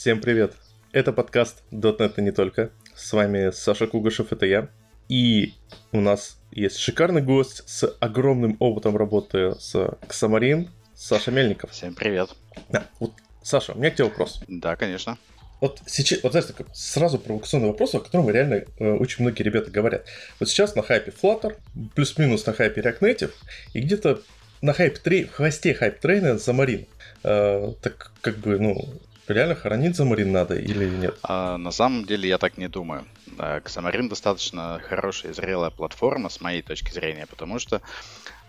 Всем 0.00 0.20
привет! 0.20 0.52
Это 0.92 1.12
подкаст 1.12 1.64
.NET 1.72 2.14
и 2.18 2.22
не 2.22 2.30
только. 2.30 2.70
С 2.94 3.12
вами 3.12 3.50
Саша 3.50 3.88
Кугашев, 3.88 4.30
это 4.30 4.46
я. 4.46 4.68
И 5.08 5.54
у 5.90 6.00
нас 6.00 6.38
есть 6.52 6.76
шикарный 6.76 7.20
гость 7.20 7.68
с 7.68 7.84
огромным 7.98 8.56
опытом 8.60 8.96
работы 8.96 9.56
с 9.58 9.74
Xamarin, 9.74 10.68
Саша 10.94 11.32
Мельников. 11.32 11.72
Всем 11.72 11.96
привет. 11.96 12.30
Да, 12.68 12.86
вот, 13.00 13.10
Саша, 13.42 13.72
у 13.72 13.78
меня 13.78 13.90
к 13.90 13.96
тебе 13.96 14.04
вопрос. 14.04 14.40
Да, 14.46 14.76
конечно. 14.76 15.18
Вот 15.60 15.82
сейчас, 15.86 16.22
вот 16.22 16.30
знаешь, 16.30 16.46
такой 16.46 16.66
сразу 16.72 17.18
провокационный 17.18 17.66
вопрос, 17.66 17.92
о 17.96 17.98
котором 17.98 18.30
реально 18.30 18.66
э, 18.78 18.92
очень 18.92 19.24
многие 19.24 19.42
ребята 19.42 19.72
говорят. 19.72 20.06
Вот 20.38 20.48
сейчас 20.48 20.76
на 20.76 20.82
хайпе 20.82 21.10
Flutter, 21.10 21.56
плюс-минус 21.96 22.46
на 22.46 22.52
хайпе 22.52 22.82
React 22.82 23.00
Native, 23.00 23.32
и 23.74 23.80
где-то 23.80 24.22
на 24.62 24.72
хайп 24.74 24.98
3, 24.98 25.24
в 25.24 25.32
хвосте 25.32 25.74
хайп 25.74 25.98
трейна 25.98 26.36
Xamarin. 26.36 26.86
Э, 27.24 27.72
так 27.82 28.12
как 28.20 28.38
бы, 28.38 28.60
ну, 28.60 28.88
реально 29.34 29.54
хоронить 29.54 29.98
Xamarin 29.98 30.30
надо 30.30 30.56
или 30.56 30.86
нет? 30.86 31.18
А, 31.22 31.56
на 31.56 31.70
самом 31.70 32.04
деле 32.04 32.28
я 32.28 32.38
так 32.38 32.58
не 32.58 32.68
думаю. 32.68 33.04
Xamarin 33.36 34.08
достаточно 34.08 34.80
хорошая 34.88 35.32
и 35.32 35.34
зрелая 35.34 35.70
платформа 35.70 36.28
с 36.28 36.40
моей 36.40 36.62
точки 36.62 36.90
зрения, 36.92 37.26
потому 37.26 37.58
что 37.58 37.80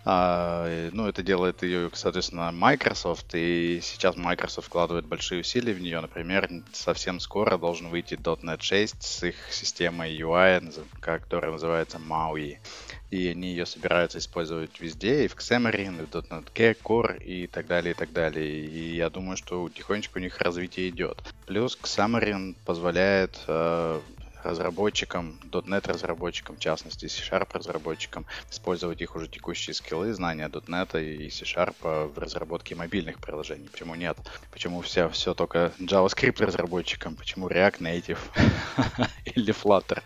а, 0.05 0.89
ну, 0.91 1.07
это 1.07 1.21
делает 1.21 1.61
ее, 1.61 1.89
соответственно, 1.93 2.51
Microsoft, 2.51 3.27
и 3.33 3.79
сейчас 3.81 4.15
Microsoft 4.15 4.67
вкладывает 4.67 5.05
большие 5.05 5.41
усилия 5.41 5.73
в 5.73 5.81
нее. 5.81 5.99
Например, 5.99 6.49
совсем 6.71 7.19
скоро 7.19 7.57
должен 7.57 7.89
выйти 7.89 8.15
.NET 8.15 8.61
6 8.61 9.03
с 9.03 9.23
их 9.23 9.35
системой 9.51 10.17
UI, 10.17 10.73
которая 11.01 11.51
называется 11.51 11.97
MAUI. 11.97 12.57
И 13.11 13.27
они 13.27 13.49
ее 13.49 13.65
собираются 13.65 14.19
использовать 14.19 14.79
везде, 14.79 15.25
и 15.25 15.27
в 15.27 15.35
Xamarin, 15.35 16.03
и 16.03 16.05
в 16.05 16.13
.NET 16.13 16.77
Core, 16.83 17.23
и 17.23 17.47
так 17.47 17.67
далее, 17.67 17.91
и 17.91 17.95
так 17.95 18.11
далее. 18.11 18.47
И 18.47 18.95
я 18.95 19.09
думаю, 19.09 19.37
что 19.37 19.67
тихонечко 19.69 20.17
у 20.17 20.21
них 20.21 20.37
развитие 20.39 20.89
идет. 20.89 21.17
Плюс 21.47 21.77
Xamarin 21.81 22.55
позволяет 22.65 23.39
э, 23.47 23.99
разработчикам, 24.43 25.39
.NET 25.51 25.87
разработчикам, 25.87 26.55
в 26.55 26.59
частности 26.59 27.07
C-Sharp 27.07 27.49
разработчикам, 27.53 28.25
использовать 28.49 29.01
их 29.01 29.15
уже 29.15 29.27
текущие 29.27 29.73
скиллы, 29.73 30.13
знания 30.13 30.47
.NET 30.47 31.01
и 31.01 31.29
C-Sharp 31.29 31.75
в 32.13 32.17
разработке 32.17 32.75
мобильных 32.75 33.19
приложений. 33.19 33.69
Почему 33.71 33.95
нет? 33.95 34.17
Почему 34.51 34.81
все, 34.81 35.09
все 35.09 35.33
только 35.33 35.71
JavaScript 35.79 36.43
разработчикам? 36.43 37.15
Почему 37.15 37.49
React 37.49 37.79
Native 37.79 38.19
или 39.35 39.53
Flutter? 39.53 40.01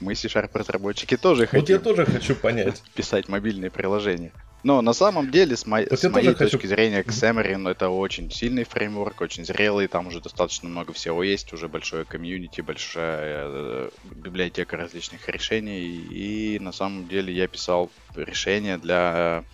Мы 0.00 0.14
C-Sharp 0.14 0.50
разработчики 0.52 1.16
тоже 1.16 1.46
хотим. 1.46 1.60
Вот 1.60 1.68
я 1.68 1.78
тоже 1.78 2.04
хочу 2.06 2.34
понять. 2.34 2.82
Писать 2.94 3.28
мобильные 3.28 3.70
приложения. 3.70 4.32
Но 4.66 4.82
на 4.82 4.94
самом 4.94 5.30
деле, 5.30 5.56
с, 5.56 5.64
мо... 5.64 5.80
с 5.80 6.08
моей 6.08 6.34
точки 6.34 6.56
хочу... 6.56 6.68
зрения, 6.68 7.02
Xamarin 7.02 7.70
это 7.70 7.88
очень 7.88 8.32
сильный 8.32 8.64
фреймворк, 8.64 9.20
очень 9.20 9.44
зрелый, 9.44 9.86
там 9.86 10.08
уже 10.08 10.20
достаточно 10.20 10.68
много 10.68 10.92
всего 10.92 11.22
есть, 11.22 11.52
уже 11.52 11.68
большое 11.68 12.04
комьюнити, 12.04 12.62
большая 12.62 13.44
э, 13.46 13.90
библиотека 14.10 14.76
различных 14.76 15.28
решений, 15.28 15.86
и 15.86 16.58
на 16.58 16.72
самом 16.72 17.06
деле 17.06 17.32
я 17.32 17.46
писал 17.46 17.92
решения 18.16 18.76
для 18.76 19.44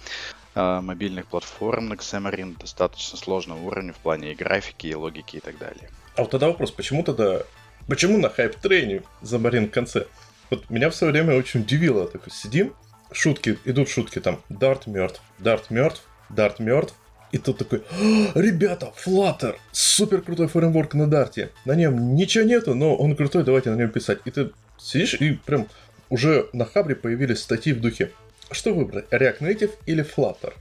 э, 0.54 0.80
мобильных 0.80 1.26
платформ 1.26 1.88
на 1.88 1.94
Xamarin 1.94 2.58
достаточно 2.58 3.18
сложного 3.18 3.60
уровня 3.60 3.92
в 3.92 3.98
плане 3.98 4.32
и 4.32 4.34
графики, 4.34 4.86
и 4.86 4.94
логики 4.94 5.36
и 5.36 5.40
так 5.40 5.58
далее. 5.58 5.90
А 6.16 6.22
вот 6.22 6.30
тогда 6.30 6.46
вопрос, 6.46 6.70
почему 6.70 7.02
тогда, 7.02 7.42
почему 7.86 8.16
на 8.16 8.30
хайп-трейне 8.30 9.02
Xamarin 9.20 9.68
в 9.68 9.72
конце? 9.72 10.06
Вот 10.52 10.68
меня 10.68 10.90
в 10.90 10.94
свое 10.94 11.14
время 11.14 11.34
очень 11.34 11.60
удивило, 11.60 12.06
такой 12.06 12.30
сидим, 12.30 12.74
шутки, 13.10 13.58
идут 13.64 13.88
шутки 13.88 14.18
там, 14.18 14.42
Дарт 14.50 14.86
мертв, 14.86 15.22
Дарт 15.38 15.70
мертв, 15.70 16.02
Дарт 16.28 16.58
мертв, 16.58 16.94
и 17.30 17.38
тут 17.38 17.56
такой, 17.56 17.82
«А, 17.90 18.38
ребята, 18.38 18.92
Flutter, 19.02 19.56
супер 19.70 20.20
крутой 20.20 20.48
фреймворк 20.48 20.92
на 20.92 21.06
Дарте. 21.06 21.52
На 21.64 21.74
нем 21.74 22.14
ничего 22.16 22.44
нету, 22.44 22.74
но 22.74 22.94
он 22.94 23.16
крутой, 23.16 23.44
давайте 23.44 23.70
на 23.70 23.76
нем 23.76 23.88
писать. 23.88 24.18
И 24.26 24.30
ты 24.30 24.50
сидишь 24.76 25.14
и 25.14 25.32
прям 25.32 25.68
уже 26.10 26.46
на 26.52 26.66
Хабре 26.66 26.96
появились 26.96 27.40
статьи 27.40 27.72
в 27.72 27.80
духе. 27.80 28.10
Что 28.50 28.74
выбрать, 28.74 29.06
React 29.10 29.38
Native 29.38 29.70
или 29.86 30.04
Flutter? 30.04 30.52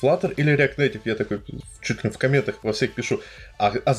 Flutter 0.00 0.32
или 0.36 0.56
React 0.56 0.76
Native? 0.76 1.00
Я 1.06 1.16
такой 1.16 1.40
чуть 1.80 2.04
ли 2.04 2.10
в 2.10 2.18
комментах 2.18 2.62
во 2.62 2.72
всех 2.72 2.94
пишу. 2.94 3.20
А, 3.58 3.72
а? 3.84 3.94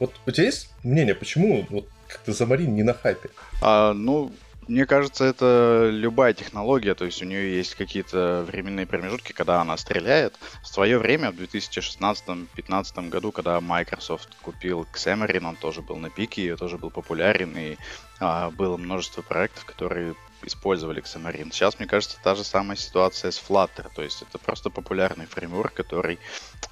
Вот 0.00 0.12
у 0.26 0.30
тебя 0.32 0.46
есть 0.46 0.72
мнение, 0.82 1.14
почему 1.14 1.64
вот 1.70 1.86
как-то 2.12 2.32
Xamarin 2.32 2.66
не 2.66 2.82
на 2.82 2.94
хайпе? 2.94 3.30
А, 3.62 3.92
ну, 3.92 4.32
мне 4.70 4.86
кажется, 4.86 5.24
это 5.24 5.88
любая 5.92 6.32
технология, 6.32 6.94
то 6.94 7.04
есть 7.04 7.20
у 7.22 7.24
нее 7.24 7.56
есть 7.56 7.74
какие-то 7.74 8.44
временные 8.46 8.86
промежутки, 8.86 9.32
когда 9.32 9.60
она 9.60 9.76
стреляет. 9.76 10.34
В 10.62 10.68
свое 10.68 10.98
время, 10.98 11.32
в 11.32 11.34
2016-2015 11.34 13.08
году, 13.08 13.32
когда 13.32 13.60
Microsoft 13.60 14.28
купил 14.42 14.86
Xamarin, 14.94 15.44
он 15.44 15.56
тоже 15.56 15.82
был 15.82 15.96
на 15.96 16.08
пике, 16.08 16.54
тоже 16.56 16.78
был 16.78 16.90
популярен, 16.90 17.56
и 17.56 17.76
а, 18.20 18.50
было 18.50 18.76
множество 18.76 19.22
проектов, 19.22 19.64
которые 19.64 20.14
использовали 20.42 21.02
Xamarin. 21.02 21.50
Сейчас, 21.52 21.78
мне 21.78 21.88
кажется, 21.88 22.18
та 22.22 22.34
же 22.34 22.44
самая 22.44 22.76
ситуация 22.76 23.30
с 23.30 23.38
Flutter. 23.38 23.90
То 23.94 24.02
есть 24.02 24.22
это 24.22 24.38
просто 24.38 24.70
популярный 24.70 25.26
фреймворк, 25.26 25.74
который 25.74 26.18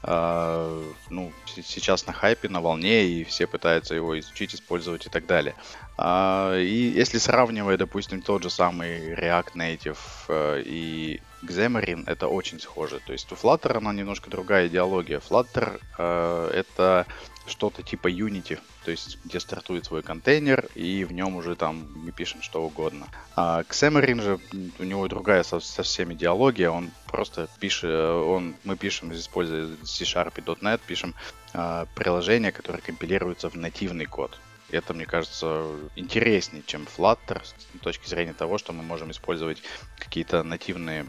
э, 0.02 0.92
ну, 1.10 1.32
сейчас 1.46 2.06
на 2.06 2.12
хайпе, 2.12 2.48
на 2.48 2.60
волне, 2.60 3.04
и 3.04 3.24
все 3.24 3.46
пытаются 3.46 3.94
его 3.94 4.18
изучить, 4.18 4.54
использовать 4.54 5.06
и 5.06 5.10
так 5.10 5.26
далее. 5.26 5.54
Э, 5.98 6.60
и 6.60 6.92
если 6.94 7.18
сравнивая, 7.18 7.76
допустим, 7.76 8.22
тот 8.22 8.42
же 8.42 8.50
самый 8.50 9.14
React 9.14 9.54
Native 9.54 9.98
э, 10.28 10.62
и 10.64 11.20
Xamarin, 11.42 12.04
это 12.06 12.28
очень 12.28 12.60
схоже. 12.60 13.00
То 13.06 13.12
есть 13.12 13.30
у 13.32 13.34
Flutter 13.34 13.76
она 13.76 13.92
немножко 13.92 14.30
другая 14.30 14.68
идеология. 14.68 15.20
Flutter 15.20 15.80
э, 15.98 16.50
это 16.54 17.06
что-то 17.46 17.82
типа 17.82 18.08
Unity, 18.08 18.58
то 18.84 18.90
есть 18.90 19.18
где 19.24 19.40
стартует 19.40 19.86
свой 19.86 20.02
контейнер, 20.02 20.68
и 20.74 21.04
в 21.04 21.12
нем 21.12 21.36
уже 21.36 21.56
там 21.56 21.88
мы 21.94 22.12
пишем 22.12 22.42
что 22.42 22.62
угодно. 22.62 23.06
А 23.36 23.62
Xamarin 23.62 24.22
же, 24.22 24.38
у 24.78 24.84
него 24.84 25.08
другая 25.08 25.42
со, 25.42 25.58
всеми 25.58 26.14
идеология, 26.14 26.70
он 26.70 26.90
просто 27.06 27.48
пишет, 27.58 27.90
он, 27.90 28.54
мы 28.64 28.76
пишем, 28.76 29.12
используя 29.12 29.68
C-Sharp 29.84 30.34
и 30.36 30.40
.NET, 30.40 30.80
пишем 30.86 31.14
а, 31.54 31.86
приложения, 31.94 32.52
которые 32.52 32.82
компилируются 32.82 33.48
в 33.48 33.54
нативный 33.54 34.06
код. 34.06 34.38
Это, 34.70 34.92
мне 34.92 35.06
кажется, 35.06 35.66
интереснее, 35.96 36.62
чем 36.66 36.86
Flutter 36.96 37.42
с 37.42 37.80
точки 37.80 38.06
зрения 38.06 38.34
того, 38.34 38.58
что 38.58 38.74
мы 38.74 38.82
можем 38.82 39.10
использовать 39.10 39.62
какие-то 39.98 40.42
нативные 40.42 41.06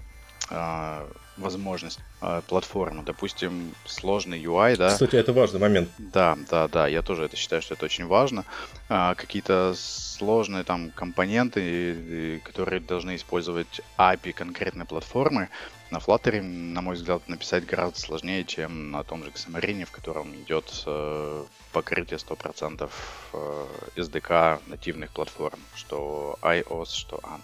возможность 1.39 1.99
э, 2.21 2.41
платформы. 2.47 3.03
Допустим, 3.03 3.73
сложный 3.85 4.43
UI, 4.43 4.75
да. 4.75 4.89
Кстати, 4.89 5.15
это 5.15 5.33
важный 5.33 5.59
момент. 5.59 5.89
Да, 5.97 6.37
да, 6.49 6.67
да, 6.67 6.87
я 6.87 7.01
тоже 7.01 7.23
это 7.25 7.35
считаю, 7.35 7.61
что 7.61 7.73
это 7.73 7.85
очень 7.85 8.05
важно. 8.05 8.45
А, 8.89 9.15
какие-то 9.15 9.73
сложные 9.75 10.63
там 10.63 10.91
компоненты, 10.91 12.41
которые 12.43 12.81
должны 12.81 13.15
использовать 13.15 13.81
API 13.97 14.33
конкретной 14.33 14.85
платформы, 14.85 15.49
на 15.91 15.97
Flutter, 15.97 16.41
на 16.41 16.81
мой 16.81 16.95
взгляд, 16.95 17.27
написать 17.27 17.65
гораздо 17.65 17.99
сложнее, 17.99 18.43
чем 18.43 18.91
на 18.91 19.03
том 19.03 19.23
же 19.23 19.31
Xamarin, 19.31 19.85
в 19.85 19.91
котором 19.91 20.35
идет 20.35 20.83
э, 20.85 21.45
покрытие 21.71 22.19
100% 22.19 22.89
э, 23.33 23.65
SDK 23.95 24.61
нативных 24.67 25.09
платформ, 25.11 25.59
что 25.75 26.37
iOS, 26.41 26.93
что 26.93 27.17
AN. 27.23 27.41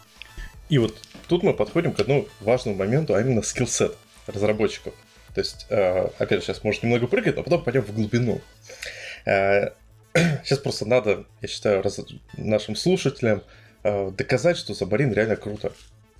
И 0.69 0.77
вот 0.77 0.95
тут 1.27 1.43
мы 1.43 1.53
подходим 1.53 1.93
к 1.93 1.99
одному 1.99 2.27
важному 2.41 2.77
моменту, 2.77 3.13
а 3.13 3.21
именно 3.21 3.41
скиллсет 3.41 3.95
разработчиков. 4.27 4.93
То 5.33 5.41
есть, 5.41 5.67
э, 5.69 6.07
опять 6.17 6.39
же, 6.39 6.45
сейчас 6.45 6.63
может 6.63 6.81
немного 6.81 7.07
прыгать, 7.07 7.35
но 7.35 7.43
потом 7.43 7.63
пойдем 7.63 7.81
в 7.81 7.93
глубину. 7.93 8.41
Э, 9.25 9.71
сейчас 10.43 10.59
просто 10.59 10.85
надо, 10.85 11.25
я 11.41 11.47
считаю, 11.47 11.83
раз, 11.83 11.99
нашим 12.37 12.75
слушателям 12.75 13.43
э, 13.83 14.11
доказать, 14.11 14.57
что 14.57 14.73
Забарин 14.73 15.11
реально 15.11 15.35
круто. 15.35 15.73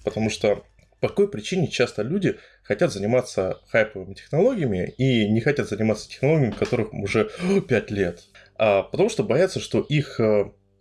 Потому 0.04 0.30
что 0.30 0.64
по 1.00 1.08
какой 1.08 1.30
причине 1.30 1.68
часто 1.68 2.02
люди 2.02 2.38
хотят 2.62 2.92
заниматься 2.92 3.62
хайповыми 3.70 4.14
технологиями 4.16 4.94
и 4.98 5.30
не 5.30 5.40
хотят 5.40 5.70
заниматься 5.70 6.10
технологиями, 6.10 6.52
которых 6.52 6.94
уже 6.94 7.30
5 7.68 7.92
лет. 7.92 8.24
А 8.58 8.84
потому 8.84 9.10
что 9.10 9.24
боятся, 9.24 9.60
что 9.60 9.80
их 9.80 10.20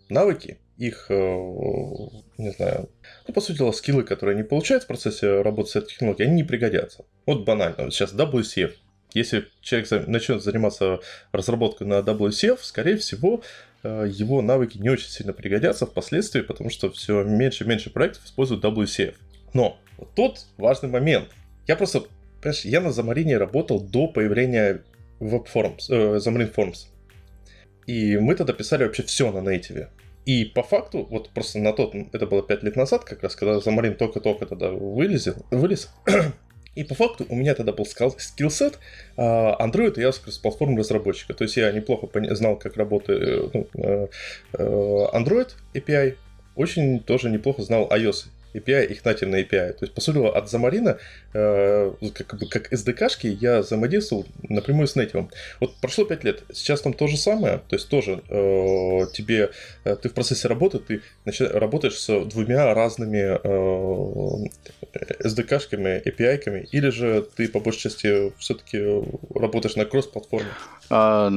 навыки 0.08 0.58
их, 0.76 1.06
не 1.08 2.50
знаю, 2.50 2.90
ну, 3.26 3.34
по 3.34 3.40
сути 3.40 3.58
дела, 3.58 3.72
скиллы, 3.72 4.02
которые 4.02 4.34
они 4.34 4.42
получают 4.42 4.84
в 4.84 4.86
процессе 4.86 5.42
работы 5.42 5.70
с 5.70 5.76
этой 5.76 5.90
технологией, 5.90 6.28
они 6.28 6.36
не 6.36 6.44
пригодятся. 6.44 7.04
Вот 7.26 7.44
банально, 7.44 7.90
сейчас 7.90 8.12
WCF. 8.12 8.72
Если 9.14 9.46
человек 9.60 10.08
начнет 10.08 10.42
заниматься 10.42 11.00
разработкой 11.32 11.86
на 11.86 12.00
WCF, 12.00 12.58
скорее 12.62 12.96
всего, 12.96 13.42
э, 13.82 14.08
его 14.10 14.42
навыки 14.42 14.76
не 14.78 14.90
очень 14.90 15.08
сильно 15.08 15.32
пригодятся 15.32 15.86
впоследствии, 15.86 16.40
потому 16.40 16.68
что 16.68 16.90
все 16.90 17.22
меньше 17.22 17.64
и 17.64 17.66
меньше 17.66 17.90
проектов 17.90 18.24
используют 18.24 18.64
WCF. 18.64 19.14
Но 19.52 19.78
вот 19.96 20.14
тут 20.14 20.46
важный 20.58 20.90
момент. 20.90 21.28
Я 21.66 21.76
просто, 21.76 22.02
понимаешь, 22.42 22.64
я 22.64 22.80
на 22.80 22.90
Замарине 22.90 23.38
работал 23.38 23.80
до 23.80 24.08
появления 24.08 24.82
WebForms, 25.20 25.86
э, 25.90 26.16
Xamarin 26.16 26.52
Forms. 26.52 26.88
И 27.86 28.16
мы 28.18 28.34
тогда 28.34 28.52
писали 28.52 28.84
вообще 28.84 29.04
все 29.04 29.30
на 29.30 29.48
нейтиве. 29.48 29.90
И 30.26 30.44
по 30.44 30.62
факту, 30.62 31.06
вот 31.10 31.30
просто 31.30 31.58
на 31.58 31.72
тот, 31.72 31.94
это 32.12 32.26
было 32.26 32.42
5 32.42 32.62
лет 32.62 32.76
назад, 32.76 33.04
как 33.04 33.22
раз, 33.22 33.36
когда 33.36 33.60
Замарин 33.60 33.94
только-только 33.94 34.46
тогда 34.46 34.70
вылезел, 34.70 35.36
вылез, 35.50 35.90
И 36.74 36.82
по 36.82 36.94
факту 36.94 37.24
у 37.28 37.36
меня 37.36 37.54
тогда 37.54 37.72
был 37.72 37.86
скиллсет 37.86 38.78
а, 39.16 39.56
Android 39.64 39.94
и 39.94 40.02
JavaScript 40.02 40.42
платформы 40.42 40.78
разработчика. 40.78 41.34
То 41.34 41.44
есть 41.44 41.56
я 41.56 41.70
неплохо 41.70 42.08
знал, 42.34 42.56
как 42.56 42.76
работает 42.76 43.54
ну, 43.54 43.66
э, 43.74 44.08
э, 44.54 45.06
Android 45.12 45.50
API, 45.74 46.16
очень 46.56 47.00
тоже 47.00 47.30
неплохо 47.30 47.62
знал 47.62 47.88
iOS 47.92 48.26
API, 48.54 48.86
их 48.86 49.04
нативные 49.04 49.44
API. 49.44 49.72
То 49.72 49.78
есть, 49.82 49.94
по 49.94 50.00
сути, 50.00 50.18
от 50.18 50.50
Замарина, 50.50 50.98
э, 51.32 51.92
как, 52.14 52.38
бы, 52.38 52.48
как 52.48 52.72
SDK-шки, 52.72 53.26
я 53.26 53.60
взаимодействовал 53.60 54.26
напрямую 54.48 54.86
с 54.86 54.96
Native. 54.96 55.28
Вот 55.60 55.76
прошло 55.80 56.04
5 56.04 56.24
лет, 56.24 56.42
сейчас 56.52 56.80
там 56.80 56.92
то 56.92 57.06
же 57.06 57.16
самое, 57.16 57.58
то 57.68 57.76
есть 57.76 57.88
тоже 57.88 58.22
э, 58.28 59.06
тебе, 59.12 59.50
э, 59.84 59.96
ты 59.96 60.08
в 60.08 60.14
процессе 60.14 60.48
работы, 60.48 60.78
ты 60.78 61.02
начи- 61.24 61.46
работаешь 61.46 61.98
с 61.98 62.24
двумя 62.26 62.72
разными 62.74 63.38
э, 63.42 64.48
SDK-шками, 65.20 66.02
API-ками, 66.04 66.68
или 66.70 66.90
же 66.90 67.26
ты 67.36 67.48
по 67.48 67.60
большей 67.60 67.80
части 67.80 68.32
все-таки 68.38 68.78
работаешь 69.34 69.76
на 69.76 69.84
кросс-платформе? 69.84 70.50
А, 70.90 71.30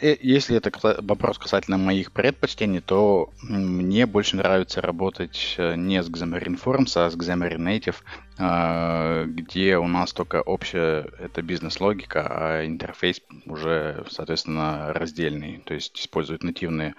э, 0.00 0.16
если 0.20 0.56
это 0.56 0.72
вопрос 1.02 1.38
касательно 1.38 1.78
моих 1.78 2.12
предпочтений, 2.12 2.80
то 2.80 3.30
мне 3.42 4.06
больше 4.06 4.36
нравится 4.36 4.80
работать 4.80 5.54
э, 5.56 5.76
не 5.76 6.02
с 6.02 6.10
Xamarin 6.10 6.60
Forms, 6.62 6.92
а 6.96 7.10
с 7.10 7.16
Xamarin 7.16 7.58
Native, 7.58 7.96
а, 8.38 9.24
где 9.24 9.78
у 9.78 9.86
нас 9.86 10.12
только 10.12 10.42
общая 10.42 11.08
это 11.18 11.42
бизнес-логика, 11.42 12.26
а 12.28 12.66
интерфейс 12.66 13.20
уже, 13.46 14.04
соответственно, 14.10 14.92
раздельный, 14.92 15.62
то 15.64 15.74
есть 15.74 15.98
используют 15.98 16.42
нативные 16.42 16.94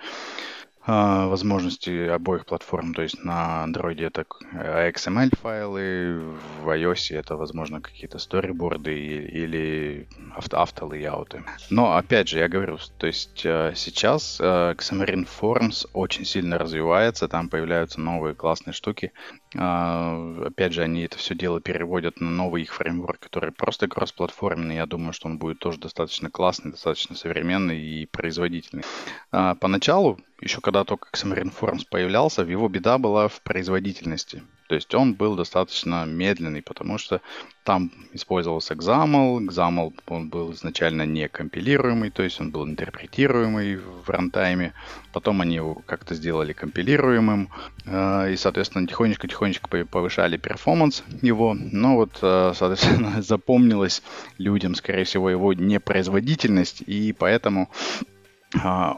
возможности 0.90 2.08
обоих 2.08 2.46
платформ. 2.46 2.94
То 2.94 3.02
есть 3.04 3.24
на 3.24 3.66
Android 3.68 4.06
это 4.06 4.26
XML 4.54 5.36
файлы, 5.42 6.36
в 6.64 6.70
iOS 6.70 7.16
это, 7.16 7.36
возможно, 7.36 7.82
какие-то 7.82 8.20
сториборды 8.20 8.94
или 8.94 10.08
авто, 10.36 10.60
автолейауты. 10.60 11.44
Но, 11.70 11.96
опять 11.96 12.30
же, 12.30 12.40
я 12.40 12.48
говорю, 12.48 12.78
то 12.98 13.08
есть 13.08 13.46
э, 13.46 13.74
сейчас 13.76 14.40
э, 14.40 14.44
Xamarin 14.78 15.28
Forms 15.28 15.88
очень 15.94 16.26
сильно 16.26 16.58
развивается, 16.58 17.28
там 17.28 17.50
появляются 17.50 18.00
новые 18.00 18.36
классные 18.36 18.74
штуки. 18.74 19.12
А, 19.58 20.46
опять 20.46 20.74
же, 20.74 20.84
они 20.84 21.04
это 21.04 21.18
все 21.18 21.36
дело 21.36 21.62
переводят 21.62 22.22
на 22.22 22.30
новый 22.30 22.64
их 22.64 22.74
фреймворк, 22.74 23.20
который 23.20 23.52
просто 23.52 23.88
кроссплатформенный. 23.88 24.76
Я 24.76 24.86
думаю, 24.86 25.14
что 25.14 25.28
он 25.28 25.38
будет 25.38 25.60
тоже 25.60 25.80
достаточно 25.80 26.30
классный, 26.30 26.72
достаточно 26.72 27.16
современный 27.16 27.80
и 27.80 28.06
производительный. 28.06 28.84
А, 29.32 29.56
поначалу 29.56 30.20
еще 30.42 30.62
когда 30.62 30.84
только 30.84 31.10
Xamarin 31.12 31.54
Forms 31.58 31.86
появлялся, 31.90 32.44
его 32.44 32.68
беда 32.70 32.98
была 32.98 33.28
в 33.28 33.42
производительности. 33.42 34.44
То 34.70 34.76
есть 34.76 34.94
он 34.94 35.16
был 35.16 35.36
достаточно 35.36 36.06
медленный, 36.06 36.62
потому 36.62 37.00
что 37.00 37.22
там 37.64 37.92
использовался 38.14 38.76
XAML. 38.76 39.48
XAML 39.48 39.94
он 40.08 40.30
был 40.30 40.54
изначально 40.54 41.08
не 41.08 41.28
компилируемый, 41.28 42.12
то 42.12 42.22
есть 42.22 42.40
он 42.40 42.52
был 42.52 42.68
интерпретируемый 42.68 43.78
в 43.78 44.08
рантайме. 44.08 44.74
Потом 45.12 45.42
они 45.42 45.56
его 45.56 45.82
как-то 45.88 46.14
сделали 46.14 46.54
компилируемым. 46.54 47.50
Э, 47.88 48.32
и, 48.32 48.38
соответственно, 48.38 48.86
тихонечко-тихонечко 48.86 49.86
повышали 49.86 50.38
перформанс 50.38 51.04
его. 51.24 51.56
Но 51.56 51.96
вот, 51.96 52.20
э, 52.22 52.54
соответственно, 52.56 53.22
запомнилось 53.24 54.04
людям, 54.38 54.76
скорее 54.76 55.04
всего, 55.04 55.32
его 55.32 55.52
непроизводительность. 55.54 56.84
И 56.86 57.12
поэтому 57.14 57.72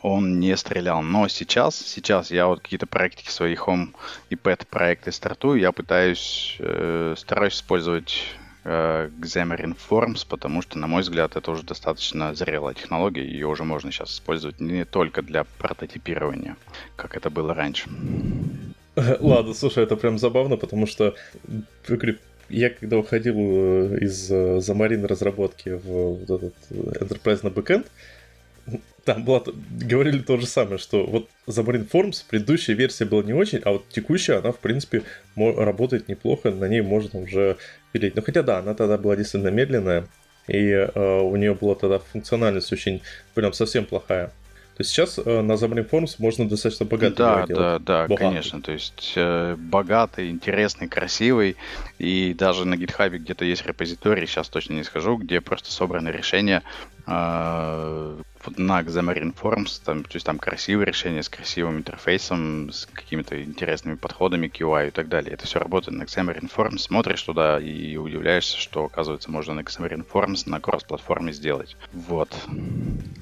он 0.02 0.40
не 0.40 0.56
стрелял. 0.56 1.02
Но 1.02 1.28
сейчас, 1.28 1.76
сейчас 1.76 2.32
я 2.32 2.48
вот 2.48 2.62
какие-то 2.62 2.88
проектики 2.88 3.30
свои 3.30 3.56
Home 3.56 3.90
и 4.30 4.36
Pet 4.36 4.66
проекты 4.70 5.12
стартую, 5.12 5.60
я 5.60 5.72
пытаюсь, 5.72 6.56
э, 6.60 7.16
стараюсь 7.18 7.56
использовать 7.56 8.24
э, 8.64 9.10
Xamarin 9.20 9.76
Forms, 9.90 10.26
потому 10.28 10.62
что, 10.62 10.80
на 10.80 10.88
мой 10.88 11.02
взгляд, 11.02 11.36
это 11.36 11.52
уже 11.52 11.64
достаточно 11.64 12.34
зрелая 12.34 12.74
технология, 12.76 13.26
ее 13.26 13.48
уже 13.48 13.64
можно 13.64 13.92
сейчас 13.92 14.14
использовать 14.14 14.62
не 14.62 14.86
только 14.86 15.22
для 15.22 15.44
прототипирования, 15.44 16.56
как 16.96 17.18
это 17.18 17.30
было 17.30 17.54
раньше. 17.54 17.90
Ладно, 18.96 19.54
слушай, 19.54 19.84
это 19.84 19.98
прям 19.98 20.18
забавно, 20.18 20.56
потому 20.56 20.88
что 20.88 21.16
я 22.50 22.70
когда 22.70 22.98
уходил 22.98 23.36
э, 23.38 23.98
из 24.00 24.32
Xamarin 24.32 25.06
разработки 25.08 25.70
в 25.70 26.26
вот 26.26 26.30
этот 26.30 26.54
Enterprise 26.70 27.40
на 27.44 27.50
бэкэнд, 27.50 27.88
там 29.06 29.24
было, 29.24 29.44
говорили 29.72 30.20
то 30.20 30.38
же 30.38 30.46
самое, 30.46 30.78
что 30.78 31.06
вот 31.06 31.30
за 31.48 31.62
Marine 31.62 31.90
Forms 31.90 32.24
предыдущая 32.28 32.76
версия 32.76 33.06
была 33.06 33.24
не 33.24 33.34
очень, 33.34 33.60
а 33.64 33.72
вот 33.72 33.90
текущая, 33.90 34.38
она, 34.38 34.52
в 34.52 34.60
принципе, 34.60 35.04
работает 35.36 36.08
неплохо, 36.08 36.52
на 36.52 36.66
ней 36.66 36.82
можно 36.82 37.20
уже 37.20 37.58
пилить. 37.92 38.16
Ну, 38.16 38.22
хотя 38.22 38.44
да, 38.44 38.60
она 38.60 38.74
тогда 38.74 38.98
была 38.98 39.16
действительно 39.16 39.50
медленная, 39.50 40.08
и 40.48 40.70
э, 40.70 41.20
у 41.22 41.36
нее 41.36 41.54
была 41.54 41.76
тогда 41.76 42.00
функциональность 42.00 42.72
очень, 42.72 43.02
прям 43.34 43.54
совсем 43.54 43.86
плохая. 43.86 44.32
То 44.78 44.84
есть 44.84 44.92
сейчас 44.92 45.20
э, 45.20 45.42
на 45.42 45.54
Xamarin 45.54 45.90
Forms 45.90 46.16
можно 46.18 46.48
достаточно 46.48 46.86
богато 46.86 47.16
Да, 47.16 47.46
да, 47.48 47.80
да, 47.80 48.08
богатый. 48.08 48.18
конечно. 48.18 48.62
То 48.62 48.72
есть 48.72 49.14
э, 49.16 49.56
богатый, 49.58 50.30
интересный, 50.30 50.88
красивый. 50.88 51.58
И 52.00 52.34
даже 52.34 52.66
на 52.66 52.76
GitHub 52.76 53.10
где-то 53.10 53.44
есть 53.44 53.66
репозиторий, 53.66 54.26
сейчас 54.26 54.50
точно 54.50 54.74
не 54.74 54.84
скажу, 54.84 55.18
где 55.18 55.42
просто 55.42 55.72
собраны 55.72 56.10
решения 56.10 56.64
э, 57.06 58.18
на 58.58 58.82
Xamarin 58.82 59.36
Forms, 59.40 59.82
там, 59.84 60.04
то 60.04 60.16
есть 60.16 60.26
там 60.26 60.40
красивые 60.40 60.86
решения 60.86 61.22
с 61.22 61.30
красивым 61.30 61.78
интерфейсом, 61.78 62.72
с 62.72 62.88
какими-то 62.92 63.44
интересными 63.44 63.96
подходами 63.96 64.48
к 64.48 64.60
UI 64.60 64.88
и 64.88 64.92
так 64.92 65.10
далее. 65.10 65.34
Это 65.34 65.46
все 65.46 65.60
работает 65.60 65.98
на 65.98 66.04
Xamarin 66.04 66.50
Forms. 66.50 66.80
Смотришь 66.80 67.22
туда 67.22 67.60
и 67.60 67.98
удивляешься, 67.98 68.58
что, 68.58 68.86
оказывается, 68.86 69.30
можно 69.30 69.54
на 69.54 69.60
Xamarin 69.62 70.06
Forms 70.12 70.50
на 70.50 70.60
кросс-платформе 70.60 71.34
сделать. 71.34 71.76
Вот. 71.94 72.34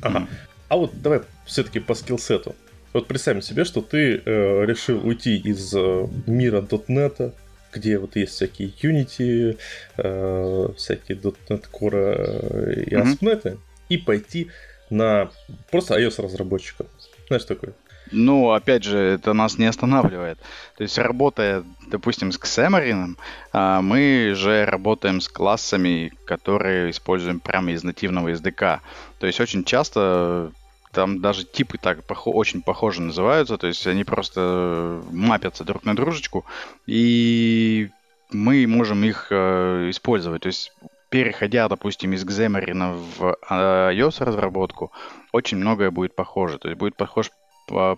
Ага. 0.01 0.27
А 0.69 0.77
вот 0.77 1.01
давай 1.01 1.21
все-таки 1.45 1.79
по 1.79 1.95
скиллсету. 1.95 2.55
Вот 2.93 3.07
представим 3.07 3.41
себе, 3.41 3.65
что 3.65 3.81
ты 3.81 4.17
э, 4.17 4.65
решил 4.65 5.05
уйти 5.05 5.37
из 5.37 5.73
э, 5.75 6.07
мира 6.25 6.61
.NET, 6.61 7.33
где 7.71 7.99
вот 7.99 8.15
есть 8.15 8.33
всякие 8.33 8.69
Unity, 8.69 9.59
э, 9.97 10.69
всякие 10.75 11.17
.NET 11.17 11.65
Core 11.71 12.15
э, 12.17 12.83
и 12.83 12.95
ASP.NET, 12.95 13.43
mm-hmm. 13.43 13.57
и 13.89 13.97
пойти 13.97 14.49
на 14.89 15.29
просто 15.69 15.99
iOS 15.99 16.21
разработчика. 16.23 16.85
Знаешь 17.27 17.45
такое? 17.45 17.73
Ну, 18.11 18.51
опять 18.51 18.83
же, 18.83 18.97
это 18.97 19.33
нас 19.33 19.59
не 19.59 19.65
останавливает. 19.65 20.39
То 20.77 20.83
есть, 20.83 20.97
работая, 20.97 21.63
допустим, 21.87 22.31
с 22.31 22.39
Xamarin, 22.39 23.15
а, 23.53 23.81
мы 23.81 24.33
же 24.35 24.65
работаем 24.65 25.21
с 25.21 25.27
классами, 25.27 26.11
которые 26.25 26.89
используем 26.89 27.39
прямо 27.39 27.71
из 27.71 27.83
нативного 27.83 28.31
SDK. 28.31 28.79
То 29.19 29.27
есть, 29.27 29.39
очень 29.39 29.63
часто 29.63 30.51
там 30.91 31.21
даже 31.21 31.45
типы 31.45 31.77
так 31.77 31.99
пох- 31.99 32.31
очень 32.31 32.61
похоже 32.61 33.01
называются, 33.01 33.57
то 33.57 33.67
есть 33.67 33.85
они 33.87 34.03
просто 34.03 35.01
мапятся 35.11 35.63
друг 35.63 35.85
на 35.85 35.95
дружечку, 35.95 36.45
и 36.87 37.89
мы 38.31 38.65
можем 38.67 39.03
их 39.03 39.27
э, 39.29 39.89
использовать. 39.89 40.43
То 40.43 40.47
есть 40.47 40.73
переходя, 41.09 41.67
допустим, 41.67 42.13
из 42.13 42.23
Xamarin 42.23 43.01
в 43.17 43.37
а, 43.49 43.91
iOS 43.91 44.23
разработку, 44.23 44.91
очень 45.31 45.57
многое 45.57 45.91
будет 45.91 46.15
похоже. 46.15 46.59
То 46.59 46.67
есть 46.67 46.79
будет 46.79 46.95
похож 46.95 47.31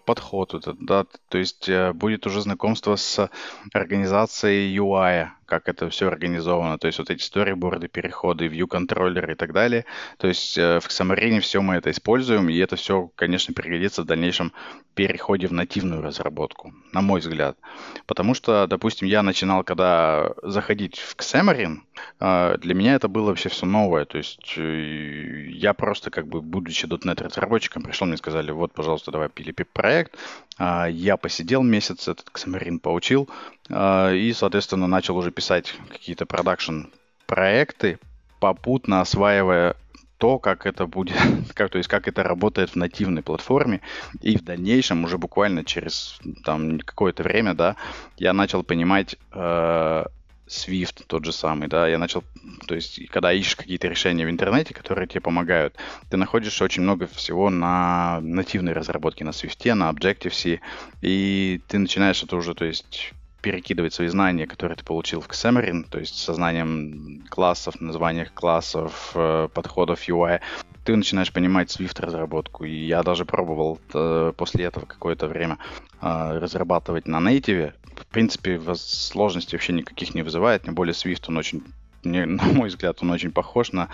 подход 0.06 0.54
этот, 0.54 0.78
да, 0.82 1.06
то 1.30 1.38
есть 1.38 1.70
э, 1.70 1.94
будет 1.94 2.28
уже 2.28 2.42
знакомство 2.42 2.98
с 2.98 3.30
организацией 3.74 4.78
UI, 4.78 5.30
как 5.52 5.68
это 5.68 5.90
все 5.90 6.08
организовано, 6.08 6.78
то 6.78 6.88
есть 6.88 6.98
вот 7.00 7.10
эти 7.10 7.22
сториборды, 7.22 7.90
переходы, 7.90 8.48
view 8.48 8.68
контроллеры 8.68 9.34
и 9.34 9.36
так 9.36 9.52
далее. 9.52 9.84
То 10.18 10.28
есть 10.28 10.58
э, 10.58 10.80
в 10.80 10.88
Xamarin 10.88 11.42
все 11.42 11.62
мы 11.62 11.76
это 11.76 11.92
используем, 11.92 12.48
и 12.48 12.58
это 12.58 12.78
все, 12.78 13.12
конечно, 13.16 13.54
пригодится 13.54 14.04
в 14.04 14.06
дальнейшем 14.06 14.54
переходе 14.96 15.48
в 15.48 15.52
нативную 15.52 16.02
разработку, 16.02 16.74
на 16.94 17.02
мой 17.02 17.20
взгляд. 17.20 17.58
Потому 18.06 18.34
что, 18.34 18.66
допустим, 18.66 19.10
я 19.10 19.24
начинал, 19.24 19.66
когда 19.66 20.32
заходить 20.42 20.98
в 21.00 21.18
Xamarin, 21.18 21.80
э, 22.22 22.58
для 22.58 22.74
меня 22.74 22.96
это 22.96 23.10
было 23.10 23.26
вообще 23.26 23.50
все 23.50 23.66
новое. 23.66 24.06
То 24.06 24.20
есть 24.20 24.54
я 24.56 25.74
просто, 25.74 26.12
как 26.12 26.28
бы, 26.28 26.42
будучи 26.42 26.86
.NET 26.86 27.22
разработчиком, 27.22 27.84
пришел, 27.84 28.08
мне 28.08 28.16
сказали, 28.16 28.52
вот, 28.52 28.72
пожалуйста, 28.72 29.12
давай 29.12 29.28
пили 29.28 29.52
проект. 29.52 30.18
А, 30.64 30.86
я 30.86 31.18
посидел 31.18 31.64
месяц, 31.64 32.08
этот 32.08 32.28
Xamarin 32.28 32.78
поучил, 32.78 33.28
а, 33.72 34.12
и, 34.14 34.32
соответственно, 34.32 34.86
начал 34.86 35.18
уже 35.18 35.32
писать 35.32 35.74
какие-то 35.90 36.28
продакшн 36.28 36.84
проекты, 37.26 37.98
попутно 38.40 39.02
осваивая 39.02 39.76
то, 40.20 40.38
как 40.38 40.68
это 40.68 40.86
будет, 40.86 41.18
как, 41.56 41.72
то 41.72 41.80
есть 41.80 41.90
как 41.90 42.08
это 42.08 42.22
работает 42.22 42.70
в 42.70 42.76
нативной 42.76 43.24
платформе, 43.24 43.82
и 44.22 44.38
в 44.38 44.44
дальнейшем 44.44 45.04
уже 45.04 45.18
буквально 45.18 45.66
через 45.66 46.20
там 46.44 46.80
какое-то 46.80 47.24
время, 47.24 47.56
да, 47.56 47.76
я 48.18 48.32
начал 48.32 48.62
понимать 48.62 49.16
э, 49.32 50.06
Swift 50.52 51.04
тот 51.08 51.24
же 51.24 51.32
самый, 51.32 51.70
да, 51.70 51.88
я 51.88 51.98
начал, 51.98 52.24
то 52.68 52.76
есть, 52.76 53.08
когда 53.10 53.32
ищешь 53.32 53.56
какие-то 53.56 53.88
решения 53.88 54.26
в 54.26 54.30
интернете, 54.30 54.74
которые 54.74 55.08
тебе 55.08 55.22
помогают, 55.22 55.76
ты 56.10 56.18
находишь 56.18 56.62
очень 56.62 56.84
много 56.84 57.08
всего 57.08 57.50
на 57.50 58.20
нативной 58.22 58.74
разработке, 58.74 59.24
на 59.24 59.30
Swift, 59.30 59.74
на 59.74 59.90
Objective-C, 59.90 60.60
и 61.02 61.62
ты 61.68 61.80
начинаешь 61.80 62.22
это 62.22 62.36
уже, 62.36 62.54
то 62.54 62.66
есть, 62.66 63.14
перекидывать 63.42 63.94
свои 63.94 64.08
знания, 64.08 64.46
которые 64.46 64.78
ты 64.78 64.84
получил 64.84 65.22
в 65.22 65.28
Xamarin, 65.28 65.86
то 65.90 66.00
есть 66.00 66.18
со 66.18 66.34
знанием 66.34 67.24
классов, 67.30 67.82
названиях 67.82 68.34
классов, 68.34 69.12
э, 69.16 69.48
подходов 69.54 70.08
UI, 70.08 70.42
ты 70.84 70.96
начинаешь 70.96 71.32
понимать 71.32 71.70
Swift 71.70 72.00
разработку. 72.02 72.66
И 72.66 72.74
я 72.74 73.04
даже 73.04 73.26
пробовал 73.26 73.80
э, 73.94 74.34
после 74.36 74.66
этого 74.66 74.86
какое-то 74.86 75.28
время 75.28 75.58
э, 76.02 76.38
разрабатывать 76.40 77.08
на 77.08 77.18
native. 77.18 77.74
В 77.96 78.06
принципе, 78.08 78.60
сложностей 78.76 79.58
вообще 79.58 79.74
никаких 79.74 80.16
не 80.16 80.22
вызывает, 80.22 80.64
тем 80.64 80.76
более 80.76 80.94
Swift, 80.94 81.26
он 81.28 81.38
очень 81.38 81.64
мне, 82.04 82.26
на 82.26 82.44
мой 82.44 82.70
взгляд, 82.70 82.98
он 83.02 83.12
очень 83.12 83.32
похож 83.32 83.72
на 83.72 83.90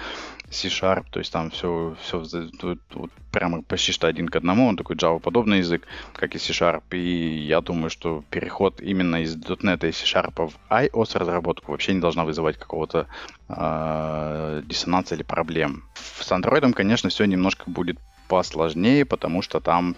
C-Sharp, 0.49 1.05
то 1.11 1.19
есть 1.19 1.31
там 1.31 1.49
все, 1.49 1.95
все 2.01 2.19
вот, 2.19 2.79
вот, 2.93 3.11
прямо 3.31 3.61
почти 3.61 3.91
что 3.91 4.07
один 4.07 4.29
к 4.29 4.35
одному, 4.35 4.67
он 4.67 4.77
такой 4.77 4.95
Java-подобный 4.95 5.57
язык, 5.57 5.85
как 6.13 6.35
и 6.35 6.39
C-Sharp, 6.39 6.83
и 6.91 7.45
я 7.45 7.61
думаю, 7.61 7.89
что 7.89 8.23
переход 8.29 8.81
именно 8.81 9.21
из 9.21 9.35
.NET 9.35 9.87
и 9.87 9.91
C-Sharp 9.91 10.49
в 10.49 10.71
iOS 10.71 11.17
разработку 11.17 11.71
вообще 11.71 11.93
не 11.93 11.99
должна 11.99 12.23
вызывать 12.23 12.57
какого-то 12.57 13.07
э, 13.49 14.61
диссонанса 14.65 15.15
или 15.15 15.23
проблем. 15.23 15.83
С 16.19 16.31
Android, 16.31 16.71
конечно, 16.73 17.09
все 17.09 17.25
немножко 17.25 17.69
будет 17.69 17.97
посложнее, 18.29 19.05
потому 19.05 19.41
что 19.41 19.59
там, 19.59 19.95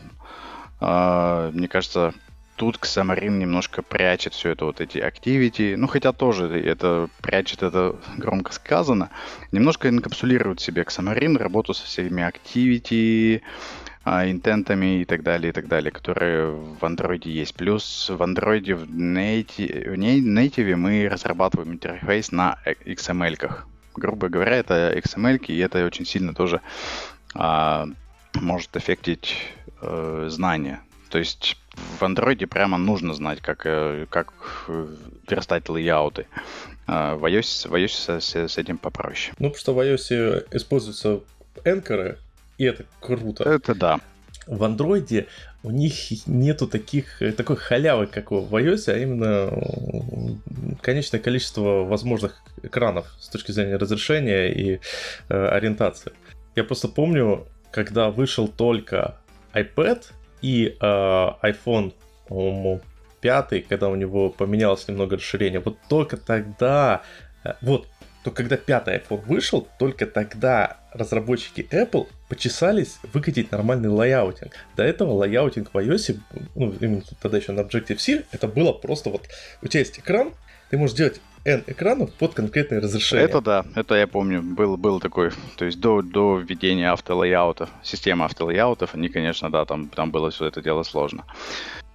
э, 0.82 1.51
мне 1.53 1.68
кажется, 1.68 2.13
тут 2.60 2.75
Xamarin 2.75 3.38
немножко 3.38 3.82
прячет 3.82 4.34
все 4.34 4.50
это, 4.50 4.66
вот 4.66 4.82
эти 4.82 4.98
activity, 4.98 5.78
ну 5.78 5.88
хотя 5.88 6.12
тоже 6.12 6.46
это 6.60 7.08
прячет, 7.22 7.63
это 7.63 7.96
громко 8.18 8.51
сказано, 8.51 9.10
немножко 9.54 9.88
инкапсулирует 9.88 10.60
себе 10.60 10.82
Xamarin 10.82 11.38
работу 11.38 11.74
со 11.74 11.86
всеми 11.86 12.22
activity, 12.22 13.42
а, 14.04 14.30
интентами 14.30 15.01
и 15.01 15.06
так 15.06 15.24
далее, 15.24 15.51
и 15.51 15.54
так 15.54 15.70
далее, 15.70 15.92
которые 15.92 16.51
в 16.51 16.84
Android 16.84 17.30
есть. 17.30 17.56
Плюс 17.56 18.10
в 18.10 18.22
Android 18.22 18.75
в 18.75 18.84
native, 18.89 19.92
в 19.92 19.94
native 19.94 20.75
мы 20.75 21.08
разрабатываем 21.08 21.72
интерфейс 21.72 22.34
на 22.34 22.58
XML-ках. 22.66 23.68
Грубо 23.96 24.28
говоря, 24.28 24.58
это 24.58 24.94
XML, 24.98 25.46
и 25.46 25.58
это 25.60 25.86
очень 25.86 26.06
сильно 26.06 26.34
тоже 26.34 26.60
а, 27.36 27.86
может 28.34 28.75
эффектить 28.75 29.38
э, 29.82 30.28
знания. 30.30 30.82
То 31.10 31.18
есть 31.18 31.58
в 32.00 32.04
андроиде 32.04 32.48
прямо 32.48 32.78
нужно 32.78 33.13
знать, 33.13 33.42
как, 33.42 33.66
э, 33.66 34.06
как 34.10 34.34
э, 34.68 34.88
верстать 35.30 35.70
лейауты. 35.70 36.28
А 36.88 37.16
в 37.16 37.25
iOS, 37.25 37.68
в 37.68 37.75
iOS 37.75 38.22
с, 38.22 38.36
с 38.36 38.58
этим 38.58 38.78
попроще. 38.78 39.34
Ну, 39.39 39.50
потому 39.50 39.60
что 39.60 39.74
в 39.74 39.80
iOS 39.80 40.48
используются 40.51 41.22
энкоры, 41.66 42.18
и 42.58 42.66
это 42.66 42.86
круто. 43.00 43.44
Это 43.44 43.75
да. 43.75 44.00
В 44.48 44.63
андроиде 44.63 45.28
у 45.62 45.72
них 45.72 45.94
нету 46.28 46.68
таких, 46.68 47.22
такой 47.38 47.58
халявы, 47.58 48.08
как 48.08 48.32
в 48.32 48.56
iOS, 48.56 48.92
а 48.92 48.98
именно 48.98 49.51
конечное 50.82 51.20
количество 51.20 51.84
возможных 51.84 52.42
экранов 52.63 53.08
с 53.20 53.30
точки 53.30 53.51
зрения 53.51 53.78
разрешения 53.78 54.48
и 54.51 54.80
э, 55.30 55.48
ориентации. 55.48 56.13
Я 56.56 56.63
просто 56.63 56.88
помню, 56.88 57.48
когда 57.72 58.10
вышел 58.10 58.48
только 58.48 59.18
iPad, 59.54 60.06
и 60.41 60.77
э, 60.79 60.84
iPhone, 60.84 61.93
по-моему, 62.27 62.81
пятый, 63.22 63.62
когда 63.62 63.89
у 63.89 63.96
него 63.96 64.29
поменялось 64.29 64.88
немного 64.88 65.17
расширение, 65.17 65.60
вот 65.60 65.77
только 65.88 66.17
тогда, 66.17 67.01
э, 67.43 67.53
вот, 67.62 67.88
то 68.24 68.31
когда 68.31 68.58
пятый 68.58 68.98
iPhone 68.98 69.25
вышел, 69.25 69.67
только 69.77 70.05
тогда 70.05 70.77
разработчики 70.91 71.67
Apple 71.72 72.08
почесались 72.27 73.00
выкатить 73.13 73.51
нормальный 73.51 73.89
layouting. 73.89 74.53
До 74.75 74.84
этого 74.84 75.13
layouting 75.13 75.74
в 75.74 75.77
iOS, 75.77 76.19
ну, 76.55 76.74
именно 76.79 77.03
тогда 77.22 77.38
еще 77.38 77.51
на 77.51 77.62
Objective-C, 77.62 78.25
это 78.31 78.48
было 78.48 78.74
просто 78.74 79.10
вот, 79.10 79.27
у 79.62 79.67
тебя 79.67 79.79
есть 79.79 80.00
экран, 80.00 80.34
ты 80.69 80.77
можешь 80.77 80.96
делать 80.96 81.22
N 81.46 81.63
экранов 81.67 82.13
под 82.13 82.34
конкретное 82.34 82.81
разрешение. 82.81 83.25
Это 83.25 83.41
да, 83.41 83.65
это 83.75 83.96
я 83.96 84.08
помню, 84.08 84.41
был, 84.41 84.77
был 84.77 85.00
такой, 85.00 85.31
то 85.58 85.65
есть 85.65 85.79
до, 85.79 86.01
до 86.01 86.38
введения 86.38 86.91
автолейаутов, 86.91 87.69
системы 87.84 88.25
автолейаутов, 88.25 88.96
они, 88.96 89.10
конечно, 89.10 89.50
да, 89.50 89.65
там, 89.65 89.89
там 89.89 90.12
было 90.12 90.29
все 90.31 90.46
это 90.46 90.62
дело 90.62 90.84
сложно. 90.84 91.25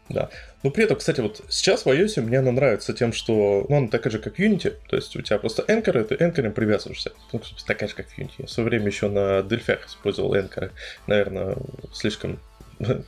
Да. 0.09 0.29
Но 0.63 0.71
при 0.71 0.85
этом, 0.85 0.99
кстати, 0.99 1.21
вот 1.21 1.43
сейчас 1.49 1.85
в 1.85 1.89
iOS 1.89 2.21
мне 2.21 2.39
она 2.39 2.53
нравится 2.53 2.93
тем, 2.93 3.13
что 3.13 3.67
ну, 3.69 3.77
она 3.77 3.89
такая 3.89 4.11
же, 4.11 4.19
как 4.19 4.39
Unity, 4.39 4.75
то 4.89 4.97
есть 4.97 5.17
у 5.17 5.23
тебя 5.23 5.39
просто 5.39 5.65
энкоры, 5.67 6.05
ты 6.05 6.17
энкором 6.19 6.53
привязываешься. 6.53 7.13
Ну, 7.33 7.41
такая 7.67 7.89
же, 7.89 7.95
как 7.95 8.07
Unity. 8.19 8.33
Я 8.39 8.47
в 8.47 8.51
свое 8.51 8.69
время 8.69 8.87
еще 8.87 9.09
на 9.09 9.41
Delphi 9.41 9.79
использовал 9.87 10.37
энкоры. 10.37 10.73
Наверное, 11.07 11.57
слишком 11.93 12.39
э, 12.79 13.03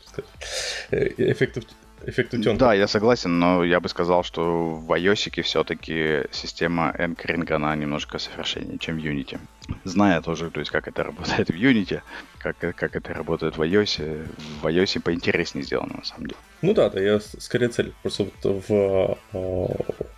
эффектив, 0.91 1.65
эффект 2.05 2.35
утенка. 2.35 2.59
Да, 2.59 2.75
я 2.75 2.87
согласен, 2.87 3.39
но 3.39 3.65
я 3.65 3.81
бы 3.81 3.89
сказал, 3.89 4.23
что 4.23 4.75
в 4.75 4.91
iOS 4.93 5.43
все-таки 5.43 6.23
система 6.31 6.95
энкоринга, 6.99 7.57
она 7.57 7.75
немножко 7.77 8.19
совершеннее, 8.19 8.79
чем 8.79 8.99
в 8.99 9.05
Unity. 9.05 9.39
Зная 9.85 10.21
тоже, 10.21 10.51
то 10.51 10.61
есть, 10.61 10.71
как 10.71 10.89
это 10.89 11.03
работает 11.03 11.49
в 11.51 11.55
Unity, 11.55 12.01
как, 12.39 12.59
как 12.59 12.97
это 12.97 13.15
работает 13.15 13.57
в 13.57 13.63
iOS, 13.63 14.27
в 14.63 14.67
iOS 14.67 15.01
поинтереснее 15.01 15.65
сделано, 15.65 15.97
на 15.99 16.05
самом 16.05 16.27
деле. 16.27 16.41
Ну 16.63 16.75
да, 16.75 16.91
да, 16.91 17.01
я 17.01 17.21
скорее 17.21 17.69
цель. 17.69 17.93
Просто 18.03 18.25
вот 18.43 18.65
в 18.69 19.19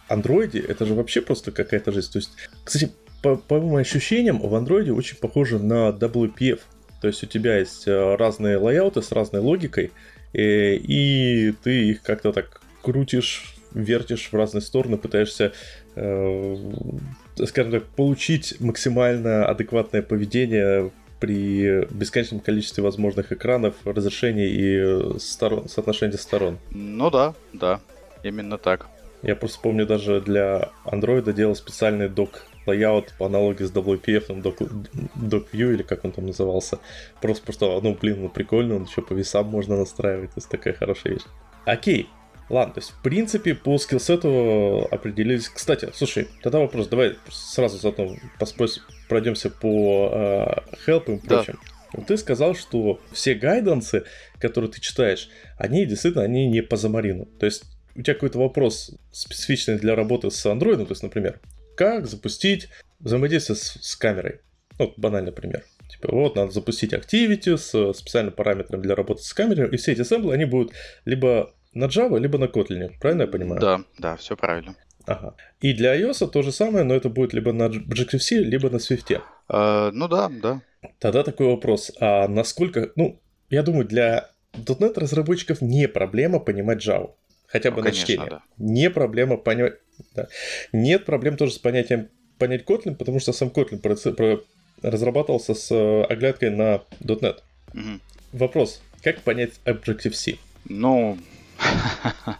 Android 0.09 0.67
это 0.67 0.87
же 0.87 0.95
вообще 0.95 1.21
просто 1.21 1.53
какая-то 1.53 1.93
жизнь. 1.93 2.13
То 2.13 2.19
есть, 2.19 2.31
кстати, 2.65 2.93
по, 3.23 3.37
по 3.37 3.61
моим 3.61 3.77
ощущениям, 3.77 4.41
в 4.41 4.55
Android 4.55 4.91
очень 4.91 5.17
похоже 5.17 5.59
на 5.59 5.91
WPF. 5.91 6.61
То 7.01 7.07
есть 7.07 7.23
у 7.23 7.27
тебя 7.27 7.59
есть 7.59 7.87
э, 7.87 8.17
разные 8.17 8.57
лайауты 8.57 9.03
с 9.03 9.13
разной 9.13 9.41
логикой, 9.41 9.87
Э, 9.87 9.93
и 10.33 11.55
ты 11.63 11.91
их 11.91 12.03
как-то 12.03 12.33
так 12.33 12.61
крутишь, 12.83 13.55
вертишь 13.73 14.29
в 14.31 14.35
разные 14.35 14.63
стороны, 14.63 14.97
пытаешься, 14.97 15.53
э, 15.95 16.57
скажем 17.47 17.73
так, 17.73 17.85
получить 17.85 18.61
максимально 18.61 19.47
адекватное 19.47 20.03
поведение 20.03 20.91
при 21.21 21.85
бесконечном 21.87 22.41
количестве 22.41 22.83
возможных 22.83 23.33
экранов, 23.33 23.75
разрешений 23.85 24.49
и 24.49 25.19
сторон, 25.19 25.69
соотношения 25.69 26.17
сторон. 26.17 26.59
Ну 26.71 27.11
да, 27.11 27.35
да, 27.53 27.81
именно 28.23 28.59
так. 28.59 28.87
Я 29.23 29.35
просто 29.35 29.59
помню, 29.61 29.85
даже 29.85 30.21
для 30.21 30.71
Android 30.85 31.33
делал 31.33 31.57
специальный 31.57 32.09
док 32.09 32.45
layout 32.69 33.09
по 33.19 33.27
аналогии 33.27 33.65
с 33.65 33.73
WPF, 33.73 34.29
DocView 35.17 35.75
или 35.75 35.83
как 35.83 36.05
он 36.05 36.13
там 36.13 36.27
назывался. 36.27 36.79
Просто, 37.21 37.45
просто, 37.45 37.81
ну, 37.83 37.97
блин, 38.01 38.23
ну 38.23 38.29
прикольно, 38.29 38.77
он 38.77 38.85
еще 38.85 39.03
по 39.03 39.13
весам 39.13 39.47
можно 39.47 39.77
настраивать, 39.77 40.31
то 40.31 40.39
есть 40.39 40.49
такая 40.49 40.75
хорошая 40.75 41.15
вещь. 41.15 41.25
Окей, 41.65 42.09
Ладно, 42.51 42.75
то 42.75 42.81
есть, 42.81 42.93
в 42.93 43.03
принципе, 43.03 43.55
по 43.55 43.77
скиллсету 43.77 44.89
определились. 44.91 45.49
Кстати, 45.49 45.91
слушай, 45.95 46.29
тогда 46.43 46.61
вопрос, 46.61 46.89
давай 46.89 47.17
сразу 47.29 47.77
заодно 47.77 48.17
поспось, 48.39 48.81
пройдемся 49.09 49.51
по 49.51 50.11
э, 50.11 50.47
help 50.87 51.15
и 51.15 51.27
прочим. 51.27 51.59
Да. 51.93 52.03
Ты 52.07 52.17
сказал, 52.17 52.55
что 52.55 53.01
все 53.13 53.35
гайдансы, 53.35 54.05
которые 54.39 54.71
ты 54.71 54.81
читаешь, 54.81 55.29
они 55.59 55.85
действительно 55.85 56.25
они 56.25 56.47
не 56.47 56.63
по 56.63 56.77
замарину. 56.77 57.27
То 57.39 57.45
есть 57.45 57.65
у 57.95 58.03
тебя 58.03 58.15
какой-то 58.15 58.39
вопрос 58.39 58.93
специфичный 59.11 59.79
для 59.79 59.95
работы 59.95 60.31
с 60.31 60.47
Android, 60.47 60.85
то 60.85 60.93
есть, 60.93 61.03
например, 61.03 61.41
как 61.79 62.09
запустить 62.09 62.69
взаимодействие 62.99 63.55
с, 63.55 63.79
с 63.81 63.95
камерой. 63.95 64.41
Ну, 64.81 64.93
банальный 64.97 65.31
пример. 65.31 65.65
Типа, 65.89 66.09
вот, 66.13 66.35
надо 66.35 66.51
запустить 66.51 66.93
Activity 66.93 67.57
с 67.57 67.93
специальным 67.97 68.35
параметром 68.35 68.83
для 68.83 68.97
работы 68.97 69.23
с 69.23 69.33
камерой, 69.33 69.71
и 69.71 69.77
все 69.77 69.93
эти 69.93 70.03
сэмплы, 70.03 70.35
они 70.35 70.45
будут 70.45 70.73
либо 71.05 71.55
на 71.73 71.85
Java, 71.85 72.19
либо 72.19 72.37
на 72.37 72.47
Kotlin, 72.47 72.91
правильно 73.01 73.23
я 73.23 73.29
понимаю? 73.29 73.61
Да, 73.61 73.81
да, 73.99 74.17
все 74.17 74.37
правильно. 74.37 74.75
Ага. 75.07 75.37
И 75.61 75.73
для 75.73 75.97
iOS 75.99 76.29
то 76.29 76.43
же 76.43 76.51
самое, 76.51 76.85
но 76.85 76.95
это 76.95 77.09
будет 77.09 77.33
либо 77.33 77.53
на 77.53 77.69
Objective-C, 77.69 78.39
либо 78.39 78.71
на 78.71 78.77
Swift. 78.77 79.23
Uh, 79.49 79.91
ну 79.93 80.09
да, 80.09 80.29
да. 80.29 80.61
Тогда 80.99 81.23
такой 81.23 81.47
вопрос, 81.47 81.93
а 82.01 82.27
насколько, 82.27 82.91
ну, 82.97 83.21
я 83.51 83.63
думаю, 83.63 83.87
для 83.87 84.31
.NET 84.53 84.99
разработчиков 84.99 85.63
не 85.63 85.87
проблема 85.87 86.41
понимать 86.41 86.85
Java. 86.87 87.13
Хотя 87.47 87.71
бы 87.71 87.77
ну, 87.77 87.83
на 87.83 87.91
конечно, 87.91 88.05
чтение. 88.05 88.31
Да. 88.31 88.43
Не 88.59 88.91
проблема 88.91 89.37
понять. 89.37 89.75
Да. 90.15 90.29
Нет 90.73 91.05
проблем 91.05 91.37
тоже 91.37 91.53
с 91.53 91.59
понятием 91.59 92.09
понять 92.39 92.65
Kotlin, 92.65 92.95
потому 92.95 93.21
что 93.21 93.33
сам 93.33 93.49
Kotlin 93.49 93.79
про, 93.79 93.97
про, 94.13 94.41
разрабатывался 94.83 95.55
с 95.55 95.71
э, 95.71 96.03
оглядкой 96.05 96.51
на 96.51 96.83
.NET. 97.01 97.39
Угу. 97.75 98.01
Вопрос, 98.33 98.83
как 99.03 99.21
понять 99.21 99.53
Objective-C? 99.65 100.39
Ну, 100.69 101.19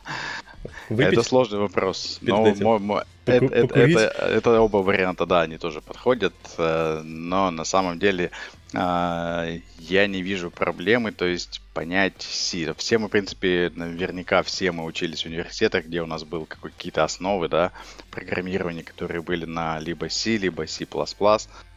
это 0.89 1.23
сложный 1.23 1.59
вопрос. 1.59 2.19
Но, 2.23 2.79
мо, 2.79 3.05
это, 3.27 3.47
это, 3.47 3.79
это, 3.79 4.01
это 4.01 4.61
оба 4.61 4.79
варианта, 4.79 5.27
да, 5.27 5.43
они 5.43 5.59
тоже 5.59 5.81
подходят, 5.81 6.35
э, 6.57 7.03
но 7.05 7.51
на 7.51 7.65
самом 7.65 7.99
деле 7.99 8.31
а, 8.75 9.47
я 9.79 10.07
не 10.07 10.23
вижу 10.23 10.51
проблемы, 10.51 11.13
то 11.13 11.25
есть 11.25 11.61
понять 11.73 12.21
C. 12.21 12.75
Все 12.75 12.99
мы, 12.99 13.09
в 13.09 13.11
принципе, 13.11 13.73
наверняка 13.75 14.43
все 14.43 14.73
мы 14.73 14.85
учились 14.85 15.23
в 15.23 15.27
университетах, 15.27 15.87
где 15.87 16.03
у 16.03 16.07
нас 16.07 16.25
были 16.25 16.45
какие-то 16.45 17.05
основы, 17.05 17.49
да, 17.49 17.73
программирования, 18.11 18.83
которые 18.83 19.23
были 19.23 19.45
на 19.45 19.79
либо 19.79 20.09
C, 20.09 20.37
либо 20.37 20.67
C++, 20.67 20.87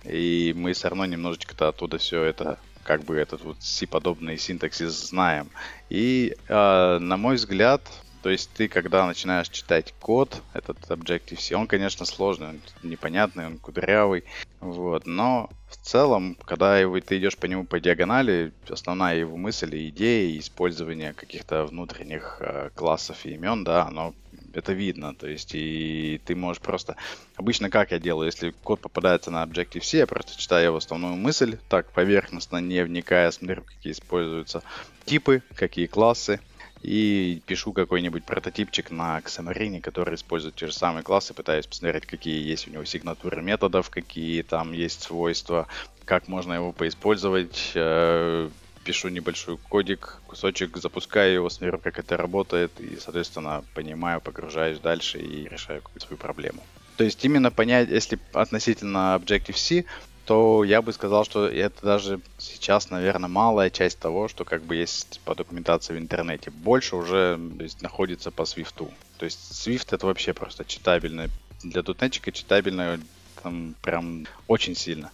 и 0.03 0.53
мы 0.55 0.73
все 0.73 0.89
равно 0.89 1.05
немножечко-то 1.05 1.69
оттуда 1.69 1.97
все 1.97 2.23
это 2.23 2.59
как 2.83 3.03
бы 3.03 3.15
этот 3.15 3.43
вот 3.43 3.57
C-подобный 3.61 4.37
синтаксис 4.37 5.09
знаем. 5.09 5.49
И, 5.89 6.35
э, 6.47 6.97
на 6.99 7.17
мой 7.17 7.35
взгляд, 7.35 7.81
То 8.21 8.29
есть 8.29 8.51
ты, 8.53 8.67
когда 8.67 9.07
начинаешь 9.07 9.49
читать 9.49 9.93
код, 9.99 10.41
этот 10.53 10.77
Objective-C, 10.89 11.55
он, 11.55 11.67
конечно, 11.67 12.05
сложный, 12.05 12.49
он 12.49 12.61
непонятный, 12.83 13.47
он 13.47 13.57
кудрявый, 13.57 14.23
вот, 14.59 15.07
но 15.07 15.49
в 15.69 15.77
целом, 15.77 16.37
когда 16.45 16.77
его, 16.77 16.99
ты 16.99 17.17
идешь 17.17 17.37
по 17.37 17.47
нему 17.47 17.65
по 17.65 17.79
диагонали, 17.79 18.53
основная 18.69 19.17
его 19.17 19.37
мысль 19.37 19.75
и 19.75 19.89
идея 19.89 20.37
использования 20.37 21.13
каких-то 21.13 21.65
внутренних 21.65 22.37
э, 22.41 22.69
классов 22.75 23.25
и 23.25 23.33
имен, 23.33 23.63
да, 23.63 23.87
оно 23.87 24.13
это 24.53 24.73
видно, 24.73 25.15
то 25.15 25.27
есть 25.27 25.55
и 25.55 26.21
ты 26.25 26.35
можешь 26.35 26.61
просто... 26.61 26.97
Обычно 27.35 27.69
как 27.69 27.91
я 27.91 27.99
делаю, 27.99 28.27
если 28.27 28.53
код 28.63 28.81
попадается 28.81 29.31
на 29.31 29.43
Objective-C, 29.43 29.97
я 29.97 30.07
просто 30.07 30.37
читаю 30.37 30.65
его 30.65 30.77
основную 30.77 31.15
мысль, 31.15 31.57
так 31.69 31.91
поверхностно, 31.91 32.57
не 32.57 32.83
вникая, 32.83 33.31
смотрю, 33.31 33.63
какие 33.63 33.93
используются 33.93 34.61
типы, 35.05 35.41
какие 35.55 35.87
классы, 35.87 36.39
и 36.81 37.41
пишу 37.45 37.73
какой-нибудь 37.73 38.23
прототипчик 38.23 38.91
на 38.91 39.19
Xamarin, 39.19 39.81
который 39.81 40.15
использует 40.15 40.55
те 40.55 40.67
же 40.67 40.73
самые 40.73 41.03
классы, 41.03 41.33
пытаюсь 41.33 41.67
посмотреть, 41.67 42.05
какие 42.05 42.47
есть 42.47 42.67
у 42.67 42.71
него 42.71 42.85
сигнатуры 42.85 43.41
методов, 43.41 43.89
какие 43.89 44.41
там 44.41 44.73
есть 44.73 45.03
свойства, 45.03 45.67
как 46.05 46.27
можно 46.27 46.53
его 46.53 46.71
поиспользовать, 46.71 47.71
э, 47.75 48.49
пишу 48.83 49.09
небольшой 49.09 49.57
кодик, 49.57 50.21
кусочек, 50.27 50.77
запускаю 50.77 51.33
его, 51.33 51.49
смотрю, 51.49 51.77
как 51.77 51.99
это 51.99 52.17
работает, 52.17 52.71
и, 52.79 52.97
соответственно, 52.99 53.63
понимаю, 53.75 54.21
погружаюсь 54.21 54.79
дальше 54.79 55.19
и 55.19 55.47
решаю 55.47 55.81
какую-то 55.81 56.07
свою 56.07 56.17
проблему. 56.17 56.63
То 56.97 57.03
есть 57.03 57.23
именно 57.23 57.51
понять, 57.51 57.89
если 57.89 58.19
относительно 58.33 59.15
Objective-C, 59.19 59.85
то 60.31 60.63
я 60.63 60.81
бы 60.81 60.93
сказал, 60.93 61.25
что 61.25 61.45
это 61.45 61.85
даже 61.85 62.21
сейчас, 62.37 62.89
наверное, 62.89 63.27
малая 63.27 63.69
часть 63.69 63.99
того, 63.99 64.29
что 64.29 64.45
как 64.45 64.63
бы 64.63 64.77
есть 64.77 65.19
по 65.25 65.35
документации 65.35 65.93
в 65.93 65.97
интернете. 65.97 66.51
Больше 66.51 66.95
уже 66.95 67.37
то 67.57 67.63
есть, 67.63 67.81
находится 67.81 68.31
по 68.31 68.43
Swift. 68.43 68.89
То 69.17 69.25
есть 69.25 69.37
Swift 69.51 69.93
это 69.93 70.05
вообще 70.05 70.31
просто 70.31 70.63
читабельно. 70.63 71.27
Для 71.63 71.81
дотнетчика 71.81 72.31
читабельно 72.31 73.01
там 73.43 73.75
прям 73.81 74.25
очень 74.47 74.73
сильно. 74.73 75.11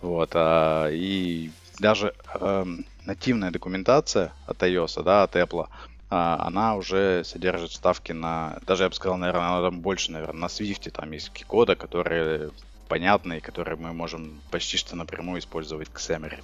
Вот. 0.00 0.30
А, 0.34 0.88
и 0.88 1.50
даже 1.80 2.14
э, 2.32 2.64
нативная 3.06 3.50
документация 3.50 4.32
от 4.46 4.62
iOS, 4.62 5.02
да, 5.02 5.24
от 5.24 5.34
Apple, 5.34 5.66
а, 6.10 6.46
она 6.46 6.76
уже 6.76 7.24
содержит 7.24 7.72
ставки 7.72 8.12
на, 8.12 8.60
даже 8.68 8.84
я 8.84 8.88
бы 8.88 8.94
сказал, 8.94 9.16
наверное, 9.16 9.48
она 9.48 9.68
там 9.68 9.80
больше, 9.80 10.12
наверное, 10.12 10.42
на 10.42 10.46
Swift 10.46 10.88
там 10.92 11.10
есть 11.10 11.44
коды, 11.44 11.74
которые 11.74 12.52
понятные, 12.88 13.40
которые 13.40 13.76
мы 13.76 13.92
можем 13.92 14.40
почти 14.50 14.76
что 14.76 14.96
напрямую 14.96 15.40
использовать 15.40 15.88
к 15.88 15.98
Xamarin. 15.98 16.42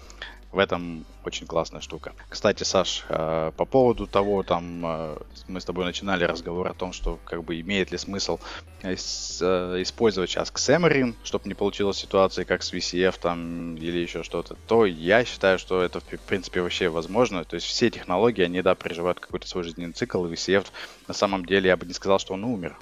В 0.53 0.59
этом 0.59 1.07
очень 1.25 1.47
классная 1.47 1.81
штука. 1.81 2.13
Кстати, 2.29 2.65
Саш, 2.65 3.05
э, 3.09 3.53
по 3.57 3.65
поводу 3.65 4.09
того, 4.09 4.43
там 4.43 4.85
э, 4.85 5.17
мы 5.47 5.61
с 5.61 5.65
тобой 5.65 5.85
начинали 5.85 6.25
разговор 6.25 6.67
о 6.67 6.75
том, 6.75 6.93
что 6.93 7.21
как 7.25 7.45
бы 7.45 7.61
имеет 7.61 7.93
ли 7.93 7.99
смысл 7.99 8.41
э, 8.83 8.95
использовать 8.95 10.29
сейчас 10.31 10.51
Xamarin, 10.51 11.15
чтобы 11.23 11.47
не 11.47 11.55
получилась 11.55 11.99
ситуация, 11.99 12.45
как 12.45 12.65
с 12.65 12.73
VCF 12.73 13.21
там 13.21 13.77
или 13.77 13.99
еще 13.99 14.25
что-то, 14.25 14.57
то 14.67 14.87
я 14.87 15.25
считаю, 15.25 15.57
что 15.61 15.83
это 15.83 16.01
в 16.01 16.05
принципе 16.27 16.63
вообще 16.63 16.89
возможно. 16.89 17.45
То 17.45 17.55
есть 17.55 17.69
все 17.69 17.89
технологии, 17.89 18.43
они, 18.43 18.61
да, 18.61 18.75
переживают 18.75 19.21
какой-то 19.21 19.47
свой 19.47 19.63
жизненный 19.63 19.93
цикл, 19.93 20.27
и 20.27 20.33
VCF 20.33 20.67
на 21.07 21.15
самом 21.15 21.47
деле 21.47 21.69
я 21.69 21.77
бы 21.77 21.87
не 21.87 21.93
сказал, 21.93 22.19
что 22.19 22.35
он 22.35 22.43
умер. 22.43 22.77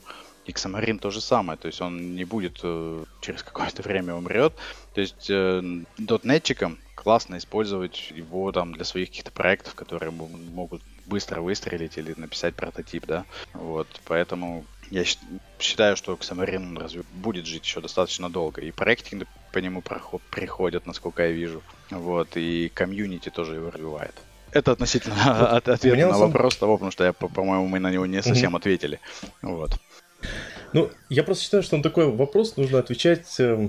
И 0.48 0.52
Xamarin 0.52 0.98
то 0.98 1.10
же 1.10 1.20
самое, 1.20 1.58
то 1.58 1.66
есть 1.66 1.80
он 1.82 2.14
не 2.14 2.24
будет 2.24 2.60
э, 2.62 3.04
через 3.20 3.42
какое-то 3.42 3.82
время 3.82 4.14
умрет. 4.14 4.54
То 4.94 5.02
есть 5.02 5.28
э, 5.28 5.62
дотнетчикам 5.98 6.78
классно 6.94 7.36
использовать 7.36 8.10
его 8.10 8.50
там 8.50 8.72
для 8.72 8.84
своих 8.84 9.10
каких-то 9.10 9.30
проектов, 9.30 9.74
которые 9.74 10.10
могут 10.10 10.80
быстро 11.04 11.42
выстрелить 11.42 11.98
или 11.98 12.14
написать 12.16 12.54
прототип, 12.54 13.06
да. 13.06 13.26
Вот, 13.52 13.86
поэтому 14.06 14.64
я 14.90 15.04
считаю, 15.58 15.96
что 15.96 16.14
Xamarin 16.14 16.78
разве 16.78 17.02
будет 17.12 17.44
жить 17.44 17.64
еще 17.64 17.82
достаточно 17.82 18.30
долго. 18.30 18.62
И 18.62 18.70
проектинг 18.70 19.28
по 19.52 19.58
нему 19.58 19.82
приходят, 20.30 20.86
насколько 20.86 21.22
я 21.24 21.30
вижу. 21.30 21.62
Вот, 21.90 22.36
и 22.36 22.70
комьюнити 22.74 23.28
тоже 23.28 23.56
его 23.56 23.70
развивает. 23.70 24.14
Это 24.52 24.72
относительно 24.72 25.50
от, 25.56 25.68
ответа 25.68 26.08
на 26.08 26.18
вопрос 26.18 26.56
того, 26.56 26.76
потому 26.76 26.90
что 26.90 27.04
я, 27.04 27.12
по-моему, 27.12 27.68
мы 27.68 27.80
на 27.80 27.90
него 27.90 28.06
не 28.06 28.22
совсем 28.22 28.56
ответили. 28.56 29.00
Вот. 29.42 29.78
Ну, 30.72 30.90
я 31.08 31.22
просто 31.22 31.44
считаю, 31.44 31.62
что 31.62 31.76
на 31.76 31.82
такой 31.82 32.10
вопрос 32.10 32.56
нужно 32.56 32.78
отвечать 32.78 33.26
э, 33.38 33.68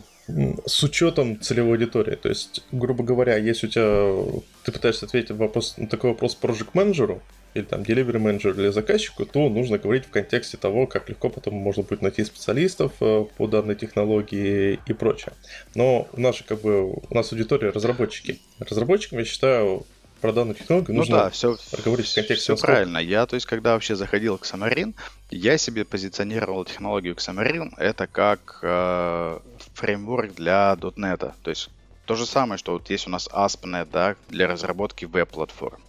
с 0.65 0.83
учетом 0.83 1.39
целевой 1.39 1.73
аудитории. 1.73 2.15
То 2.15 2.29
есть, 2.29 2.63
грубо 2.71 3.03
говоря, 3.03 3.37
если 3.37 3.67
у 3.67 3.69
тебя 3.69 4.41
ты 4.63 4.71
пытаешься 4.71 5.05
ответить 5.05 5.31
вопрос, 5.31 5.77
на 5.77 5.87
такой 5.87 6.11
вопрос 6.11 6.37
project 6.39 6.69
менеджеру 6.73 7.21
или 7.53 7.63
там 7.63 7.81
delivery 7.81 8.19
менеджеру 8.19 8.61
или 8.61 8.69
заказчику, 8.69 9.25
то 9.25 9.49
нужно 9.49 9.77
говорить 9.77 10.05
в 10.05 10.09
контексте 10.09 10.57
того, 10.57 10.87
как 10.87 11.09
легко 11.09 11.29
потом 11.29 11.55
можно 11.55 11.83
будет 11.83 12.01
найти 12.01 12.23
специалистов 12.23 12.91
э, 12.99 13.25
по 13.37 13.47
данной 13.47 13.75
технологии 13.75 14.79
и 14.85 14.93
прочее. 14.93 15.33
Но 15.75 16.07
у 16.11 16.21
как 16.43 16.61
бы 16.61 16.91
у 16.91 17.13
нас 17.13 17.31
аудитория 17.31 17.69
разработчики. 17.69 18.39
Разработчикам 18.59 19.19
я 19.19 19.25
считаю 19.25 19.85
про 20.19 20.33
данную 20.33 20.55
технологию 20.55 20.93
ну 20.93 20.99
нужно 20.99 21.17
да, 21.17 21.29
все, 21.29 21.57
проговорить 21.71 22.07
в 22.07 22.15
контексте. 22.15 22.55
Все 22.55 22.61
правильно. 22.61 22.97
Я, 22.97 23.25
то 23.25 23.35
есть, 23.35 23.45
когда 23.45 23.73
вообще 23.73 23.95
заходил 23.95 24.37
к 24.37 24.43
Xamarin, 24.43 24.93
я 25.31 25.57
себе 25.57 25.85
позиционировал 25.85 26.65
технологию 26.65 27.15
Xamarin 27.15 27.73
это 27.77 28.07
как 28.07 28.59
э, 28.61 29.39
фреймворк 29.73 30.35
для 30.35 30.75
.NET. 30.79 31.33
То 31.41 31.49
есть 31.49 31.69
то 32.05 32.15
же 32.15 32.25
самое, 32.25 32.57
что 32.57 32.73
вот 32.73 32.89
есть 32.89 33.07
у 33.07 33.11
нас 33.11 33.29
ASP.NET, 33.31 33.89
да, 33.91 34.15
для 34.29 34.47
разработки 34.47 35.05
веб-платформ. 35.05 35.81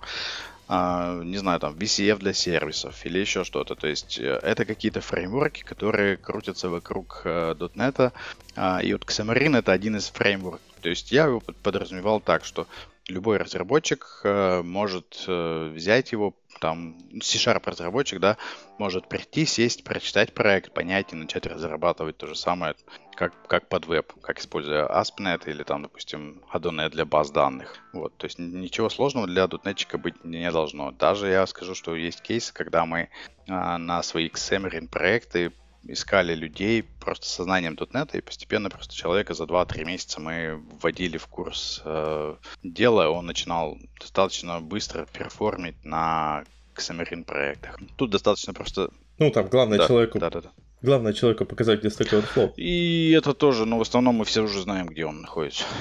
Uh, 0.69 1.25
не 1.25 1.37
знаю, 1.39 1.59
там, 1.59 1.75
VCF 1.75 2.19
для 2.19 2.33
сервисов 2.33 3.05
или 3.05 3.19
еще 3.19 3.43
что-то. 3.43 3.75
То 3.75 3.89
есть 3.89 4.21
э, 4.21 4.39
это 4.43 4.65
какие-то 4.65 5.01
фреймворки, 5.01 5.65
которые 5.65 6.17
крутятся 6.17 6.69
вокруг 6.69 7.23
uh, 7.25 7.59
.NET. 7.75 8.13
Uh, 8.55 8.85
и 8.85 8.93
вот 8.93 9.03
Xamarin 9.05 9.59
это 9.59 9.73
один 9.73 9.97
из 9.97 10.11
фреймворков. 10.11 10.61
То 10.81 10.89
есть 10.89 11.11
я 11.11 11.25
его 11.25 11.41
подразумевал 11.41 12.21
так, 12.21 12.45
что 12.45 12.69
любой 13.11 13.37
разработчик 13.37 14.07
э, 14.25 14.63
может 14.63 15.25
э, 15.27 15.73
взять 15.75 16.13
его, 16.13 16.35
там, 16.61 16.99
C-Sharp 17.21 17.63
разработчик, 17.65 18.21
да, 18.21 18.37
может 18.79 19.09
прийти, 19.09 19.45
сесть, 19.45 19.85
прочитать 19.85 20.33
проект, 20.33 20.73
понять 20.73 21.13
и 21.13 21.17
начать 21.17 21.47
разрабатывать 21.47 22.17
то 22.17 22.27
же 22.27 22.35
самое, 22.35 22.75
как, 23.15 23.35
как 23.47 23.69
под 23.69 23.87
веб, 23.87 24.13
как 24.23 24.39
используя 24.39 24.87
ASP.NET 24.87 25.49
или 25.49 25.63
там, 25.63 25.83
допустим, 25.83 26.43
Adonet 26.53 26.91
для 26.91 27.05
баз 27.05 27.31
данных. 27.31 27.77
Вот, 27.93 28.17
то 28.17 28.27
есть 28.27 28.39
ничего 28.39 28.89
сложного 28.89 29.27
для 29.27 29.47
дотнетчика 29.47 29.99
быть 29.99 30.25
не 30.25 30.51
должно. 30.51 30.91
Даже 30.93 31.29
я 31.29 31.47
скажу, 31.47 31.75
что 31.75 31.95
есть 31.95 32.23
кейсы, 32.23 32.53
когда 32.53 32.87
мы 32.87 33.11
а, 33.49 33.79
на 33.79 34.03
свои 34.03 34.29
Xamarin 34.29 34.89
проекты 34.89 35.53
искали 35.85 36.35
людей 36.35 36.83
просто 36.83 37.27
со 37.27 37.45
знанием 37.45 37.75
.NET, 37.75 38.17
и 38.17 38.21
постепенно 38.21 38.71
просто 38.71 38.95
человека 38.95 39.35
за 39.35 39.45
2-3 39.45 39.85
месяца 39.85 40.21
мы 40.21 40.63
вводили 40.81 41.17
в 41.17 41.27
курс 41.27 41.83
э, 41.85 42.37
дела, 42.63 43.09
он 43.11 43.27
начинал 43.27 43.79
достаточно 43.99 44.61
быстро 44.61 45.07
перформить 45.13 45.85
на 45.85 46.45
Xamarin 46.77 47.25
проектах. 47.25 47.79
Тут 47.97 48.11
достаточно 48.11 48.53
просто... 48.53 48.91
Ну, 49.19 49.31
там 49.31 49.49
главное 49.49 49.79
да, 49.79 49.87
человеку... 49.87 50.19
Да, 50.19 50.31
да, 50.31 50.41
да. 50.41 50.51
Главное 50.83 51.13
человеку 51.13 51.45
показать, 51.45 51.81
где 51.81 51.89
Stack 51.89 52.11
Overflow. 52.11 52.55
И 52.57 53.11
это 53.11 53.35
тоже, 53.35 53.67
но 53.67 53.77
ну, 53.77 53.79
в 53.79 53.83
основном 53.83 54.17
мы 54.17 54.25
все 54.25 54.43
уже 54.43 54.63
знаем, 54.63 54.87
где 54.87 55.05
он 55.05 55.21
находится. 55.21 55.65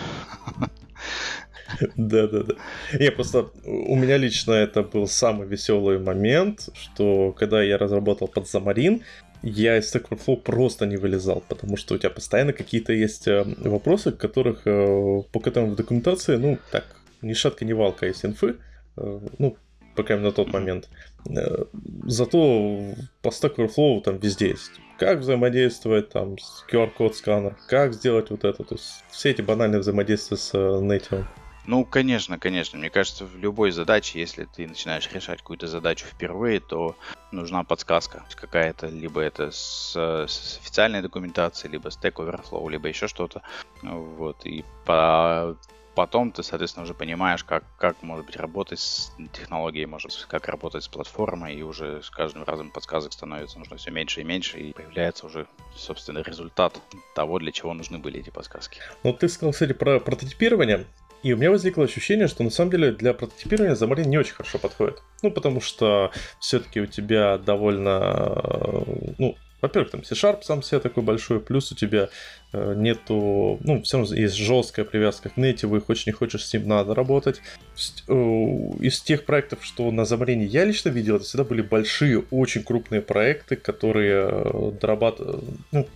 Да, 1.96 2.28
да, 2.28 2.44
да. 2.44 2.56
Не, 3.00 3.12
просто 3.12 3.52
у 3.64 3.96
меня 3.96 4.18
лично 4.18 4.54
это 4.54 4.82
был 4.82 5.08
самый 5.08 5.48
веселый 5.48 6.00
момент, 6.00 6.70
что 6.74 7.32
когда 7.38 7.62
я 7.62 7.78
разработал 7.78 8.28
под 8.28 8.46
Xamarin, 8.46 9.04
я 9.42 9.78
из 9.78 9.94
Stack 9.94 10.10
Overflow 10.10 10.38
просто 10.38 10.86
не 10.86 10.98
вылезал, 10.98 11.44
потому 11.48 11.78
что 11.78 11.96
у 11.96 11.98
тебя 11.98 12.10
постоянно 12.10 12.54
какие-то 12.54 12.94
есть 12.94 13.28
э, 13.28 13.44
вопросы, 13.60 14.12
которых 14.12 14.62
э, 14.66 15.22
по 15.32 15.40
которым 15.40 15.72
в 15.72 15.76
документации, 15.76 16.36
ну, 16.36 16.58
так, 16.72 16.86
ни 17.22 17.34
шатка, 17.34 17.66
ни 17.66 17.74
валка 17.74 18.06
есть 18.06 18.26
инфы, 18.26 18.58
э, 18.98 19.20
ну, 19.38 19.58
по 19.96 20.04
крайней 20.04 20.24
мере, 20.24 20.32
на 20.32 20.36
тот 20.36 20.54
момент. 20.54 20.90
Зато 22.06 22.94
по 23.22 23.30
Stack 23.30 23.56
Overflow 23.56 24.02
там 24.02 24.18
везде 24.18 24.50
есть. 24.50 24.72
Как 24.98 25.20
взаимодействовать 25.20 26.10
там 26.10 26.38
с 26.38 26.66
QR-код 26.70 27.16
сканер, 27.16 27.58
как 27.68 27.94
сделать 27.94 28.30
вот 28.30 28.44
это, 28.44 28.64
то 28.64 28.76
есть 28.76 29.04
все 29.10 29.32
эти 29.32 29.42
банальные 29.42 29.80
взаимодействия 29.80 30.38
с 30.38 30.54
Native. 30.54 31.26
Ну, 31.70 31.86
конечно, 31.86 32.40
конечно. 32.40 32.80
Мне 32.80 32.90
кажется, 32.90 33.26
в 33.26 33.38
любой 33.38 33.70
задаче, 33.70 34.20
если 34.20 34.46
ты 34.46 34.68
начинаешь 34.68 35.08
решать 35.12 35.38
какую-то 35.38 35.68
задачу 35.68 36.08
впервые, 36.08 36.62
то 36.62 36.96
нужна 37.32 37.64
подсказка 37.64 38.26
какая-то, 38.34 38.88
либо 38.88 39.22
это 39.22 39.52
с, 39.52 39.92
с 39.96 40.58
официальной 40.60 41.04
документацией, 41.04 41.74
либо 41.74 41.90
Stack 41.90 42.14
Overflow, 42.14 42.68
либо 42.72 42.88
еще 42.88 43.08
что-то. 43.08 43.44
Вот. 43.84 44.48
И 44.48 44.66
по 44.84 45.56
потом 45.94 46.32
ты, 46.32 46.42
соответственно, 46.42 46.86
уже 46.86 46.96
понимаешь, 46.96 47.44
как, 47.44 47.64
как 47.78 48.02
может 48.02 48.26
быть 48.26 48.38
работать 48.38 48.80
с 48.80 49.12
технологией, 49.32 49.86
может 49.86 50.26
как 50.28 50.48
работать 50.48 50.86
с 50.86 50.88
платформой, 50.88 51.56
и 51.56 51.62
уже 51.62 52.02
с 52.02 52.10
каждым 52.10 52.46
разом 52.46 52.72
подсказок 52.72 53.14
становится 53.14 53.60
нужно 53.60 53.78
все 53.78 53.92
меньше 53.92 54.22
и 54.22 54.24
меньше, 54.24 54.60
и 54.60 54.74
появляется 54.74 55.28
уже, 55.28 55.46
собственно, 55.76 56.20
результат 56.20 56.82
того, 57.14 57.38
для 57.38 57.52
чего 57.52 57.76
нужны 57.76 58.00
были 58.00 58.22
эти 58.22 58.32
подсказки. 58.32 58.80
Ну, 59.04 59.14
ты 59.14 59.30
сказал, 59.30 59.52
кстати, 59.52 59.74
про 59.74 60.00
прототипирование. 60.00 60.88
И 61.22 61.34
у 61.34 61.38
меня 61.38 61.52
возникло 61.52 61.84
ощущение, 61.84 62.28
что 62.28 62.44
на 62.44 62.50
самом 62.50 62.72
деле 62.72 62.92
для 62.92 63.14
прототипирования 63.14 63.76
Xamarin 63.76 64.06
не 64.06 64.18
очень 64.18 64.34
хорошо 64.34 64.58
подходит. 64.58 65.02
Ну, 65.22 65.32
потому 65.32 65.60
что 65.60 66.12
все-таки 66.40 66.80
у 66.80 66.86
тебя 66.86 67.38
довольно, 67.38 68.42
ну, 69.18 69.36
во-первых, 69.62 69.92
там 69.92 70.04
C-Sharp 70.04 70.44
сам 70.44 70.62
себе 70.64 70.80
такой 70.80 71.04
большой, 71.04 71.40
плюс 71.40 71.72
у 71.72 71.76
тебя 71.76 72.10
э, 72.54 72.74
нету, 72.76 73.60
ну, 73.64 73.82
все 73.84 73.98
равно 73.98 74.16
есть 74.16 74.36
жесткая 74.36 74.86
привязка 74.86 75.30
к 75.30 75.38
native, 75.38 75.82
хочешь 75.82 76.08
не 76.08 76.14
хочешь, 76.14 76.46
с 76.46 76.54
ним 76.54 76.68
надо 76.68 76.96
работать. 76.96 77.42
Э, 78.08 78.14
из 78.80 79.02
тех 79.02 79.26
проектов, 79.26 79.60
что 79.64 79.92
на 79.92 80.02
Xamarin 80.02 80.44
я 80.46 80.66
лично 80.66 80.90
видел, 80.90 81.18
это 81.18 81.26
всегда 81.26 81.44
были 81.44 81.62
большие, 81.62 82.24
очень 82.32 82.64
крупные 82.64 83.02
проекты, 83.02 83.56
которые 83.56 84.30
э, 84.32 84.72
дорабатывают, 84.80 85.44
ну, 85.72 85.88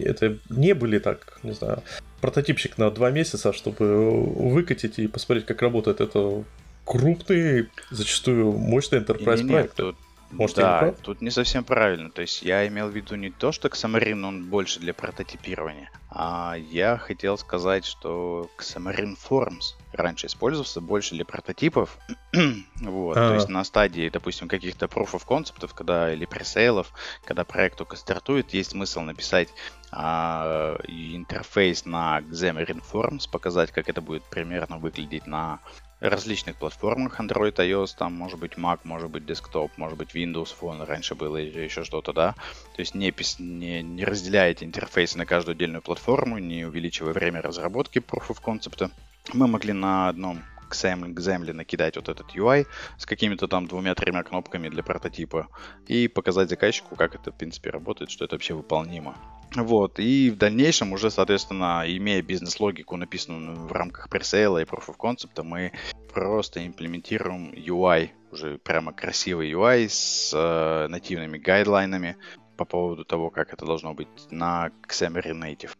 это 0.00 0.38
не 0.48 0.74
были 0.74 0.98
так, 0.98 1.38
не 1.42 1.52
знаю, 1.52 1.82
прототипчик 2.20 2.78
на 2.78 2.90
два 2.90 3.10
месяца, 3.10 3.52
чтобы 3.52 4.22
выкатить 4.22 4.98
и 4.98 5.06
посмотреть, 5.06 5.46
как 5.46 5.62
работает. 5.62 6.00
Это 6.00 6.44
крупные, 6.84 7.68
зачастую 7.90 8.52
мощные 8.52 9.02
enterprise 9.02 9.46
проекты. 9.46 9.94
Может, 10.30 10.56
да, 10.56 10.94
тут 11.02 11.22
не 11.22 11.30
совсем 11.30 11.64
правильно. 11.64 12.10
То 12.10 12.22
есть 12.22 12.42
я 12.42 12.66
имел 12.68 12.88
в 12.88 12.94
виду 12.94 13.16
не 13.16 13.30
то, 13.30 13.50
что 13.50 13.68
Xamarin 13.68 14.24
он 14.24 14.50
больше 14.50 14.78
для 14.78 14.92
прототипирования, 14.92 15.90
а 16.10 16.54
я 16.58 16.98
хотел 16.98 17.38
сказать, 17.38 17.84
что 17.84 18.50
Xamarin 18.58 19.16
Forms 19.16 19.74
раньше 19.92 20.26
использовался 20.26 20.80
больше 20.80 21.14
для 21.14 21.24
прототипов. 21.24 21.98
вот, 22.80 23.16
а 23.16 23.28
то 23.28 23.34
есть 23.34 23.48
на 23.48 23.64
стадии, 23.64 24.10
допустим, 24.10 24.48
каких-то 24.48 24.86
proof 24.86 25.12
of 25.12 25.26
concept, 25.26 25.70
когда 25.74 26.12
или 26.12 26.26
пресейлов, 26.26 26.92
когда 27.24 27.44
проект 27.44 27.78
только 27.78 27.96
стартует, 27.96 28.52
есть 28.52 28.72
смысл 28.72 29.00
написать 29.00 29.48
а, 29.90 30.76
интерфейс 30.86 31.86
на 31.86 32.20
Xamarin 32.20 32.82
Forms, 32.92 33.30
показать, 33.30 33.72
как 33.72 33.88
это 33.88 34.02
будет 34.02 34.24
примерно 34.24 34.78
выглядеть 34.78 35.26
на 35.26 35.60
различных 36.00 36.56
платформах 36.56 37.20
Android, 37.20 37.54
iOS, 37.54 37.96
там 37.98 38.12
может 38.14 38.38
быть 38.38 38.52
Mac, 38.52 38.80
может 38.84 39.10
быть 39.10 39.24
Desktop, 39.24 39.70
может 39.76 39.98
быть 39.98 40.14
Windows 40.14 40.54
Phone, 40.58 40.84
раньше 40.84 41.14
было 41.14 41.36
или 41.36 41.60
еще 41.60 41.84
что-то, 41.84 42.12
да. 42.12 42.34
То 42.74 42.80
есть 42.80 42.94
не, 42.94 43.12
не, 43.38 43.82
не 43.82 44.04
разделяете 44.04 44.64
интерфейсы 44.64 45.18
на 45.18 45.26
каждую 45.26 45.54
отдельную 45.54 45.82
платформу, 45.82 46.38
не 46.38 46.64
увеличивая 46.64 47.12
время 47.12 47.42
разработки 47.42 47.98
Proof 47.98 48.28
of 48.28 48.42
Concept. 48.42 48.90
Мы 49.34 49.46
могли 49.46 49.72
на 49.72 50.08
одном 50.08 50.42
Xaml 50.70 51.52
накидать 51.52 51.96
вот 51.96 52.08
этот 52.08 52.34
UI 52.34 52.66
с 52.98 53.06
какими-то 53.06 53.48
там 53.48 53.66
двумя-тремя 53.66 54.22
кнопками 54.22 54.68
для 54.68 54.82
прототипа 54.82 55.48
и 55.86 56.08
показать 56.08 56.50
заказчику, 56.50 56.96
как 56.96 57.14
это, 57.14 57.32
в 57.32 57.34
принципе, 57.34 57.70
работает, 57.70 58.10
что 58.10 58.24
это 58.24 58.36
вообще 58.36 58.54
выполнимо. 58.54 59.16
Вот, 59.56 59.98
и 59.98 60.30
в 60.30 60.36
дальнейшем 60.36 60.92
уже, 60.92 61.10
соответственно, 61.10 61.82
имея 61.86 62.22
бизнес-логику, 62.22 62.96
написанную 62.96 63.56
в 63.56 63.72
рамках 63.72 64.10
пресейла 64.10 64.58
и 64.58 64.64
Proof 64.64 64.88
of 64.88 64.96
Concept, 64.98 65.42
мы 65.42 65.72
просто 66.12 66.66
имплементируем 66.66 67.52
UI, 67.52 68.10
уже 68.30 68.58
прямо 68.58 68.92
красивый 68.92 69.50
UI 69.52 69.88
с 69.88 70.32
э, 70.34 70.88
нативными 70.88 71.38
гайдлайнами 71.38 72.16
по 72.56 72.64
поводу 72.64 73.04
того, 73.04 73.30
как 73.30 73.52
это 73.54 73.64
должно 73.64 73.94
быть 73.94 74.08
на 74.30 74.70
Xamarin 74.86 75.40
Native. 75.40 75.70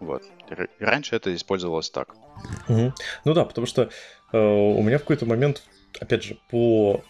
Вот. 0.00 0.22
Раньше 0.80 1.16
это 1.16 1.34
использовалось 1.34 1.90
так. 1.90 2.14
Угу. 2.68 2.92
Ну 3.24 3.34
да, 3.34 3.44
потому 3.44 3.66
что 3.66 3.90
э, 4.32 4.38
у 4.38 4.82
меня 4.82 4.98
в 4.98 5.02
какой-то 5.02 5.26
момент, 5.26 5.62
опять 6.00 6.24
же, 6.24 6.38
по, 6.50 7.04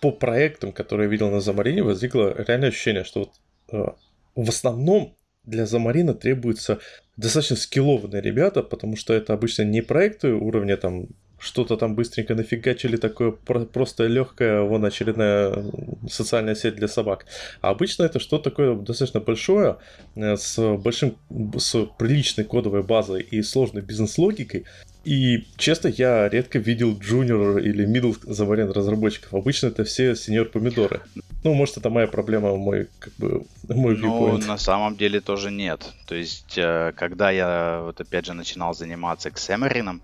по 0.00 0.12
проектам, 0.12 0.72
которые 0.72 1.06
я 1.06 1.10
видел 1.10 1.30
на 1.30 1.40
Замарине, 1.40 1.82
возникло 1.82 2.34
реальное 2.36 2.68
ощущение, 2.68 3.04
что 3.04 3.20
вот 3.20 3.32
э, 3.72 3.96
в 4.36 4.48
основном 4.48 5.15
для 5.46 5.66
Замарина 5.66 6.14
требуются 6.14 6.80
достаточно 7.16 7.56
скиллованные 7.56 8.20
ребята, 8.20 8.62
потому 8.62 8.96
что 8.96 9.14
это 9.14 9.32
обычно 9.32 9.62
не 9.62 9.80
проекты 9.80 10.32
уровня 10.32 10.76
там 10.76 11.08
что-то 11.38 11.76
там 11.76 11.94
быстренько 11.94 12.34
нафигачили, 12.34 12.96
такое 12.96 13.30
просто 13.30 14.06
легкое, 14.06 14.62
вон 14.62 14.84
очередная 14.84 15.64
социальная 16.08 16.54
сеть 16.54 16.76
для 16.76 16.88
собак. 16.88 17.26
А 17.60 17.70
обычно 17.70 18.04
это 18.04 18.20
что-то 18.20 18.50
такое 18.50 18.74
достаточно 18.74 19.20
большое, 19.20 19.76
э, 20.14 20.36
с 20.36 20.76
большим, 20.76 21.16
с 21.58 21.86
приличной 21.98 22.44
кодовой 22.44 22.82
базой 22.82 23.22
и 23.22 23.42
сложной 23.42 23.82
бизнес-логикой, 23.82 24.64
и, 25.06 25.46
честно, 25.56 25.86
я 25.86 26.28
редко 26.28 26.58
видел 26.58 26.98
джуниор 26.98 27.58
или 27.58 27.86
middle 27.86 28.16
заварен 28.24 28.72
разработчиков. 28.72 29.34
Обычно 29.34 29.68
это 29.68 29.84
все 29.84 30.16
сеньор 30.16 30.48
помидоры. 30.48 31.00
Ну, 31.44 31.54
может, 31.54 31.76
это 31.76 31.90
моя 31.90 32.08
проблема, 32.08 32.56
мой, 32.56 32.88
как 32.98 33.12
бы, 33.14 33.46
мой 33.68 33.96
Ну, 33.96 34.38
на 34.38 34.58
самом 34.58 34.96
деле 34.96 35.20
тоже 35.20 35.52
нет. 35.52 35.92
То 36.06 36.16
есть, 36.16 36.58
э, 36.58 36.92
когда 36.96 37.30
я, 37.30 37.82
вот 37.84 38.00
опять 38.00 38.26
же, 38.26 38.34
начинал 38.34 38.74
заниматься 38.74 39.28
Xamarin, 39.28 39.88
а, 39.88 40.00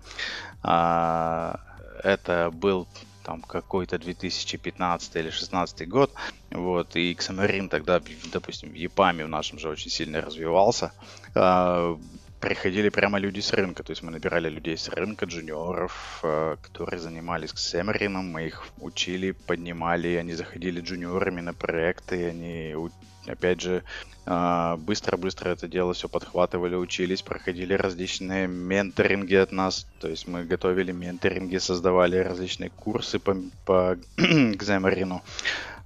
это 0.63 2.49
был 2.51 2.87
там 3.23 3.41
какой-то 3.41 3.97
2015 3.97 5.15
или 5.15 5.23
2016 5.23 5.87
год, 5.87 6.13
вот, 6.51 6.95
и 6.95 7.13
Xamarin 7.13 7.69
тогда, 7.69 8.01
допустим, 8.31 8.71
в 8.71 8.73
EPAM 8.73 9.23
в 9.23 9.29
нашем 9.29 9.59
же 9.59 9.69
очень 9.69 9.91
сильно 9.91 10.21
развивался, 10.21 10.91
а, 11.35 11.97
приходили 12.43 12.89
прямо 12.89 13.19
люди 13.19 13.39
с 13.39 13.53
рынка. 13.53 13.83
То 13.83 13.91
есть 13.91 14.03
мы 14.03 14.11
набирали 14.11 14.49
людей 14.49 14.77
с 14.77 14.89
рынка, 14.89 15.25
джуниоров, 15.25 16.19
э, 16.23 16.57
которые 16.61 16.99
занимались 16.99 17.53
Xamarin, 17.53 18.21
мы 18.21 18.47
их 18.47 18.65
учили, 18.81 19.31
поднимали, 19.31 20.19
они 20.19 20.33
заходили 20.33 20.81
джуниорами 20.81 21.41
на 21.41 21.53
проекты, 21.53 22.29
они, 22.29 22.75
опять 23.27 23.61
же, 23.61 23.83
э, 24.25 24.75
быстро-быстро 24.77 25.51
это 25.51 25.69
дело 25.69 25.93
все 25.93 26.09
подхватывали, 26.09 26.75
учились, 26.75 27.21
проходили 27.21 27.75
различные 27.75 28.47
менторинги 28.47 29.35
от 29.35 29.53
нас. 29.53 29.87
То 30.01 30.09
есть 30.09 30.27
мы 30.27 30.43
готовили 30.43 30.91
менторинги, 30.91 31.59
создавали 31.59 32.17
различные 32.17 32.71
курсы 32.71 33.19
по, 33.19 33.37
по 33.65 33.97
Xamarin. 34.17 35.21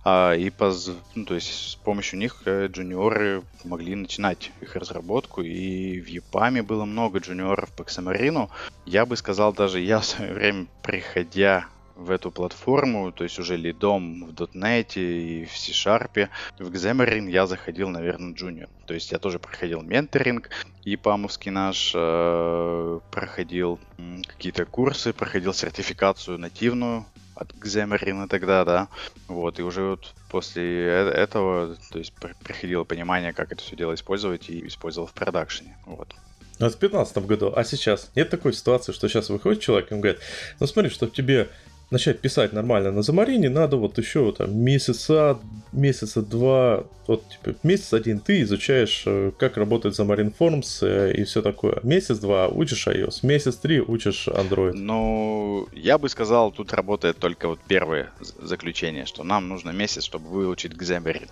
А, 0.09 0.35
и 0.35 0.49
по, 0.49 0.73
ну, 1.15 1.25
то 1.25 1.35
есть 1.35 1.71
с 1.71 1.75
помощью 1.75 2.19
них 2.19 2.43
э, 2.45 2.67
джуниоры 2.67 3.43
могли 3.65 3.93
начинать 3.93 4.51
их 4.61 4.77
разработку. 4.77 5.41
И 5.41 5.99
в 5.99 6.07
EPAM 6.07 6.63
было 6.63 6.85
много 6.85 7.19
джуниоров 7.19 7.69
по 7.73 7.81
Xamarin. 7.81 8.49
Я 8.85 9.05
бы 9.05 9.17
сказал, 9.17 9.51
даже 9.51 9.81
я 9.81 9.99
в 9.99 10.05
свое 10.05 10.33
время, 10.33 10.67
приходя 10.81 11.67
в 11.97 12.09
эту 12.09 12.31
платформу, 12.31 13.11
то 13.11 13.25
есть 13.25 13.37
уже 13.37 13.57
лидом 13.57 14.23
в 14.23 14.31
.NET 14.31 14.93
и 14.95 15.43
в 15.43 15.57
C-Sharp. 15.57 16.29
В 16.57 16.71
Xamarin 16.71 17.29
я 17.29 17.45
заходил, 17.45 17.89
наверное, 17.89 18.33
джуниор. 18.33 18.69
То 18.85 18.93
есть 18.93 19.11
я 19.11 19.19
тоже 19.19 19.39
проходил 19.39 19.81
менторинг, 19.81 20.49
и 20.85 20.95
памовский 20.95 21.51
наш 21.51 21.91
э, 21.93 22.99
проходил 23.11 23.77
какие-то 24.25 24.63
курсы, 24.63 25.11
проходил 25.11 25.53
сертификацию 25.53 26.37
нативную 26.37 27.05
от 27.39 27.51
Xamarin 27.53 28.27
тогда, 28.27 28.65
да. 28.65 28.87
Вот, 29.27 29.59
и 29.59 29.63
уже 29.63 29.83
вот 29.83 30.13
после 30.29 30.63
э, 30.63 31.09
этого, 31.09 31.77
то 31.91 31.99
есть 31.99 32.13
приходило 32.43 32.83
понимание, 32.83 33.33
как 33.33 33.51
это 33.51 33.61
все 33.61 33.75
дело 33.75 33.93
использовать, 33.93 34.49
и 34.49 34.67
использовал 34.67 35.07
в 35.07 35.13
продакшене. 35.13 35.77
Вот. 35.85 36.13
Ну, 36.59 36.65
это 36.65 36.75
в 36.75 36.79
2015 36.79 37.17
году, 37.25 37.53
а 37.55 37.63
сейчас 37.63 38.09
нет 38.15 38.29
такой 38.29 38.53
ситуации, 38.53 38.91
что 38.91 39.07
сейчас 39.07 39.29
выходит 39.29 39.61
человек 39.61 39.91
и 39.91 39.95
говорит, 39.95 40.19
ну 40.59 40.65
смотри, 40.65 40.89
чтобы 40.89 41.11
тебе 41.11 41.49
начать 41.89 42.19
писать 42.19 42.53
нормально 42.53 42.91
на 42.91 43.01
Замарине, 43.01 43.49
надо 43.49 43.77
вот 43.77 43.97
еще 43.97 44.31
там 44.33 44.57
месяца, 44.57 45.39
месяца 45.71 46.21
два, 46.21 46.83
вот 47.07 47.23
типа 47.29 47.55
месяц 47.63 47.93
один 47.93 48.19
ты 48.19 48.41
изучаешь, 48.41 49.03
э, 49.05 49.31
как 49.37 49.55
работает 49.55 49.95
Замарин 49.95 50.33
Forms 50.37 50.79
э, 50.81 51.13
и 51.13 51.23
все 51.23 51.41
такое. 51.41 51.79
Месяц-два 51.83 52.49
учишь 52.49 52.87
iOS, 52.87 53.19
месяц-три 53.23 53.79
учишь 53.79 54.27
Android. 54.27 54.73
Ну, 54.73 55.67
я 55.71 55.97
бы 55.97 56.09
сказал, 56.09 56.51
тут 56.51 56.73
работает 56.73 57.17
только 57.17 57.47
вот 57.47 57.59
первое 57.67 58.09
заключение, 58.19 59.05
что 59.05 59.23
нам 59.23 59.47
нужно 59.47 59.69
месяц, 59.71 60.03
чтобы 60.03 60.27
выучить 60.27 60.73
Xamarin. 60.73 61.29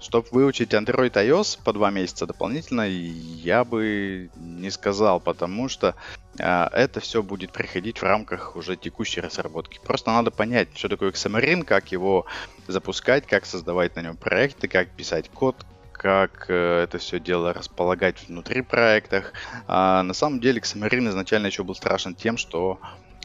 Чтобы 0.00 0.26
выучить 0.30 0.74
Android 0.74 1.12
iOS 1.12 1.58
по 1.64 1.72
два 1.72 1.90
месяца 1.90 2.26
дополнительно, 2.26 2.82
я 2.82 3.64
бы 3.64 4.28
не 4.36 4.70
сказал, 4.70 5.20
потому 5.20 5.68
что 5.68 5.94
это 6.38 7.00
все 7.00 7.22
будет 7.22 7.52
приходить 7.52 7.98
в 7.98 8.02
рамках 8.02 8.56
уже 8.56 8.76
текущей 8.76 9.20
разработки. 9.20 9.80
Просто 9.82 10.10
надо 10.10 10.30
понять, 10.30 10.68
что 10.76 10.88
такое 10.88 11.12
Xamarin, 11.12 11.64
как 11.64 11.92
его 11.92 12.26
запускать, 12.66 13.26
как 13.26 13.46
создавать 13.46 13.96
на 13.96 14.00
нем 14.00 14.16
проекты, 14.16 14.68
как 14.68 14.88
писать 14.90 15.28
код, 15.30 15.64
как 15.92 16.46
э, 16.48 16.82
это 16.82 16.98
все 16.98 17.18
дело 17.18 17.54
располагать 17.54 18.28
внутри 18.28 18.60
проектах. 18.60 19.32
А, 19.66 20.02
на 20.02 20.12
самом 20.12 20.40
деле 20.40 20.60
Xamarin 20.60 21.08
изначально 21.08 21.46
еще 21.46 21.64
был 21.64 21.74
страшен 21.74 22.14
тем, 22.14 22.36
что 22.36 22.78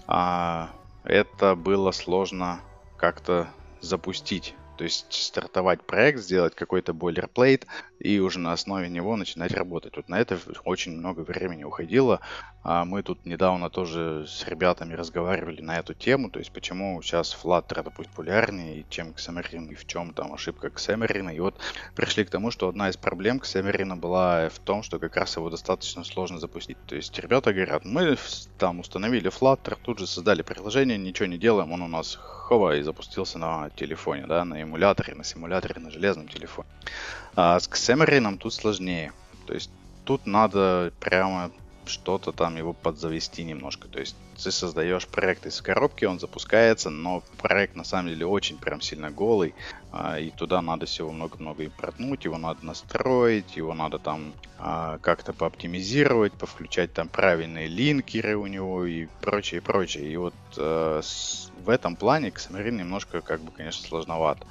а, 0.07 0.69
это 1.03 1.55
было 1.55 1.91
сложно 1.91 2.61
как-то 2.95 3.49
запустить. 3.81 4.55
То 4.77 4.85
есть 4.85 5.11
стартовать 5.11 5.81
проект, 5.81 6.19
сделать 6.19 6.55
какой-то 6.55 6.93
бойлерплейт 6.93 7.67
и 7.99 8.19
уже 8.19 8.39
на 8.39 8.53
основе 8.53 8.89
него 8.89 9.15
начинать 9.15 9.53
работать. 9.53 9.95
Вот 9.97 10.09
на 10.09 10.19
это 10.19 10.39
очень 10.63 10.97
много 10.97 11.21
времени 11.21 11.63
уходило. 11.63 12.21
А 12.63 12.85
мы 12.85 13.03
тут 13.03 13.25
недавно 13.25 13.69
тоже 13.69 14.25
с 14.27 14.45
ребятами 14.47 14.93
разговаривали 14.93 15.61
на 15.61 15.77
эту 15.77 15.93
тему, 15.93 16.29
то 16.29 16.39
есть 16.39 16.51
почему 16.51 17.01
сейчас 17.01 17.37
Flutter 17.41 17.79
это 17.79 17.89
популярнее, 17.89 18.85
чем 18.89 19.11
Xamarin, 19.11 19.71
и 19.71 19.75
в 19.75 19.85
чем 19.85 20.13
там 20.13 20.33
ошибка 20.33 20.67
Xamarin. 20.67 21.33
И 21.35 21.39
вот 21.39 21.55
пришли 21.95 22.25
к 22.25 22.29
тому, 22.29 22.51
что 22.51 22.67
одна 22.67 22.89
из 22.89 22.97
проблем 22.97 23.37
Xamarin 23.37 23.95
была 23.95 24.49
в 24.49 24.59
том, 24.59 24.83
что 24.83 24.99
как 24.99 25.15
раз 25.15 25.37
его 25.37 25.49
достаточно 25.49 26.03
сложно 26.03 26.39
запустить. 26.39 26.77
То 26.85 26.95
есть 26.95 27.17
ребята 27.19 27.53
говорят, 27.53 27.85
мы 27.85 28.17
там 28.57 28.79
установили 28.79 29.31
Flutter, 29.31 29.77
тут 29.81 29.99
же 29.99 30.07
создали 30.07 30.41
приложение, 30.41 30.97
ничего 30.97 31.27
не 31.27 31.37
делаем, 31.37 31.71
он 31.71 31.81
у 31.81 31.87
нас 31.87 32.15
хова 32.15 32.75
и 32.75 32.81
запустился 32.81 33.37
на 33.37 33.69
телефоне, 33.69 34.25
да, 34.27 34.43
на 34.43 34.61
эмуляторе, 34.61 35.15
на 35.15 35.23
симуляторе, 35.23 35.79
на 35.79 35.91
железном 35.91 36.27
телефоне. 36.27 36.67
А 37.35 37.59
с 37.59 37.67
тут 38.37 38.53
сложнее. 38.53 39.13
То 39.45 39.53
есть 39.53 39.69
тут 40.05 40.25
надо 40.25 40.91
прямо 40.99 41.51
что-то 41.89 42.31
там 42.31 42.55
его 42.55 42.73
подзавести 42.73 43.43
немножко. 43.43 43.87
То 43.87 43.99
есть 43.99 44.15
ты 44.41 44.51
создаешь 44.51 45.07
проект 45.07 45.45
из 45.45 45.61
коробки, 45.61 46.05
он 46.05 46.19
запускается, 46.19 46.89
но 46.89 47.23
проект 47.37 47.75
на 47.75 47.83
самом 47.83 48.09
деле 48.09 48.25
очень 48.25 48.57
прям 48.57 48.79
сильно 48.79 49.11
голый, 49.11 49.53
а, 49.91 50.19
и 50.19 50.29
туда 50.29 50.61
надо 50.61 50.85
всего 50.85 51.11
много-много 51.11 51.63
импортнуть, 51.63 52.25
его 52.25 52.37
надо 52.37 52.65
настроить, 52.65 53.57
его 53.57 53.73
надо 53.73 53.99
там 53.99 54.33
а, 54.57 54.99
как-то 54.99 55.33
пооптимизировать, 55.33 56.33
повключать 56.33 56.93
там 56.93 57.09
правильные 57.09 57.67
линкеры 57.67 58.37
у 58.37 58.47
него 58.47 58.85
и 58.85 59.07
прочее, 59.21 59.61
прочее. 59.61 60.11
И 60.11 60.15
вот 60.15 60.35
э, 60.57 61.01
в 61.65 61.69
этом 61.69 61.95
плане 61.95 62.29
Xamarin 62.29 62.71
немножко, 62.71 63.21
как 63.21 63.41
бы, 63.41 63.51
конечно, 63.51 63.85
сложновато. 63.87 64.45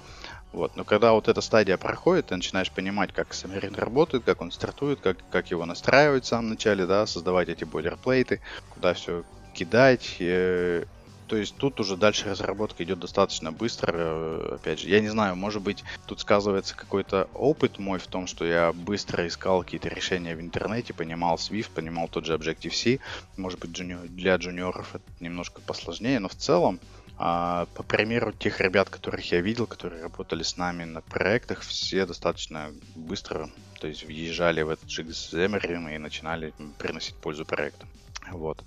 Вот. 0.52 0.76
Но 0.76 0.84
когда 0.84 1.12
вот 1.12 1.28
эта 1.28 1.40
стадия 1.40 1.76
проходит, 1.76 2.26
ты 2.26 2.36
начинаешь 2.36 2.70
понимать, 2.70 3.12
как 3.12 3.30
Xamarin 3.30 3.78
работает, 3.78 4.24
как 4.24 4.40
он 4.40 4.50
стартует, 4.50 5.00
как, 5.00 5.18
как 5.30 5.50
его 5.50 5.66
настраивать 5.66 6.24
в 6.24 6.28
самом 6.28 6.50
начале, 6.50 6.86
да, 6.86 7.06
создавать 7.06 7.48
эти 7.48 7.64
бойлерплейты, 7.64 8.40
куда 8.70 8.94
все 8.94 9.24
кидать. 9.52 10.16
Э, 10.20 10.84
то 11.28 11.36
есть 11.36 11.56
тут 11.56 11.78
уже 11.78 11.96
дальше 11.96 12.30
разработка 12.30 12.82
идет 12.82 12.98
достаточно 12.98 13.52
быстро. 13.52 13.92
Э, 13.94 14.54
опять 14.54 14.80
же, 14.80 14.88
я 14.88 15.00
не 15.00 15.08
знаю, 15.08 15.36
может 15.36 15.60
быть, 15.62 15.84
тут 16.06 16.20
сказывается 16.20 16.74
какой-то 16.74 17.28
опыт 17.34 17.78
мой 17.78 17.98
в 17.98 18.06
том, 18.06 18.26
что 18.26 18.46
я 18.46 18.72
быстро 18.72 19.26
искал 19.26 19.62
какие-то 19.62 19.88
решения 19.88 20.34
в 20.34 20.40
интернете, 20.40 20.94
понимал 20.94 21.36
Swift, 21.36 21.70
понимал 21.74 22.08
тот 22.08 22.24
же 22.24 22.34
Objective-C. 22.34 23.00
Может 23.36 23.60
быть, 23.60 23.72
для 23.72 24.36
джуниоров 24.36 24.94
это 24.94 25.04
немножко 25.20 25.60
посложнее, 25.60 26.18
но 26.18 26.28
в 26.28 26.34
целом 26.34 26.80
а, 27.20 27.66
по 27.74 27.82
примеру 27.82 28.32
тех 28.32 28.60
ребят, 28.60 28.90
которых 28.90 29.32
я 29.32 29.40
видел, 29.40 29.66
которые 29.66 30.02
работали 30.02 30.44
с 30.44 30.56
нами 30.56 30.84
на 30.84 31.00
проектах, 31.00 31.60
все 31.62 32.06
достаточно 32.06 32.70
быстро, 32.94 33.50
то 33.80 33.88
есть 33.88 34.04
въезжали 34.04 34.62
в 34.62 34.68
этот 34.68 34.88
Xamarin 34.88 35.94
и 35.94 35.98
начинали 35.98 36.52
приносить 36.78 37.16
пользу 37.16 37.44
проекту. 37.44 37.86
Вот. 38.30 38.62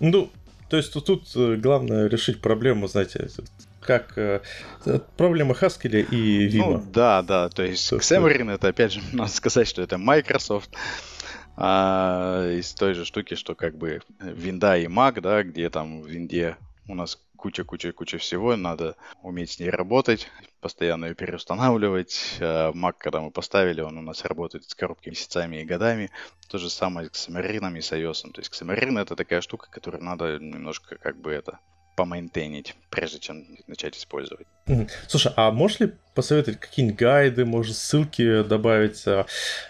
Ну, 0.00 0.30
то 0.68 0.76
есть 0.76 0.92
тут, 0.92 1.06
тут 1.06 1.30
э, 1.36 1.56
главное 1.56 2.08
решить 2.08 2.40
проблему, 2.40 2.88
знаете, 2.88 3.28
как 3.80 4.18
э, 4.18 4.40
проблема 5.16 5.54
Haskell 5.54 6.08
и 6.10 6.48
Vim. 6.48 6.58
Ну, 6.58 6.84
да, 6.92 7.22
да, 7.22 7.48
то 7.50 7.62
есть 7.62 7.92
Xamarin 7.92 8.52
это, 8.52 8.68
опять 8.68 8.92
же, 8.92 9.00
надо 9.12 9.30
сказать, 9.30 9.68
что 9.68 9.80
это 9.80 9.96
Microsoft, 9.96 10.70
а, 11.56 12.50
из 12.50 12.72
той 12.72 12.94
же 12.94 13.04
штуки, 13.04 13.34
что 13.34 13.54
как 13.54 13.76
бы 13.76 14.00
винда 14.18 14.76
и 14.76 14.86
Mac, 14.86 15.20
да, 15.20 15.44
где 15.44 15.70
там 15.70 16.02
в 16.02 16.08
винде 16.08 16.56
у 16.88 16.94
нас 16.94 17.18
куча-куча-куча 17.40 18.18
всего, 18.18 18.54
надо 18.54 18.96
уметь 19.22 19.52
с 19.52 19.58
ней 19.58 19.70
работать, 19.70 20.28
постоянно 20.60 21.06
ее 21.06 21.14
переустанавливать. 21.14 22.36
А 22.40 22.72
Mac, 22.72 22.96
когда 22.98 23.20
мы 23.20 23.30
поставили, 23.30 23.80
он 23.80 23.96
у 23.96 24.02
нас 24.02 24.24
работает 24.24 24.68
с 24.68 24.74
коробки 24.74 25.08
месяцами 25.08 25.56
и 25.56 25.64
годами. 25.64 26.10
То 26.48 26.58
же 26.58 26.68
самое 26.68 27.08
с 27.10 27.28
Xamarin 27.28 27.78
и 27.78 27.80
с 27.80 27.92
iOS. 27.92 28.30
То 28.32 28.40
есть 28.40 28.52
Xamarin 28.52 29.00
это 29.00 29.16
такая 29.16 29.40
штука, 29.40 29.70
которую 29.70 30.04
надо 30.04 30.38
немножко 30.38 30.96
как 30.96 31.18
бы 31.18 31.32
это 31.32 31.58
помейнтейнить, 31.96 32.76
прежде 32.90 33.18
чем 33.18 33.44
начать 33.66 33.96
использовать. 33.96 34.46
Слушай, 35.08 35.32
а 35.36 35.50
можешь 35.50 35.80
ли 35.80 35.92
посоветовать 36.14 36.60
какие-нибудь 36.60 36.98
гайды, 36.98 37.44
может, 37.44 37.76
ссылки 37.76 38.42
добавить? 38.42 39.02
А, 39.06 39.26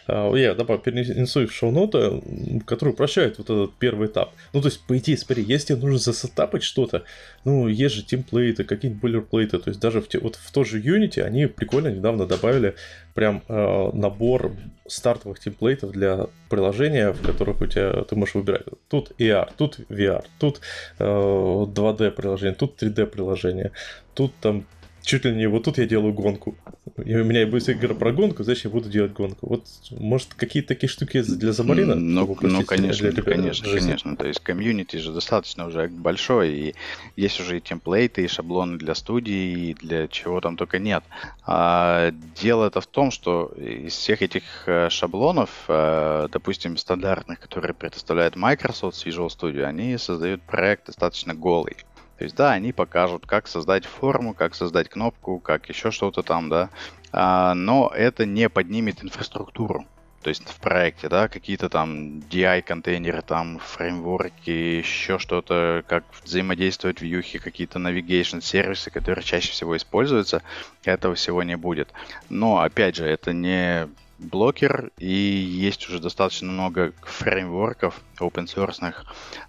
а, 0.07 0.35
я 0.35 0.55
добавлю, 0.55 0.83
перенесу 0.83 1.43
их 1.43 1.51
в 1.51 1.55
шоу-ноты, 1.55 2.23
которые 2.67 2.95
упрощают 2.95 3.39
вот 3.39 3.51
этот 3.51 3.75
первый 3.79 4.09
этап. 4.09 4.33
Ну, 4.53 4.61
то 4.61 4.69
есть, 4.69 4.85
по 4.87 4.97
идее, 4.97 5.17
смотри, 5.17 5.45
если 5.45 5.75
нужно 5.75 5.99
засетапать 5.99 6.63
что-то, 6.63 7.05
ну, 7.45 7.69
есть 7.69 7.95
же 7.95 8.03
темплейты, 8.03 8.65
какие-нибудь 8.65 9.03
бойлерплейты, 9.03 9.59
то 9.59 9.69
есть 9.69 9.81
даже 9.81 10.01
в, 10.01 10.09
те, 10.09 10.19
вот 10.19 10.37
в 10.37 10.51
тот 10.51 10.67
же 10.67 10.81
Unity 10.81 11.21
они 11.21 11.47
прикольно 11.47 11.89
недавно 11.89 12.27
добавили 12.27 12.75
прям 13.15 13.43
э, 13.49 13.91
набор 13.93 14.53
стартовых 14.87 15.39
темплейтов 15.39 15.93
для 15.93 16.27
приложения, 16.49 17.13
в 17.13 17.23
которых 17.23 17.61
у 17.61 17.67
тебя 17.67 18.03
ты 18.03 18.17
можешь 18.17 18.35
выбирать. 18.35 18.65
Тут 18.89 19.13
AR, 19.19 19.51
тут 19.57 19.79
VR, 19.89 20.25
тут 20.39 20.61
э, 20.99 21.05
2D 21.05 22.11
приложение, 22.11 22.55
тут 22.55 22.83
3D 22.83 23.07
приложение, 23.07 23.73
тут 24.15 24.33
там 24.41 24.65
чуть 25.03 25.25
ли 25.25 25.33
не 25.33 25.49
вот 25.49 25.65
тут 25.65 25.79
я 25.79 25.87
делаю 25.87 26.13
гонку. 26.13 26.57
И 27.05 27.15
у 27.15 27.25
меня 27.25 27.47
будет 27.47 27.69
игра 27.69 27.95
про 27.95 28.13
гонку, 28.13 28.43
значит, 28.43 28.65
я 28.65 28.71
буду 28.71 28.89
делать 28.89 29.13
гонку. 29.13 29.47
Вот, 29.49 29.65
может, 29.91 30.35
какие-то 30.35 30.69
такие 30.69 30.89
штуки 30.89 31.23
для 31.23 31.53
Замарина? 31.53 31.95
Ну, 31.95 32.37
ну 32.41 32.65
конечно, 32.65 33.11
для 33.11 33.23
конечно, 33.23 33.69
жизни? 33.69 33.89
конечно. 33.89 34.17
То 34.17 34.27
есть 34.27 34.41
комьюнити 34.41 34.97
же 34.97 35.13
достаточно 35.13 35.67
уже 35.67 35.89
большой, 35.89 36.51
и 36.51 36.75
есть 37.17 37.41
уже 37.41 37.59
и 37.59 37.61
темплейты, 37.61 38.25
и 38.25 38.29
шаблоны 38.29 38.79
для 38.79 38.95
студии, 38.95 39.71
и 39.71 39.75
для 39.75 40.09
чего 40.09 40.41
там 40.41 40.57
только 40.57 40.79
нет. 40.79 41.05
А 41.47 42.13
дело 42.41 42.67
это 42.67 42.81
в 42.81 42.87
том, 42.87 43.11
что 43.11 43.53
из 43.57 43.95
всех 43.95 44.23
этих 44.23 44.43
э, 44.67 44.89
шаблонов, 44.91 45.51
э, 45.69 46.29
допустим, 46.31 46.77
стандартных, 46.77 47.41
которые 47.41 47.75
предоставляет 47.75 48.37
Microsoft 48.37 48.97
с 48.97 49.07
Visual 49.07 49.29
Studio, 49.29 49.65
они 49.65 49.97
создают 49.97 50.43
проект 50.43 50.87
достаточно 50.87 51.35
голый. 51.35 51.77
То 52.21 52.25
есть, 52.25 52.37
да, 52.37 52.53
они 52.53 52.75
покажут, 52.75 53.25
как 53.25 53.49
создать 53.49 53.87
форму, 53.87 54.35
как 54.35 54.55
создать 54.55 54.91
кнопку, 54.91 55.39
как 55.39 55.71
еще 55.71 55.91
что-то 55.91 56.23
там, 56.23 56.51
да, 56.51 56.69
а, 57.13 57.55
но 57.55 57.91
это 57.95 58.27
не 58.27 58.51
поднимет 58.51 59.03
инфраструктуру. 59.03 59.87
То 60.21 60.29
есть 60.29 60.47
в 60.47 60.61
проекте, 60.61 61.09
да, 61.09 61.29
какие-то 61.29 61.71
там 61.71 62.19
DI-контейнеры, 62.19 63.23
там 63.23 63.59
фреймворки, 63.59 64.51
еще 64.51 65.19
что-то, 65.19 65.83
как 65.89 66.05
взаимодействовать 66.23 66.99
в 66.99 67.03
вьюхе, 67.05 67.39
какие-то 67.39 67.79
navigation 67.79 68.43
сервисы, 68.43 68.91
которые 68.91 69.25
чаще 69.25 69.53
всего 69.53 69.75
используются, 69.75 70.43
этого 70.85 71.15
всего 71.15 71.43
не 71.43 71.57
будет. 71.57 71.89
Но, 72.29 72.59
опять 72.61 72.97
же, 72.97 73.07
это 73.07 73.33
не 73.33 73.89
блокер, 74.19 74.91
и 74.99 75.11
есть 75.11 75.89
уже 75.89 76.01
достаточно 76.01 76.53
много 76.53 76.93
фреймворков 77.01 77.99
open 78.19 78.45
source, 78.45 78.95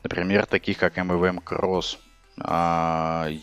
например, 0.03 0.45
таких 0.45 0.77
как 0.77 0.97
MVM 0.97 1.43
Cross, 1.43 1.97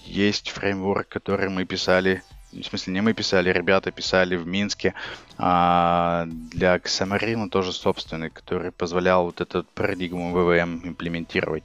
есть 0.07 0.51
фреймворк, 0.51 1.09
который 1.09 1.49
мы 1.49 1.65
писали, 1.65 2.23
в 2.53 2.63
смысле 2.63 2.95
не 2.95 3.01
мы 3.03 3.13
писали, 3.13 3.51
ребята 3.51 3.91
писали 3.91 4.37
в 4.37 4.47
Минске 4.47 4.95
а, 5.37 6.27
для 6.27 6.77
Xamarin 6.77 7.49
тоже 7.49 7.73
собственный, 7.73 8.31
который 8.31 8.73
позволял 8.73 9.25
вот 9.25 9.41
этот 9.41 9.69
парадигму 9.71 10.35
VVM 10.35 10.89
имплементировать. 10.89 11.65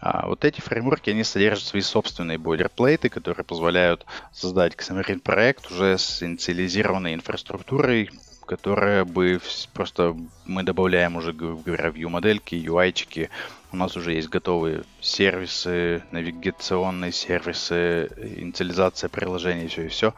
А 0.00 0.26
вот 0.26 0.44
эти 0.44 0.60
фреймворки, 0.60 1.10
они 1.10 1.24
содержат 1.24 1.64
свои 1.64 1.82
собственные 1.82 2.38
бойлерплейты, 2.38 3.08
которые 3.08 3.44
позволяют 3.44 4.04
создать 4.32 4.74
Xamarin 4.74 5.20
проект 5.20 5.70
уже 5.70 5.96
с 5.96 6.22
инициализированной 6.22 7.14
инфраструктурой, 7.14 8.10
которая 8.46 9.04
бы 9.04 9.40
просто 9.72 10.16
мы 10.44 10.62
добавляем 10.62 11.16
уже, 11.16 11.32
говоря, 11.32 11.90
view 11.90 12.08
модельки, 12.08 12.54
UI-чики. 12.54 13.28
У 13.72 13.76
нас 13.76 13.96
уже 13.96 14.12
есть 14.12 14.28
готовые 14.28 14.84
сервисы, 15.00 16.02
навигационные 16.12 17.12
сервисы, 17.12 18.08
инициализация 18.38 19.08
приложений, 19.08 19.68
все 19.68 19.82
и 19.82 19.88
все. 19.88 20.14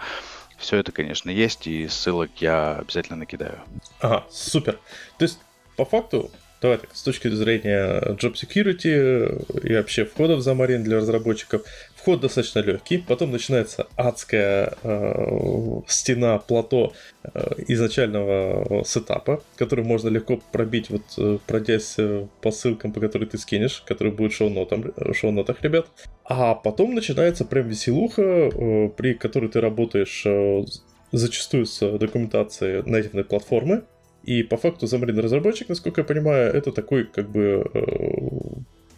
Все 0.58 0.76
это, 0.76 0.92
конечно, 0.92 1.30
есть, 1.30 1.66
и 1.66 1.86
ссылок 1.88 2.30
я 2.38 2.76
обязательно 2.76 3.16
накидаю. 3.18 3.60
Ага, 4.00 4.26
супер. 4.30 4.78
То 5.16 5.24
есть, 5.24 5.38
по 5.76 5.84
факту, 5.84 6.30
давай 6.60 6.78
так, 6.78 6.90
с 6.92 7.02
точки 7.02 7.28
зрения 7.28 8.00
job 8.16 8.34
security 8.34 9.62
и 9.62 9.74
вообще 9.74 10.04
входа 10.04 10.34
в 10.36 10.40
Замарин 10.40 10.82
для 10.82 10.96
разработчиков, 10.96 11.62
Вход 12.08 12.22
достаточно 12.22 12.60
легкий, 12.60 12.96
потом 12.96 13.32
начинается 13.32 13.86
адская 13.94 14.78
э, 14.82 15.80
стена 15.88 16.38
плато 16.38 16.94
э, 17.22 17.50
изначального 17.68 18.82
сетапа, 18.86 19.42
который 19.56 19.84
можно 19.84 20.08
легко 20.08 20.40
пробить, 20.50 20.88
вот 20.88 21.02
э, 21.18 21.36
пройдясь 21.46 21.96
э, 21.98 22.26
по 22.40 22.50
ссылкам, 22.50 22.94
по 22.94 23.00
которым 23.00 23.28
ты 23.28 23.36
скинешь, 23.36 23.82
которые 23.84 24.14
будут 24.14 24.32
в 24.32 25.12
шоу-нотах, 25.12 25.62
ребят. 25.62 25.86
А 26.24 26.54
потом 26.54 26.94
начинается 26.94 27.44
прям 27.44 27.68
веселуха, 27.68 28.22
э, 28.22 28.88
при 28.96 29.12
которой 29.12 29.50
ты 29.50 29.60
работаешь 29.60 30.22
э, 30.24 30.64
зачастую 31.12 31.66
с 31.66 31.98
документацией 31.98 32.90
нативной 32.90 33.24
платформы, 33.24 33.82
и 34.22 34.42
по 34.42 34.56
факту 34.56 34.86
Xamarin 34.86 35.20
разработчик, 35.20 35.68
насколько 35.68 36.00
я 36.00 36.06
понимаю, 36.06 36.54
это 36.54 36.72
такой 36.72 37.04
как 37.04 37.28
бы 37.28 37.66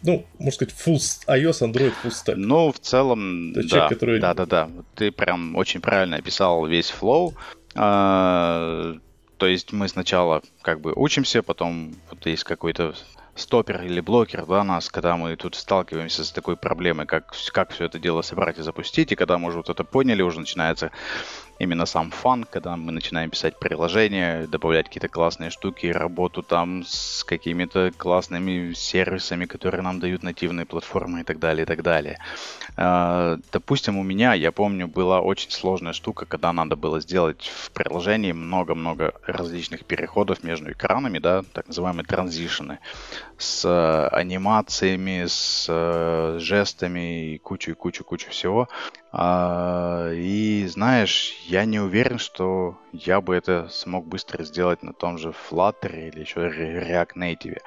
ну, 0.03 0.25
можно 0.39 0.51
сказать, 0.51 0.73
full 0.73 0.97
iOS, 1.27 1.71
Android, 1.71 1.93
full 2.03 2.11
stack. 2.11 2.35
Ну, 2.35 2.71
в 2.71 2.79
целом, 2.79 3.53
да. 3.53 3.63
Человек, 3.63 3.89
который... 3.89 4.19
Да, 4.19 4.33
да, 4.33 4.45
да. 4.45 4.69
Ты 4.95 5.11
прям 5.11 5.55
очень 5.55 5.81
правильно 5.81 6.17
описал 6.17 6.65
весь 6.65 6.89
flow. 6.89 7.33
А, 7.75 8.95
то 9.37 9.47
есть 9.47 9.71
мы 9.71 9.87
сначала 9.87 10.41
как 10.61 10.81
бы 10.81 10.93
учимся, 10.95 11.43
потом 11.43 11.95
вот 12.09 12.25
есть 12.25 12.43
какой-то 12.43 12.93
stopper 13.35 13.81
или 13.81 14.01
blocker 14.01 14.45
да, 14.45 14.63
нас, 14.63 14.89
когда 14.89 15.15
мы 15.15 15.35
тут 15.35 15.55
сталкиваемся 15.55 16.23
с 16.23 16.31
такой 16.31 16.57
проблемой, 16.57 17.05
как, 17.05 17.33
как 17.51 17.71
все 17.71 17.85
это 17.85 17.97
дело 17.97 18.21
собрать 18.21 18.59
и 18.59 18.61
запустить, 18.61 19.11
и 19.11 19.15
когда 19.15 19.37
мы 19.37 19.47
уже 19.47 19.57
вот 19.57 19.69
это 19.69 19.83
поняли, 19.83 20.21
уже 20.21 20.39
начинается 20.39 20.91
именно 21.61 21.85
сам 21.85 22.11
fun, 22.11 22.43
когда 22.43 22.75
мы 22.75 22.91
начинаем 22.91 23.29
писать 23.29 23.59
приложения, 23.59 24.47
добавлять 24.47 24.87
какие-то 24.87 25.07
классные 25.07 25.49
штуки, 25.49 25.87
работу 25.87 26.41
там 26.41 26.83
с 26.85 27.23
какими-то 27.23 27.91
классными 27.95 28.73
сервисами, 28.73 29.45
которые 29.45 29.81
нам 29.81 29.99
дают 29.99 30.23
нативные 30.23 30.65
платформы 30.65 31.21
и 31.21 31.23
так 31.23 31.39
далее, 31.39 31.63
и 31.63 31.65
так 31.65 31.83
далее. 31.83 32.17
А, 32.77 33.37
допустим, 33.51 33.97
у 33.97 34.03
меня, 34.03 34.33
я 34.33 34.51
помню, 34.51 34.87
была 34.87 35.21
очень 35.21 35.51
сложная 35.51 35.93
штука, 35.93 36.25
когда 36.25 36.51
надо 36.51 36.75
было 36.75 36.99
сделать 36.99 37.51
в 37.53 37.71
приложении 37.71 38.31
много-много 38.31 39.13
различных 39.25 39.85
переходов 39.85 40.43
между 40.43 40.71
экранами, 40.71 41.19
да, 41.19 41.43
так 41.53 41.67
называемые 41.67 42.05
транзишены, 42.05 42.79
с 43.41 43.65
э, 43.65 44.07
анимациями, 44.07 45.25
с 45.27 45.65
э, 45.67 46.37
жестами 46.39 47.33
и 47.33 47.37
кучу-кучу-кучу 47.39 48.29
всего. 48.29 48.69
А, 49.11 50.11
и 50.13 50.65
знаешь, 50.67 51.33
я 51.47 51.65
не 51.65 51.79
уверен, 51.79 52.19
что 52.19 52.77
я 52.93 53.19
бы 53.19 53.35
это 53.35 53.67
смог 53.69 54.07
быстро 54.07 54.43
сделать 54.43 54.83
на 54.83 54.93
том 54.93 55.17
же 55.17 55.33
Flutter 55.49 56.09
или 56.09 56.21
еще 56.21 56.47
React 56.47 57.15
Native. 57.17 57.59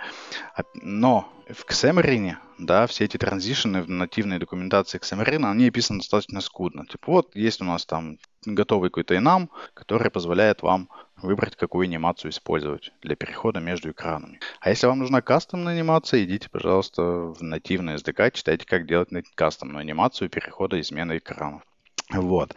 Но 0.75 1.34
в 1.49 1.65
Xamarin, 1.67 2.37
да, 2.59 2.87
все 2.87 3.05
эти 3.05 3.17
транзишены 3.17 3.83
в 3.83 3.89
нативной 3.89 4.39
документации 4.39 4.99
Xamarin, 4.99 5.51
они 5.51 5.69
описаны 5.69 5.99
достаточно 5.99 6.41
скудно. 6.41 6.87
Типа 6.87 7.13
вот 7.13 7.37
есть 7.37 7.61
у 7.61 7.65
нас 7.65 7.85
там 7.85 8.19
готовый 8.47 8.91
какой-то 8.91 9.17
инам, 9.17 9.51
который 9.75 10.11
позволяет 10.11 10.63
вам 10.63 10.89
выбрать, 11.17 11.57
какую 11.57 11.85
анимацию 11.85 12.31
использовать 12.31 12.93
для 13.03 13.17
перехода 13.17 13.61
между 13.61 13.91
экранами. 13.91 14.41
А 14.61 14.71
если 14.71 14.87
вам 14.87 14.99
нужна 14.99 15.23
кастомная 15.23 15.75
анимация, 15.75 16.25
идите, 16.25 16.49
пожалуйста, 16.51 17.03
в 17.03 17.43
нативный 17.43 17.95
SDK, 17.95 18.33
читайте, 18.33 18.67
как 18.67 18.87
делать 18.87 19.09
кастомную 19.35 19.81
анимацию 19.81 20.31
перехода 20.31 20.77
и 20.77 20.83
смены 20.83 21.19
экранов. 21.19 21.63
Вот. 22.11 22.55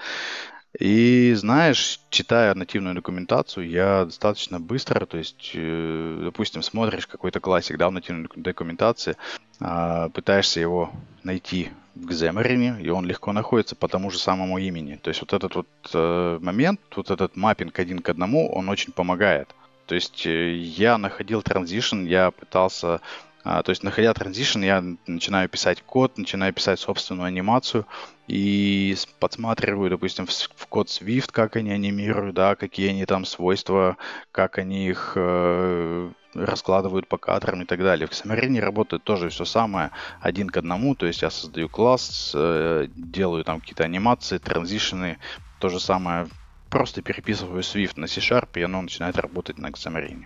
И 0.80 1.34
знаешь, 1.34 2.00
читая 2.10 2.54
нативную 2.54 2.94
документацию, 2.94 3.68
я 3.68 4.06
достаточно 4.06 4.60
быстро, 4.60 5.06
то 5.06 5.18
есть, 5.18 5.52
э, 5.56 6.22
допустим, 6.26 6.62
смотришь 6.62 7.08
какой-то 7.08 7.40
классик, 7.40 7.78
да, 7.78 7.90
в 7.90 7.94
нативной 7.94 8.30
документации, 8.36 9.16
а, 9.60 10.10
пытаешься 10.10 10.60
его 10.60 10.92
найти 11.24 11.70
в 11.96 12.10
Xamarin, 12.10 12.82
и 12.82 12.90
он 12.90 13.06
легко 13.06 13.34
находится 13.34 13.76
по 13.76 13.88
тому 13.88 14.12
же 14.12 14.20
самому 14.20 14.60
имени. 14.60 15.00
То 15.02 15.10
есть 15.10 15.22
вот 15.22 15.34
этот 15.34 15.56
вот 15.56 15.68
э, 15.94 16.40
момент, 16.42 16.80
вот 16.96 17.10
этот 17.10 17.36
mapping 17.36 17.80
один 17.80 18.00
к 18.00 18.10
одному, 18.10 18.52
он 18.52 18.70
очень 18.70 18.94
помогает. 18.94 19.56
То 19.88 19.96
есть 19.96 20.28
э, 20.28 20.54
я 20.54 20.98
находил 20.98 21.42
transition, 21.42 22.04
я 22.04 22.32
пытался 22.32 23.02
то 23.48 23.70
есть, 23.70 23.84
находя 23.84 24.14
transition, 24.14 24.62
я 24.62 24.84
начинаю 25.06 25.48
писать 25.48 25.82
код, 25.82 26.18
начинаю 26.18 26.54
писать 26.54 26.80
собственную 26.80 27.28
анимацию 27.28 27.86
и 28.28 28.96
подсматриваю, 29.20 29.90
допустим, 29.90 30.26
в, 30.26 30.32
в 30.32 30.68
код 30.68 30.88
Swift, 30.88 31.32
как 31.32 31.56
они 31.56 31.72
анимируют, 31.72 32.36
да, 32.36 32.56
какие 32.56 32.90
они 32.90 33.06
там 33.06 33.24
свойства, 33.26 33.96
как 34.32 34.58
они 34.58 34.90
их 34.90 35.14
э, 35.16 36.12
раскладывают 36.34 37.08
по 37.08 37.18
кадрам 37.18 37.62
и 37.62 37.66
так 37.66 37.80
далее. 37.80 38.08
В 38.08 38.12
Xamarin 38.12 38.60
работает 38.60 39.04
тоже 39.04 39.30
все 39.30 39.46
самое 39.46 39.92
один 40.20 40.50
к 40.50 40.58
одному, 40.58 40.96
то 40.96 41.06
есть 41.06 41.22
я 41.22 41.30
создаю 41.30 41.70
класс, 41.70 42.34
э, 42.36 42.88
делаю 42.96 43.46
там 43.46 43.62
какие-то 43.62 43.84
анимации, 43.84 44.40
транзишны, 44.40 45.20
то 45.60 45.70
же 45.70 45.80
самое, 45.80 46.28
просто 46.70 47.02
переписываю 47.02 47.62
Swift 47.62 47.94
на 47.96 48.08
C-Sharp, 48.08 48.50
и 48.56 48.64
оно 48.64 48.82
начинает 48.82 49.18
работать 49.18 49.58
на 49.58 49.68
Xamarin. 49.68 50.26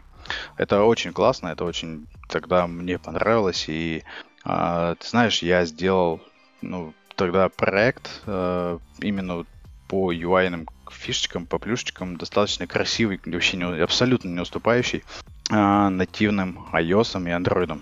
Это 0.58 0.84
очень 0.84 1.14
классно, 1.14 1.50
это 1.50 1.66
очень 1.66 2.08
тогда 2.28 2.68
мне 2.68 2.98
понравилось. 3.00 3.66
И 3.68 4.04
э, 4.46 4.96
ты 5.00 5.08
знаешь, 5.08 5.42
я 5.42 5.66
сделал 5.66 6.22
ну, 6.62 6.94
тогда 7.16 7.50
проект 7.50 8.22
э, 8.26 8.80
именно 9.00 9.46
по 9.88 10.14
UI 10.14 10.68
фишечкам, 10.92 11.46
по 11.46 11.60
плюшечкам 11.60 12.18
достаточно 12.18 12.68
красивый, 12.68 13.20
вообще 13.26 13.58
не, 13.58 13.82
абсолютно 13.82 14.30
не 14.30 14.40
уступающий 14.40 15.04
э, 15.50 15.90
нативным 15.90 16.68
iOS 16.72 17.22
и 17.22 17.32
Android. 17.32 17.80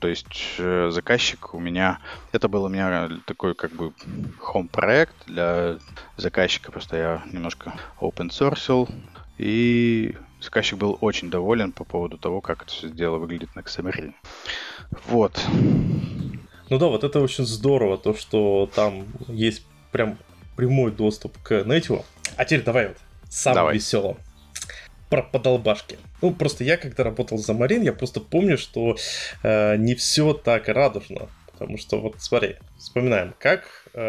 То 0.00 0.08
есть 0.08 0.56
э, 0.58 0.90
заказчик 0.90 1.54
у 1.54 1.60
меня, 1.60 2.00
это 2.32 2.48
был 2.48 2.64
у 2.64 2.68
меня 2.68 3.08
такой 3.24 3.54
как 3.54 3.70
бы 3.72 3.92
home 4.40 4.68
проект 4.68 5.14
для 5.26 5.78
заказчика, 6.16 6.72
просто 6.72 6.96
я 6.96 7.22
немножко 7.30 7.72
open 8.00 8.30
source 8.30 8.92
и 9.38 10.16
Заказчик 10.42 10.76
был 10.76 10.98
очень 11.00 11.30
доволен 11.30 11.70
по 11.72 11.84
поводу 11.84 12.18
того, 12.18 12.40
как 12.40 12.62
это 12.62 12.72
все 12.72 12.88
дело 12.88 13.18
выглядит 13.18 13.54
на 13.54 13.60
Xamarin. 13.60 14.12
Вот. 15.06 15.40
Ну 16.68 16.78
да, 16.78 16.86
вот 16.86 17.04
это 17.04 17.20
очень 17.20 17.46
здорово, 17.46 17.96
то, 17.96 18.12
что 18.14 18.68
там 18.74 19.06
есть 19.28 19.64
прям 19.92 20.18
прямой 20.56 20.90
доступ 20.90 21.38
к 21.42 21.52
Native. 21.60 22.04
А 22.36 22.44
теперь 22.44 22.64
давай 22.64 22.88
вот 22.88 22.96
самое 23.28 23.60
давай. 23.60 23.74
веселое. 23.76 24.16
Про 25.10 25.22
подолбашки. 25.22 25.98
Ну, 26.22 26.32
просто 26.32 26.64
я, 26.64 26.76
когда 26.76 27.04
работал 27.04 27.38
за 27.38 27.52
Марин, 27.52 27.82
я 27.82 27.92
просто 27.92 28.20
помню, 28.20 28.58
что 28.58 28.96
э, 29.42 29.76
не 29.76 29.94
все 29.94 30.32
так 30.32 30.68
радужно. 30.68 31.28
Потому 31.52 31.78
что, 31.78 32.00
вот 32.00 32.16
смотри, 32.18 32.56
вспоминаем, 32.78 33.34
как 33.38 33.86
э, 33.92 34.00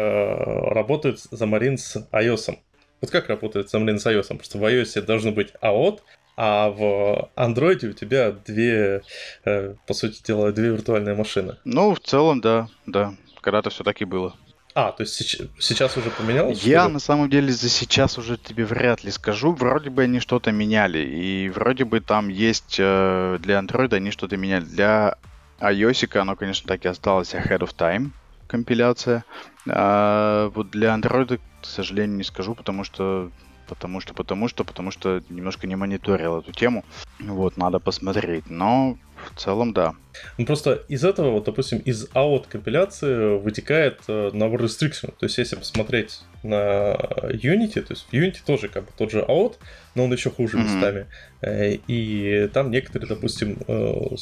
работает 0.72 1.20
Замарин 1.30 1.78
с 1.78 2.08
iOS. 2.10 2.58
Вот 3.00 3.10
как 3.10 3.28
работает 3.28 3.72
Xamarin 3.72 3.98
с 3.98 4.06
iOS? 4.06 4.28
Просто 4.36 4.58
в 4.58 4.64
iOS 4.64 5.02
должно 5.02 5.30
быть 5.30 5.52
AOT, 5.60 6.00
а 6.36 6.70
в 6.70 7.30
Android 7.36 7.86
у 7.86 7.92
тебя 7.92 8.32
две, 8.32 9.02
э, 9.44 9.74
по 9.86 9.94
сути 9.94 10.22
дела, 10.22 10.52
две 10.52 10.70
виртуальные 10.70 11.14
машины. 11.14 11.56
Ну, 11.64 11.94
в 11.94 12.00
целом, 12.00 12.40
да, 12.40 12.68
да. 12.86 13.14
Когда-то 13.40 13.70
все 13.70 13.84
так 13.84 14.00
и 14.00 14.04
было. 14.04 14.34
А, 14.74 14.90
то 14.90 15.04
есть 15.04 15.14
сейчас 15.60 15.96
уже 15.96 16.10
поменялось? 16.10 16.62
Я 16.64 16.88
на 16.88 16.98
самом 16.98 17.30
деле 17.30 17.52
за 17.52 17.68
сейчас 17.68 18.18
уже 18.18 18.36
тебе 18.36 18.64
вряд 18.64 19.04
ли 19.04 19.12
скажу. 19.12 19.52
Вроде 19.52 19.90
бы 19.90 20.02
они 20.02 20.18
что-то 20.18 20.50
меняли. 20.50 20.98
И 20.98 21.48
вроде 21.48 21.84
бы 21.84 22.00
там 22.00 22.28
есть 22.28 22.76
э, 22.78 23.38
для 23.40 23.60
Android 23.60 23.94
они 23.94 24.10
что-то 24.10 24.36
меняли. 24.36 24.64
Для 24.64 25.16
iOS 25.60 26.18
оно, 26.18 26.34
конечно, 26.34 26.66
так 26.66 26.84
и 26.84 26.88
осталось 26.88 27.34
ahead 27.34 27.60
of 27.60 27.76
time 27.76 28.10
компиляция. 28.48 29.24
А 29.68 30.48
вот 30.50 30.70
для 30.70 30.94
Android, 30.94 31.40
к 31.62 31.64
сожалению, 31.64 32.16
не 32.16 32.24
скажу, 32.24 32.54
потому 32.54 32.84
что 32.84 33.30
потому 33.66 34.00
что, 34.00 34.14
потому 34.14 34.48
что, 34.48 34.64
потому 34.64 34.90
что 34.90 35.22
немножко 35.28 35.66
не 35.66 35.76
мониторил 35.76 36.38
эту 36.38 36.52
тему. 36.52 36.84
Вот, 37.20 37.56
надо 37.56 37.78
посмотреть. 37.78 38.48
Но 38.50 38.98
в 39.32 39.40
целом, 39.40 39.72
да. 39.72 39.94
Ну, 40.38 40.46
просто 40.46 40.82
из 40.88 41.04
этого, 41.04 41.30
вот, 41.30 41.44
допустим, 41.44 41.78
из 41.78 42.06
out 42.10 42.46
компиляции 42.48 43.38
вытекает 43.38 44.00
э, 44.08 44.30
набор 44.32 44.62
restriction. 44.62 45.12
То 45.18 45.26
есть, 45.26 45.38
если 45.38 45.56
посмотреть 45.56 46.20
на 46.42 46.94
Unity, 47.30 47.80
то 47.80 47.92
есть 47.92 48.06
в 48.08 48.12
Unity 48.12 48.38
тоже 48.44 48.68
как 48.68 48.84
бы 48.84 48.90
тот 48.96 49.10
же 49.10 49.20
out, 49.20 49.56
но 49.94 50.04
он 50.04 50.12
еще 50.12 50.30
хуже 50.30 50.58
mm-hmm. 50.58 50.62
местами. 50.62 51.06
Э, 51.40 51.74
и 51.88 52.48
там 52.52 52.70
некоторые, 52.70 53.08
допустим, 53.08 53.58
э, 53.66 54.16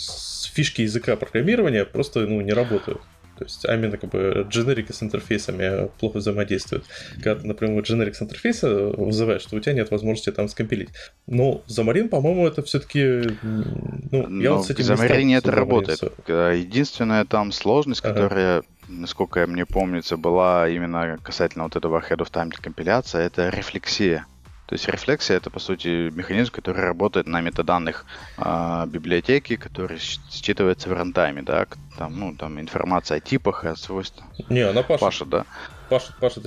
фишки 0.53 0.83
языка 0.83 1.17
программирования 1.17 1.85
просто 1.85 2.21
ну, 2.21 2.41
не 2.41 2.53
работают. 2.53 3.01
То 3.45 3.49
есть, 3.49 3.65
а 3.67 3.75
именно 3.75 3.97
как 3.97 4.11
бы 4.11 4.47
дженерики 4.49 4.93
с 4.93 5.03
интерфейсами 5.03 5.89
плохо 5.99 6.19
взаимодействуют. 6.19 6.85
Когда 7.23 7.37
ты, 7.37 7.47
например, 7.47 7.83
дженерик 7.83 8.15
с 8.15 8.23
интерфейса 8.23 8.69
вызываешь, 8.69 9.43
что 9.43 9.57
у 9.57 9.61
тебя 9.61 9.75
нет 9.75 9.91
возможности 9.91 10.31
там 10.31 10.49
скомпилить. 10.49 10.91
Но 11.27 11.63
Замарин, 11.67 12.09
по-моему, 12.09 12.47
это 12.47 12.63
все-таки... 12.63 13.23
Ну, 13.43 14.41
я 14.41 14.51
Но 14.51 14.57
вот 14.57 14.67
с 14.67 14.71
этим 14.71 14.85
Замарине 14.85 15.37
это 15.37 15.51
работает. 15.53 16.03
Единственная 16.29 17.25
там 17.25 17.53
сложность, 17.53 18.01
которая 18.01 18.59
ага 18.59 18.67
насколько 18.89 19.47
мне 19.47 19.65
помнится, 19.65 20.17
была 20.17 20.69
именно 20.69 21.19
касательно 21.23 21.65
вот 21.65 21.77
этого 21.77 22.01
head 22.01 22.19
of 22.19 22.31
time 22.31 22.53
компиляция, 22.61 23.23
это 23.23 23.49
рефлексия. 23.49 24.27
То 24.73 24.77
есть 24.77 24.89
рефлексия 24.89 25.37
это 25.37 25.51
по 25.51 25.61
сути 25.61 26.09
механизм, 26.15 26.51
который 26.51 26.83
работает 26.83 27.27
на 27.27 27.43
метаданных 27.43 28.07
э, 28.39 28.87
библиотеки, 28.87 29.57
который 29.57 29.99
считывается 29.99 30.89
в 30.89 30.95
рантайме, 30.95 31.43
да, 31.43 31.67
там, 31.99 32.19
ну, 32.19 32.35
там 32.35 32.59
информация 32.59 33.19
о 33.19 33.21
типах 33.21 33.67
и 33.67 33.69
о 33.69 33.77
свойствах. 33.77 34.25
Не, 34.49 34.61
она 34.61 34.83
Паша. 34.83 35.05
Паша, 35.05 35.25
да. 35.27 35.45
Паша, 35.91 36.15
Паша, 36.19 36.41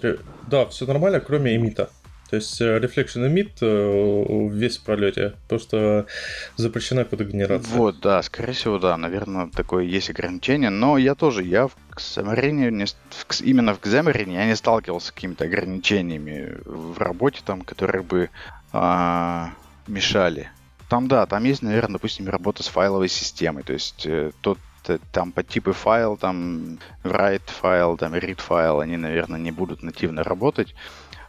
да, 0.47 0.65
все 0.65 0.87
нормально, 0.87 1.19
кроме 1.19 1.55
эмита. 1.55 1.91
То 2.29 2.37
есть 2.37 2.59
э, 2.59 2.79
Reflection 2.79 3.29
Emit 3.29 3.51
э, 3.61 4.49
весь 4.51 4.77
в 4.77 4.83
пролете, 4.83 5.33
просто 5.47 6.07
запрещена 6.55 7.05
кодогенерация. 7.05 7.75
Вот, 7.75 7.99
да, 7.99 8.21
скорее 8.23 8.53
всего, 8.53 8.79
да, 8.79 8.97
наверное, 8.97 9.47
такое 9.47 9.83
есть 9.83 10.09
ограничение, 10.09 10.71
но 10.71 10.97
я 10.97 11.13
тоже, 11.13 11.43
я 11.43 11.67
в 11.67 11.75
Xamarin, 11.95 12.87
именно 13.43 13.75
в 13.75 13.81
Xamarin 13.81 14.33
я 14.33 14.45
не 14.45 14.55
сталкивался 14.55 15.07
с 15.07 15.11
какими-то 15.11 15.45
ограничениями 15.45 16.57
в 16.65 16.97
работе, 16.97 17.41
там, 17.45 17.61
которые 17.61 18.01
бы 18.01 18.29
а, 18.73 19.51
мешали. 19.87 20.49
Там, 20.89 21.07
да, 21.07 21.25
там 21.27 21.43
есть, 21.43 21.61
наверное, 21.61 21.93
допустим, 21.93 22.27
работа 22.27 22.63
с 22.63 22.67
файловой 22.67 23.09
системой, 23.09 23.63
то 23.63 23.73
есть 23.73 24.05
э, 24.05 24.31
тот 24.41 24.57
там 25.11 25.31
по 25.31 25.43
типы 25.43 25.73
файл, 25.73 26.15
там 26.15 26.77
write 27.03 27.47
файл, 27.47 27.97
там 27.97 28.13
read 28.13 28.39
файл, 28.39 28.81
они, 28.81 28.97
наверное, 28.97 29.39
не 29.39 29.51
будут 29.51 29.81
нативно 29.81 30.23
работать, 30.23 30.75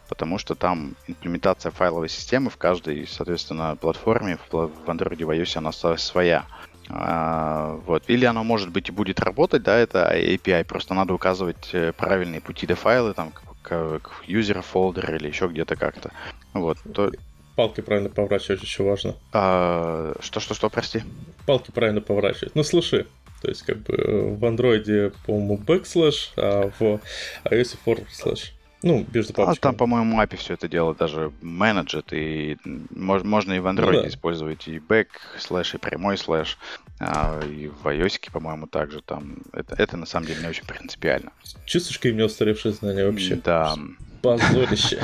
потому 0.07 0.37
что 0.37 0.55
там 0.55 0.95
имплементация 1.07 1.71
файловой 1.71 2.09
системы 2.09 2.49
в 2.49 2.57
каждой, 2.57 3.07
соответственно, 3.07 3.75
платформе, 3.75 4.37
в 4.51 4.55
Android 4.87 5.17
и 5.19 5.23
в 5.23 5.29
iOS 5.29 5.57
она 5.57 5.71
своя. 5.97 6.45
А, 6.89 7.79
вот. 7.85 8.03
Или 8.07 8.25
оно, 8.25 8.43
может 8.43 8.69
быть, 8.71 8.89
и 8.89 8.91
будет 8.91 9.19
работать, 9.19 9.63
да, 9.63 9.77
это 9.77 10.09
API, 10.13 10.63
просто 10.63 10.93
надо 10.93 11.13
указывать 11.13 11.69
э, 11.73 11.91
правильные 11.91 12.41
пути 12.41 12.65
до 12.65 12.75
файлы, 12.75 13.13
там, 13.13 13.33
к, 13.61 13.99
к 13.99 14.23
user 14.27 14.63
folder 14.73 15.15
или 15.17 15.27
еще 15.27 15.47
где-то 15.47 15.75
как-то. 15.75 16.11
Вот. 16.53 16.77
То... 16.93 17.11
Палки 17.55 17.81
правильно 17.81 18.09
поворачивать 18.09 18.61
еще 18.61 18.83
важно. 18.83 19.15
А, 19.33 20.13
что, 20.21 20.39
что, 20.39 20.53
что, 20.53 20.69
прости? 20.69 21.03
Палки 21.45 21.71
правильно 21.71 22.01
поворачивать. 22.01 22.55
Ну, 22.55 22.63
слушай, 22.63 23.07
то 23.41 23.49
есть, 23.49 23.63
как 23.63 23.79
бы 23.79 23.93
э, 23.93 24.35
в 24.35 24.45
андроиде, 24.45 25.11
по-моему, 25.25 25.57
backslash, 25.57 26.29
а 26.37 26.71
в 26.79 27.01
iOS 27.45 27.77
forward 27.85 28.07
slash. 28.11 28.51
Ну, 28.83 29.05
между 29.11 29.33
А 29.41 29.55
там, 29.55 29.75
по-моему, 29.75 30.21
API 30.21 30.37
все 30.37 30.53
это 30.53 30.67
дело 30.67 30.93
даже 30.93 31.31
менеджет, 31.41 32.13
и 32.13 32.57
можно 32.91 33.53
и 33.53 33.59
в 33.59 33.65
Android 33.65 33.93
ну, 33.93 34.01
да. 34.03 34.07
использовать 34.07 34.67
и 34.67 34.77
back 34.77 35.07
слэш, 35.39 35.73
и 35.73 35.77
прямой 35.77 36.17
слэш, 36.17 36.57
а, 36.99 37.39
и 37.43 37.67
в 37.67 37.87
iOS, 37.87 38.31
по-моему, 38.31 38.67
также 38.67 39.01
там. 39.01 39.37
Это, 39.53 39.75
это 39.77 39.97
на 39.97 40.05
самом 40.05 40.27
деле 40.27 40.41
не 40.41 40.47
очень 40.47 40.65
принципиально. 40.65 41.31
Чувствуешь, 41.65 41.97
какие 41.97 42.11
у 42.11 42.15
меня 42.15 42.25
устаревшие 42.25 42.71
знания 42.71 43.05
вообще? 43.05 43.35
Да. 43.35 43.75
Позорище. 44.21 45.01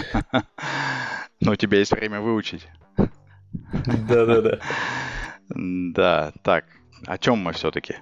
Но 1.40 1.54
у 1.54 1.56
тебя 1.56 1.80
есть 1.80 1.92
время 1.92 2.22
выучить. 2.22 2.68
Да-да-да. 2.98 4.60
Да, 5.56 6.32
так, 6.42 6.66
о 7.06 7.18
чем 7.18 7.40
мы 7.40 7.52
все-таки? 7.52 7.98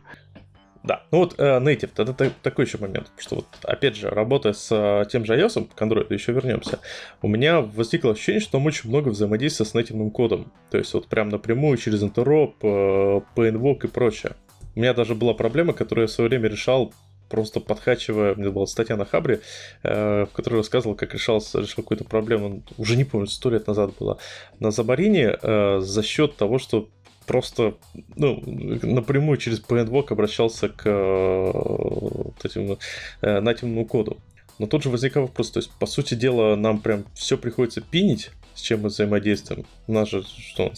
Да, 0.83 1.03
ну 1.11 1.19
вот 1.19 1.35
э, 1.37 1.59
Native, 1.59 1.91
это 1.95 2.31
такой 2.41 2.65
еще 2.65 2.79
момент, 2.79 3.11
что 3.17 3.35
вот, 3.35 3.45
опять 3.63 3.95
же, 3.95 4.09
работая 4.09 4.53
с 4.53 4.67
э, 4.71 5.05
тем 5.11 5.25
же 5.25 5.37
iOS, 5.37 5.69
к 5.75 5.81
Android 5.81 6.11
еще 6.11 6.31
вернемся, 6.31 6.79
у 7.21 7.27
меня 7.27 7.61
возникло 7.61 8.13
ощущение, 8.13 8.41
что 8.41 8.53
там 8.53 8.65
очень 8.65 8.89
много 8.89 9.09
взаимодействия 9.09 9.65
с 9.65 9.75
нативным 9.75 10.09
кодом, 10.09 10.51
то 10.71 10.79
есть 10.79 10.91
вот 10.95 11.07
прям 11.07 11.29
напрямую 11.29 11.77
через 11.77 12.01
интероп, 12.01 12.55
э, 12.63 13.21
PNVOC 13.35 13.85
и 13.85 13.87
прочее. 13.87 14.31
У 14.75 14.79
меня 14.79 14.93
даже 14.93 15.13
была 15.13 15.35
проблема, 15.35 15.73
которую 15.73 16.03
я 16.03 16.07
в 16.07 16.11
свое 16.11 16.29
время 16.29 16.49
решал 16.49 16.91
просто 17.31 17.61
подхачивая, 17.61 18.33
у 18.33 18.37
меня 18.37 18.51
была 18.51 18.65
статья 18.65 18.97
на 18.97 19.05
Хабре, 19.05 19.39
э, 19.83 20.25
в 20.25 20.33
которой 20.33 20.55
рассказывал, 20.57 20.95
как 20.95 21.13
решался, 21.13 21.59
решил 21.59 21.83
какую-то 21.83 22.03
проблему, 22.03 22.63
уже 22.77 22.97
не 22.97 23.05
помню, 23.05 23.27
сто 23.27 23.49
лет 23.49 23.67
назад 23.67 23.91
было, 23.99 24.17
на 24.59 24.71
Забарине 24.71 25.37
э, 25.41 25.79
за 25.79 26.03
счет 26.03 26.35
того, 26.35 26.59
что 26.59 26.89
просто 27.31 27.75
ну, 28.17 28.43
напрямую 28.83 29.37
через 29.37 29.61
PNVOC 29.61 30.07
обращался 30.09 30.67
к 30.67 30.81
э, 30.85 31.51
вот 31.53 32.43
этим 32.43 32.77
э, 33.21 33.39
нативному 33.39 33.85
коду. 33.85 34.17
Но 34.59 34.67
тут 34.67 34.83
же 34.83 34.89
возникал 34.89 35.23
вопрос, 35.23 35.51
то 35.51 35.59
есть, 35.59 35.71
по 35.79 35.85
сути 35.85 36.13
дела, 36.13 36.57
нам 36.57 36.79
прям 36.79 37.05
все 37.15 37.37
приходится 37.37 37.79
пинить, 37.79 38.31
с 38.53 38.59
чем 38.59 38.81
мы 38.81 38.89
взаимодействуем. 38.89 39.65
У 39.87 39.93
нас 39.93 40.09
же 40.09 40.23
что, 40.23 40.73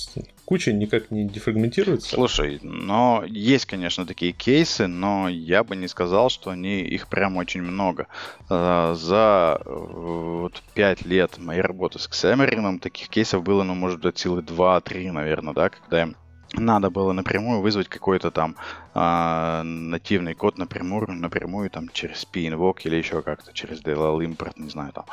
куча 0.46 0.72
никак 0.72 1.10
не 1.10 1.28
дефрагментируется. 1.28 2.12
Слушай, 2.14 2.60
но 2.62 3.24
есть, 3.26 3.66
конечно, 3.66 4.06
такие 4.06 4.32
кейсы, 4.32 4.86
но 4.86 5.30
я 5.30 5.64
бы 5.64 5.76
не 5.76 5.88
сказал, 5.88 6.30
что 6.30 6.52
они 6.52 6.82
их 6.82 7.08
прям 7.08 7.36
очень 7.38 7.64
много. 7.64 8.06
Э, 8.48 8.94
за 8.96 9.60
вот 9.66 10.62
5 10.76 11.06
лет 11.08 11.40
моей 11.40 11.62
работы 11.62 11.98
с 11.98 12.08
Xamarin 12.08 12.78
таких 12.78 13.10
кейсов 13.10 13.42
было, 13.42 13.64
ну, 13.64 13.74
может 13.74 14.02
быть, 14.02 14.20
силы 14.20 14.42
2-3, 14.42 15.12
наверное, 15.12 15.56
да, 15.56 15.70
когда 15.70 16.04
им 16.04 16.16
надо 16.54 16.90
было 16.90 17.14
напрямую 17.14 17.62
вызвать 17.62 17.88
какой-то 17.88 18.32
там 18.32 18.56
а, 18.94 19.64
нативный 19.64 20.36
код 20.36 20.58
напрямую, 20.58 21.12
напрямую 21.12 21.70
там 21.70 21.90
через 21.90 22.26
p-invoke 22.26 22.82
или 22.84 22.96
еще 22.96 23.22
как-то 23.22 23.54
через 23.54 23.82
DLL 23.82 24.20
import, 24.26 24.54
не 24.58 24.70
знаю 24.70 24.92
там. 24.94 25.06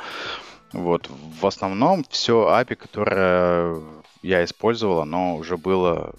Вот, 0.73 1.09
в 1.09 1.45
основном 1.45 2.05
все 2.09 2.47
API, 2.49 2.75
которое 2.75 3.81
я 4.21 4.43
использовал, 4.43 5.01
оно 5.01 5.35
уже 5.35 5.57
было 5.57 6.13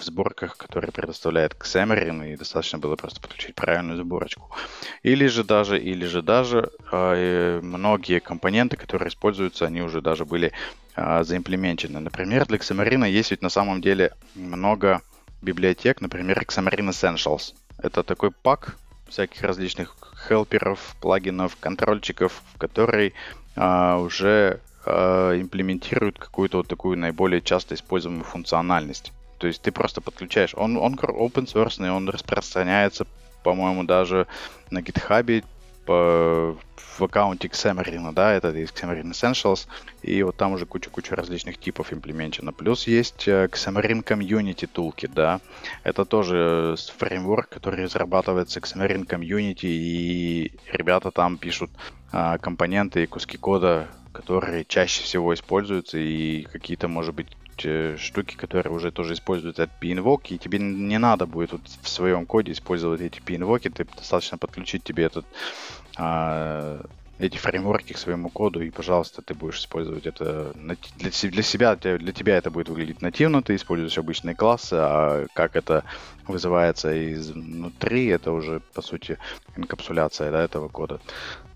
в 0.00 0.02
сборках, 0.02 0.56
которые 0.56 0.92
предоставляет 0.92 1.54
Xamarin, 1.54 2.32
и 2.32 2.36
достаточно 2.36 2.78
было 2.78 2.96
просто 2.96 3.20
подключить 3.20 3.54
правильную 3.54 3.98
сборочку. 3.98 4.50
Или 5.02 5.26
же 5.26 5.44
даже, 5.44 5.78
или 5.78 6.04
же 6.06 6.22
даже 6.22 6.70
э, 6.90 7.60
многие 7.62 8.20
компоненты, 8.20 8.76
которые 8.76 9.08
используются, 9.08 9.66
они 9.66 9.82
уже 9.82 10.00
даже 10.00 10.24
были 10.24 10.52
э, 10.98 11.24
заимплеменчены. 11.24 12.00
Например, 12.00 12.46
для 12.46 12.58
Xamarin 12.58 13.08
есть 13.08 13.30
ведь 13.30 13.42
на 13.42 13.48
самом 13.48 13.80
деле 13.80 14.12
много 14.34 15.02
библиотек, 15.42 16.00
например, 16.00 16.42
Xamarin 16.42 16.90
Essentials. 16.90 17.54
Это 17.78 18.02
такой 18.02 18.30
пак 18.30 18.76
всяких 19.08 19.42
различных 19.42 19.96
хелперов, 20.28 20.96
плагинов, 21.00 21.56
контрольчиков, 21.60 22.42
который 22.58 23.14
э, 23.56 23.94
уже 23.96 24.60
э, 24.84 25.40
имплементирует 25.40 26.18
какую-то 26.18 26.58
вот 26.58 26.68
такую 26.68 26.98
наиболее 26.98 27.40
часто 27.40 27.74
используемую 27.74 28.24
функциональность. 28.24 29.12
То 29.38 29.46
есть 29.46 29.62
ты 29.62 29.70
просто 29.70 30.00
подключаешь. 30.00 30.54
Он, 30.54 30.76
он 30.76 30.94
open 30.94 31.46
source, 31.46 31.88
он 31.88 32.08
распространяется, 32.08 33.06
по-моему, 33.44 33.84
даже 33.84 34.26
на 34.70 34.80
GitHub 34.80 35.44
по, 35.88 36.54
в 36.76 37.02
аккаунте 37.02 37.48
Xamarin, 37.48 38.12
да, 38.12 38.34
это 38.34 38.50
из 38.50 38.68
Xamarin 38.68 39.12
Essentials, 39.12 39.66
и 40.02 40.22
вот 40.22 40.36
там 40.36 40.52
уже 40.52 40.66
куча-куча 40.66 41.16
различных 41.16 41.56
типов 41.56 41.94
имплементировано. 41.94 42.52
Плюс 42.52 42.86
есть 42.86 43.26
э, 43.26 43.46
Xamarin 43.46 44.04
Community 44.04 44.68
Toolkit, 44.70 45.12
да, 45.14 45.40
это 45.84 46.04
тоже 46.04 46.76
фреймворк, 46.98 47.48
который 47.48 47.84
разрабатывается 47.84 48.60
Xamarin 48.60 49.06
Community, 49.06 49.64
и 49.64 50.52
ребята 50.70 51.10
там 51.10 51.38
пишут 51.38 51.70
а, 52.12 52.36
компоненты 52.36 53.04
и 53.04 53.06
куски 53.06 53.38
кода, 53.38 53.88
которые 54.12 54.66
чаще 54.66 55.02
всего 55.02 55.32
используются, 55.32 55.96
и 55.96 56.42
какие-то, 56.42 56.88
может 56.88 57.14
быть, 57.14 57.28
Э, 57.30 57.47
штуки, 57.60 58.36
которые 58.36 58.72
уже 58.72 58.90
тоже 58.90 59.14
используют 59.14 59.58
этот 59.58 59.74
p-invoke, 59.80 60.28
и 60.28 60.38
тебе 60.38 60.58
не 60.58 60.98
надо 60.98 61.26
будет 61.26 61.52
вот 61.52 61.62
в 61.82 61.88
своем 61.88 62.26
коде 62.26 62.52
использовать 62.52 63.00
эти 63.00 63.20
p-invoke, 63.20 63.70
ты 63.70 63.84
достаточно 63.96 64.38
подключить 64.38 64.84
тебе 64.84 65.04
этот 65.04 65.26
а, 65.96 66.80
эти 67.18 67.36
фреймворки 67.36 67.92
к 67.92 67.98
своему 67.98 68.30
коду, 68.30 68.62
и, 68.62 68.70
пожалуйста, 68.70 69.22
ты 69.22 69.34
будешь 69.34 69.58
использовать 69.58 70.06
это 70.06 70.52
для, 70.54 70.76
для 71.30 71.42
себя, 71.42 71.74
для 71.76 72.12
тебя 72.12 72.36
это 72.36 72.50
будет 72.50 72.68
выглядеть 72.68 73.02
нативно, 73.02 73.42
ты 73.42 73.56
используешь 73.56 73.98
обычные 73.98 74.36
классы, 74.36 74.74
а 74.74 75.26
как 75.34 75.56
это 75.56 75.84
вызывается 76.26 77.12
изнутри, 77.12 78.06
это 78.06 78.30
уже, 78.32 78.60
по 78.72 78.82
сути, 78.82 79.18
инкапсуляция 79.56 80.30
да, 80.30 80.44
этого 80.44 80.68
кода. 80.68 81.00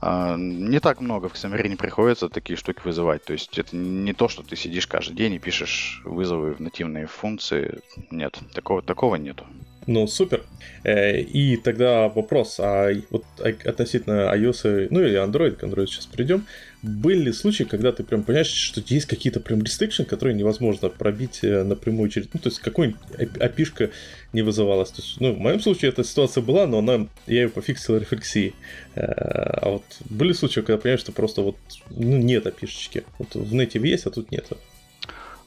А, 0.00 0.36
не 0.36 0.80
так 0.80 1.00
много 1.00 1.28
в 1.28 1.34
Xamarin 1.34 1.76
приходится 1.76 2.28
такие 2.28 2.56
штуки 2.56 2.80
вызывать, 2.84 3.24
то 3.24 3.32
есть 3.32 3.56
это 3.58 3.76
не 3.76 4.12
то, 4.12 4.28
что 4.28 4.42
ты 4.42 4.56
сидишь 4.56 4.88
каждый 4.88 5.14
день 5.14 5.34
и 5.34 5.38
пишешь 5.38 6.02
вызовы 6.04 6.54
в 6.54 6.60
нативные 6.60 7.06
функции, 7.06 7.80
нет, 8.10 8.38
такого, 8.52 8.82
такого 8.82 9.14
нету. 9.14 9.46
Ну, 9.86 10.06
супер. 10.06 10.44
Э, 10.84 11.20
и 11.20 11.56
тогда 11.56 12.08
вопрос, 12.08 12.56
а 12.58 12.90
вот 13.10 13.24
относительно 13.40 14.32
iOS, 14.34 14.88
ну 14.90 15.00
или 15.00 15.18
Android, 15.18 15.52
к 15.52 15.64
Android 15.64 15.86
сейчас 15.86 16.06
придем, 16.06 16.46
были 16.82 17.24
ли 17.24 17.32
случаи, 17.32 17.64
когда 17.64 17.92
ты 17.92 18.02
прям 18.02 18.24
понимаешь, 18.24 18.48
что 18.48 18.82
есть 18.86 19.06
какие-то 19.06 19.40
прям 19.40 19.60
restriction, 19.60 20.04
которые 20.04 20.34
невозможно 20.34 20.88
пробить 20.88 21.40
э, 21.42 21.62
напрямую 21.62 22.10
через... 22.10 22.28
Ну, 22.32 22.40
то 22.40 22.48
есть 22.48 22.60
какой-нибудь 22.60 23.00
api 23.18 23.90
не 24.32 24.42
вызывалась. 24.42 24.90
То 24.90 25.02
есть, 25.02 25.20
ну, 25.20 25.32
в 25.32 25.38
моем 25.38 25.60
случае 25.60 25.90
эта 25.90 26.02
ситуация 26.04 26.42
была, 26.42 26.66
но 26.66 26.78
она, 26.78 27.06
я 27.26 27.42
ее 27.42 27.48
пофиксил 27.48 27.96
рефлексией. 27.96 28.54
Э, 28.94 29.04
а 29.04 29.70
вот 29.70 29.84
были 30.10 30.32
случаи, 30.32 30.60
когда 30.60 30.78
понимаешь, 30.78 31.00
что 31.00 31.12
просто 31.12 31.42
вот 31.42 31.56
ну, 31.90 32.16
нет 32.18 32.46
api 32.46 33.04
Вот 33.18 33.34
в 33.34 33.54
нете 33.54 33.80
есть, 33.80 34.06
а 34.06 34.10
тут 34.10 34.30
нет. 34.32 34.46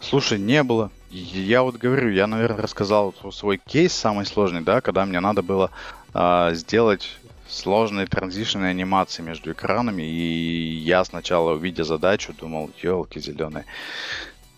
Слушай, 0.09 0.37
не 0.37 0.61
было. 0.61 0.91
Я 1.09 1.63
вот 1.63 1.77
говорю, 1.77 2.11
я, 2.11 2.27
наверное, 2.27 2.61
рассказал 2.61 3.13
свой 3.31 3.57
кейс 3.57 3.91
самый 3.91 4.25
сложный, 4.27 4.61
да, 4.61 4.81
когда 4.81 5.03
мне 5.05 5.19
надо 5.19 5.41
было 5.41 5.71
э, 6.13 6.51
сделать 6.53 7.17
сложные 7.47 8.05
транзишные 8.05 8.69
анимации 8.69 9.23
между 9.23 9.51
экранами, 9.51 10.03
и 10.03 10.75
я 10.77 11.03
сначала, 11.05 11.53
увидя 11.53 11.83
задачу, 11.83 12.33
думал, 12.39 12.69
елки 12.83 13.19
зеленые, 13.19 13.65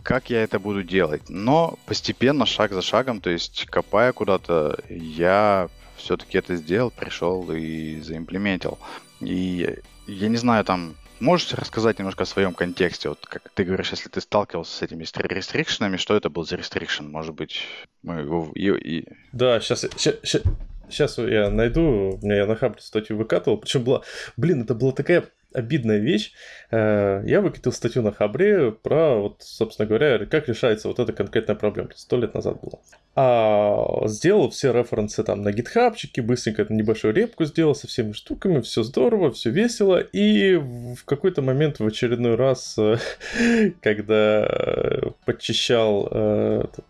как 0.03 0.29
я 0.29 0.43
это 0.43 0.59
буду 0.59 0.83
делать? 0.83 1.23
Но 1.29 1.77
постепенно, 1.85 2.45
шаг 2.45 2.73
за 2.73 2.81
шагом, 2.81 3.21
то 3.21 3.29
есть 3.29 3.67
копая 3.67 4.11
куда-то, 4.11 4.77
я 4.89 5.69
все-таки 5.95 6.37
это 6.37 6.57
сделал, 6.57 6.91
пришел 6.91 7.49
и 7.51 8.01
заимплементил. 8.01 8.79
И 9.21 9.77
я 10.07 10.27
не 10.27 10.37
знаю, 10.37 10.65
там 10.65 10.95
Можете 11.19 11.55
рассказать 11.55 11.97
немножко 11.97 12.23
о 12.23 12.25
своем 12.27 12.53
контексте? 12.53 13.09
Вот 13.09 13.25
как 13.25 13.49
ты 13.53 13.63
говоришь, 13.63 13.89
если 13.91 14.07
ты 14.09 14.21
сталкивался 14.21 14.77
с 14.77 14.81
этими 14.83 15.03
рестрикшенами, 15.03 15.97
что 15.97 16.15
это 16.15 16.29
был 16.29 16.45
за 16.45 16.57
рестрикшн? 16.57 17.05
Может 17.05 17.33
быть, 17.33 17.61
мы 18.03 18.21
его... 18.21 18.51
И, 18.53 18.69
и... 18.69 19.07
Да, 19.31 19.59
сейчас, 19.59 19.81
сейчас, 19.97 20.43
сейчас 20.89 21.17
я 21.17 21.49
найду, 21.49 22.19
у 22.21 22.25
меня 22.25 22.37
я 22.37 22.45
на 22.45 22.55
хабре 22.55 22.81
статью 22.81 23.17
выкатывал, 23.17 23.57
причем 23.57 23.83
была, 23.83 24.03
блин, 24.35 24.61
это 24.61 24.75
была 24.75 24.91
такая 24.91 25.25
обидная 25.57 25.97
вещь. 25.97 26.33
Э, 26.71 27.21
я 27.25 27.41
выкатил 27.41 27.71
статью 27.71 28.03
на 28.03 28.11
Хабре 28.11 28.71
про, 28.71 29.15
вот, 29.15 29.37
собственно 29.41 29.87
говоря, 29.87 30.25
как 30.25 30.47
решается 30.47 30.87
вот 30.87 30.99
эта 30.99 31.13
конкретная 31.13 31.55
проблема. 31.55 31.89
Сто 31.95 32.17
лет 32.17 32.33
назад 32.33 32.61
было. 32.61 32.79
А 33.15 34.07
сделал 34.07 34.51
все 34.51 34.71
референсы 34.71 35.23
там 35.23 35.41
на 35.41 35.51
гитхабчике, 35.51 36.21
быстренько 36.21 36.65
небольшую 36.69 37.15
репку 37.15 37.45
сделал 37.45 37.73
со 37.73 37.87
всеми 37.87 38.11
штуками, 38.11 38.61
все 38.61 38.83
здорово, 38.83 39.31
все 39.31 39.49
весело. 39.49 39.99
И 39.99 40.55
в 40.55 41.03
какой-то 41.05 41.41
момент 41.41 41.79
в 41.79 41.87
очередной 41.87 42.35
раз, 42.35 42.75
э, 42.77 42.97
когда 43.81 44.47
подчищал 45.25 46.07
этот, 46.07 46.85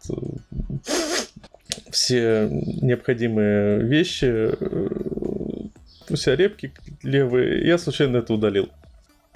все 1.91 2.49
необходимые 2.51 3.79
вещи, 3.79 4.49
все 6.15 6.35
репки 6.35 6.73
левые, 7.03 7.65
я 7.67 7.77
случайно 7.77 8.17
это 8.17 8.33
удалил. 8.33 8.69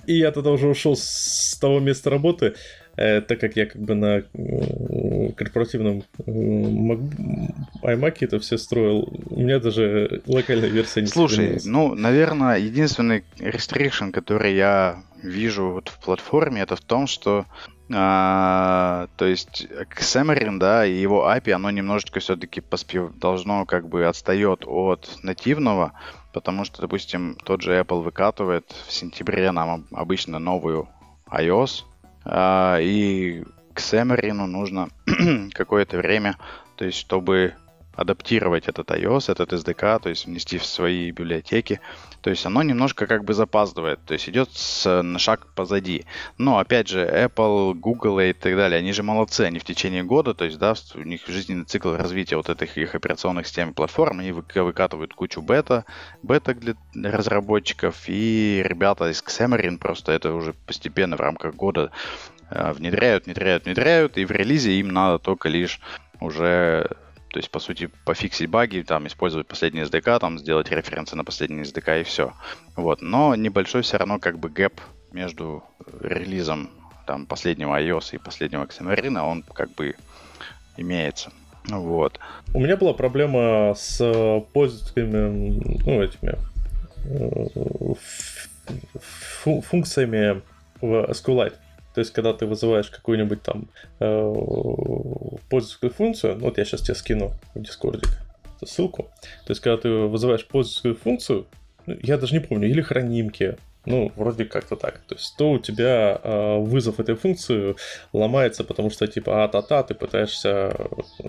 И 0.08 0.18
я 0.18 0.32
тогда 0.32 0.52
уже 0.52 0.68
ушел 0.68 0.96
с 0.96 1.58
того 1.62 1.80
места 1.80 2.10
работы, 2.10 2.56
э, 2.98 3.22
так 3.22 3.40
как 3.40 3.56
я 3.56 3.68
как 3.68 3.82
бы 3.82 3.94
на 3.94 4.24
э, 4.34 5.32
корпоративном 5.36 6.04
э, 6.20 6.32
iMac 7.84 8.18
это 8.22 8.40
все 8.40 8.58
строил, 8.58 9.14
у 9.30 9.40
меня 9.40 9.60
даже 9.60 10.22
локальная 10.26 10.70
версия 10.70 11.02
не 11.02 11.08
Слушай, 11.08 11.60
ну, 11.66 11.94
наверное, 11.94 12.58
единственный 12.58 13.24
restriction, 13.38 14.12
который 14.12 14.56
я 14.56 15.04
вижу 15.22 15.70
вот 15.70 15.90
в 15.90 16.00
платформе, 16.00 16.62
это 16.62 16.76
в 16.76 16.82
том, 16.82 17.06
что 17.06 17.46
а, 17.94 19.08
то 19.18 19.26
есть 19.26 19.68
Xamarin, 20.00 20.60
да, 20.60 20.86
и 20.86 20.94
его 20.94 21.30
API, 21.30 21.52
оно 21.52 21.72
немножечко 21.72 22.20
все-таки 22.20 22.62
поспев... 22.62 23.14
должно 23.18 23.66
как 23.66 23.90
бы 23.90 24.06
отстает 24.06 24.64
от 24.66 25.20
нативного, 25.24 25.94
потому 26.34 26.66
что, 26.66 26.82
допустим, 26.82 27.36
тот 27.44 27.62
же 27.62 27.80
Apple 27.80 28.02
выкатывает 28.02 28.74
в 28.88 28.92
сентябре 28.92 29.52
нам 29.52 29.88
обычно 29.92 30.40
новую 30.40 30.88
iOS, 31.30 31.84
а, 32.26 32.80
и 32.80 33.44
к 33.74 33.80
Xamarin 33.80 34.46
нужно 34.46 34.90
какое-то 35.54 35.98
время, 35.98 36.38
то 36.76 36.86
есть 36.86 36.98
чтобы 36.98 37.56
адаптировать 37.94 38.68
этот 38.68 38.90
iOS, 38.90 39.32
этот 39.32 39.54
SDK, 39.54 40.00
то 40.02 40.10
есть 40.10 40.26
внести 40.26 40.58
в 40.58 40.66
свои 40.66 41.12
библиотеки. 41.12 41.82
То 42.22 42.30
есть 42.30 42.46
оно 42.46 42.64
немножко 42.64 43.08
как 43.08 43.24
бы 43.24 43.34
запаздывает, 43.34 44.00
то 44.06 44.14
есть 44.14 44.30
идет 44.30 44.50
с, 44.54 45.02
на 45.02 45.20
шаг 45.20 45.48
позади. 45.56 46.06
Но 46.38 46.60
опять 46.60 46.88
же, 46.88 47.02
Apple, 47.06 47.74
Google 47.74 48.20
и 48.20 48.34
так 48.34 48.56
далее, 48.56 48.80
они 48.80 48.94
же 48.94 49.04
молодцы, 49.04 49.42
они 49.42 49.60
в 49.60 49.64
течение 49.64 50.04
года, 50.04 50.34
то 50.34 50.46
есть 50.46 50.58
да, 50.58 50.74
у 50.96 51.00
них 51.00 51.22
жизненный 51.28 51.66
цикл 51.66 51.94
развития 51.94 52.38
вот 52.38 52.50
этих 52.50 52.78
их 52.78 52.96
операционных 52.96 53.48
систем 53.48 53.72
и 53.72 53.74
платформ, 53.74 54.20
они 54.20 54.32
выкатывают 54.32 55.14
кучу 55.14 55.42
бета, 55.42 55.86
бета 56.22 56.54
для 56.54 56.76
разработчиков, 56.96 58.04
и 58.08 58.62
ребята 58.64 59.10
из 59.10 59.22
Xamarin 59.22 59.78
просто 59.78 60.12
это 60.12 60.34
уже 60.34 60.54
постепенно 60.54 61.18
в 61.18 61.22
рамках 61.22 61.56
года 61.56 61.92
э, 62.50 62.72
внедряют, 62.74 63.26
внедряют, 63.26 63.66
внедряют, 63.66 64.18
и 64.18 64.26
в 64.26 64.32
релизе 64.32 64.74
им 64.74 64.90
надо 64.90 65.20
только 65.20 65.50
лишь 65.50 65.82
уже 66.20 66.88
то 67.32 67.40
есть, 67.40 67.50
по 67.50 67.60
сути, 67.60 67.90
пофиксить 68.06 68.50
баги, 68.50 68.82
там, 68.82 69.08
использовать 69.08 69.48
последний 69.48 69.82
SDK, 69.82 70.20
там, 70.20 70.38
сделать 70.38 70.70
референсы 70.70 71.16
на 71.16 71.24
последний 71.24 71.62
SDK 71.62 72.02
и 72.02 72.04
все. 72.04 72.34
Вот. 72.76 73.02
Но 73.02 73.36
небольшой 73.36 73.84
все 73.84 73.98
равно 73.98 74.20
как 74.20 74.38
бы 74.38 74.50
gap 74.50 74.82
между 75.14 75.64
релизом 76.02 76.70
там, 77.08 77.26
последнего 77.26 77.80
iOS 77.80 78.16
и 78.16 78.18
последнего 78.18 78.66
Xamarin, 78.66 79.18
он 79.20 79.44
как 79.44 79.72
бы 79.76 79.96
имеется. 80.76 81.32
Вот. 81.70 82.20
У 82.54 82.60
меня 82.60 82.76
была 82.76 82.94
проблема 82.94 83.76
с 83.78 84.44
пользователями, 84.52 85.82
ну, 85.86 86.02
этими 86.02 86.36
э, 87.06 87.94
функциями 89.62 90.42
в 90.82 91.12
SQLite. 91.12 91.54
То 91.94 92.00
есть, 92.00 92.12
когда 92.12 92.34
ты 92.34 92.46
вызываешь 92.46 92.90
какую-нибудь 92.90 93.42
там 93.42 93.68
э, 94.00 94.34
пользовательскую 95.50 95.92
функцию, 95.92 96.36
ну 96.36 96.46
вот 96.46 96.58
я 96.58 96.66
сейчас 96.66 96.82
тебе 96.82 96.96
скину 96.96 97.32
в 97.54 97.62
Дискорде 97.62 98.08
ссылку. 98.64 99.04
То 99.46 99.52
есть, 99.52 99.62
когда 99.62 99.78
ты 99.78 99.90
вызываешь 99.90 100.46
пользовательскую 100.48 100.96
функцию, 100.96 101.48
ну, 101.86 101.98
я 102.02 102.18
даже 102.18 102.34
не 102.34 102.40
помню, 102.40 102.70
или 102.70 102.82
хранимки, 102.82 103.58
ну, 103.86 104.12
вроде 104.16 104.46
как-то 104.46 104.76
так. 104.76 105.00
То 105.08 105.16
есть, 105.16 105.36
то 105.38 105.52
у 105.52 105.60
тебя 105.60 106.20
э, 106.24 106.58
вызов 106.60 107.00
этой 107.00 107.16
функции 107.16 107.76
ломается, 108.14 108.64
потому 108.64 108.90
что, 108.92 109.08
типа, 109.08 109.44
а-та-та, 109.44 109.84
ты 109.84 109.96
пытаешься 109.96 110.76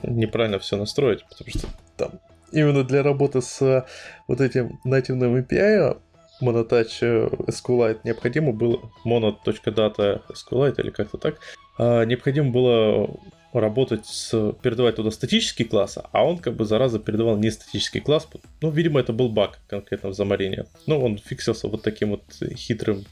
неправильно 0.03 0.59
все 0.59 0.77
настроить, 0.77 1.25
потому 1.29 1.51
что 1.51 1.69
там 1.97 2.21
именно 2.53 2.85
для 2.85 3.03
работы 3.03 3.41
с 3.41 3.87
вот 4.29 4.41
этим 4.41 4.79
нативным 4.85 5.37
API 5.37 5.99
монотач 6.43 6.99
э, 7.03 7.29
SQLite 7.47 8.01
необходимо 8.05 8.53
было, 8.53 8.81
mono.data 9.05 10.23
SQLite 10.31 10.81
или 10.83 10.91
как-то 10.91 11.19
так, 11.19 11.39
а, 11.79 12.05
необходимо 12.05 12.51
было 12.51 13.11
работать 13.53 14.07
с, 14.07 14.53
передавать 14.63 14.97
туда 14.97 15.11
статический 15.11 15.65
класс, 15.65 15.99
а 16.11 16.25
он 16.25 16.39
как 16.39 16.55
бы 16.55 16.65
зараза 16.65 16.99
передавал 16.99 17.37
не 17.37 17.51
статический 17.51 18.01
класс. 18.01 18.27
Ну, 18.61 18.71
видимо, 18.71 19.01
это 19.01 19.13
был 19.13 19.29
баг 19.29 19.59
конкретно 19.69 20.11
в 20.11 20.15
замарении. 20.15 20.65
Но 20.87 21.01
он 21.01 21.19
фиксился 21.19 21.69
вот 21.69 21.83
таким 21.83 22.11
вот 22.11 22.25
хитрым 22.57 23.05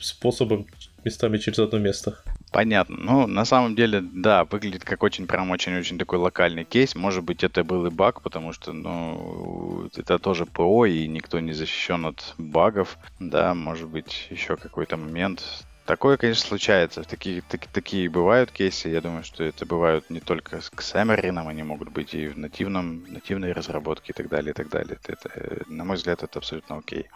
способом 0.00 0.66
местами 1.04 1.38
через 1.38 1.58
одно 1.58 1.78
место. 1.78 2.18
Понятно. 2.50 2.96
Ну, 2.98 3.26
на 3.26 3.44
самом 3.44 3.74
деле, 3.74 4.00
да, 4.00 4.44
выглядит 4.44 4.84
как 4.84 5.02
очень, 5.02 5.26
прям 5.26 5.50
очень-очень 5.50 5.98
такой 5.98 6.18
локальный 6.18 6.64
кейс. 6.64 6.94
Может 6.94 7.24
быть, 7.24 7.42
это 7.42 7.64
был 7.64 7.84
и 7.86 7.90
баг, 7.90 8.22
потому 8.22 8.52
что, 8.52 8.72
ну, 8.72 9.90
это 9.96 10.18
тоже 10.18 10.46
ПО, 10.46 10.86
и 10.86 11.08
никто 11.08 11.40
не 11.40 11.52
защищен 11.52 12.06
от 12.06 12.34
багов. 12.38 12.96
Да, 13.18 13.54
может 13.54 13.88
быть, 13.88 14.28
еще 14.30 14.56
какой-то 14.56 14.96
момент. 14.96 15.64
Такое, 15.84 16.16
конечно, 16.16 16.46
случается. 16.46 17.02
Такие, 17.02 17.42
так, 17.42 17.66
такие 17.66 18.08
бывают 18.08 18.50
кейсы. 18.50 18.88
Я 18.88 19.00
думаю, 19.00 19.24
что 19.24 19.44
это 19.44 19.66
бывают 19.66 20.08
не 20.08 20.20
только 20.20 20.60
с 20.60 20.70
Xamarin, 20.70 21.46
они 21.48 21.62
могут 21.62 21.90
быть 21.90 22.14
и 22.14 22.28
в 22.28 22.38
нативном, 22.38 23.04
нативной 23.08 23.52
разработке 23.52 24.12
и 24.12 24.14
так 24.14 24.28
далее, 24.28 24.52
и 24.52 24.54
так 24.54 24.70
далее. 24.70 24.96
Это, 25.06 25.64
на 25.66 25.84
мой 25.84 25.96
взгляд, 25.96 26.22
это 26.22 26.38
абсолютно 26.38 26.78
окей. 26.78 27.06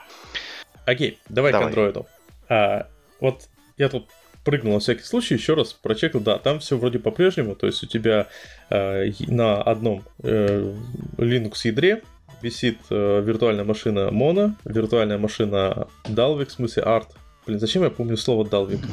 Окей, 0.84 1.18
давай, 1.28 1.52
давай. 1.52 1.66
к 1.66 1.68
андроиду. 1.68 2.06
А, 2.48 2.88
вот 3.20 3.48
я 3.76 3.88
тут 3.88 4.08
прыгнул 4.44 4.74
на 4.74 4.80
всякий 4.80 5.02
случай, 5.02 5.34
еще 5.34 5.54
раз 5.54 5.72
прочекал, 5.72 6.20
да, 6.20 6.38
там 6.38 6.60
все 6.60 6.78
вроде 6.78 6.98
по-прежнему, 6.98 7.54
то 7.54 7.66
есть 7.66 7.82
у 7.82 7.86
тебя 7.86 8.28
э, 8.70 9.10
на 9.26 9.60
одном 9.60 10.04
э, 10.22 10.74
Linux 11.18 11.52
ядре 11.64 12.02
висит 12.40 12.78
э, 12.90 13.22
виртуальная 13.24 13.64
машина 13.64 14.08
Mono, 14.10 14.52
виртуальная 14.64 15.18
машина 15.18 15.88
Dalvik, 16.04 16.46
в 16.46 16.52
смысле 16.52 16.82
Art. 16.84 17.08
Блин, 17.46 17.60
зачем 17.60 17.82
я 17.82 17.90
помню 17.90 18.16
слово 18.16 18.44
Dalvik? 18.44 18.86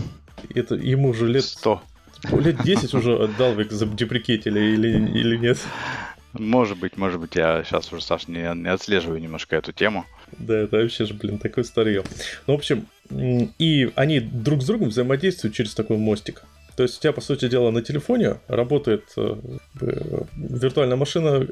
Это 0.53 0.75
ему 0.75 1.09
уже 1.09 1.27
лет... 1.27 1.43
100. 1.43 1.81
Лет 2.33 2.63
10 2.63 2.93
уже 2.93 3.11
Dalvik 3.39 3.71
задеприкетили 3.71 4.59
или, 4.59 4.89
или 4.89 5.37
нет? 5.37 5.57
Может 6.33 6.77
быть, 6.77 6.97
может 6.97 7.21
быть, 7.21 7.35
я 7.35 7.63
сейчас 7.63 7.93
уже, 7.93 8.01
Саш, 8.01 8.27
не, 8.27 8.53
не 8.55 8.69
отслеживаю 8.69 9.21
немножко 9.21 9.55
эту 9.55 9.71
тему. 9.71 10.05
Да, 10.37 10.57
это 10.57 10.77
вообще 10.77 11.05
же, 11.05 11.13
блин, 11.13 11.37
такой 11.37 11.63
старье. 11.63 12.03
Ну, 12.45 12.55
в 12.55 12.57
общем, 12.57 12.87
и 13.09 13.91
они 13.95 14.19
друг 14.19 14.61
с 14.61 14.65
другом 14.65 14.89
взаимодействуют 14.89 15.55
через 15.55 15.73
такой 15.73 15.97
мостик. 15.97 16.43
То 16.75 16.83
есть 16.83 16.97
у 16.97 17.01
тебя, 17.01 17.13
по 17.13 17.21
сути 17.21 17.47
дела, 17.47 17.71
на 17.71 17.81
телефоне 17.81 18.35
работает 18.47 19.03
э, 19.15 19.35
виртуальная 20.35 20.97
машина 20.97 21.47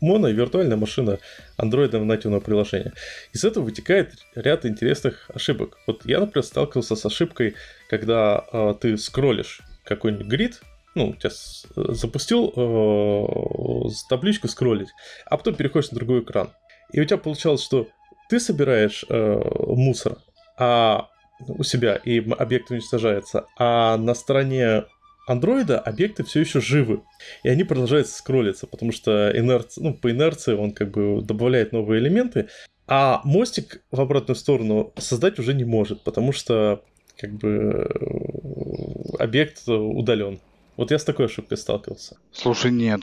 Mono 0.00 0.30
и 0.30 0.32
виртуальная 0.32 0.76
машина 0.76 1.18
Android 1.58 1.98
нативного 1.98 2.40
приложения. 2.40 2.92
Из 3.32 3.44
этого 3.44 3.64
вытекает 3.64 4.12
ряд 4.36 4.64
интересных 4.66 5.30
ошибок. 5.34 5.78
Вот 5.86 6.06
я, 6.06 6.20
например, 6.20 6.44
сталкивался 6.44 6.94
с 6.94 7.04
ошибкой, 7.04 7.54
когда 7.88 8.44
э, 8.52 8.74
ты 8.80 8.96
скроллишь 8.98 9.62
какой-нибудь 9.84 10.26
грид, 10.26 10.60
ну, 10.94 11.12
тебя 11.14 11.30
запустил 11.74 12.52
э, 12.54 13.88
табличку 14.08 14.46
скроллить, 14.46 14.88
а 15.26 15.36
потом 15.36 15.54
переходишь 15.54 15.90
на 15.90 15.96
другой 15.96 16.20
экран. 16.20 16.50
И 16.92 17.00
у 17.00 17.04
тебя 17.04 17.18
получалось, 17.18 17.64
что 17.64 17.88
ты 18.28 18.38
собираешь 18.38 19.04
э, 19.08 19.42
мусор, 19.66 20.18
а 20.58 21.08
у 21.40 21.62
себя 21.62 21.96
и 21.96 22.18
объект 22.32 22.70
уничтожается, 22.70 23.46
а 23.56 23.96
на 23.96 24.14
стороне 24.14 24.84
андроида 25.26 25.78
объекты 25.78 26.24
все 26.24 26.40
еще 26.40 26.60
живы. 26.60 27.02
И 27.44 27.48
они 27.48 27.64
продолжают 27.64 28.08
скроллиться, 28.08 28.66
потому 28.66 28.92
что 28.92 29.30
инерция, 29.34 29.84
ну, 29.84 29.94
по 29.94 30.10
инерции 30.10 30.54
он 30.54 30.72
как 30.72 30.90
бы 30.90 31.22
добавляет 31.22 31.72
новые 31.72 32.00
элементы, 32.00 32.48
а 32.86 33.20
мостик 33.24 33.82
в 33.90 34.00
обратную 34.00 34.36
сторону 34.36 34.92
создать 34.96 35.38
уже 35.38 35.54
не 35.54 35.64
может, 35.64 36.02
потому 36.02 36.32
что 36.32 36.82
как 37.16 37.32
бы 37.32 37.86
объект 39.18 39.68
удален. 39.68 40.40
Вот 40.76 40.90
я 40.90 40.98
с 40.98 41.04
такой 41.04 41.26
ошибкой 41.26 41.58
сталкивался. 41.58 42.16
Слушай, 42.32 42.70
нет. 42.70 43.02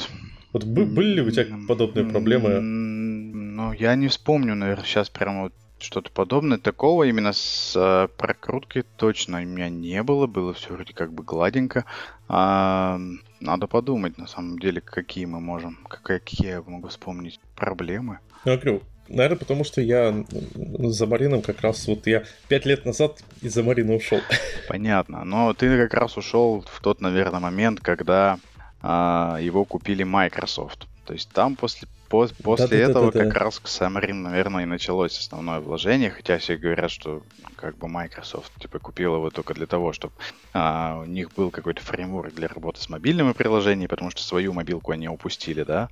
Вот 0.54 0.64
были 0.64 1.16
ли 1.16 1.22
у 1.22 1.30
тебя 1.30 1.46
подобные 1.68 2.06
проблемы? 2.06 2.60
Ну, 2.62 3.74
я 3.74 3.96
не 3.96 4.08
вспомню, 4.08 4.56
наверное, 4.56 4.86
сейчас 4.86 5.10
прямо 5.10 5.44
вот 5.44 5.54
что-то 5.80 6.12
подобное. 6.12 6.58
Такого 6.58 7.04
именно 7.04 7.34
с 7.34 7.74
э, 7.76 8.08
прокруткой 8.18 8.84
точно 8.98 9.40
у 9.40 9.46
меня 9.46 9.70
не 9.70 10.04
было. 10.04 10.28
Было 10.28 10.54
все 10.54 10.74
вроде 10.74 10.94
как 10.94 11.14
бы 11.14 11.24
гладенько. 11.24 11.86
А, 12.28 13.00
надо 13.40 13.68
подумать, 13.68 14.18
на 14.18 14.28
самом 14.28 14.60
деле, 14.60 14.82
какие 14.82 15.26
мы 15.26 15.40
можем, 15.40 15.78
какие 15.88 16.48
я 16.48 16.62
могу 16.62 16.88
вспомнить 16.88 17.40
проблемы. 17.56 18.20
Ну, 18.46 18.52
я 18.52 18.58
говорю, 18.58 18.82
Наверное, 19.08 19.38
потому 19.38 19.64
что 19.64 19.82
я 19.82 20.26
за 20.56 21.06
Марином 21.06 21.44
как 21.44 21.62
раз 21.62 21.88
вот 21.88 22.08
я 22.08 22.24
пять 22.48 22.66
лет 22.66 22.86
назад 22.86 23.22
из-за 23.42 23.62
Марина 23.62 23.94
ушел. 23.94 24.20
Понятно. 24.68 25.24
Но 25.24 25.54
ты 25.54 25.78
как 25.78 25.94
раз 25.94 26.18
ушел 26.18 26.66
в 26.68 26.82
тот, 26.82 27.02
наверное, 27.02 27.40
момент, 27.40 27.82
когда 27.82 28.40
а, 28.82 29.38
его 29.40 29.64
купили 29.64 30.04
Microsoft. 30.04 30.88
То 31.06 31.14
есть 31.14 31.30
там 31.30 31.56
после, 31.56 31.88
по, 32.16 32.28
после 32.44 32.68
да, 32.68 32.92
этого 32.92 33.12
да, 33.12 33.20
да, 33.20 33.26
как 33.26 33.36
раз 33.36 33.60
к 33.60 33.66
Xamarin, 33.66 34.14
наверное, 34.14 34.64
и 34.64 34.66
началось 34.66 35.18
основное 35.18 35.60
вложение, 35.60 36.10
хотя 36.10 36.38
все 36.38 36.58
говорят, 36.58 36.92
что 36.92 37.24
как 37.56 37.78
бы 37.78 37.88
Microsoft 37.88 38.52
типа 38.60 38.80
купил 38.80 39.16
его 39.16 39.30
только 39.30 39.54
для 39.54 39.66
того, 39.66 39.94
чтобы 39.94 40.14
а, 40.54 41.00
у 41.02 41.06
них 41.06 41.34
был 41.34 41.52
какой-то 41.52 41.82
фреймворк 41.82 42.34
для 42.34 42.48
работы 42.48 42.82
с 42.82 42.90
мобильными 42.90 43.34
приложениями, 43.34 43.88
потому 43.88 44.12
что 44.12 44.22
свою 44.22 44.54
мобилку 44.54 44.92
они 44.92 45.08
упустили, 45.08 45.64
да. 45.64 45.90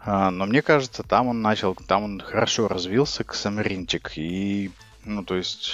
А, 0.00 0.30
но 0.30 0.46
мне 0.46 0.62
кажется, 0.62 1.02
там 1.02 1.28
он 1.28 1.42
начал, 1.42 1.74
там 1.74 2.04
он 2.04 2.20
хорошо 2.20 2.68
развился, 2.68 3.24
к 3.24 3.34
Xamarinчик, 3.34 4.12
и, 4.16 4.70
ну, 5.04 5.24
то 5.24 5.36
есть 5.36 5.72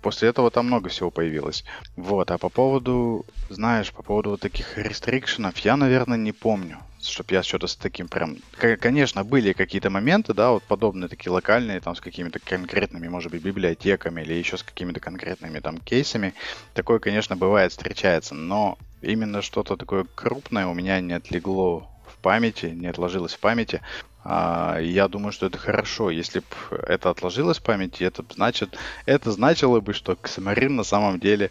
после 0.00 0.28
этого 0.28 0.50
там 0.50 0.66
много 0.66 0.90
всего 0.90 1.10
появилось. 1.10 1.64
Вот, 1.96 2.30
а 2.30 2.38
по 2.38 2.50
поводу, 2.50 3.24
знаешь, 3.48 3.92
по 3.92 4.02
поводу 4.02 4.30
вот 4.30 4.40
таких 4.40 4.76
рестрикшенов, 4.76 5.56
я, 5.58 5.76
наверное, 5.76 6.18
не 6.18 6.32
помню, 6.32 6.78
чтобы 7.06 7.34
я 7.34 7.42
что-то 7.42 7.66
с 7.66 7.76
таким 7.76 8.08
прям... 8.08 8.38
Конечно, 8.80 9.24
были 9.24 9.52
какие-то 9.52 9.90
моменты, 9.90 10.34
да, 10.34 10.50
вот 10.50 10.62
подобные 10.64 11.08
такие 11.08 11.30
локальные, 11.30 11.80
там, 11.80 11.94
с 11.94 12.00
какими-то 12.00 12.38
конкретными, 12.38 13.08
может 13.08 13.30
быть, 13.30 13.42
библиотеками 13.42 14.22
или 14.22 14.34
еще 14.34 14.56
с 14.56 14.62
какими-то 14.62 15.00
конкретными 15.00 15.58
там 15.60 15.78
кейсами. 15.78 16.34
Такое, 16.74 16.98
конечно, 16.98 17.36
бывает, 17.36 17.72
встречается, 17.72 18.34
но 18.34 18.78
именно 19.02 19.42
что-то 19.42 19.76
такое 19.76 20.06
крупное 20.14 20.66
у 20.66 20.74
меня 20.74 21.00
не 21.00 21.12
отлегло 21.12 21.88
в 22.06 22.18
памяти, 22.22 22.66
не 22.66 22.86
отложилось 22.86 23.34
в 23.34 23.40
памяти. 23.40 23.80
А, 24.24 24.78
я 24.80 25.08
думаю, 25.08 25.32
что 25.32 25.46
это 25.46 25.58
хорошо. 25.58 26.10
Если 26.10 26.40
бы 26.40 26.76
это 26.86 27.10
отложилось 27.10 27.58
в 27.58 27.62
памяти, 27.62 28.04
это 28.04 28.24
значит, 28.34 28.78
это 29.06 29.30
значило 29.32 29.80
бы, 29.80 29.92
что 29.92 30.16
Ксамарин 30.16 30.76
на 30.76 30.84
самом 30.84 31.20
деле 31.20 31.50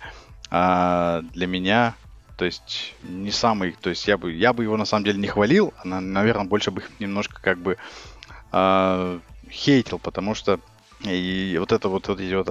а, 0.49 1.21
для 1.33 1.47
меня, 1.47 1.95
то 2.37 2.45
есть 2.45 2.95
не 3.03 3.31
самый, 3.31 3.75
то 3.79 3.89
есть 3.89 4.07
я 4.07 4.17
бы, 4.17 4.31
я 4.31 4.53
бы 4.53 4.63
его 4.63 4.77
на 4.77 4.85
самом 4.85 5.05
деле 5.05 5.19
не 5.19 5.27
хвалил, 5.27 5.73
а, 5.77 5.85
наверное, 5.85 6.45
больше 6.45 6.71
бы 6.71 6.83
немножко 6.99 7.41
как 7.41 7.59
бы 7.59 7.77
а, 8.51 9.19
хейтил, 9.49 9.99
потому 9.99 10.35
что 10.35 10.59
и 11.01 11.57
вот 11.59 11.71
это 11.71 11.89
вот, 11.89 12.07
вот 12.07 12.19
эти 12.19 12.33
вот 12.33 12.47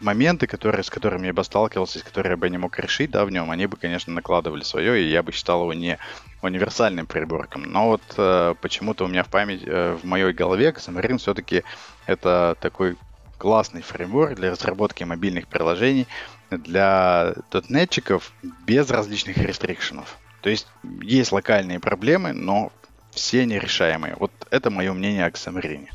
моменты, 0.00 0.46
которые, 0.46 0.82
с 0.82 0.90
которыми 0.90 1.26
я 1.26 1.32
бы 1.32 1.44
сталкивался, 1.44 1.98
с 1.98 2.02
которыми 2.02 2.32
я 2.32 2.36
бы 2.36 2.50
не 2.50 2.58
мог 2.58 2.78
решить, 2.78 3.10
да, 3.10 3.24
в 3.24 3.30
нем, 3.30 3.50
они 3.50 3.66
бы, 3.66 3.76
конечно, 3.76 4.12
накладывали 4.12 4.62
свое, 4.62 5.02
и 5.02 5.10
я 5.10 5.22
бы 5.22 5.32
считал 5.32 5.62
его 5.62 5.74
не 5.74 5.98
универсальным 6.42 7.06
приборком. 7.06 7.62
Но 7.62 7.88
вот 7.88 8.02
э, 8.16 8.54
почему-то 8.60 9.04
у 9.04 9.08
меня 9.08 9.22
в 9.22 9.28
памяти, 9.28 9.64
э, 9.66 9.98
в 10.02 10.04
моей 10.04 10.32
голове 10.32 10.70
Xamarin 10.70 11.18
все-таки 11.18 11.62
это 12.06 12.56
такой 12.60 12.96
классный 13.38 13.82
фреймворк 13.82 14.34
для 14.34 14.50
разработки 14.50 15.04
мобильных 15.04 15.46
приложений 15.48 16.06
для 16.50 17.34
дотнетчиков 17.50 18.32
без 18.66 18.90
различных 18.90 19.38
рестрикшенов. 19.38 20.18
То 20.40 20.50
есть 20.50 20.66
есть 21.02 21.32
локальные 21.32 21.80
проблемы, 21.80 22.32
но 22.32 22.72
все 23.12 23.44
нерешаемые. 23.44 24.16
Вот 24.18 24.32
это 24.50 24.70
мое 24.70 24.92
мнение 24.92 25.26
о 25.26 25.30
Xamarin. 25.30 25.88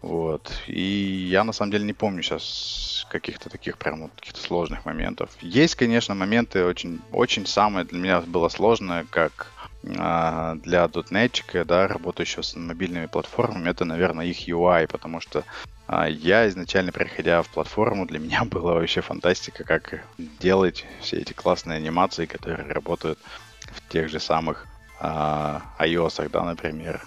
Вот. 0.00 0.52
И 0.66 1.28
я 1.30 1.44
на 1.44 1.52
самом 1.52 1.72
деле 1.72 1.84
не 1.84 1.92
помню 1.92 2.22
сейчас 2.22 3.06
каких-то 3.10 3.50
таких 3.50 3.78
прям 3.78 4.02
вот 4.02 4.12
каких-то 4.14 4.40
сложных 4.40 4.84
моментов. 4.84 5.30
Есть, 5.40 5.74
конечно, 5.74 6.14
моменты 6.14 6.64
очень, 6.64 7.00
очень 7.10 7.46
самое 7.46 7.84
для 7.84 7.98
меня 7.98 8.20
было 8.20 8.48
сложное, 8.48 9.06
как 9.10 9.52
а, 9.96 10.56
для 10.56 10.86
дотнетчика, 10.88 11.64
да, 11.64 11.88
работающего 11.88 12.42
с 12.42 12.54
мобильными 12.56 13.06
платформами, 13.06 13.70
это, 13.70 13.84
наверное, 13.84 14.26
их 14.26 14.48
UI, 14.48 14.86
потому 14.86 15.20
что 15.20 15.44
я 15.88 16.46
изначально, 16.48 16.92
приходя 16.92 17.42
в 17.42 17.48
платформу, 17.48 18.06
для 18.06 18.18
меня 18.18 18.44
была 18.50 18.74
вообще 18.74 19.00
фантастика, 19.00 19.64
как 19.64 20.04
делать 20.18 20.84
все 21.00 21.18
эти 21.18 21.32
классные 21.32 21.76
анимации, 21.76 22.26
которые 22.26 22.70
работают 22.70 23.18
в 23.60 23.88
тех 23.88 24.08
же 24.08 24.20
самых 24.20 24.66
а, 25.00 25.62
iOS, 25.78 26.28
да, 26.30 26.44
например. 26.44 27.02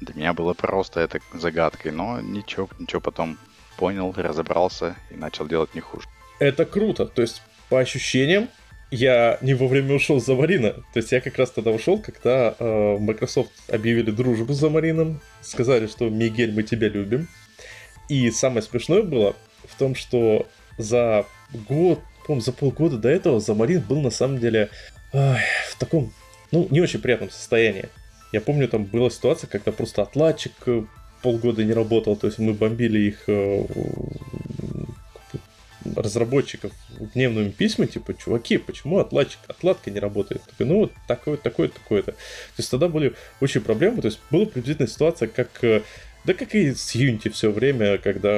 Для 0.00 0.14
меня 0.14 0.32
было 0.32 0.54
просто 0.54 1.00
это 1.00 1.20
загадкой, 1.34 1.92
но 1.92 2.20
ничего, 2.20 2.68
ничего 2.78 3.00
потом 3.00 3.38
понял, 3.76 4.12
разобрался 4.16 4.96
и 5.10 5.14
начал 5.14 5.46
делать 5.46 5.74
не 5.74 5.80
хуже. 5.80 6.06
Это 6.38 6.64
круто, 6.64 7.06
то 7.06 7.22
есть 7.22 7.42
по 7.68 7.78
ощущениям 7.78 8.48
я 8.90 9.38
не 9.40 9.54
вовремя 9.54 9.94
ушел 9.94 10.20
за 10.20 10.34
Марина. 10.34 10.72
То 10.72 10.96
есть 10.96 11.12
я 11.12 11.20
как 11.20 11.38
раз 11.38 11.50
тогда 11.50 11.70
ушел, 11.70 11.98
когда 11.98 12.54
э, 12.58 12.98
Microsoft 12.98 13.52
объявили 13.68 14.10
дружбу 14.10 14.52
за 14.52 14.68
Марином, 14.68 15.20
сказали, 15.42 15.86
что 15.86 16.08
Мигель, 16.08 16.52
мы 16.52 16.62
тебя 16.62 16.88
любим. 16.88 17.28
И 18.10 18.28
самое 18.32 18.60
смешное 18.60 19.02
было 19.02 19.36
в 19.68 19.78
том, 19.78 19.94
что 19.94 20.48
за 20.76 21.26
год, 21.68 22.00
по 22.26 22.40
за 22.40 22.52
полгода 22.52 22.98
до 22.98 23.08
этого 23.08 23.38
за 23.38 23.54
Марин 23.54 23.82
был 23.82 24.00
на 24.00 24.10
самом 24.10 24.40
деле 24.40 24.68
э, 25.12 25.36
в 25.70 25.78
таком, 25.78 26.12
ну, 26.50 26.66
не 26.70 26.80
очень 26.80 27.00
приятном 27.00 27.30
состоянии. 27.30 27.88
Я 28.32 28.40
помню, 28.40 28.66
там 28.66 28.84
была 28.84 29.10
ситуация, 29.10 29.46
когда 29.46 29.70
просто 29.70 30.02
отладчик 30.02 30.52
э, 30.66 30.82
полгода 31.22 31.62
не 31.62 31.72
работал, 31.72 32.16
то 32.16 32.26
есть 32.26 32.40
мы 32.40 32.52
бомбили 32.52 32.98
их 32.98 33.22
э, 33.28 33.64
разработчиков 35.94 36.72
гневными 37.14 37.50
письмами, 37.50 37.90
типа, 37.90 38.14
чуваки, 38.14 38.58
почему 38.58 38.98
отладчик, 38.98 39.38
отладка 39.46 39.92
не 39.92 40.00
работает? 40.00 40.42
Такой, 40.42 40.66
ну 40.66 40.78
вот 40.80 40.92
такое, 41.06 41.36
такое, 41.36 41.68
такое-то. 41.68 42.10
То 42.10 42.18
есть 42.58 42.72
тогда 42.72 42.88
были 42.88 43.14
очень 43.40 43.60
проблемы, 43.60 44.02
то 44.02 44.08
есть 44.08 44.18
была 44.32 44.46
приблизительная 44.46 44.88
ситуация, 44.90 45.28
как 45.28 45.62
э, 45.62 45.82
да 46.24 46.34
как 46.34 46.54
и 46.54 46.74
с 46.74 46.94
Unity 46.94 47.30
все 47.30 47.50
время, 47.50 47.98
когда 47.98 48.32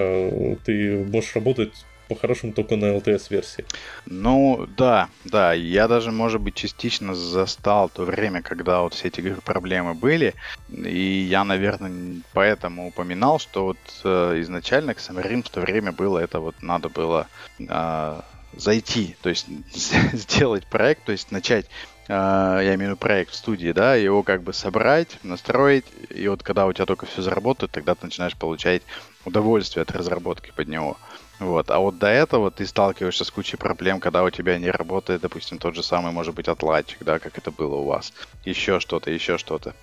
ты 0.65 1.05
можешь 1.11 1.35
работать 1.35 1.73
по-хорошему 2.15 2.53
только 2.53 2.77
на 2.77 2.97
LTS-версии. 2.97 3.65
Ну, 4.07 4.67
да, 4.77 5.09
да. 5.25 5.53
Я 5.53 5.89
даже, 5.89 6.11
может 6.11 6.41
быть, 6.41 6.55
частично 6.55 7.15
застал 7.15 7.89
то 7.89 8.05
время, 8.05 8.43
когда 8.43 8.83
вот 8.83 8.95
все 8.95 9.09
эти 9.09 9.35
проблемы 9.45 9.95
были. 9.95 10.35
И 10.69 11.27
я, 11.31 11.45
наверное, 11.45 12.23
поэтому 12.33 12.89
упоминал, 12.89 13.39
что 13.39 13.65
вот 13.65 13.79
э, 14.05 14.41
изначально 14.41 14.91
Xamarin 14.93 15.43
в 15.43 15.51
то 15.51 15.61
время 15.61 15.93
было, 15.93 16.19
это 16.19 16.41
вот 16.41 16.63
надо 16.63 16.89
было 16.89 17.29
э, 17.59 18.21
зайти, 18.55 19.17
то 19.23 19.29
есть 19.29 19.47
сделать 20.13 20.67
проект, 20.67 21.05
то 21.05 21.13
есть 21.13 21.31
начать 21.31 21.67
Uh, 22.09 22.59
я 22.65 22.75
имею 22.75 22.79
в 22.79 22.81
виду 22.81 22.97
проект 22.97 23.31
в 23.31 23.37
студии, 23.37 23.71
да, 23.71 23.95
его 23.95 24.25
как 24.25 24.43
бы 24.43 24.53
собрать, 24.53 25.21
настроить, 25.23 25.85
и 26.11 26.27
вот 26.27 26.43
когда 26.43 26.67
у 26.67 26.73
тебя 26.73 26.85
только 26.85 27.07
все 27.07 27.23
заработает, 27.23 27.71
тогда 27.71 27.95
ты 27.95 28.07
начинаешь 28.07 28.37
получать 28.37 28.83
удовольствие 29.25 29.83
от 29.83 29.93
разработки 29.93 30.53
под 30.55 30.67
него. 30.67 30.97
Вот. 31.39 31.71
А 31.71 31.79
вот 31.79 31.99
до 31.99 32.09
этого 32.09 32.51
ты 32.51 32.67
сталкиваешься 32.67 33.25
с 33.25 33.31
кучей 33.31 33.57
проблем, 33.57 34.01
когда 34.01 34.23
у 34.25 34.31
тебя 34.31 34.59
не 34.59 34.71
работает, 34.71 35.23
допустим, 35.23 35.59
тот 35.59 35.75
же 35.75 35.83
самый, 35.83 36.13
может 36.13 36.35
быть, 36.35 36.49
отладчик, 36.49 36.99
да, 37.03 37.19
как 37.19 37.39
это 37.39 37.51
было 37.51 37.77
у 37.77 37.85
вас. 37.85 38.13
Еще 38.45 38.81
что-то, 38.81 39.11
еще 39.11 39.39
что-то. 39.39 39.75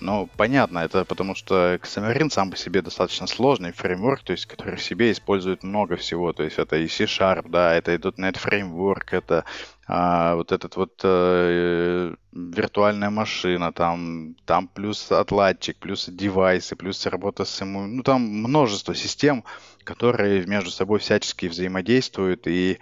Ну, 0.00 0.28
понятно, 0.36 0.78
это 0.78 1.04
потому 1.04 1.34
что 1.34 1.74
Xamarin 1.74 2.30
сам 2.30 2.50
по 2.50 2.56
себе 2.56 2.82
достаточно 2.82 3.26
сложный 3.26 3.72
фреймворк, 3.72 4.22
то 4.22 4.32
есть, 4.32 4.46
который 4.46 4.76
в 4.76 4.82
себе 4.82 5.10
использует 5.10 5.64
много 5.64 5.96
всего. 5.96 6.32
То 6.32 6.44
есть, 6.44 6.58
это 6.58 6.76
и 6.76 6.86
C-Sharp, 6.86 7.48
да, 7.48 7.74
это 7.74 7.92
и 7.92 7.98
.NET 7.98 8.38
фреймворк, 8.38 9.12
это 9.12 9.44
а, 9.88 10.36
вот 10.36 10.52
этот 10.52 10.76
вот 10.76 11.00
э, 11.02 12.14
виртуальная 12.32 13.10
машина, 13.10 13.72
там, 13.72 14.34
там 14.44 14.68
плюс 14.68 15.10
отладчик, 15.10 15.78
плюс 15.78 16.08
девайсы, 16.08 16.76
плюс 16.76 17.04
работа 17.06 17.44
с 17.44 17.60
ему, 17.60 17.86
ну, 17.86 18.02
там 18.02 18.20
множество 18.20 18.94
систем, 18.94 19.44
которые 19.84 20.46
между 20.46 20.70
собой 20.70 20.98
всячески 20.98 21.46
взаимодействуют, 21.46 22.46
и 22.46 22.78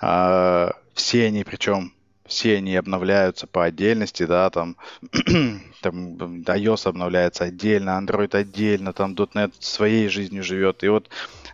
э, 0.00 0.70
все 0.94 1.26
они, 1.26 1.44
причем 1.44 1.93
все 2.26 2.56
они 2.56 2.74
обновляются 2.76 3.46
по 3.46 3.64
отдельности, 3.64 4.24
да, 4.24 4.48
там, 4.50 4.76
там 5.82 6.16
iOS 6.16 6.88
обновляется 6.88 7.44
отдельно, 7.44 8.00
Android 8.00 8.34
отдельно, 8.36 8.92
там 8.92 9.14
.NET 9.14 9.52
своей 9.60 10.08
жизнью 10.08 10.42
живет. 10.42 10.82
И 10.84 10.88
вот 10.88 11.10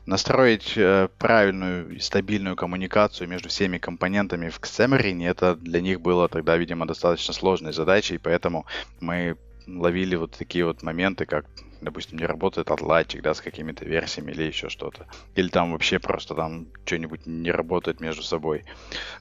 настроить 0.07 0.75
э, 0.77 1.09
правильную 1.19 1.97
и 1.97 1.99
стабильную 1.99 2.57
коммуникацию 2.57 3.29
между 3.29 3.49
всеми 3.49 3.79
компонентами 3.79 4.49
в 4.49 4.61
Xamarin, 4.61 5.27
это 5.29 5.57
для 5.57 5.81
них 5.81 6.01
было 6.01 6.29
тогда, 6.29 6.57
видимо, 6.57 6.87
достаточно 6.87 7.35
сложной 7.35 7.73
задачей, 7.73 8.19
поэтому 8.19 8.67
мы 9.01 9.37
ловили 9.67 10.17
вот 10.17 10.33
такие 10.33 10.65
вот 10.65 10.83
моменты, 10.83 11.27
как 11.27 11.47
допустим, 11.81 12.19
не 12.19 12.27
работает 12.27 12.71
отладчик, 12.71 13.23
да, 13.23 13.35
с 13.35 13.41
какими-то 13.41 13.85
версиями 13.85 14.33
или 14.33 14.45
еще 14.45 14.69
что-то. 14.69 15.07
Или 15.35 15.49
там 15.49 15.73
вообще 15.73 15.99
просто 15.99 16.35
там 16.35 16.67
что-нибудь 16.85 17.27
не 17.27 17.51
работает 17.51 18.01
между 18.01 18.23
собой. 18.23 18.65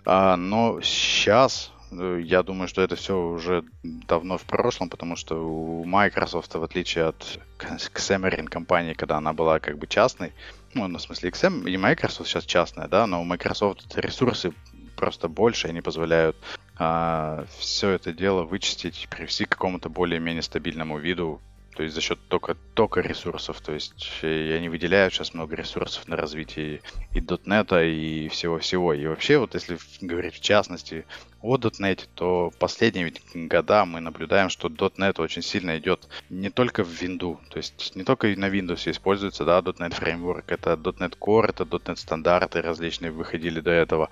А, 0.05 0.35
но 0.35 0.81
сейчас 0.81 1.71
э, 1.91 2.21
я 2.23 2.43
думаю, 2.43 2.67
что 2.67 2.81
это 2.81 2.95
все 2.95 3.17
уже 3.17 3.63
давно 3.83 4.37
в 4.37 4.43
прошлом, 4.43 4.89
потому 4.89 5.15
что 5.15 5.35
у 5.35 5.85
Microsoft, 5.85 6.53
в 6.55 6.63
отличие 6.63 7.05
от 7.05 7.39
Xamarin 7.59 8.47
компании, 8.47 8.93
когда 8.93 9.17
она 9.17 9.33
была 9.33 9.59
как 9.59 9.77
бы 9.77 9.87
частной, 9.87 10.33
ну, 10.73 10.87
на 10.87 10.99
смысле 10.99 11.29
XM 11.29 11.69
и 11.69 11.77
Microsoft 11.77 12.29
сейчас 12.29 12.45
частная, 12.45 12.87
да, 12.87 13.07
но 13.07 13.21
у 13.21 13.25
Microsoft 13.25 13.95
ресурсы 13.97 14.53
просто 14.95 15.29
больше, 15.29 15.69
они 15.69 15.81
позволяют 15.81 16.35
а, 16.77 17.45
все 17.57 17.91
это 17.91 18.13
дело 18.13 18.43
вычистить, 18.43 19.07
привести 19.09 19.45
к 19.45 19.49
какому-то 19.49 19.89
более-менее 19.89 20.41
стабильному 20.41 20.97
виду 20.97 21.41
то 21.75 21.83
есть 21.83 21.95
за 21.95 22.01
счет 22.01 22.19
только, 22.27 22.55
только 22.73 23.01
ресурсов. 23.01 23.61
То 23.61 23.73
есть 23.73 24.19
э, 24.21 24.49
я 24.49 24.59
не 24.59 24.69
выделяю 24.69 25.09
сейчас 25.11 25.33
много 25.33 25.55
ресурсов 25.55 26.07
на 26.07 26.15
развитие 26.15 26.81
и 27.13 27.19
.NET, 27.19 27.89
и 27.89 28.27
всего-всего. 28.29 28.93
И 28.93 29.05
вообще, 29.05 29.37
вот 29.37 29.53
если 29.53 29.77
говорить 30.01 30.35
в 30.35 30.41
частности 30.41 31.05
о 31.41 31.57
.NET, 31.57 32.07
то 32.15 32.51
последние 32.59 33.13
года 33.33 33.85
мы 33.85 34.01
наблюдаем, 34.01 34.49
что 34.49 34.67
.NET 34.67 35.21
очень 35.21 35.41
сильно 35.41 35.77
идет 35.77 36.07
не 36.29 36.49
только 36.49 36.83
в 36.83 36.89
Windows, 37.01 37.37
то 37.49 37.57
есть 37.57 37.95
не 37.95 38.03
только 38.03 38.27
на 38.27 38.49
Windows 38.49 38.89
используется, 38.89 39.45
да, 39.45 39.59
.NET 39.59 39.97
Framework, 39.97 40.45
это 40.47 40.73
.NET 40.73 41.17
Core, 41.17 41.49
это 41.49 41.63
.NET 41.63 41.95
стандарты 41.95 42.61
различные 42.61 43.11
выходили 43.11 43.61
до 43.61 43.71
этого, 43.71 44.09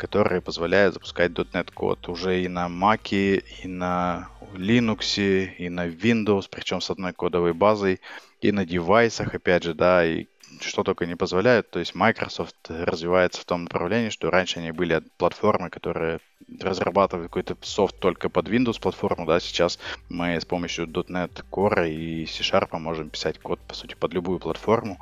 которые 0.00 0.40
позволяют 0.40 0.94
запускать 0.94 1.32
.NET 1.32 1.72
код 1.74 2.08
уже 2.08 2.42
и 2.42 2.48
на 2.48 2.68
Mac, 2.68 3.10
и 3.12 3.68
на 3.68 4.30
Linux, 4.54 5.20
и 5.58 5.68
на 5.68 5.86
Windows, 5.88 6.48
причем 6.50 6.80
с 6.80 6.90
одной 6.90 7.12
кодовой 7.12 7.52
базой, 7.52 8.00
и 8.40 8.50
на 8.50 8.64
девайсах, 8.64 9.34
опять 9.34 9.62
же, 9.62 9.74
да, 9.74 10.06
и 10.06 10.26
что 10.60 10.82
только 10.82 11.06
не 11.06 11.16
позволяют. 11.16 11.70
То 11.70 11.78
есть 11.78 11.94
Microsoft 11.94 12.56
развивается 12.68 13.42
в 13.42 13.44
том 13.44 13.64
направлении, 13.64 14.08
что 14.08 14.30
раньше 14.30 14.58
они 14.58 14.72
были 14.72 15.02
платформы, 15.18 15.68
которые 15.68 16.20
разрабатывали 16.60 17.26
какой-то 17.26 17.56
софт 17.60 18.00
только 18.00 18.30
под 18.30 18.48
Windows 18.48 18.80
платформу, 18.80 19.26
да, 19.26 19.38
сейчас 19.38 19.78
мы 20.08 20.40
с 20.40 20.46
помощью 20.46 20.86
.NET 20.86 21.44
Core 21.50 21.90
и 21.90 22.26
C-Sharp 22.26 22.78
можем 22.78 23.10
писать 23.10 23.38
код, 23.38 23.60
по 23.68 23.74
сути, 23.74 23.94
под 23.94 24.14
любую 24.14 24.38
платформу. 24.38 24.98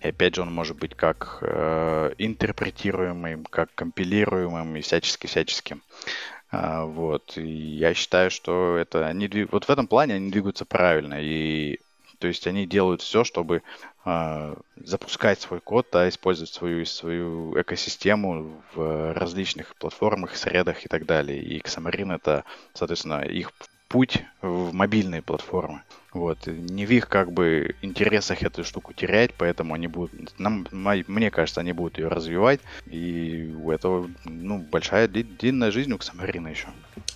И 0.00 0.08
опять 0.08 0.36
же, 0.36 0.42
он 0.42 0.52
может 0.52 0.76
быть 0.76 0.94
как 0.94 1.38
э, 1.40 2.12
интерпретируемым, 2.18 3.44
как 3.44 3.74
компилируемым 3.74 4.76
и 4.76 4.80
всячески-всяческим. 4.80 5.82
А, 6.50 6.84
вот. 6.84 7.36
И 7.36 7.42
я 7.42 7.94
считаю, 7.94 8.30
что 8.30 8.76
это 8.76 9.06
они 9.06 9.28
вот 9.50 9.64
в 9.64 9.70
этом 9.70 9.86
плане 9.86 10.14
они 10.14 10.30
двигаются 10.30 10.64
правильно. 10.64 11.20
И 11.20 11.80
то 12.18 12.26
есть 12.26 12.46
они 12.46 12.66
делают 12.66 13.00
все, 13.02 13.22
чтобы 13.24 13.62
э, 14.04 14.54
запускать 14.76 15.40
свой 15.40 15.60
код, 15.60 15.88
да, 15.92 16.08
использовать 16.08 16.52
свою, 16.52 16.84
свою 16.84 17.60
экосистему 17.60 18.62
в 18.74 19.14
различных 19.14 19.76
платформах, 19.76 20.36
средах 20.36 20.84
и 20.84 20.88
так 20.88 21.06
далее. 21.06 21.40
И 21.40 21.60
Xamarin 21.60 22.14
это, 22.14 22.44
соответственно, 22.74 23.22
их 23.22 23.52
путь 23.88 24.22
в 24.42 24.72
мобильные 24.72 25.22
платформы. 25.22 25.82
Вот. 26.12 26.46
Не 26.46 26.86
в 26.86 26.90
их 26.90 27.08
как 27.08 27.32
бы 27.32 27.74
интересах 27.82 28.42
эту 28.42 28.64
штуку 28.64 28.94
терять, 28.94 29.32
поэтому 29.36 29.74
они 29.74 29.88
будут, 29.88 30.38
нам, 30.38 30.66
мне 30.72 31.30
кажется, 31.30 31.60
они 31.60 31.72
будут 31.72 31.98
ее 31.98 32.08
развивать. 32.08 32.60
И 32.86 33.54
у 33.62 33.70
этого 33.70 34.10
ну, 34.24 34.58
большая 34.58 35.08
длинная 35.08 35.70
жизнь 35.70 35.92
у 35.92 35.96
Xamarin 35.96 36.50
еще. 36.50 36.68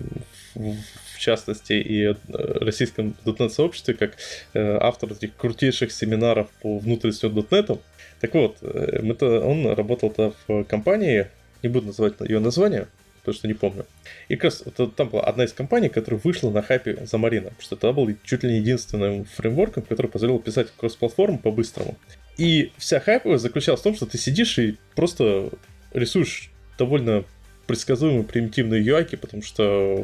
в 0.56 1.20
частности, 1.20 1.74
и 1.74 2.04
э, 2.06 2.16
российском 2.28 3.16
.NET 3.26 3.50
сообществе, 3.50 3.96
как 3.96 4.16
э, 4.54 4.78
автор 4.80 5.12
этих 5.12 5.36
крутейших 5.36 5.92
семинаров 5.92 6.50
по 6.62 6.78
внутреннему 6.78 7.42
.NET. 7.42 7.82
Так 8.22 8.34
вот, 8.34 8.64
это, 8.64 9.42
он 9.42 9.68
работал-то 9.74 10.34
в 10.48 10.64
компании, 10.64 11.28
не 11.64 11.70
буду 11.70 11.88
называть 11.88 12.14
ее 12.22 12.40
название, 12.40 12.88
потому 13.20 13.36
что 13.36 13.48
не 13.48 13.54
помню. 13.54 13.86
И 14.30 14.36
как 14.36 14.46
раз 14.46 14.64
это, 14.66 14.88
там 14.88 15.10
была 15.10 15.24
одна 15.24 15.44
из 15.44 15.52
компаний, 15.52 15.90
которая 15.90 16.22
вышла 16.24 16.50
на 16.50 16.62
хайпе 16.62 17.06
за 17.06 17.18
Марина, 17.18 17.50
потому 17.50 17.62
что 17.62 17.76
это 17.76 17.92
был 17.92 18.10
чуть 18.24 18.44
ли 18.44 18.52
не 18.52 18.60
единственным 18.60 19.26
фреймворком, 19.26 19.84
который 19.84 20.08
позволял 20.08 20.40
писать 20.40 20.70
кросс-платформу 20.78 21.40
по-быстрому. 21.40 21.98
И 22.38 22.72
вся 22.78 23.00
хайповая 23.00 23.38
заключалась 23.38 23.82
в 23.82 23.84
том, 23.84 23.96
что 23.96 24.06
ты 24.06 24.18
сидишь 24.18 24.58
и 24.60 24.78
просто 24.96 25.50
рисуешь 25.94 26.50
довольно 26.78 27.24
предсказуемые 27.68 28.24
примитивные 28.24 28.84
UI, 28.84 29.18
потому 29.18 29.44
что 29.44 29.98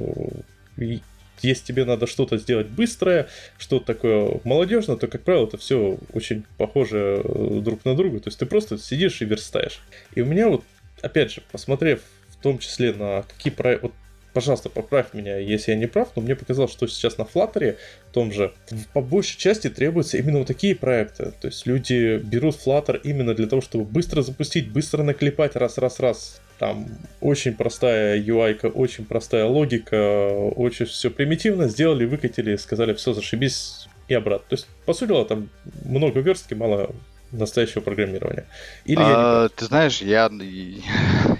если 1.41 1.65
тебе 1.65 1.85
надо 1.85 2.07
что-то 2.07 2.37
сделать 2.37 2.67
быстрое, 2.67 3.27
что-то 3.57 3.85
такое 3.85 4.39
молодежное, 4.43 4.97
то, 4.97 5.07
как 5.07 5.23
правило, 5.23 5.47
это 5.47 5.57
все 5.57 5.97
очень 6.13 6.43
похоже 6.57 7.21
э, 7.23 7.59
друг 7.61 7.85
на 7.85 7.95
друга. 7.95 8.19
То 8.19 8.27
есть 8.27 8.39
ты 8.39 8.45
просто 8.45 8.77
сидишь 8.77 9.21
и 9.21 9.25
верстаешь. 9.25 9.79
И 10.15 10.21
у 10.21 10.25
меня 10.25 10.49
вот, 10.49 10.63
опять 11.01 11.31
же, 11.31 11.41
посмотрев 11.51 12.01
в 12.29 12.41
том 12.41 12.59
числе 12.59 12.93
на 12.93 13.23
какие 13.23 13.53
проекты... 13.53 13.87
Вот, 13.87 13.95
пожалуйста, 14.33 14.69
поправь 14.69 15.13
меня, 15.13 15.37
если 15.37 15.71
я 15.71 15.77
не 15.77 15.87
прав, 15.87 16.09
но 16.15 16.21
мне 16.21 16.35
показалось, 16.35 16.71
что 16.71 16.87
сейчас 16.87 17.17
на 17.17 17.23
Flutter 17.23 17.77
в 18.09 18.13
том 18.13 18.31
же, 18.31 18.53
по 18.93 19.01
большей 19.01 19.37
части 19.37 19.69
требуются 19.69 20.17
именно 20.17 20.39
вот 20.39 20.47
такие 20.47 20.75
проекты. 20.75 21.33
То 21.39 21.47
есть 21.47 21.65
люди 21.65 22.17
берут 22.17 22.55
Flutter 22.55 22.99
именно 23.03 23.33
для 23.33 23.47
того, 23.47 23.61
чтобы 23.61 23.85
быстро 23.85 24.21
запустить, 24.21 24.71
быстро 24.71 25.03
наклепать 25.03 25.55
раз-раз-раз. 25.55 26.41
Там 26.57 26.87
очень 27.21 27.53
простая 27.53 28.21
UI, 28.21 28.69
очень 28.71 29.05
простая 29.05 29.45
логика, 29.45 30.29
очень 30.31 30.85
все 30.85 31.09
примитивно 31.09 31.69
сделали, 31.69 32.05
выкатили, 32.05 32.57
сказали, 32.57 32.93
все, 32.93 33.13
зашибись 33.13 33.87
и 34.09 34.13
обратно. 34.13 34.45
То 34.49 34.55
есть, 34.55 34.67
по 34.85 34.93
сути 34.93 35.13
там 35.25 35.49
много 35.85 36.19
верстки, 36.19 36.53
мало 36.53 36.93
настоящего 37.31 37.81
программирования. 37.81 38.45
Или 38.85 39.01
а, 39.01 39.43
я 39.43 39.49
ты 39.49 39.65
знаешь, 39.65 40.01
я, 40.01 40.29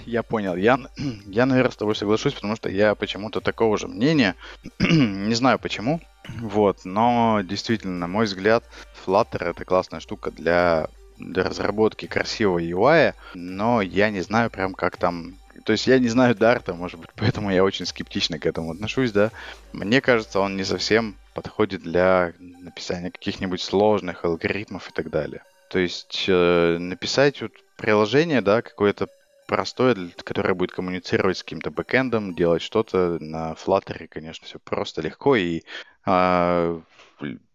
я 0.06 0.22
понял. 0.22 0.56
Я, 0.56 0.78
я, 1.26 1.46
наверное, 1.46 1.72
с 1.72 1.76
тобой 1.76 1.94
соглашусь, 1.94 2.34
потому 2.34 2.56
что 2.56 2.68
я 2.68 2.94
почему-то 2.94 3.40
такого 3.40 3.78
же 3.78 3.88
мнения. 3.88 4.34
не 4.78 5.34
знаю 5.34 5.58
почему. 5.58 6.00
Вот, 6.40 6.84
но 6.84 7.40
действительно, 7.42 7.98
на 7.98 8.06
мой 8.06 8.26
взгляд, 8.26 8.64
Flutter 9.04 9.50
это 9.50 9.64
классная 9.64 10.00
штука 10.00 10.30
для, 10.30 10.88
для 11.18 11.44
разработки 11.44 12.06
красивого 12.06 12.60
UI, 12.60 13.14
но 13.34 13.80
я 13.80 14.10
не 14.10 14.20
знаю 14.20 14.50
прям 14.50 14.74
как 14.74 14.96
там 14.96 15.36
то 15.64 15.72
есть 15.72 15.86
я 15.86 15.98
не 15.98 16.08
знаю 16.08 16.34
Дарта, 16.34 16.74
может 16.74 17.00
быть, 17.00 17.10
поэтому 17.16 17.50
я 17.50 17.62
очень 17.64 17.84
скептично 17.84 18.38
к 18.38 18.46
этому 18.46 18.72
отношусь, 18.72 19.12
да. 19.12 19.30
Мне 19.72 20.00
кажется, 20.00 20.40
он 20.40 20.56
не 20.56 20.64
совсем 20.64 21.16
подходит 21.34 21.82
для 21.82 22.32
написания 22.38 23.10
каких-нибудь 23.10 23.60
сложных 23.60 24.24
алгоритмов 24.24 24.88
и 24.88 24.92
так 24.92 25.10
далее. 25.10 25.42
То 25.70 25.78
есть 25.78 26.24
э, 26.26 26.78
написать 26.78 27.40
вот 27.40 27.52
приложение, 27.76 28.40
да, 28.40 28.60
какое-то 28.60 29.06
простое, 29.46 29.96
которое 30.24 30.54
будет 30.54 30.72
коммуницировать 30.72 31.38
с 31.38 31.44
каким-то 31.44 31.70
бэкэндом, 31.70 32.34
делать 32.34 32.60
что-то 32.60 33.18
на 33.20 33.52
Flutter, 33.52 34.08
конечно, 34.08 34.46
все 34.46 34.58
просто, 34.58 35.00
легко 35.00 35.36
и 35.36 35.62
э, 36.06 36.80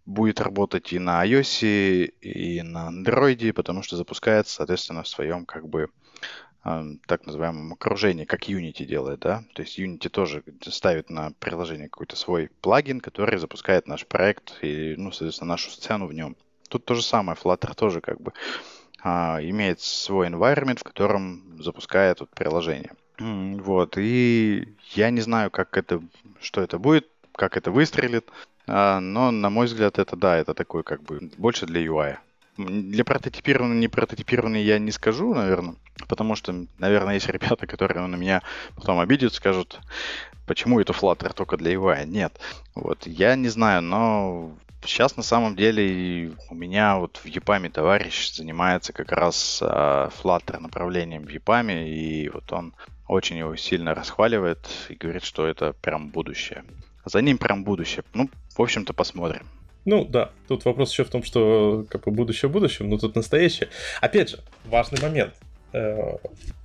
будет 0.05 0.39
работать 0.39 0.93
и 0.93 0.99
на 0.99 1.25
iOS, 1.25 2.05
и 2.05 2.61
на 2.61 2.89
Android, 2.89 3.51
потому 3.51 3.83
что 3.83 3.97
запускается, 3.97 4.55
соответственно, 4.55 5.03
в 5.03 5.09
своем 5.09 5.45
как 5.45 5.67
бы 5.67 5.89
э, 6.63 6.83
так 7.07 7.25
называемом 7.25 7.73
окружении, 7.73 8.23
как 8.23 8.47
Unity 8.47 8.85
делает, 8.85 9.19
да. 9.19 9.43
То 9.55 9.61
есть 9.61 9.77
Unity 9.77 10.07
тоже 10.07 10.41
ставит 10.61 11.09
на 11.09 11.31
приложение 11.39 11.89
какой-то 11.89 12.15
свой 12.15 12.49
плагин, 12.61 13.01
который 13.01 13.37
запускает 13.37 13.87
наш 13.87 14.05
проект 14.05 14.53
и, 14.61 14.95
ну, 14.97 15.11
соответственно, 15.11 15.49
нашу 15.49 15.69
сцену 15.69 16.07
в 16.07 16.13
нем. 16.13 16.37
Тут 16.75 16.83
то 16.83 16.93
же 16.93 17.03
самое, 17.03 17.37
Flutter 17.41 17.73
тоже 17.73 18.01
как 18.01 18.19
бы 18.19 18.33
а, 19.01 19.39
имеет 19.41 19.79
свой 19.79 20.27
environment, 20.27 20.77
в 20.77 20.83
котором 20.83 21.57
запускает 21.63 22.19
вот 22.19 22.29
приложение. 22.31 22.91
Вот, 23.17 23.97
и 23.97 24.75
я 24.91 25.09
не 25.09 25.21
знаю, 25.21 25.51
как 25.51 25.77
это, 25.77 26.01
что 26.41 26.59
это 26.59 26.77
будет, 26.77 27.07
как 27.31 27.55
это 27.55 27.71
выстрелит, 27.71 28.27
а, 28.67 28.99
но, 28.99 29.31
на 29.31 29.49
мой 29.49 29.67
взгляд, 29.67 29.99
это 29.99 30.17
да, 30.17 30.35
это 30.35 30.53
такой 30.53 30.83
как 30.83 31.01
бы 31.01 31.31
больше 31.37 31.65
для 31.65 31.79
UI. 31.79 32.17
Для 32.57 33.05
прототипированного, 33.05 33.79
не 33.79 33.87
прототипированный 33.87 34.61
я 34.61 34.77
не 34.77 34.91
скажу, 34.91 35.33
наверное, 35.33 35.75
потому 36.09 36.35
что, 36.35 36.65
наверное, 36.77 37.13
есть 37.13 37.29
ребята, 37.29 37.67
которые 37.67 38.05
на 38.05 38.17
меня 38.17 38.41
потом 38.75 38.99
обидят, 38.99 39.33
скажут, 39.33 39.79
почему 40.45 40.81
это 40.81 40.91
Flutter 40.91 41.33
только 41.33 41.55
для 41.55 41.73
UI. 41.73 42.05
Нет, 42.05 42.37
вот, 42.73 43.07
я 43.07 43.37
не 43.37 43.47
знаю, 43.47 43.81
но 43.81 44.51
Сейчас 44.85 45.17
на 45.17 45.23
самом 45.23 45.55
деле 45.55 46.31
у 46.49 46.55
меня 46.55 46.97
вот 46.97 47.17
в 47.17 47.25
EPAM 47.25 47.69
товарищ 47.71 48.31
занимается 48.31 48.93
как 48.93 49.11
раз 49.11 49.61
Flutter 49.61 50.59
направлением 50.59 51.23
в 51.23 51.29
EPAM, 51.29 51.87
и 51.87 52.29
вот 52.29 52.51
он 52.53 52.73
очень 53.07 53.37
его 53.37 53.55
сильно 53.55 53.93
расхваливает 53.93 54.67
и 54.89 54.95
говорит, 54.95 55.23
что 55.23 55.47
это 55.47 55.73
прям 55.73 56.09
будущее. 56.09 56.63
За 57.03 57.21
ним 57.21 57.37
прям 57.37 57.63
будущее. 57.63 58.03
Ну, 58.13 58.29
в 58.55 58.61
общем-то, 58.61 58.93
посмотрим. 58.93 59.47
Ну 59.85 60.05
да, 60.05 60.31
тут 60.47 60.65
вопрос 60.65 60.91
еще 60.91 61.03
в 61.03 61.09
том, 61.09 61.23
что 61.23 61.85
как 61.89 62.05
бы 62.05 62.11
будущее 62.11 62.49
будущем, 62.49 62.89
но 62.89 62.97
тут 62.97 63.15
настоящее. 63.15 63.69
Опять 64.01 64.31
же, 64.31 64.39
важный 64.65 64.99
момент. 65.01 65.35
Э, 65.73 66.17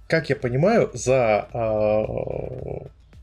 как 0.07 0.31
я 0.31 0.37
понимаю, 0.37 0.91
за... 0.95 1.49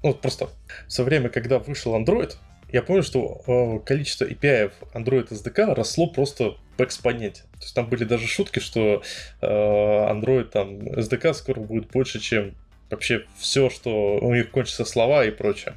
Ну, 0.04 0.14
просто 0.14 0.50
в 0.88 1.00
время, 1.00 1.30
когда 1.30 1.58
вышел 1.58 1.95
Android, 2.00 2.36
я 2.72 2.82
помню, 2.82 3.03
что 3.03 3.41
э, 3.47 3.86
количество 3.86 4.26
API 4.26 4.72
Android 4.93 5.30
SDK 5.30 5.74
росло 5.74 6.07
просто 6.07 6.57
в 6.78 6.84
экспоненте. 6.84 7.43
То 7.53 7.61
есть 7.61 7.76
там 7.76 7.89
были 7.89 8.03
даже 8.03 8.28
шутки, 8.28 8.59
что 8.59 9.01
э, 9.41 9.47
Android 9.47 10.45
там 10.45 10.80
SDK 10.80 11.34
скоро 11.34 11.59
будет 11.61 11.89
больше, 11.89 12.20
чем 12.20 12.55
вообще 12.89 13.26
все, 13.38 13.70
что 13.70 14.18
у 14.18 14.34
них 14.34 14.51
кончатся 14.51 14.86
слова 14.86 15.26
и 15.26 15.32
прочее. 15.32 15.76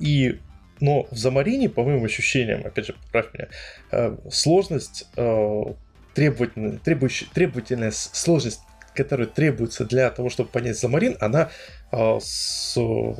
И 0.00 0.40
но 0.80 1.06
в 1.10 1.16
Замарине, 1.16 1.68
по 1.68 1.84
моим 1.84 2.04
ощущениям, 2.04 2.66
опять 2.66 2.86
же, 2.86 2.94
поправь 2.94 3.32
меня, 3.32 3.48
э, 3.92 4.16
сложность, 4.30 5.06
требовательная, 6.14 6.78
требующая, 6.78 7.28
требовательная 7.32 7.92
сложность, 7.92 8.60
которая 8.94 9.26
требуется 9.26 9.84
для 9.84 10.10
того, 10.10 10.30
чтобы 10.30 10.50
понять 10.50 10.78
Замарин, 10.78 11.16
она 11.20 11.50
э, 11.92 12.18
с 12.20 12.74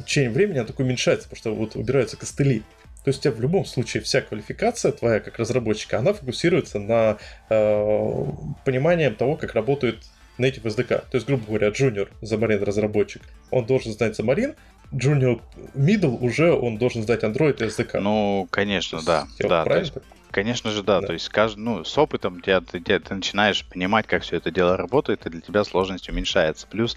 течением 0.06 0.32
времени 0.32 0.58
она 0.58 0.66
так 0.66 0.78
уменьшается, 0.78 1.28
потому 1.28 1.38
что 1.38 1.54
вот 1.54 1.76
убираются 1.76 2.16
костыли. 2.16 2.62
То 3.04 3.08
есть 3.08 3.20
у 3.20 3.22
тебя 3.22 3.34
в 3.34 3.40
любом 3.40 3.66
случае 3.66 4.02
вся 4.02 4.22
квалификация 4.22 4.92
твоя 4.92 5.20
как 5.20 5.38
разработчика, 5.38 5.98
она 5.98 6.14
фокусируется 6.14 6.78
на 6.78 7.18
э, 7.50 8.24
понимании 8.64 9.08
того, 9.10 9.36
как 9.36 9.54
работает 9.54 9.98
Native 10.38 10.62
SDK. 10.62 11.04
То 11.10 11.14
есть, 11.14 11.26
грубо 11.26 11.44
говоря, 11.46 11.68
junior 11.68 12.08
Xamarin 12.22 12.64
разработчик, 12.64 13.22
он 13.50 13.66
должен 13.66 13.92
знать 13.92 14.18
Xamarin, 14.18 14.56
Junior 14.92 15.40
Middle 15.74 16.18
уже 16.20 16.52
он 16.52 16.78
должен 16.78 17.02
сдать 17.02 17.24
Android 17.24 17.62
и 17.62 17.68
SDK. 17.68 18.00
Ну, 18.00 18.46
конечно, 18.50 19.00
да. 19.04 19.26
да 19.40 19.64
то 19.64 19.78
есть, 19.78 19.94
конечно 20.34 20.72
же, 20.72 20.82
да. 20.82 21.00
да. 21.00 21.06
То 21.06 21.12
есть, 21.12 21.28
каждый, 21.28 21.60
ну, 21.60 21.84
с 21.84 21.96
опытом 21.96 22.40
тебя, 22.40 22.60
ты, 22.60 22.80
ты, 22.80 22.98
ты 22.98 23.14
начинаешь 23.14 23.64
понимать, 23.64 24.06
как 24.06 24.22
все 24.22 24.36
это 24.36 24.50
дело 24.50 24.76
работает, 24.76 25.24
и 25.24 25.30
для 25.30 25.40
тебя 25.40 25.62
сложность 25.64 26.08
уменьшается. 26.08 26.66
Плюс 26.66 26.96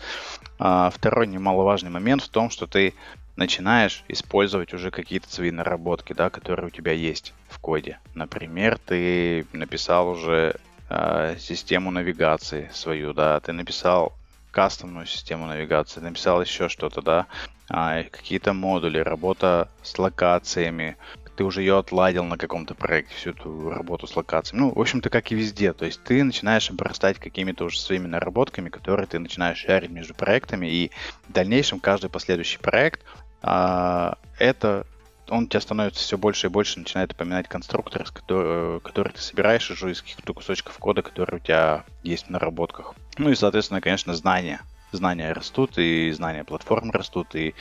а, 0.58 0.90
второй 0.90 1.28
немаловажный 1.28 1.92
момент 1.92 2.24
в 2.24 2.30
том, 2.30 2.50
что 2.50 2.66
ты 2.66 2.96
начинаешь 3.36 4.04
использовать 4.08 4.74
уже 4.74 4.90
какие-то 4.90 5.32
свои 5.32 5.52
наработки, 5.52 6.14
да, 6.14 6.32
которые 6.32 6.68
у 6.68 6.72
тебя 6.72 6.92
есть 6.92 7.34
в 7.48 7.60
коде. 7.60 8.00
Например, 8.16 8.80
ты 8.84 9.46
написал 9.54 10.10
уже 10.10 10.56
э, 10.90 11.36
систему 11.38 11.92
навигации 11.92 12.72
свою, 12.74 13.14
да, 13.14 13.40
ты 13.40 13.54
написал 13.54 14.14
кастомную 14.50 15.06
систему 15.06 15.46
навигации, 15.46 16.00
написал 16.00 16.42
еще 16.42 16.68
что-то, 16.68 17.04
да, 17.04 17.28
а, 17.70 18.04
какие-то 18.04 18.54
модули, 18.54 18.98
работа 18.98 19.70
с 19.84 20.00
локациями, 20.00 20.96
ты 21.38 21.44
уже 21.44 21.62
ее 21.62 21.78
отладил 21.78 22.24
на 22.26 22.38
каком-то 22.38 22.74
проекте, 22.74 23.16
всю 23.16 23.30
эту 23.30 23.70
работу 23.70 24.08
с 24.08 24.16
локациями. 24.16 24.62
Ну, 24.62 24.74
в 24.74 24.82
общем-то, 24.82 25.10
как 25.10 25.32
и 25.32 25.36
везде. 25.36 25.72
То 25.72 25.86
есть 25.86 26.04
ты 26.04 26.24
начинаешь 26.24 26.70
обрастать 26.70 27.20
какими-то 27.20 27.66
уже 27.66 27.80
своими 27.80 28.08
наработками, 28.08 28.70
которые 28.70 29.06
ты 29.06 29.20
начинаешь 29.20 29.60
шарить 29.60 29.92
между 29.92 30.16
проектами, 30.16 30.68
и 30.68 30.92
в 31.28 31.32
дальнейшем 31.32 31.80
каждый 31.80 32.10
последующий 32.10 32.60
проект 32.60 33.02
а, 33.42 34.18
это 34.40 34.86
он 35.30 35.44
у 35.44 35.48
тебя 35.48 35.62
становится 35.62 36.02
все 36.02 36.18
больше 36.18 36.48
и 36.48 36.50
больше, 36.50 36.80
начинает 36.80 37.12
упоминать 37.12 37.50
конструктор, 37.50 38.10
который, 38.12 38.80
который 38.80 39.12
ты 39.12 39.22
собираешь 39.22 39.70
уже 39.70 39.92
из 39.92 40.02
каких-то 40.02 40.34
кусочков 40.34 40.78
кода, 40.78 41.02
которые 41.02 41.42
у 41.42 41.44
тебя 41.44 41.84
есть 42.02 42.28
в 42.28 42.30
наработках. 42.30 42.96
Ну 43.18 43.30
и, 43.30 43.36
соответственно, 43.36 43.82
конечно, 43.82 44.14
знания. 44.14 44.62
Знания 44.94 45.34
растут, 45.34 45.78
и 45.78 46.10
знания 46.12 46.46
платформ 46.46 46.92
растут, 46.92 47.36
и 47.36 47.56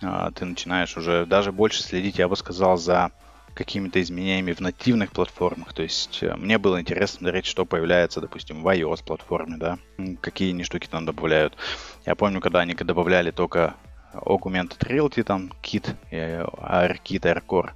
ты 0.00 0.44
начинаешь 0.44 0.96
уже 0.96 1.26
даже 1.26 1.52
больше 1.52 1.82
следить, 1.82 2.18
я 2.18 2.28
бы 2.28 2.36
сказал, 2.36 2.76
за 2.76 3.12
какими-то 3.56 4.00
изменениями 4.00 4.52
в 4.52 4.60
нативных 4.60 5.10
платформах. 5.10 5.72
То 5.72 5.82
есть 5.82 6.22
э, 6.22 6.36
мне 6.36 6.58
было 6.58 6.80
интересно 6.80 7.20
смотреть, 7.20 7.46
что 7.46 7.64
появляется, 7.64 8.20
допустим, 8.20 8.62
в 8.62 8.68
iOS 8.68 9.02
платформе, 9.02 9.56
да, 9.56 9.78
какие 10.20 10.50
они 10.50 10.62
штуки 10.62 10.86
там 10.86 11.06
добавляют. 11.06 11.56
Я 12.04 12.14
помню, 12.14 12.40
когда 12.40 12.60
они 12.60 12.74
добавляли 12.74 13.30
только 13.30 13.74
Augmented 14.12 14.78
Reality, 14.80 15.22
там, 15.22 15.52
Kit, 15.62 15.94
ARKit, 16.10 17.22
AirCore 17.22 17.70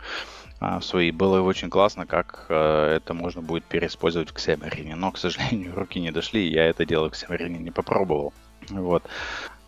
в 0.60 0.82
свои. 0.82 1.10
Было 1.10 1.40
очень 1.40 1.70
классно, 1.70 2.06
как 2.06 2.44
э, 2.50 2.96
это 2.96 3.14
можно 3.14 3.40
будет 3.40 3.64
переиспользовать 3.64 4.30
в 4.30 4.34
Xamarin. 4.34 4.94
Но, 4.94 5.10
к 5.10 5.18
сожалению, 5.18 5.74
руки 5.76 5.98
не 5.98 6.10
дошли, 6.10 6.46
и 6.46 6.52
я 6.52 6.66
это 6.66 6.84
дело 6.84 7.08
в 7.08 7.14
Xamarin 7.14 7.58
не 7.58 7.70
попробовал. 7.70 8.34
Вот. 8.68 9.02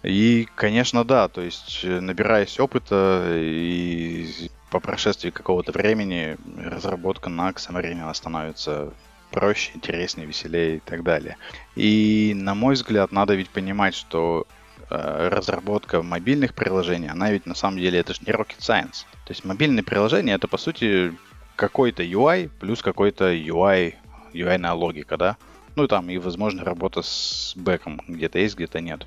И, 0.03 0.48
конечно, 0.55 1.05
да, 1.05 1.28
то 1.28 1.40
есть, 1.40 1.80
э, 1.84 2.00
набираясь 2.00 2.59
опыта 2.59 3.26
и 3.30 4.28
по 4.70 4.80
прошествии 4.80 5.30
какого-то 5.30 5.72
времени 5.72 6.36
разработка 6.57 7.28
на 7.28 7.50
Xamarin 7.50 8.12
становится 8.14 8.92
проще, 9.30 9.72
интереснее, 9.74 10.26
веселее 10.26 10.76
и 10.76 10.80
так 10.80 11.03
далее. 11.03 11.36
И, 11.76 12.32
на 12.36 12.55
мой 12.55 12.74
взгляд, 12.74 13.12
надо 13.12 13.34
ведь 13.34 13.50
понимать, 13.50 13.94
что 13.94 14.46
Э, 14.94 15.28
разработка 15.28 16.03
мобильных 16.03 16.53
приложений, 16.53 17.09
она 17.12 17.30
ведь 17.30 17.46
на 17.46 17.55
самом 17.55 17.78
деле 17.78 17.98
это 17.98 18.12
же 18.12 18.20
не 18.26 18.32
rocket 18.32 18.59
science. 18.59 19.07
То 19.24 19.30
есть 19.30 19.42
мобильные 19.42 19.82
приложения 19.82 20.34
это 20.34 20.48
по 20.48 20.59
сути 20.59 21.14
какой-то 21.57 22.03
UI 22.03 22.50
плюс 22.61 22.82
какой-то 22.82 23.32
UI, 23.32 23.94
UI-ная 24.34 24.74
логика, 24.74 25.16
да? 25.16 25.38
Ну 25.76 25.84
и 25.84 25.88
там 25.88 26.11
и, 26.11 26.18
возможно, 26.18 26.62
работа 26.62 27.00
с 27.00 27.55
бэком 27.57 28.03
где-то 28.07 28.38
есть, 28.38 28.55
где-то 28.57 28.82
нет. 28.82 29.07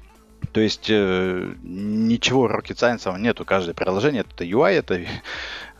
То 0.52 0.62
есть 0.62 0.88
э, 0.90 1.54
ничего 1.64 2.48
rocket 2.48 2.76
science 2.76 3.20
нету. 3.20 3.46
Каждое 3.46 3.74
приложение 3.74 4.24
это 4.30 4.44
UI, 4.44 4.72
это 4.74 5.02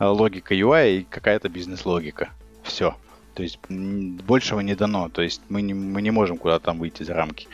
логика 0.00 0.54
UI 0.54 0.98
и 0.98 1.02
какая-то 1.04 1.48
бизнес-логика. 1.48 2.30
Все. 2.62 2.96
То 3.34 3.42
есть 3.42 3.58
большего 3.68 4.60
не 4.60 4.74
дано. 4.74 5.08
То 5.08 5.22
есть 5.22 5.42
мы 5.48 5.62
не, 5.62 5.74
мы 5.74 6.02
не 6.02 6.10
можем 6.10 6.38
куда-то 6.38 6.66
там 6.66 6.78
выйти 6.78 7.02
за 7.02 7.14
рамки. 7.14 7.48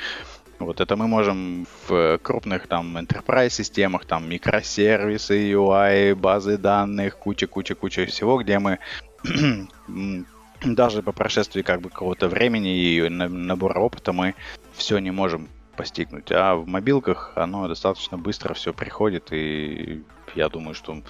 Вот 0.58 0.80
это 0.80 0.94
мы 0.96 1.08
можем 1.08 1.66
в 1.88 2.18
крупных 2.22 2.68
там 2.68 2.96
enterprise 2.96 3.50
системах, 3.50 4.04
там 4.04 4.28
микросервисы, 4.28 5.50
UI, 5.52 6.14
базы 6.14 6.56
данных, 6.56 7.18
куча-куча-куча 7.18 8.06
всего, 8.06 8.40
где 8.40 8.60
мы 8.60 8.78
даже 10.64 11.02
по 11.02 11.10
прошествии 11.10 11.62
как 11.62 11.80
бы 11.80 11.90
какого-то 11.90 12.28
времени 12.28 12.78
и 12.78 13.08
набора 13.08 13.80
опыта 13.80 14.12
мы 14.12 14.34
все 14.74 14.98
не 14.98 15.10
можем 15.10 15.48
постигнуть. 15.76 16.30
А 16.30 16.54
в 16.54 16.66
мобилках 16.66 17.32
оно 17.36 17.68
достаточно 17.68 18.18
быстро 18.18 18.54
все 18.54 18.72
приходит, 18.72 19.32
и 19.32 20.02
я 20.34 20.48
думаю, 20.48 20.74
что 20.74 21.02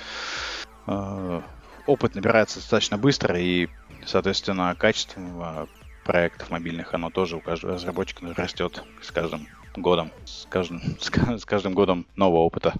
э, 0.86 1.40
опыт 1.86 2.14
набирается 2.14 2.58
достаточно 2.58 2.98
быстро, 2.98 3.38
и, 3.38 3.68
соответственно, 4.06 4.74
качество 4.78 5.68
проектов 6.04 6.50
мобильных, 6.50 6.94
оно 6.94 7.10
тоже 7.10 7.36
у 7.36 7.40
каждого 7.40 7.74
разработчика 7.74 8.26
растет 8.36 8.82
с 9.00 9.10
каждым 9.10 9.48
годом, 9.76 10.10
с 10.24 10.46
каждым, 10.48 10.80
с 11.00 11.44
каждым 11.44 11.74
годом 11.74 12.06
нового 12.16 12.40
опыта. 12.40 12.74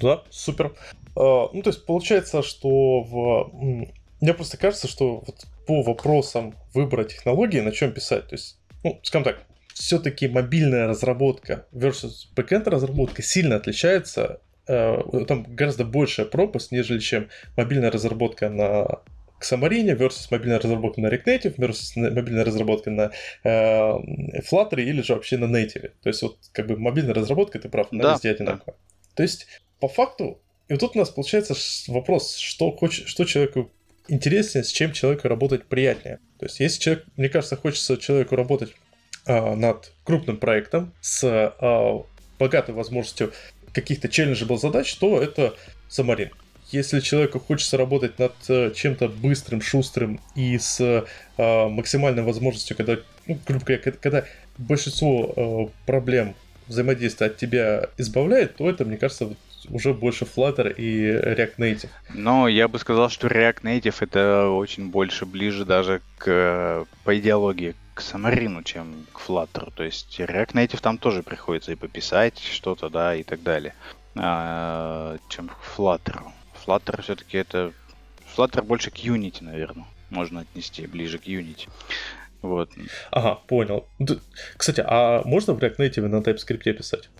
Да, 0.00 0.22
супер. 0.30 0.74
А, 1.14 1.50
ну, 1.52 1.62
то 1.62 1.70
есть 1.70 1.84
получается, 1.84 2.42
что 2.42 3.02
в... 3.02 3.50
Мне 4.20 4.34
просто 4.34 4.56
кажется, 4.56 4.88
что 4.88 5.22
вот 5.26 5.46
по 5.66 5.82
вопросам 5.82 6.54
выбора 6.74 7.04
технологии, 7.04 7.60
на 7.60 7.72
чем 7.72 7.92
писать, 7.92 8.28
то 8.28 8.34
есть, 8.34 8.58
ну, 8.82 8.98
скажем 9.02 9.24
так, 9.24 9.46
все-таки 9.80 10.28
мобильная 10.28 10.86
разработка 10.86 11.66
versus 11.72 12.28
backend 12.36 12.68
разработка 12.68 13.22
сильно 13.22 13.56
отличается. 13.56 14.40
А, 14.68 15.24
там 15.26 15.44
гораздо 15.48 15.86
большая 15.86 16.26
пропасть, 16.26 16.70
нежели 16.70 16.98
чем 16.98 17.28
мобильная 17.56 17.90
разработка 17.90 18.50
на 18.50 19.00
Xamarin 19.40 19.96
versus 19.96 20.26
мобильная 20.30 20.58
разработка 20.58 21.00
на 21.00 21.06
React 21.06 21.24
Native 21.24 21.56
versus 21.56 21.96
мобильная 21.96 22.44
разработка 22.44 22.90
на 22.90 23.10
э, 23.42 23.50
Flutter 24.50 24.82
или 24.82 25.00
же 25.00 25.14
вообще 25.14 25.38
на 25.38 25.46
Native. 25.46 25.92
То 26.02 26.08
есть 26.10 26.20
вот 26.20 26.36
как 26.52 26.66
бы 26.66 26.76
мобильная 26.76 27.14
разработка, 27.14 27.58
ты 27.58 27.70
прав, 27.70 27.88
она 27.90 28.02
да, 28.02 28.12
везде 28.12 28.32
одинаковая. 28.32 28.76
Да. 28.76 29.14
То 29.14 29.22
есть 29.22 29.46
по 29.80 29.88
факту, 29.88 30.42
и 30.68 30.74
вот 30.74 30.80
тут 30.80 30.94
у 30.94 30.98
нас 30.98 31.08
получается 31.08 31.54
вопрос, 31.90 32.36
что, 32.36 32.70
хочет, 32.70 33.08
что 33.08 33.24
человеку 33.24 33.72
интереснее, 34.08 34.62
с 34.62 34.70
чем 34.70 34.92
человеку 34.92 35.28
работать 35.28 35.64
приятнее. 35.64 36.18
То 36.38 36.44
есть 36.44 36.60
если 36.60 36.80
человек, 36.80 37.06
мне 37.16 37.30
кажется, 37.30 37.56
хочется 37.56 37.96
человеку 37.96 38.36
работать 38.36 38.70
э, 38.70 38.89
над 39.30 39.92
крупным 40.04 40.36
проектом 40.36 40.92
с 41.00 41.24
э, 41.24 41.98
богатой 42.38 42.74
возможностью 42.74 43.32
каких-то 43.72 44.08
челленджей 44.08 44.56
задач, 44.58 44.94
то 44.94 45.20
это 45.22 45.54
Xamarin 45.88 46.30
если 46.70 47.00
человеку 47.00 47.40
хочется 47.40 47.76
работать 47.76 48.18
над 48.18 48.32
э, 48.48 48.72
чем-то 48.74 49.08
быстрым, 49.08 49.60
шустрым 49.60 50.20
и 50.34 50.56
с 50.58 50.80
э, 50.80 51.68
максимальной 51.68 52.22
возможностью, 52.22 52.76
когда, 52.76 52.96
ну, 53.26 53.38
грубо 53.46 53.64
говоря, 53.64 53.92
когда 54.00 54.24
большинство 54.58 55.34
э, 55.36 55.86
проблем 55.86 56.34
взаимодействия 56.68 57.26
от 57.26 57.36
тебя 57.36 57.88
избавляет, 57.98 58.56
то 58.56 58.70
это, 58.70 58.84
мне 58.84 58.96
кажется, 58.96 59.34
уже 59.68 59.92
больше 59.92 60.24
Flutter 60.24 60.72
и 60.72 61.10
React 61.10 61.56
Native. 61.58 61.88
Но 62.14 62.46
я 62.46 62.68
бы 62.68 62.78
сказал, 62.78 63.10
что 63.10 63.26
React 63.26 63.62
Native 63.62 63.96
это 64.00 64.48
очень 64.48 64.90
больше 64.90 65.26
ближе 65.26 65.64
даже 65.64 66.00
к, 66.18 66.86
по 67.04 67.18
идеологии 67.18 67.74
к 68.00 68.64
чем 68.64 69.06
к 69.12 69.20
Flutter. 69.20 69.72
То 69.74 69.84
есть 69.84 70.18
React 70.18 70.52
Native 70.52 70.80
там 70.80 70.98
тоже 70.98 71.22
приходится 71.22 71.72
и 71.72 71.76
пописать 71.76 72.38
что-то, 72.38 72.88
да, 72.88 73.14
и 73.14 73.22
так 73.22 73.42
далее, 73.42 73.74
а, 74.16 75.16
чем 75.28 75.48
к 75.48 75.56
Flutter. 75.76 76.22
Flutter 76.64 77.02
все-таки 77.02 77.38
это... 77.38 77.72
Flutter 78.36 78.62
больше 78.62 78.90
к 78.90 78.96
Unity, 78.96 79.42
наверное, 79.42 79.86
можно 80.10 80.40
отнести, 80.40 80.86
ближе 80.86 81.18
к 81.18 81.26
Unity. 81.26 81.68
Вот. 82.42 82.70
Ага, 83.10 83.34
понял. 83.46 83.86
Кстати, 84.56 84.82
а 84.86 85.22
можно 85.24 85.52
в 85.52 85.58
React 85.58 85.76
Native 85.78 86.08
на 86.08 86.16
TypeScript 86.16 86.72
писать? 86.72 87.10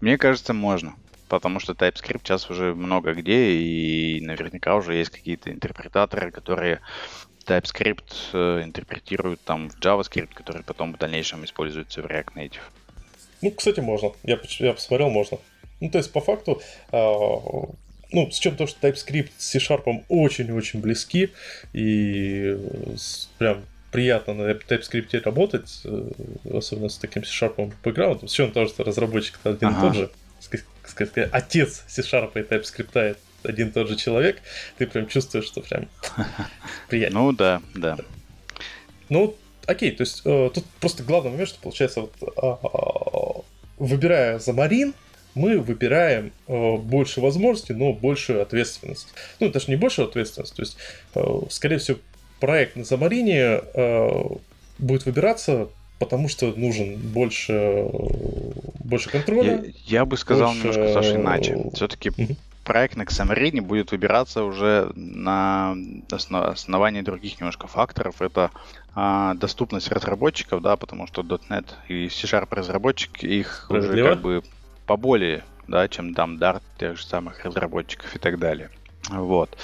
Мне 0.00 0.18
кажется, 0.18 0.52
можно. 0.52 0.94
Потому 1.28 1.58
что 1.58 1.72
TypeScript 1.72 2.20
сейчас 2.22 2.50
уже 2.50 2.74
много 2.74 3.12
где, 3.12 3.52
и 3.52 4.20
наверняка 4.20 4.76
уже 4.76 4.94
есть 4.94 5.10
какие-то 5.10 5.50
интерпретаторы, 5.50 6.30
которые 6.30 6.80
TypeScript 7.46 8.14
э, 8.32 8.62
интерпретируют 8.64 9.40
там 9.42 9.70
в 9.70 9.78
JavaScript, 9.78 10.30
который 10.34 10.62
потом 10.62 10.94
в 10.94 10.98
дальнейшем 10.98 11.44
используется 11.44 12.02
в 12.02 12.06
React 12.06 12.34
Native. 12.34 12.62
Ну, 13.42 13.50
кстати, 13.50 13.80
можно. 13.80 14.12
Я, 14.22 14.38
я 14.58 14.72
посмотрел, 14.72 15.10
можно. 15.10 15.38
Ну, 15.80 15.90
то 15.90 15.98
есть, 15.98 16.12
по 16.12 16.20
факту, 16.20 16.60
э, 16.90 16.96
ну, 18.12 18.30
с 18.30 18.38
чем 18.38 18.56
то, 18.56 18.66
что 18.66 18.86
TypeScript 18.86 19.30
с 19.38 19.46
C-Sharp 19.50 20.04
очень-очень 20.08 20.80
близки, 20.80 21.30
и 21.72 22.58
с, 22.96 23.28
прям 23.38 23.64
приятно 23.92 24.34
на 24.34 24.50
TypeScript 24.50 25.22
работать, 25.24 25.80
э, 25.84 26.10
особенно 26.52 26.88
с 26.88 26.98
таким 26.98 27.24
C-Sharp 27.24 27.72
бэкграундом, 27.84 28.28
с 28.28 28.32
чем 28.32 28.52
тоже 28.52 28.72
разработчик 28.78 29.38
один 29.44 29.68
ага. 29.68 29.78
и 29.78 29.80
тот 29.80 29.94
же, 29.96 30.10
сказать, 30.86 31.28
отец 31.32 31.84
C-Sharp 31.88 32.32
и 32.34 32.42
TypeScript 32.42 33.16
один 33.46 33.68
и 33.68 33.72
тот 33.72 33.88
же 33.88 33.96
человек, 33.96 34.42
ты 34.78 34.86
прям 34.86 35.06
чувствуешь, 35.06 35.46
что 35.46 35.60
прям 35.60 35.88
приятно. 36.88 37.20
Ну 37.20 37.32
да, 37.32 37.62
да. 37.74 37.96
Ну, 39.08 39.36
окей, 39.66 39.92
то 39.92 40.02
есть 40.02 40.22
э, 40.24 40.50
тут 40.52 40.64
просто 40.80 41.02
главный 41.02 41.30
момент, 41.30 41.48
что 41.48 41.60
получается, 41.60 42.02
вот, 42.02 42.12
э, 42.20 43.42
выбирая 43.78 44.38
за 44.38 44.52
Марин, 44.52 44.94
мы 45.34 45.58
выбираем 45.58 46.32
э, 46.48 46.76
больше 46.76 47.20
возможностей, 47.20 47.74
но 47.74 47.92
большую 47.92 48.42
ответственность. 48.42 49.08
Ну, 49.38 49.50
даже 49.50 49.66
не 49.68 49.76
большую 49.76 50.08
ответственность, 50.08 50.54
то 50.54 50.62
есть, 50.62 50.76
э, 51.14 51.40
скорее 51.50 51.78
всего, 51.78 51.98
проект 52.40 52.76
на 52.76 52.84
Замарине 52.84 53.60
э, 53.74 54.22
будет 54.78 55.06
выбираться 55.06 55.68
потому 55.98 56.28
что 56.28 56.52
нужен 56.56 56.96
больше, 56.96 57.88
больше 58.80 59.08
контроля. 59.08 59.64
Я, 59.86 60.00
я 60.00 60.04
бы 60.04 60.16
сказал 60.16 60.52
больше... 60.52 60.68
немножко, 60.68 60.92
Саша, 60.92 61.16
иначе. 61.16 61.58
Все-таки 61.74 62.10
угу. 62.10 62.36
Проект 62.66 62.96
на 62.96 63.02
Xamarin 63.02 63.62
будет 63.62 63.92
выбираться 63.92 64.42
уже 64.42 64.90
на 64.94 65.76
основании 66.30 67.00
других 67.00 67.40
немножко 67.40 67.68
факторов. 67.68 68.20
Это 68.20 68.50
а, 68.94 69.34
доступность 69.34 69.90
разработчиков, 69.90 70.60
да, 70.60 70.76
потому 70.76 71.06
что 71.06 71.22
.NET 71.22 71.66
и 71.88 72.08
C-Sharp 72.08 72.48
разработчики 72.50 73.24
их 73.24 73.66
уже 73.70 74.02
как 74.02 74.20
бы 74.20 74.42
поболее, 74.86 75.44
да, 75.68 75.88
чем 75.88 76.12
там 76.12 76.36
Dart 76.36 76.62
тех 76.78 76.98
же 76.98 77.06
самых 77.06 77.42
разработчиков 77.44 78.14
и 78.14 78.18
так 78.18 78.38
далее. 78.38 78.70
Вот. 79.08 79.56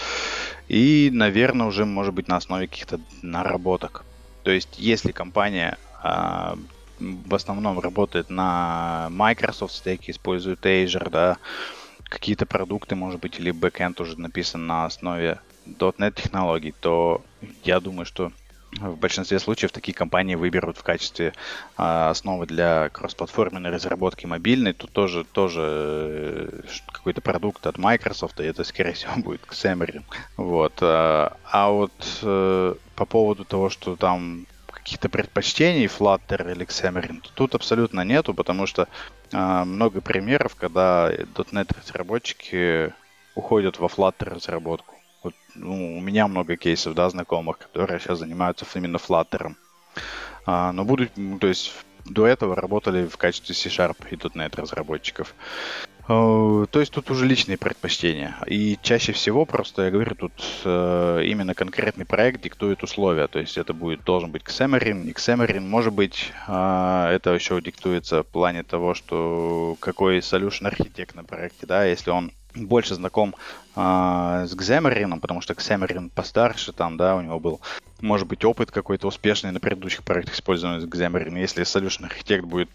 И, 0.68 1.10
наверное, 1.12 1.66
уже 1.66 1.84
может 1.84 2.14
быть 2.14 2.28
на 2.28 2.36
основе 2.36 2.68
каких-то 2.68 3.00
наработок. 3.20 4.04
То 4.44 4.52
есть, 4.52 4.78
если 4.78 5.10
компания 5.10 5.76
а, 6.02 6.56
в 7.00 7.34
основном 7.34 7.80
работает 7.80 8.30
на 8.30 9.08
Microsoft 9.10 9.74
стеке, 9.74 10.12
использует 10.12 10.64
Azure, 10.64 11.10
да, 11.10 11.38
какие-то 12.12 12.46
продукты, 12.46 12.94
может 12.94 13.20
быть, 13.20 13.38
или 13.38 13.50
бэкэнд 13.50 14.00
уже 14.00 14.20
написан 14.20 14.66
на 14.66 14.84
основе 14.84 15.40
.NET 15.66 16.14
технологий, 16.14 16.74
то 16.80 17.22
я 17.64 17.80
думаю, 17.80 18.04
что 18.04 18.32
в 18.80 18.96
большинстве 18.96 19.38
случаев 19.38 19.72
такие 19.72 19.94
компании 19.94 20.34
выберут 20.34 20.78
в 20.78 20.82
качестве 20.82 21.34
а, 21.76 22.10
основы 22.10 22.46
для 22.46 22.88
кроссплатформенной 22.88 23.70
разработки 23.70 24.24
мобильной. 24.24 24.72
Тут 24.72 24.92
тоже, 24.92 25.24
тоже 25.24 25.60
э, 25.62 26.62
какой-то 26.90 27.20
продукт 27.20 27.66
от 27.66 27.76
Microsoft, 27.76 28.40
и 28.40 28.44
это, 28.44 28.64
скорее 28.64 28.94
всего, 28.94 29.12
будет 29.16 29.42
Xamarin. 29.42 30.02
Вот. 30.36 30.72
А, 30.80 31.36
а 31.44 31.70
вот 31.70 31.92
а, 32.22 32.76
по 32.94 33.04
поводу 33.04 33.44
того, 33.44 33.68
что 33.68 33.96
там 33.96 34.46
каких-то 34.82 35.08
предпочтений 35.08 35.86
Flutter 35.86 36.50
или 36.50 36.66
Xamarin, 36.66 37.22
тут 37.34 37.54
абсолютно 37.54 38.02
нету, 38.02 38.34
потому 38.34 38.66
что 38.66 38.88
а, 39.32 39.64
много 39.64 40.00
примеров, 40.00 40.56
когда 40.56 41.10
.NET 41.12 41.76
разработчики 41.78 42.92
уходят 43.34 43.78
во 43.78 43.86
Flutter 43.86 44.34
разработку. 44.34 44.94
Вот, 45.22 45.34
ну, 45.54 45.96
у 45.96 46.00
меня 46.00 46.26
много 46.26 46.56
кейсов, 46.56 46.94
да, 46.94 47.08
знакомых, 47.08 47.58
которые 47.58 48.00
сейчас 48.00 48.18
занимаются 48.18 48.66
именно 48.74 48.96
Flutter. 48.96 49.54
А, 50.46 50.72
но 50.72 50.84
будут, 50.84 51.12
то 51.40 51.46
есть 51.46 51.72
до 52.04 52.26
этого 52.26 52.56
работали 52.56 53.06
в 53.06 53.16
качестве 53.16 53.54
C-Sharp 53.54 53.96
и 54.10 54.16
.NET 54.16 54.60
разработчиков. 54.60 55.34
А, 56.08 56.66
то 56.66 56.80
есть 56.80 56.92
тут 56.92 57.10
уже 57.10 57.26
личные 57.26 57.56
предпочтения. 57.56 58.36
И 58.46 58.78
чаще 58.82 59.12
всего 59.12 59.44
просто, 59.44 59.82
я 59.82 59.90
говорю, 59.90 60.14
тут 60.14 60.32
э, 60.64 61.22
именно 61.24 61.54
конкретный 61.54 62.04
проект 62.04 62.42
диктует 62.42 62.82
условия. 62.82 63.28
То 63.28 63.38
есть 63.38 63.56
это 63.56 63.72
будет 63.72 64.04
должен 64.04 64.30
быть 64.30 64.42
Xamarin, 64.42 65.04
не 65.04 65.12
Xamarin. 65.12 65.60
Может 65.60 65.92
быть, 65.92 66.32
э, 66.48 67.08
это 67.12 67.30
еще 67.34 67.60
диктуется 67.60 68.22
в 68.22 68.26
плане 68.26 68.62
того, 68.62 68.94
что 68.94 69.76
какой 69.80 70.18
solution 70.18 70.66
архитект 70.66 71.14
на 71.14 71.24
проекте, 71.24 71.66
да, 71.66 71.84
если 71.84 72.10
он 72.10 72.32
больше 72.54 72.94
знаком 72.94 73.34
а, 73.74 74.46
с 74.46 74.54
Xamarin, 74.54 75.20
потому 75.20 75.40
что 75.40 75.54
Xamarin 75.54 76.10
постарше 76.14 76.72
там, 76.72 76.96
да, 76.96 77.16
у 77.16 77.22
него 77.22 77.40
был, 77.40 77.60
может 78.00 78.26
быть, 78.26 78.44
опыт 78.44 78.70
какой-то 78.70 79.08
успешный 79.08 79.52
на 79.52 79.60
предыдущих 79.60 80.02
проектах 80.02 80.34
использования 80.34 80.84
Xamarin. 80.84 81.38
Если 81.38 81.64
Solution 81.64 82.10
Architect 82.10 82.42
будет, 82.42 82.68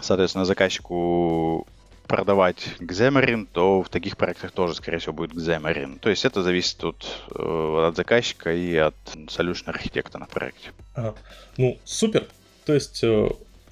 соответственно, 0.00 0.44
заказчику 0.44 1.66
продавать 2.06 2.68
Xamarin, 2.80 3.46
то 3.50 3.82
в 3.82 3.88
таких 3.88 4.16
проектах 4.16 4.52
тоже, 4.52 4.74
скорее 4.74 4.98
всего, 4.98 5.12
будет 5.12 5.32
Xamarin. 5.32 5.98
То 5.98 6.10
есть 6.10 6.24
это 6.24 6.42
зависит 6.42 6.82
от, 6.84 7.04
э, 7.34 7.88
от 7.88 7.96
заказчика 7.96 8.52
и 8.52 8.76
от 8.76 8.94
Solution 9.28 9.68
архитекта 9.68 10.18
на 10.18 10.26
проекте. 10.26 10.70
Ага. 10.94 11.14
Ну, 11.56 11.78
супер. 11.84 12.26
То 12.64 12.74
есть, 12.74 13.02
э, 13.02 13.28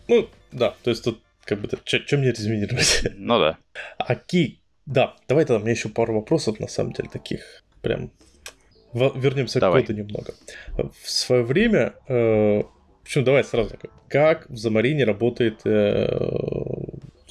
ну, 0.09 0.29
да, 0.53 0.75
то 0.83 0.91
есть 0.91 1.05
тут 1.05 1.21
как 1.45 1.61
бы, 1.61 1.69
что 1.85 2.17
мне 2.17 2.31
резюмировать? 2.31 3.03
Ну 3.17 3.39
да. 3.39 3.59
Окей, 3.99 4.61
да, 4.87 5.15
давай 5.29 5.45
тогда, 5.45 5.61
у 5.61 5.63
меня 5.63 5.73
еще 5.73 5.89
пару 5.89 6.15
вопросов, 6.15 6.59
на 6.61 6.69
самом 6.69 6.93
деле, 6.93 7.09
таких 7.09 7.63
прям... 7.83 8.11
Вернемся 8.93 9.61
давай. 9.61 9.83
к 9.83 9.87
коду 9.87 9.99
немного. 9.99 10.35
В 11.03 11.09
свое 11.11 11.45
время... 11.45 11.95
Э, 12.09 12.63
почему, 13.05 13.25
давай 13.25 13.45
сразу. 13.45 13.77
Как 14.09 14.51
в 14.51 14.57
Замарине 14.57 15.05
работает 15.05 15.61
э, 15.65 16.60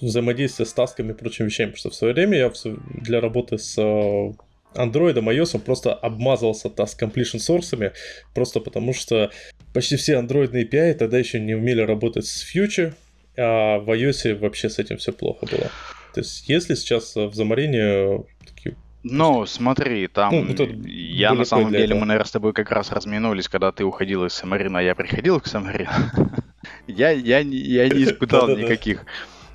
взаимодействие 0.02 0.66
с 0.66 0.74
тасками 0.74 1.12
и 1.12 1.16
прочими 1.16 1.48
вещами? 1.48 1.72
Потому 1.72 1.80
что 1.80 1.90
в 1.90 1.96
свое 1.96 2.14
время 2.14 2.38
я 2.38 2.52
для 3.02 3.22
работы 3.22 3.58
с 3.58 3.78
э, 3.78 4.34
Android, 4.76 5.16
iOS 5.16 5.60
просто 5.60 5.94
обмазывался 5.94 6.70
task 6.70 7.00
completion 7.00 7.40
source, 7.40 7.94
просто 8.34 8.60
потому 8.60 8.94
что 8.94 9.32
почти 9.74 9.96
все 9.96 10.20
Android 10.20 10.52
API 10.52 10.94
тогда 10.94 11.18
еще 11.18 11.40
не 11.40 11.56
умели 11.56 11.82
работать 11.82 12.26
с 12.26 12.44
Future, 12.44 12.94
а 13.38 13.80
в 13.80 13.90
iOS 13.90 14.38
вообще 14.40 14.70
с 14.70 14.80
этим 14.80 14.98
все 14.98 15.12
плохо 15.12 15.46
было. 15.46 15.72
То 16.14 16.22
есть, 16.22 16.50
если 16.50 16.76
сейчас 16.76 17.16
в 17.16 17.34
Замарине 17.34 18.24
такие 18.46 18.76
ну, 19.02 19.46
смотри, 19.46 20.08
там 20.08 20.34
ну, 20.34 20.46
вот 20.46 20.86
я 20.86 21.34
на 21.34 21.46
самом 21.46 21.72
деле, 21.72 21.86
этого. 21.86 22.00
мы, 22.00 22.06
наверное, 22.08 22.28
с 22.28 22.32
тобой 22.32 22.52
как 22.52 22.70
раз 22.70 22.92
разминулись, 22.92 23.48
когда 23.48 23.72
ты 23.72 23.86
уходил 23.86 24.26
из 24.26 24.34
Самарина, 24.34 24.80
а 24.80 24.82
я 24.82 24.94
приходил 24.94 25.40
к 25.40 25.48
Самарину. 25.48 25.90
я, 26.88 27.12
я, 27.12 27.40
я 27.40 27.90
не 27.90 28.04
испытал 28.04 28.50
никаких 28.50 29.06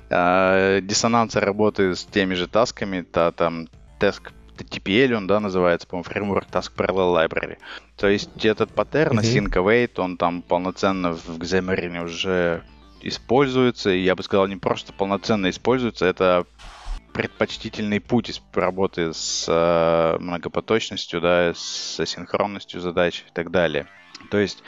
а, 0.09 0.81
диссонанса 0.81 1.39
работы 1.39 1.95
с 1.95 2.03
теми 2.05 2.33
же 2.33 2.47
тасками, 2.47 3.01
та, 3.01 3.31
там, 3.31 3.67
task 3.99 4.31
TPL, 4.57 5.13
он, 5.13 5.27
да, 5.27 5.39
называется, 5.39 5.87
по-моему, 5.87 6.09
фреймворк 6.09 6.47
Task 6.49 6.71
Parallel 6.75 7.27
Library. 7.27 7.57
То 7.97 8.07
есть 8.07 8.45
этот 8.45 8.71
паттерн, 8.71 9.19
mm-hmm. 9.19 9.49
Sync 9.49 9.53
Await, 9.53 9.99
он 9.99 10.17
там 10.17 10.41
полноценно 10.41 11.13
в 11.13 11.39
Xamarin 11.39 12.03
уже 12.03 12.63
используется, 13.01 13.91
и 13.91 13.99
я 13.99 14.15
бы 14.15 14.23
сказал, 14.23 14.47
не 14.47 14.55
просто 14.55 14.93
полноценно 14.93 15.49
используется, 15.49 16.05
это 16.05 16.45
предпочтительный 17.13 18.01
путь 18.01 18.41
работы 18.53 19.13
с 19.13 19.45
э, 19.47 20.17
многопоточностью, 20.19 21.21
да, 21.21 21.53
с 21.55 21.99
асинхронностью 21.99 22.81
задач 22.81 23.23
и 23.29 23.33
так 23.33 23.51
далее. 23.51 23.87
То 24.31 24.37
есть 24.37 24.63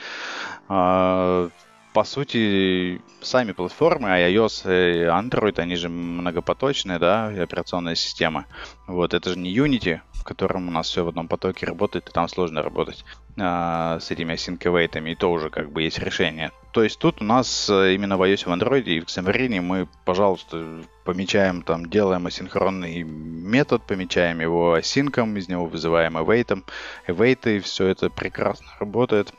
э, 0.69 1.49
по 1.97 2.03
сути, 2.03 3.01
сами 3.21 3.53
платформы, 3.53 4.09
iOS 4.09 4.65
и 4.67 5.05
Android, 5.05 5.59
они 5.59 5.75
же 5.75 5.89
многопоточные, 5.89 6.99
да, 6.99 7.29
операционная 7.29 7.95
система. 7.95 8.45
Вот, 8.85 9.15
это 9.15 9.31
же 9.31 9.39
не 9.39 9.51
Unity, 9.51 10.01
в 10.13 10.23
котором 10.23 10.67
у 10.67 10.71
нас 10.71 10.89
все 10.89 11.03
в 11.03 11.07
одном 11.07 11.27
потоке 11.27 11.65
работает, 11.65 12.07
и 12.07 12.11
там 12.11 12.27
сложно 12.27 12.61
работать 12.61 13.03
а, 13.39 13.97
с 13.99 14.11
этими 14.11 14.35
async 14.35 15.11
и 15.11 15.15
то 15.15 15.31
уже 15.31 15.49
как 15.49 15.71
бы 15.71 15.81
есть 15.81 15.97
решение. 15.97 16.51
То 16.71 16.83
есть 16.83 16.99
тут 16.99 17.19
у 17.19 17.23
нас 17.23 17.67
э, 17.67 17.95
именно 17.95 18.15
в 18.15 18.21
iOS, 18.21 18.47
в 18.47 18.53
Android 18.53 18.83
и 18.83 18.99
в 18.99 19.05
Xamarin 19.05 19.59
мы, 19.61 19.87
пожалуйста, 20.05 20.83
помечаем 21.03 21.63
там, 21.63 21.89
делаем 21.89 22.27
асинхронный 22.27 23.01
метод, 23.01 23.81
помечаем 23.87 24.39
его 24.39 24.73
асинком, 24.73 25.35
из 25.35 25.47
него 25.47 25.65
вызываем 25.65 26.15
await, 26.15 26.63
await, 27.07 27.55
и 27.55 27.59
все 27.59 27.87
это 27.87 28.11
прекрасно 28.11 28.67
работает. 28.79 29.33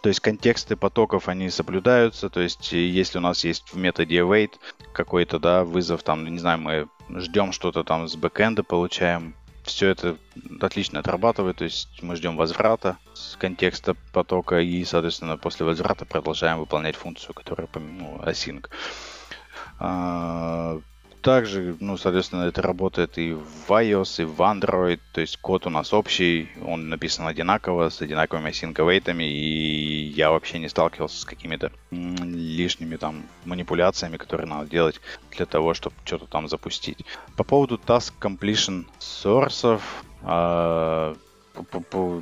То 0.00 0.08
есть 0.08 0.20
контексты 0.20 0.76
потоков, 0.76 1.28
они 1.28 1.50
соблюдаются. 1.50 2.28
То 2.28 2.40
есть 2.40 2.72
если 2.72 3.18
у 3.18 3.20
нас 3.20 3.44
есть 3.44 3.72
в 3.72 3.76
методе 3.76 4.18
await 4.18 4.52
какой-то, 4.92 5.38
да, 5.38 5.64
вызов, 5.64 6.02
там, 6.02 6.24
не 6.26 6.38
знаю, 6.38 6.58
мы 6.58 6.88
ждем 7.20 7.52
что-то 7.52 7.84
там 7.84 8.08
с 8.08 8.16
бэкэнда, 8.16 8.62
получаем, 8.62 9.34
все 9.64 9.88
это 9.88 10.16
отлично 10.60 11.00
отрабатывает, 11.00 11.56
то 11.56 11.64
есть 11.64 12.02
мы 12.02 12.16
ждем 12.16 12.36
возврата 12.36 12.98
с 13.14 13.36
контекста 13.36 13.94
потока 14.12 14.60
и, 14.60 14.84
соответственно, 14.84 15.36
после 15.36 15.64
возврата 15.64 16.04
продолжаем 16.04 16.58
выполнять 16.58 16.96
функцию, 16.96 17.34
которая, 17.34 17.68
ну, 17.74 18.20
async. 18.24 18.68
А, 19.78 20.80
также, 21.22 21.76
ну, 21.78 21.96
соответственно, 21.96 22.44
это 22.44 22.62
работает 22.62 23.16
и 23.18 23.32
в 23.32 23.70
iOS, 23.70 24.22
и 24.22 24.24
в 24.24 24.40
Android, 24.40 25.00
то 25.12 25.20
есть 25.20 25.36
код 25.36 25.66
у 25.66 25.70
нас 25.70 25.92
общий, 25.92 26.48
он 26.64 26.88
написан 26.88 27.26
одинаково, 27.26 27.88
с 27.88 28.02
одинаковыми 28.02 28.50
async 28.50 28.76
и 28.78 28.82
я 30.14 30.30
вообще 30.30 30.58
не 30.58 30.68
сталкивался 30.68 31.20
с 31.20 31.24
какими-то 31.24 31.72
лишними 31.90 32.96
там 32.96 33.22
манипуляциями, 33.44 34.16
которые 34.16 34.46
надо 34.46 34.68
делать 34.68 35.00
для 35.30 35.46
того, 35.46 35.74
чтобы 35.74 35.96
что-то 36.04 36.26
там 36.26 36.48
запустить. 36.48 37.04
По 37.36 37.44
поводу 37.44 37.76
task 37.76 38.12
completion 38.20 38.86
source, 39.00 39.80
э, 40.22 41.14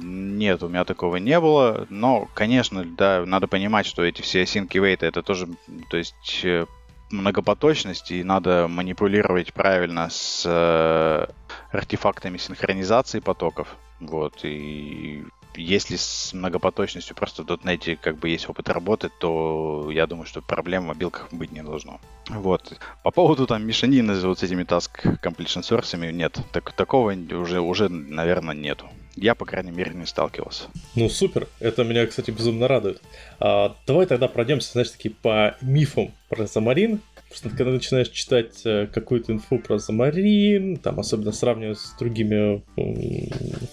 нет, 0.03 0.63
у 0.63 0.69
меня 0.69 0.85
такого 0.85 1.17
не 1.17 1.39
было, 1.41 1.87
но, 1.89 2.29
конечно, 2.35 2.85
да, 2.85 3.25
надо 3.27 3.47
понимать, 3.47 3.87
что 3.87 4.03
эти 4.03 4.23
все 4.23 4.43
async 4.43 4.69
wait 4.69 4.99
это 5.01 5.23
тоже, 5.23 5.49
то 5.89 5.97
есть 5.97 6.41
э, 6.45 6.67
многопоточность, 7.11 8.11
и 8.11 8.25
надо 8.25 8.67
манипулировать 8.69 9.53
правильно 9.53 10.09
с 10.11 10.45
э, 10.47 11.27
артефактами 11.73 12.39
синхронизации 12.39 13.21
потоков. 13.21 13.77
Вот, 14.01 14.45
и 14.45 15.25
если 15.57 15.97
с 15.97 16.33
многопоточностью 16.33 17.17
просто 17.17 17.43
в 17.43 17.47
.NET 17.47 17.97
как 17.97 18.19
бы 18.19 18.29
есть 18.29 18.49
опыт 18.49 18.69
работы, 18.69 19.11
то 19.21 19.91
я 19.93 20.07
думаю, 20.07 20.27
что 20.27 20.43
проблем 20.43 20.85
в 20.85 20.87
мобилках 20.89 21.29
быть 21.33 21.53
не 21.53 21.63
должно. 21.63 22.01
Вот. 22.29 22.79
По 23.03 23.11
поводу 23.11 23.47
там 23.47 23.67
мешанины 23.67 24.15
вот 24.21 24.39
с 24.39 24.43
этими 24.43 24.65
task 24.65 25.21
completion 25.23 25.63
source 25.63 26.13
нет. 26.13 26.39
Так, 26.53 26.73
такого 26.73 27.13
уже, 27.13 27.61
уже, 27.61 27.89
наверное, 27.89 28.55
нету. 28.55 28.87
Я, 29.17 29.35
по 29.35 29.45
крайней 29.45 29.73
мере, 29.73 29.93
не 29.93 30.07
сталкивался. 30.07 30.65
Ну, 30.95 31.09
супер. 31.09 31.49
Это 31.59 31.85
меня, 31.85 32.07
кстати, 32.07 32.31
безумно 32.31 32.69
радует. 32.69 33.03
А, 33.41 33.77
давай 33.87 34.07
тогда 34.07 34.29
пройдемся, 34.29 34.73
знаешь, 34.73 34.91
такие 34.91 35.13
по 35.15 35.57
мифам 35.61 36.13
про 36.29 36.47
Замарин. 36.47 37.01
Потому 37.31 37.51
что 37.51 37.57
когда 37.57 37.71
начинаешь 37.73 38.09
читать 38.09 38.61
э, 38.65 38.87
какую-то 38.93 39.33
инфу 39.33 39.59
про 39.59 39.79
Замарин, 39.79 40.77
там 40.77 41.01
особенно 41.01 41.33
сравнивая 41.33 41.75
с 41.75 41.95
другими 41.99 42.63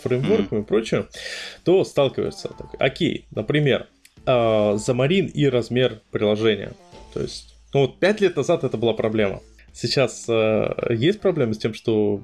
фреймворками 0.04 0.60
mm-hmm. 0.60 0.64
и 0.64 0.66
прочее, 0.66 1.08
то 1.64 1.84
сталкиваются. 1.84 2.50
Так, 2.50 2.68
окей, 2.80 3.26
например, 3.32 3.88
Замарин 4.26 5.26
и 5.26 5.46
размер 5.48 6.02
приложения. 6.12 6.74
То 7.14 7.22
есть, 7.22 7.56
ну 7.74 7.82
вот 7.82 8.00
5 8.00 8.22
лет 8.22 8.36
назад 8.36 8.64
это 8.64 8.78
была 8.78 8.94
проблема. 8.94 9.42
Сейчас 9.78 10.26
э, 10.28 10.74
есть 10.90 11.20
проблемы 11.20 11.54
с 11.54 11.60
тем, 11.60 11.76
что 11.76 12.22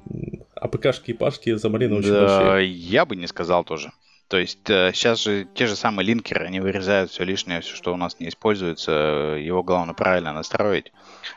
АПКшки 0.56 1.12
и 1.12 1.14
пашки 1.14 1.54
Замарина 1.54 1.96
очень 1.96 2.10
да, 2.10 2.26
большие? 2.26 2.70
Я 2.70 3.06
бы 3.06 3.14
не 3.14 3.28
сказал 3.28 3.62
тоже. 3.62 3.92
То 4.28 4.38
есть 4.38 4.68
э, 4.70 4.92
сейчас 4.94 5.22
же 5.22 5.46
те 5.54 5.66
же 5.66 5.76
самые 5.76 6.06
линкеры, 6.06 6.46
они 6.46 6.60
вырезают 6.60 7.10
все 7.10 7.24
лишнее, 7.24 7.60
все, 7.60 7.76
что 7.76 7.92
у 7.92 7.96
нас 7.96 8.18
не 8.20 8.28
используется. 8.28 9.36
Его 9.38 9.62
главное 9.62 9.94
правильно 9.94 10.32
настроить. 10.32 10.92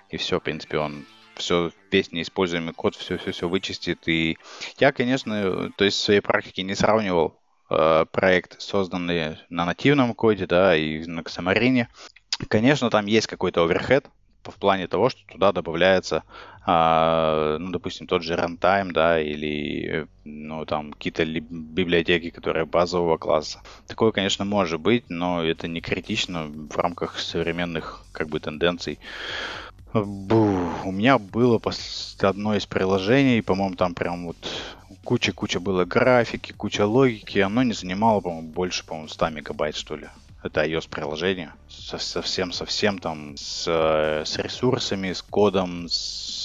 И 0.10 0.18
все, 0.18 0.40
в 0.40 0.44
принципе, 0.44 0.78
он 0.80 1.06
все, 1.36 1.72
весь 1.92 2.12
неиспользуемый 2.12 2.74
код, 2.74 2.96
все-все-все 2.96 3.48
вычистит. 3.48 4.08
И 4.08 4.38
я, 4.80 4.92
конечно, 4.92 5.72
то 5.76 5.86
есть 5.86 5.98
в 5.98 6.04
своей 6.04 6.22
практике 6.22 6.64
не 6.64 6.76
сравнивал 6.76 7.40
э, 7.70 8.06
проект, 8.12 8.62
созданный 8.62 9.38
на 9.50 9.66
нативном 9.66 10.14
коде, 10.14 10.46
да, 10.46 10.76
и 10.76 11.06
на 11.06 11.22
Xamarin. 11.22 11.88
Конечно, 12.48 12.90
там 12.90 13.06
есть 13.06 13.28
какой-то 13.28 13.64
оверхед, 13.64 14.06
в 14.44 14.56
плане 14.60 14.88
того, 14.88 15.10
что 15.10 15.26
туда 15.28 15.52
добавляется, 15.52 16.24
а, 16.70 17.58
ну, 17.60 17.72
допустим, 17.72 18.08
тот 18.08 18.24
же 18.24 18.34
runtime, 18.34 18.92
да, 18.92 19.22
или, 19.22 20.06
ну, 20.26 20.66
там, 20.66 20.92
какие-то 20.92 21.24
библиотеки, 21.26 22.30
которые 22.30 22.66
базового 22.66 23.18
класса. 23.18 23.62
Такое, 23.88 24.12
конечно, 24.12 24.44
может 24.44 24.82
быть, 24.82 25.06
но 25.08 25.42
это 25.42 25.70
не 25.70 25.80
критично 25.80 26.44
в 26.44 26.76
рамках 26.76 27.20
современных, 27.20 28.04
как 28.12 28.28
бы, 28.28 28.42
тенденций. 28.42 29.00
Бу, 29.94 30.60
у 30.84 30.92
меня 30.92 31.18
было 31.18 31.62
одно 32.20 32.54
из 32.54 32.66
приложений, 32.66 33.44
по-моему, 33.44 33.76
там 33.78 33.94
прям 33.94 34.28
вот 34.28 34.38
куча-куча 35.06 35.62
было 35.62 35.86
графики, 35.86 36.52
куча 36.52 36.86
логики, 36.86 37.40
оно 37.40 37.64
не 37.64 37.72
занимало, 37.72 38.20
по-моему, 38.20 38.50
больше, 38.50 38.86
по-моему, 38.86 39.08
100 39.08 39.30
мегабайт, 39.30 39.78
что 39.78 39.96
ли. 39.96 40.10
Это 40.44 40.66
iOS-приложение. 40.66 41.54
Совсем-совсем 41.70 43.00
там 43.00 43.38
с, 43.38 43.68
с 43.68 44.38
ресурсами, 44.38 45.14
с 45.14 45.22
кодом, 45.22 45.88
с, 45.90 46.37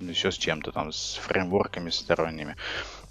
еще 0.00 0.30
с 0.30 0.36
чем-то 0.36 0.72
там, 0.72 0.92
с 0.92 1.14
фреймворками 1.22 1.90
сторонними. 1.90 2.56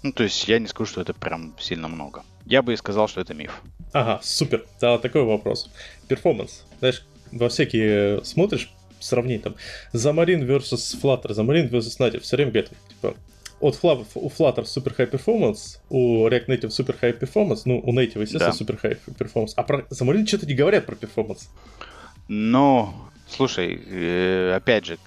Ну, 0.02 0.12
то 0.12 0.22
есть 0.22 0.48
я 0.48 0.58
не 0.58 0.66
скажу, 0.66 0.90
что 0.90 1.00
это 1.00 1.14
прям 1.14 1.54
сильно 1.58 1.88
много. 1.88 2.22
Я 2.44 2.62
бы 2.62 2.72
и 2.72 2.76
сказал, 2.76 3.08
что 3.08 3.20
это 3.20 3.34
миф. 3.34 3.62
Ага, 3.92 4.20
супер. 4.22 4.66
Да, 4.80 4.98
такой 4.98 5.22
вопрос. 5.22 5.70
Performance. 6.08 6.64
Знаешь, 6.78 7.06
во 7.32 7.48
всякие 7.48 8.24
смотришь, 8.24 8.72
сравнить 9.00 9.42
там 9.42 9.54
Xamarin 9.92 10.46
versus 10.46 10.96
Flutter, 11.00 11.28
Xamarin 11.28 11.70
versus 11.70 11.98
Native, 11.98 12.20
все 12.20 12.36
время 12.36 12.50
говорят, 12.50 12.70
типа, 12.88 13.14
от 13.60 13.76
Flutter, 13.76 14.06
у 14.14 14.28
Flutter 14.28 14.64
Super 14.64 14.96
High 14.96 15.10
Performance, 15.10 15.78
у 15.88 16.26
React 16.28 16.46
Native 16.46 16.68
Super 16.68 16.98
High 17.00 17.18
Performance, 17.18 17.62
ну, 17.64 17.80
у 17.80 17.92
Native, 17.92 18.20
естественно, 18.20 18.52
да. 18.52 18.74
Super 18.74 18.80
High 18.80 18.98
Performance. 19.18 19.52
А 19.56 19.62
про 19.62 19.80
Xamarin 19.90 20.26
что-то 20.26 20.46
не 20.46 20.54
говорят 20.54 20.86
про 20.86 20.96
performance. 20.96 21.48
Ну, 22.28 22.94
слушай, 23.28 23.80
э, 23.86 24.54
опять 24.54 24.86
же, 24.86 24.98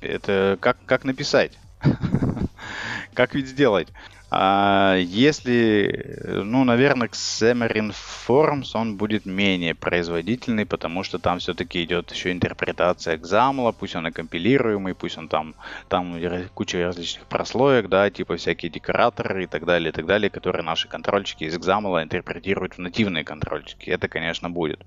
это 0.00 0.58
как, 0.60 0.76
как 0.86 1.04
написать? 1.04 1.52
как 3.14 3.34
ведь 3.34 3.48
сделать? 3.48 3.88
А 4.28 4.96
если, 4.96 6.20
ну, 6.26 6.64
наверное, 6.64 7.08
Xamarin 7.08 7.94
Forms 8.26 8.70
он 8.74 8.96
будет 8.96 9.24
менее 9.24 9.74
производительный, 9.74 10.66
потому 10.66 11.04
что 11.04 11.20
там 11.20 11.38
все-таки 11.38 11.84
идет 11.84 12.10
еще 12.10 12.32
интерпретация 12.32 13.18
XAML, 13.18 13.74
пусть 13.78 13.94
он 13.94 14.08
и 14.08 14.10
компилируемый, 14.10 14.94
пусть 14.94 15.16
он 15.16 15.28
там, 15.28 15.54
там 15.88 16.20
куча 16.54 16.82
различных 16.82 17.26
прослоек, 17.26 17.88
да, 17.88 18.10
типа 18.10 18.36
всякие 18.36 18.70
декораторы 18.70 19.44
и 19.44 19.46
так 19.46 19.64
далее, 19.64 19.90
и 19.90 19.92
так 19.92 20.06
далее, 20.06 20.28
которые 20.28 20.64
наши 20.64 20.88
контрольчики 20.88 21.44
из 21.44 21.56
XAML 21.56 22.02
интерпретируют 22.02 22.74
в 22.74 22.78
нативные 22.78 23.22
контрольчики. 23.22 23.90
Это, 23.90 24.08
конечно, 24.08 24.50
будет. 24.50 24.84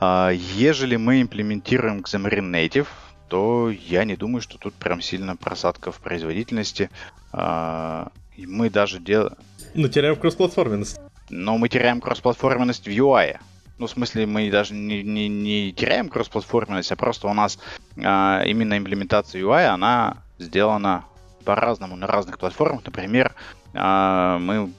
А, 0.00 0.30
ежели 0.30 0.96
мы 0.96 1.22
имплементируем 1.22 2.00
Xamarin 2.00 2.50
Native, 2.50 2.88
то 3.28 3.70
я 3.70 4.04
не 4.04 4.16
думаю, 4.16 4.42
что 4.42 4.58
тут 4.58 4.74
прям 4.74 5.00
сильно 5.00 5.36
просадка 5.36 5.92
в 5.92 6.00
производительности. 6.00 6.90
А, 7.32 8.08
мы 8.36 8.70
даже 8.70 9.00
делаем... 9.00 9.36
Ну, 9.74 9.88
теряем 9.88 10.16
кроссплатформенность. 10.16 11.00
Но 11.30 11.58
мы 11.58 11.68
теряем 11.68 12.00
кроссплатформенность 12.00 12.86
в 12.86 12.90
UI. 12.90 13.38
Ну, 13.78 13.86
в 13.86 13.90
смысле, 13.90 14.26
мы 14.26 14.50
даже 14.50 14.74
не, 14.74 15.02
не, 15.02 15.28
не 15.28 15.72
теряем 15.72 16.08
кроссплатформенность, 16.08 16.92
а 16.92 16.96
просто 16.96 17.26
у 17.26 17.34
нас 17.34 17.58
а, 17.96 18.42
именно 18.46 18.78
имплементация 18.78 19.42
UI, 19.42 19.66
она 19.66 20.18
сделана 20.38 21.04
по-разному 21.44 21.96
на 21.96 22.06
разных 22.06 22.38
платформах. 22.38 22.84
Например, 22.84 23.34
а, 23.74 24.38
мы 24.38 24.70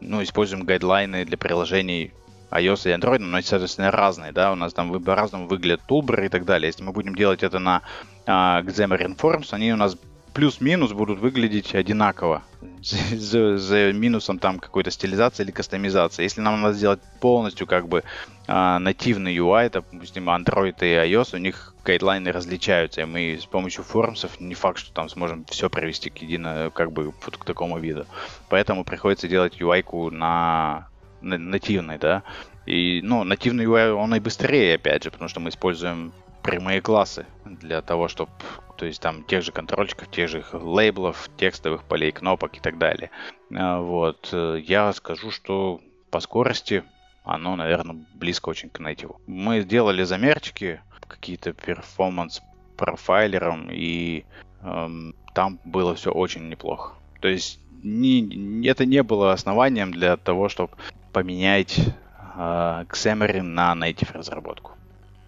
ну, 0.00 0.22
используем 0.22 0.64
гайдлайны 0.64 1.24
для 1.24 1.38
приложений 1.38 2.12
iOS 2.50 2.90
и 2.90 2.94
Android, 2.94 3.18
но, 3.18 3.40
соответственно, 3.42 3.90
разные, 3.90 4.32
да, 4.32 4.52
у 4.52 4.54
нас 4.54 4.72
там 4.72 5.02
по-разному 5.02 5.46
выглядят 5.46 5.82
тулберы 5.86 6.26
и 6.26 6.28
так 6.28 6.44
далее. 6.44 6.68
Если 6.68 6.82
мы 6.82 6.92
будем 6.92 7.14
делать 7.14 7.42
это 7.42 7.58
на 7.58 7.82
а, 8.26 8.62
Xamarin 8.62 9.16
Forms, 9.16 9.48
они 9.52 9.72
у 9.72 9.76
нас 9.76 9.96
плюс-минус 10.36 10.92
будут 10.92 11.18
выглядеть 11.18 11.74
одинаково. 11.74 12.42
За, 12.82 13.92
минусом 13.92 14.38
там 14.38 14.58
какой-то 14.58 14.90
стилизации 14.90 15.44
или 15.44 15.50
кастомизации. 15.50 16.24
Если 16.24 16.42
нам 16.42 16.60
надо 16.60 16.74
сделать 16.74 17.00
полностью 17.20 17.66
как 17.66 17.88
бы 17.88 18.04
а, 18.46 18.78
нативный 18.78 19.34
UI, 19.34 19.70
допустим, 19.70 20.28
Android 20.28 20.76
и 20.82 21.10
iOS, 21.10 21.34
у 21.34 21.38
них 21.38 21.74
гайдлайны 21.84 22.32
различаются, 22.32 23.00
и 23.00 23.04
мы 23.06 23.38
с 23.40 23.46
помощью 23.46 23.82
формсов 23.82 24.38
не 24.38 24.54
факт, 24.54 24.78
что 24.78 24.92
там 24.92 25.08
сможем 25.08 25.46
все 25.46 25.70
привести 25.70 26.10
к 26.10 26.18
едино, 26.18 26.70
как 26.74 26.92
бы 26.92 27.14
вот 27.24 27.36
к 27.38 27.44
такому 27.44 27.78
виду. 27.78 28.04
Поэтому 28.50 28.84
приходится 28.84 29.28
делать 29.28 29.58
UI-ку 29.58 30.10
на, 30.10 30.88
на 31.26 31.38
нативной, 31.38 31.98
да. 31.98 32.22
И, 32.66 33.00
ну, 33.02 33.24
нативный 33.24 33.64
UI, 33.64 33.92
он 33.92 34.14
и 34.14 34.20
быстрее, 34.20 34.74
опять 34.76 35.04
же, 35.04 35.10
потому 35.10 35.28
что 35.28 35.40
мы 35.40 35.50
используем 35.50 36.12
прямые 36.42 36.80
классы 36.80 37.26
для 37.44 37.82
того, 37.82 38.08
чтобы 38.08 38.30
то 38.76 38.86
есть 38.86 39.00
там 39.00 39.24
тех 39.24 39.42
же 39.42 39.52
контрольчиков, 39.52 40.10
тех 40.10 40.28
же 40.28 40.44
лейблов, 40.52 41.30
текстовых 41.36 41.84
полей, 41.84 42.12
кнопок 42.12 42.56
и 42.56 42.60
так 42.60 42.78
далее. 42.78 43.10
А, 43.54 43.80
вот. 43.80 44.28
Э, 44.32 44.60
я 44.62 44.92
скажу, 44.92 45.30
что 45.30 45.80
по 46.10 46.20
скорости 46.20 46.84
оно, 47.24 47.56
наверное, 47.56 47.96
близко 48.14 48.50
очень 48.50 48.68
к 48.68 48.78
нейтиву. 48.78 49.20
Мы 49.26 49.60
сделали 49.60 50.04
замерчики, 50.04 50.80
какие-то 51.08 51.52
перформанс 51.52 52.42
профайлером, 52.76 53.68
и 53.70 54.24
эм, 54.62 55.14
там 55.34 55.58
было 55.64 55.94
все 55.94 56.10
очень 56.10 56.48
неплохо. 56.48 56.94
То 57.20 57.28
есть 57.28 57.58
не, 57.82 58.66
это 58.66 58.84
не 58.84 59.02
было 59.02 59.32
основанием 59.32 59.90
для 59.92 60.16
того, 60.16 60.48
чтобы 60.48 60.72
поменять 61.16 61.78
э, 61.78 62.84
Xamarin 62.90 63.44
на 63.44 63.72
native 63.72 64.12
разработку. 64.12 64.72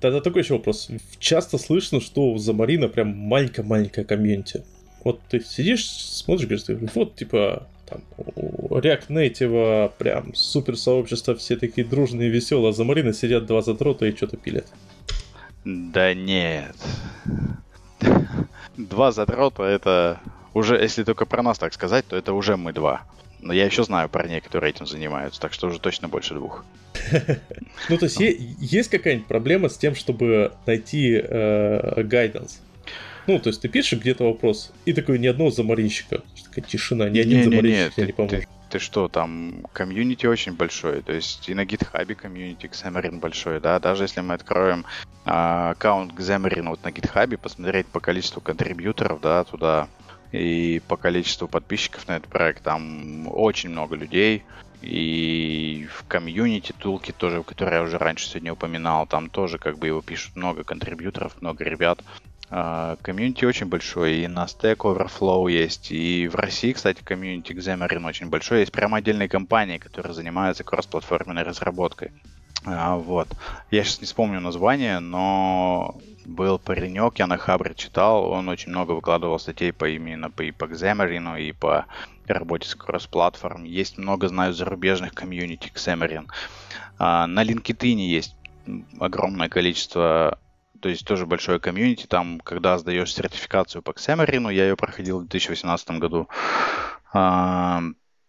Тогда 0.01 0.21
такой 0.21 0.43
еще 0.43 0.53
вопрос. 0.53 0.91
Часто 1.19 1.57
слышно, 1.57 2.03
что 2.03 2.31
у 2.31 2.37
Замарина 2.37 2.89
прям 2.89 3.17
маленькая-маленькая 3.17 4.05
комьюнити. 4.05 4.65
Вот 5.03 5.19
ты 5.31 5.41
сидишь, 5.41 5.87
смотришь, 5.89 6.47
говоришь, 6.47 6.91
вот, 6.95 7.15
типа, 7.15 7.67
там, 7.89 8.03
у 8.19 8.77
React 8.77 9.09
Native 9.09 9.93
прям 9.97 10.35
супер 10.35 10.77
сообщество, 10.77 11.35
все 11.35 11.57
такие 11.57 11.87
дружные, 11.87 12.29
веселые, 12.29 12.69
а 12.69 12.73
Замарина 12.75 13.15
сидят 13.15 13.47
два 13.47 13.63
задрота 13.63 14.05
и 14.05 14.15
что-то 14.15 14.37
пилят. 14.37 14.67
Да 15.65 16.13
нет. 16.13 16.77
Два 18.77 19.11
задрота 19.11 19.63
это 19.63 20.21
уже, 20.53 20.77
если 20.77 21.03
только 21.03 21.25
про 21.25 21.43
нас 21.43 21.59
так 21.59 21.73
сказать, 21.73 22.07
то 22.07 22.15
это 22.15 22.35
уже 22.35 22.59
мы 22.59 22.75
два. 22.75 23.07
Но 23.41 23.53
я 23.53 23.67
еще 23.67 23.85
знаю 23.85 24.09
парней, 24.09 24.41
которые 24.41 24.71
этим 24.71 24.87
занимаются, 24.87 25.41
так 25.41 25.53
что 25.53 25.69
уже 25.69 25.81
точно 25.81 26.09
больше 26.09 26.35
двух. 26.35 26.65
Ну, 27.89 27.97
то 27.97 28.07
есть 28.07 28.19
есть 28.21 28.91
какая-нибудь 28.91 29.27
проблема 29.27 29.69
с 29.69 29.79
тем, 29.79 29.95
чтобы 29.95 30.53
найти 30.67 31.21
гайденс? 31.21 32.61
Ну, 33.29 33.39
то 33.39 33.51
есть 33.51 33.61
ты 33.61 33.69
пишешь 33.69 34.01
где-то 34.01 34.25
вопрос, 34.25 34.73
и 34.87 34.95
такой 34.95 35.19
ни 35.19 35.27
одного 35.27 35.51
заморинщика. 35.51 36.23
Такая 36.45 36.65
тишина, 36.65 37.11
ни 37.11 37.19
один 37.19 37.45
заморинщик 37.45 37.99
не 37.99 38.13
поможет. 38.13 38.49
Ты 38.71 38.79
что, 38.79 39.09
там 39.09 39.65
комьюнити 39.73 40.27
очень 40.27 40.53
большой, 40.53 41.01
то 41.01 41.13
есть 41.13 41.49
и 41.49 41.55
на 41.55 41.65
гитхабе 41.65 42.15
комьюнити 42.15 42.67
Xamarin 42.67 43.19
большой, 43.19 43.61
да, 43.61 43.79
даже 43.79 44.05
если 44.05 44.21
мы 44.21 44.35
откроем 44.35 44.85
а, 45.25 45.71
аккаунт 45.71 46.13
Xamarin 46.13 46.69
вот 46.69 46.85
на 46.85 46.91
гитхабе, 46.91 47.39
посмотреть 47.39 47.87
по 47.87 48.01
количеству 48.01 48.43
контрибьюторов, 48.43 49.23
да, 49.23 49.45
туда, 49.45 49.89
и 50.33 50.81
по 50.89 50.97
количеству 50.97 51.49
подписчиков 51.49 52.07
на 52.09 52.17
этот 52.17 52.31
проект, 52.31 52.63
там 52.63 53.29
очень 53.29 53.71
много 53.71 53.97
людей, 53.97 54.45
и 54.81 55.89
в 55.91 56.05
комьюнити 56.07 56.73
тулки 56.73 57.13
тоже, 57.13 57.43
которые 57.43 57.77
я 57.79 57.83
уже 57.83 57.99
раньше 57.99 58.29
сегодня 58.29 58.53
упоминал, 58.53 59.07
там 59.07 59.29
тоже 59.29 59.59
как 59.59 59.79
бы 59.79 59.89
его 59.89 60.03
пишут 60.03 60.37
много 60.37 60.65
контрибьюторов, 60.65 61.41
много 61.41 61.65
ребят. 61.65 62.03
А, 62.51 62.97
комьюнити 63.03 63.45
очень 63.45 63.67
большой, 63.67 64.19
и 64.19 64.29
на 64.29 64.45
Stack 64.45 64.79
Overflow 64.79 65.51
есть, 65.51 65.91
и 65.91 66.29
в 66.29 66.37
России, 66.37 66.73
кстати, 66.73 67.03
комьюнити 67.03 67.53
Xamarin 67.53 68.07
очень 68.07 68.29
большой, 68.29 68.61
есть 68.61 68.73
прямо 68.73 68.99
отдельные 68.99 69.29
компании, 69.29 69.79
которые 69.79 70.15
занимаются 70.15 70.65
кроссплатформенной 70.65 71.43
разработкой. 71.43 72.13
А, 72.65 72.97
вот. 72.97 73.29
Я 73.71 73.85
сейчас 73.85 74.01
не 74.01 74.07
вспомню 74.07 74.41
название, 74.41 74.99
но 75.01 75.99
был 76.25 76.59
паренек, 76.59 77.19
я 77.19 77.27
на 77.27 77.39
Хабре 77.39 77.75
читал, 77.75 78.31
он 78.31 78.49
очень 78.49 78.71
много 78.71 78.93
выкладывал 78.93 79.39
статей 79.39 79.73
по 79.73 79.89
именно 79.89 80.31
по, 80.31 80.43
и 80.43 80.51
по 80.51 80.65
Xamarin, 80.65 81.41
и 81.41 81.53
по 81.53 81.87
работе 82.27 82.69
с 82.69 82.75
кросс-платформ. 82.75 83.65
Есть 83.65 83.97
много, 83.97 84.29
знаю, 84.29 84.53
зарубежных 84.53 85.15
комьюнити 85.15 85.73
Xamarin. 85.75 86.29
А, 86.99 87.27
на 87.27 87.45
LinkedIn 87.45 87.97
есть 87.97 88.37
огромное 89.01 89.49
количество 89.49 90.39
то 90.81 90.89
есть 90.89 91.05
тоже 91.05 91.27
большое 91.27 91.59
комьюнити. 91.59 92.07
Там, 92.07 92.41
когда 92.41 92.79
сдаешь 92.79 93.13
сертификацию 93.13 93.83
по 93.83 93.91
Xamarin, 93.91 94.53
я 94.53 94.69
ее 94.69 94.77
проходил 94.77 95.19
в 95.19 95.23
2018 95.27 95.91
году, 95.99 96.29
а, 97.13 97.83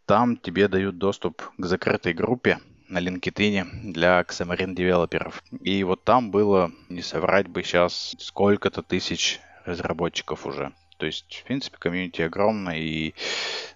там 0.05 0.37
тебе 0.37 0.67
дают 0.67 0.97
доступ 0.97 1.43
к 1.57 1.65
закрытой 1.65 2.13
группе 2.13 2.59
на 2.89 2.99
LinkedIn 2.99 3.91
для 3.93 4.21
Xamarin 4.21 4.73
девелоперов. 4.73 5.43
И 5.61 5.83
вот 5.83 6.03
там 6.03 6.31
было, 6.31 6.71
не 6.89 7.01
соврать 7.01 7.47
бы 7.47 7.63
сейчас, 7.63 8.15
сколько-то 8.19 8.81
тысяч 8.81 9.39
разработчиков 9.65 10.45
уже. 10.45 10.73
То 10.97 11.05
есть, 11.05 11.41
в 11.43 11.43
принципе, 11.45 11.77
комьюнити 11.77 12.21
огромное, 12.23 12.77
и 12.77 13.13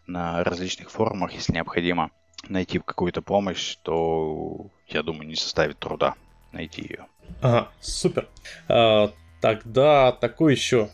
на 0.07 0.44
различных 0.44 0.91
форумах, 0.91 1.31
если 1.31 1.53
необходимо 1.53 2.11
найти 2.49 2.80
какую-то 2.80 3.22
помощь, 3.22 3.77
то, 3.84 4.68
я 4.88 5.03
думаю, 5.03 5.27
не 5.27 5.35
составит 5.35 5.80
труда 5.80 6.15
найти 6.52 6.81
ее. 6.81 7.06
Ага, 7.41 7.69
супер. 7.80 8.27
А, 8.68 9.14
тогда 9.40 10.11
такой 10.11 10.53
еще 10.53 10.90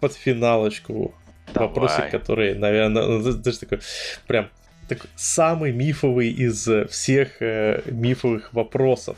под 0.00 0.12
финалочку 0.12 1.14
Давай. 1.52 1.68
вопросик, 1.68 2.10
который, 2.10 2.54
наверное, 2.54 3.06
ну, 3.06 3.32
даже 3.32 3.58
такой 3.58 3.80
прям 4.26 4.50
такой 4.94 5.10
самый 5.16 5.72
мифовый 5.72 6.30
из 6.30 6.68
всех 6.90 7.40
э, 7.40 7.82
мифовых 7.86 8.52
вопросов. 8.52 9.16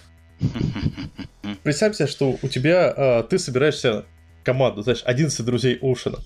Представь 1.63 1.97
себе, 1.97 2.07
что 2.07 2.39
у 2.43 2.49
тебя 2.49 2.93
э, 2.97 3.23
ты 3.29 3.39
собираешься 3.39 4.05
команду, 4.43 4.83
знаешь, 4.83 5.03
11 5.05 5.45
друзей 5.45 5.79
Оушена. 5.81 6.19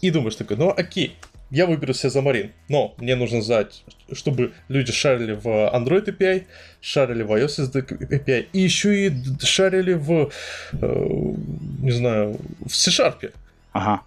И 0.00 0.10
думаешь 0.10 0.36
такой, 0.36 0.56
ну 0.56 0.70
окей, 0.70 1.16
я 1.50 1.66
выберу 1.66 1.94
себе 1.94 2.10
Замарин, 2.10 2.52
но 2.68 2.94
мне 2.98 3.16
нужно 3.16 3.40
знать, 3.40 3.84
чтобы 4.12 4.52
люди 4.68 4.92
шарили 4.92 5.32
в 5.32 5.46
Android 5.46 6.04
API, 6.06 6.44
шарили 6.80 7.22
в 7.22 7.32
iOS 7.32 7.72
API, 7.72 8.46
и 8.52 8.60
еще 8.60 9.06
и 9.06 9.12
шарили 9.40 9.94
в, 9.94 10.30
э, 10.72 11.06
не 11.80 11.92
знаю, 11.92 12.38
в 12.66 12.74
C-Sharp. 12.74 13.32
Ага. 13.72 14.02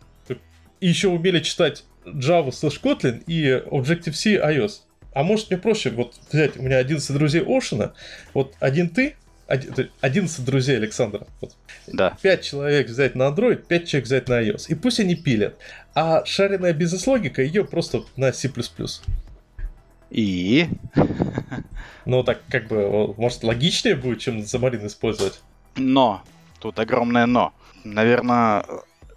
И 0.80 0.88
еще 0.88 1.07
умели 1.07 1.40
читать 1.40 1.84
Java 2.14 2.50
slash 2.50 2.82
Kotlin 2.82 3.24
и 3.28 3.64
Objective-C 3.70 4.36
iOS. 4.38 4.82
А 5.14 5.24
может 5.24 5.50
мне 5.50 5.58
проще 5.60 5.90
вот 5.90 6.16
взять, 6.32 6.58
у 6.58 6.62
меня 6.62 6.78
11 6.78 7.12
друзей 7.16 7.42
Ocean, 7.42 7.92
вот 8.34 8.54
один 8.60 8.90
ты, 8.90 9.16
11 9.48 10.46
друзей 10.46 10.78
Александра. 10.78 11.26
Вот. 11.42 11.56
Да. 11.88 12.18
5 12.22 12.44
человек 12.44 12.88
взять 12.88 13.16
на 13.16 13.24
Android, 13.24 13.66
5 13.68 13.88
человек 13.88 14.06
взять 14.06 14.30
на 14.30 14.42
iOS. 14.42 14.66
И 14.68 14.76
пусть 14.76 15.00
они 15.00 15.16
пилят. 15.16 15.58
А 15.96 16.26
шаренная 16.26 16.74
бизнес-логика 16.74 17.42
ее 17.42 17.66
просто 17.66 18.04
на 18.16 18.32
C++. 18.34 18.52
И? 20.10 20.68
Ну, 22.06 22.24
так 22.24 22.40
как 22.50 22.70
бы, 22.70 23.14
может, 23.18 23.44
логичнее 23.44 23.96
будет, 23.98 24.22
чем 24.22 24.38
Xamarin 24.38 24.88
использовать. 24.88 25.42
Но. 25.76 26.24
Тут 26.62 26.80
огромное 26.80 27.26
но. 27.26 27.54
Наверное, 27.84 28.64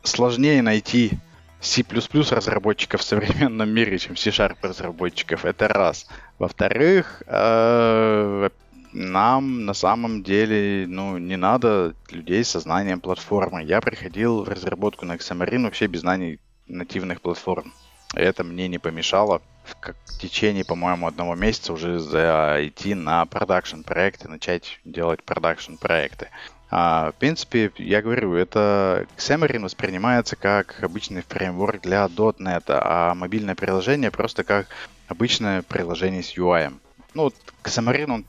сложнее 0.03 0.61
найти 0.61 1.13
C++ 1.61 1.85
разработчиков 2.31 3.01
в 3.01 3.05
современном 3.05 3.69
мире, 3.71 3.99
чем 3.99 4.17
C-Sharp 4.17 4.57
разработчиков. 4.63 5.45
Это 5.45 5.69
раз. 5.69 6.07
Во-вторых, 6.39 7.23
э, 7.27 8.49
нам 8.93 9.65
на 9.67 9.75
самом 9.75 10.23
деле, 10.23 10.87
ну, 10.89 11.19
не 11.19 11.37
надо 11.37 11.95
людей 12.11 12.45
со 12.45 12.61
знанием 12.61 13.01
платформы. 13.01 13.63
Я 13.63 13.81
приходил 13.81 14.43
в 14.43 14.49
разработку 14.49 15.05
на 15.05 15.17
Xamarin 15.17 15.65
вообще 15.65 15.87
без 15.87 16.01
знаний 16.01 16.41
нативных 16.67 17.21
платформ. 17.21 17.73
Это 18.15 18.43
мне 18.43 18.67
не 18.67 18.79
помешало 18.79 19.41
в, 19.65 20.19
течение, 20.19 20.65
по-моему, 20.65 21.07
одного 21.07 21.35
месяца 21.35 21.73
уже 21.73 22.01
зайти 22.01 22.95
на 22.95 23.25
продакшн 23.27 23.83
проекты, 23.83 24.29
начать 24.29 24.81
делать 24.85 25.23
продакшн 25.23 25.75
проекты. 25.77 26.29
А, 26.71 27.11
в 27.11 27.15
принципе, 27.17 27.73
я 27.79 28.01
говорю, 28.01 28.35
это 28.35 29.07
Xamarin 29.17 29.63
воспринимается 29.63 30.37
как 30.37 30.83
обычный 30.83 31.23
фреймворк 31.23 31.83
для 31.83 32.07
.NET, 32.07 32.65
а 32.69 33.15
мобильное 33.15 33.57
приложение 33.57 34.11
просто 34.13 34.45
как 34.45 34.69
обычное 35.09 35.63
приложение 35.63 36.23
с 36.23 36.37
UI. 36.37 36.73
Ну, 37.15 37.25
вот 37.25 37.35
Xamarin, 37.65 38.13
он 38.13 38.25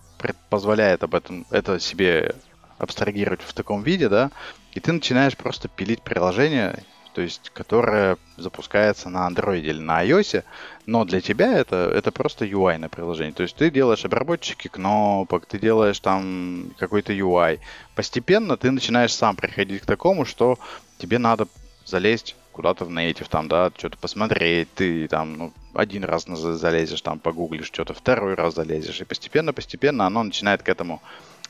позволяет 0.50 1.04
об 1.04 1.14
этом, 1.14 1.46
это 1.52 1.80
себе 1.80 2.34
абстрагировать 2.80 3.42
в 3.42 3.54
таком 3.54 3.84
виде, 3.84 4.10
да, 4.10 4.32
и 4.74 4.80
ты 4.80 4.92
начинаешь 4.92 5.38
просто 5.38 5.68
пилить 5.68 6.02
приложение, 6.02 6.84
то 7.14 7.22
есть, 7.22 7.50
которое 7.54 8.18
запускается 8.38 9.10
на 9.10 9.30
Android 9.30 9.62
или 9.62 9.80
на 9.80 10.04
iOS, 10.06 10.44
но 10.86 11.06
для 11.06 11.22
тебя 11.22 11.54
это, 11.58 11.92
это 11.94 12.12
просто 12.12 12.46
UI 12.46 12.78
на 12.78 12.90
приложение. 12.90 13.34
То 13.34 13.44
есть 13.44 13.56
ты 13.56 13.70
делаешь 13.70 14.06
обработчики 14.06 14.68
кнопок, 14.68 15.46
ты 15.46 15.60
делаешь 15.60 16.00
там 16.00 16.72
какой-то 16.78 17.14
UI. 17.14 17.60
Постепенно 17.96 18.58
ты 18.58 18.72
начинаешь 18.72 19.14
сам 19.14 19.36
приходить 19.36 19.82
к 19.82 19.86
такому, 19.86 20.26
что 20.26 20.58
тебе 20.98 21.20
надо 21.20 21.48
залезть 21.86 22.36
куда-то 22.52 22.86
в 22.86 22.90
native, 22.90 23.28
там, 23.30 23.48
да, 23.48 23.72
что-то 23.76 23.98
посмотреть, 23.98 24.74
ты 24.74 25.08
там, 25.08 25.38
ну, 25.38 25.54
один 25.74 26.04
раз 26.04 26.26
залезешь, 26.26 27.02
там, 27.02 27.20
погуглишь 27.20 27.68
что-то, 27.68 27.94
второй 27.94 28.36
раз 28.36 28.56
залезешь, 28.56 29.02
и 29.02 29.06
постепенно-постепенно 29.06 30.06
оно 30.06 30.24
начинает 30.24 30.62
к 30.62 30.70
этому 30.70 31.02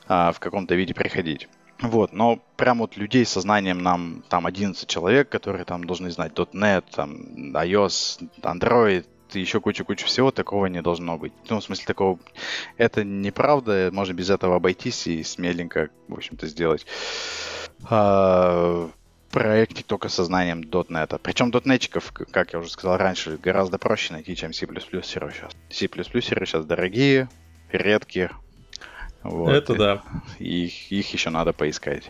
а, 0.08 0.32
в 0.32 0.40
каком-то 0.40 0.76
виде 0.76 0.94
приходить. 0.94 1.48
Вот, 1.82 2.14
но 2.14 2.40
прям 2.58 2.80
вот 2.80 2.96
людей 2.96 3.26
со 3.26 3.42
знанием 3.42 3.80
нам 3.80 4.24
там 4.30 4.46
11 4.46 4.88
человек, 4.88 5.30
которые 5.30 5.66
там 5.66 5.84
должны 5.84 6.12
знать 6.12 6.34
.NET, 6.34 6.86
там, 6.96 7.56
iOS, 7.56 8.30
Android, 8.42 9.06
еще 9.34 9.60
кучу-кучу 9.62 10.06
всего, 10.06 10.32
такого 10.32 10.68
не 10.68 10.82
должно 10.82 11.18
быть. 11.18 11.34
Ну, 11.50 11.60
в 11.60 11.64
смысле, 11.64 11.86
такого... 11.86 12.20
Это 12.78 13.04
неправда, 13.04 13.90
можно 13.92 14.14
без 14.14 14.30
этого 14.30 14.58
обойтись 14.58 15.08
и 15.08 15.24
смеленько, 15.24 15.90
в 16.08 16.14
общем-то, 16.14 16.48
сделать. 16.48 16.86
А, 17.90 18.90
проекте 19.32 19.84
только 19.84 20.10
со 20.10 20.24
знанием 20.24 20.62
.NET. 20.62 21.20
Причем 21.24 21.50
.NETчиков, 21.50 22.12
как 22.12 22.54
я 22.54 22.60
уже 22.60 22.70
сказал 22.70 22.98
раньше, 22.98 23.38
гораздо 23.38 23.78
проще 23.78 24.14
найти, 24.14 24.36
чем 24.36 24.54
C++ 24.54 24.68
сейчас. 24.68 25.52
C++ 25.70 25.88
сейчас 25.88 26.66
дорогие, 26.66 27.30
редкие. 27.72 28.32
Вот. 29.24 29.50
Это 29.50 29.76
да. 29.76 30.02
их, 30.40 30.92
их 30.92 31.14
еще 31.14 31.30
надо 31.30 31.54
поискать. 31.54 32.08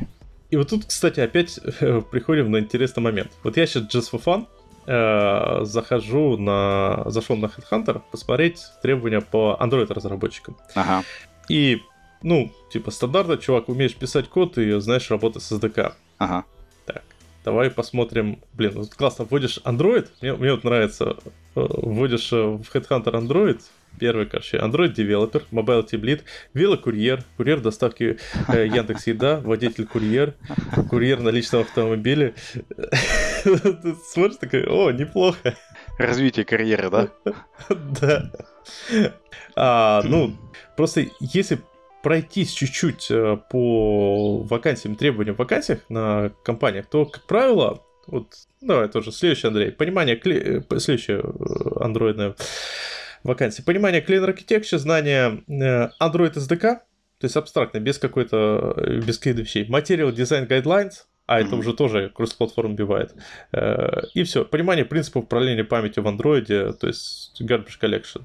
И 0.50 0.58
вот 0.58 0.70
тут, 0.70 0.86
кстати, 0.86 1.20
опять 1.20 1.60
э, 1.80 2.02
приходим 2.02 2.52
на 2.52 2.60
интересный 2.60 3.02
момент. 3.02 3.32
Вот 3.44 3.58
я 3.58 3.66
сейчас 3.66 3.84
just 3.84 4.12
for 4.12 4.22
fun 4.22 4.48
э, 4.86 5.66
захожу 5.66 6.38
на... 6.38 7.04
Зашел 7.06 7.38
на 7.38 7.46
Headhunter 7.46 8.02
посмотреть 8.12 8.62
требования 8.82 9.22
по 9.22 9.58
Android 9.60 9.92
разработчикам. 9.94 10.58
Ага. 10.76 11.04
И, 11.48 11.82
ну, 12.22 12.52
типа 12.72 12.92
стандартно, 12.92 13.38
чувак, 13.38 13.70
умеешь 13.70 13.96
писать 13.96 14.28
код 14.28 14.58
и 14.58 14.80
знаешь 14.80 15.10
работать 15.10 15.44
с 15.44 15.52
SDK. 15.52 15.94
Ага. 16.18 16.46
Давай 17.44 17.72
посмотрим. 17.72 18.40
Блин, 18.54 18.74
вот 18.76 18.94
классно, 18.94 19.26
вводишь 19.26 19.60
Android. 19.64 20.08
Мне, 20.22 20.34
мне 20.34 20.52
вот 20.52 20.64
нравится. 20.64 21.18
Э, 21.56 21.68
вводишь 21.68 22.32
э, 22.32 22.36
в 22.36 22.62
Headhunter 22.74 23.14
Android. 23.14 23.62
Первый, 24.00 24.26
короче, 24.26 24.58
Android 24.58 24.96
Developer, 24.96 25.44
Mobile 25.52 25.88
Team 25.88 26.02
Lead, 26.02 26.22
велокурьер, 26.54 27.24
курьер 27.38 27.60
доставки 27.60 28.18
э, 28.48 28.68
Яндекс 28.74 29.08
Еда, 29.08 29.40
водитель-курьер, 29.40 30.36
курьер 30.90 31.20
на 31.20 31.30
личном 31.30 31.62
автомобиле. 31.62 32.34
Ты 33.44 33.96
смотришь 34.12 34.38
такой, 34.38 34.66
о, 34.66 34.92
неплохо. 34.92 35.56
Развитие 35.98 36.46
карьеры, 36.46 36.90
да? 36.90 37.10
Да. 38.02 38.32
А, 39.56 40.02
ну, 40.04 40.36
просто 40.76 41.06
если 41.20 41.60
пройтись 42.02 42.52
чуть-чуть 42.52 43.12
э, 43.12 43.38
по 43.50 44.44
вакансиям, 44.44 44.96
требованиям 44.96 45.36
вакансиях 45.36 45.80
на 45.90 46.32
компаниях, 46.44 46.88
то, 46.88 47.06
как 47.06 47.26
правило, 47.26 47.84
вот, 48.08 48.34
давай 48.60 48.88
тоже, 48.90 49.12
следующий, 49.12 49.48
Андрей, 49.48 49.72
понимание, 49.72 50.16
кли... 50.16 50.64
Э, 50.70 50.80
следующая 50.80 51.24
э, 53.24 53.28
вакансия, 53.28 53.64
понимание 53.64 54.02
Clean 54.02 54.26
Architecture, 54.26 54.78
знание 54.78 55.44
Android 56.00 56.34
SDK, 56.34 56.60
то 56.60 57.26
есть 57.26 57.36
абстрактно, 57.36 57.80
без 57.80 57.98
какой-то, 57.98 58.76
без 59.06 59.18
каких-то 59.18 59.42
вещей, 59.42 59.68
Material 59.68 60.14
Design 60.14 60.48
Guidelines, 60.48 61.06
а 61.28 61.40
это 61.40 61.56
уже 61.56 61.74
тоже 61.74 62.12
кросс-платформ 62.14 62.76
бивает. 62.76 63.14
И 64.14 64.24
все. 64.24 64.44
Понимание 64.44 64.84
принципов 64.84 65.24
управления 65.24 65.64
памятью 65.64 66.04
в 66.04 66.08
андроиде, 66.10 66.74
то 66.74 66.88
есть 66.88 67.40
garbage 67.40 67.80
collection. 67.80 68.24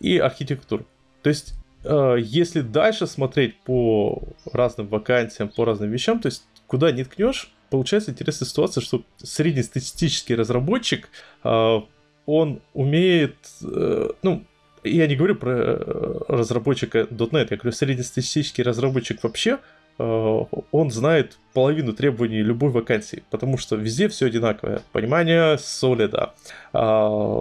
И 0.00 0.16
архитектура. 0.16 0.86
То 1.22 1.28
есть 1.28 1.54
Э, 1.84 2.16
если 2.18 2.62
дальше 2.62 3.06
смотреть 3.06 3.60
по 3.60 4.22
разным 4.52 4.88
вакансиям, 4.88 5.48
по 5.48 5.64
разным 5.64 5.90
вещам, 5.90 6.18
то 6.18 6.26
есть 6.26 6.44
куда 6.66 6.90
не 6.90 7.04
ткнешь, 7.04 7.52
получается 7.70 8.10
интересная 8.10 8.48
ситуация, 8.48 8.80
что 8.80 9.02
среднестатистический 9.18 10.34
разработчик, 10.34 11.10
э, 11.44 11.80
он 12.26 12.60
умеет, 12.72 13.36
э, 13.62 14.10
ну, 14.22 14.44
я 14.82 15.06
не 15.06 15.16
говорю 15.16 15.36
про 15.36 15.76
разработчика 16.28 17.00
.NET, 17.10 17.48
я 17.50 17.56
говорю 17.56 17.72
среднестатистический 17.72 18.62
разработчик 18.62 19.22
вообще, 19.22 19.58
Э, 19.98 20.44
он 20.72 20.90
знает 20.90 21.38
половину 21.52 21.92
требований 21.92 22.42
любой 22.42 22.70
вакансии, 22.70 23.22
потому 23.30 23.58
что 23.58 23.76
везде 23.76 24.08
все 24.08 24.26
одинаковое. 24.26 24.82
Понимание 24.92 25.56
солида, 25.58 26.34
а, 26.72 27.38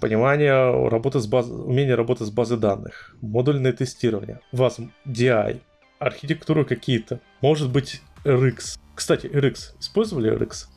понимание 0.00 0.88
работы 0.88 1.20
с 1.20 1.26
баз... 1.26 1.46
умение 1.48 1.94
работать 1.94 2.26
с 2.26 2.30
базой 2.30 2.58
данных, 2.58 3.14
модульное 3.20 3.72
тестирование, 3.72 4.40
вас 4.52 4.78
DI, 5.06 5.60
архитектуру 5.98 6.64
какие-то, 6.64 7.20
может 7.42 7.70
быть 7.70 8.00
RX. 8.24 8.78
Кстати, 8.94 9.26
RX, 9.26 9.78
использовали 9.78 10.32
RX? 10.32 10.68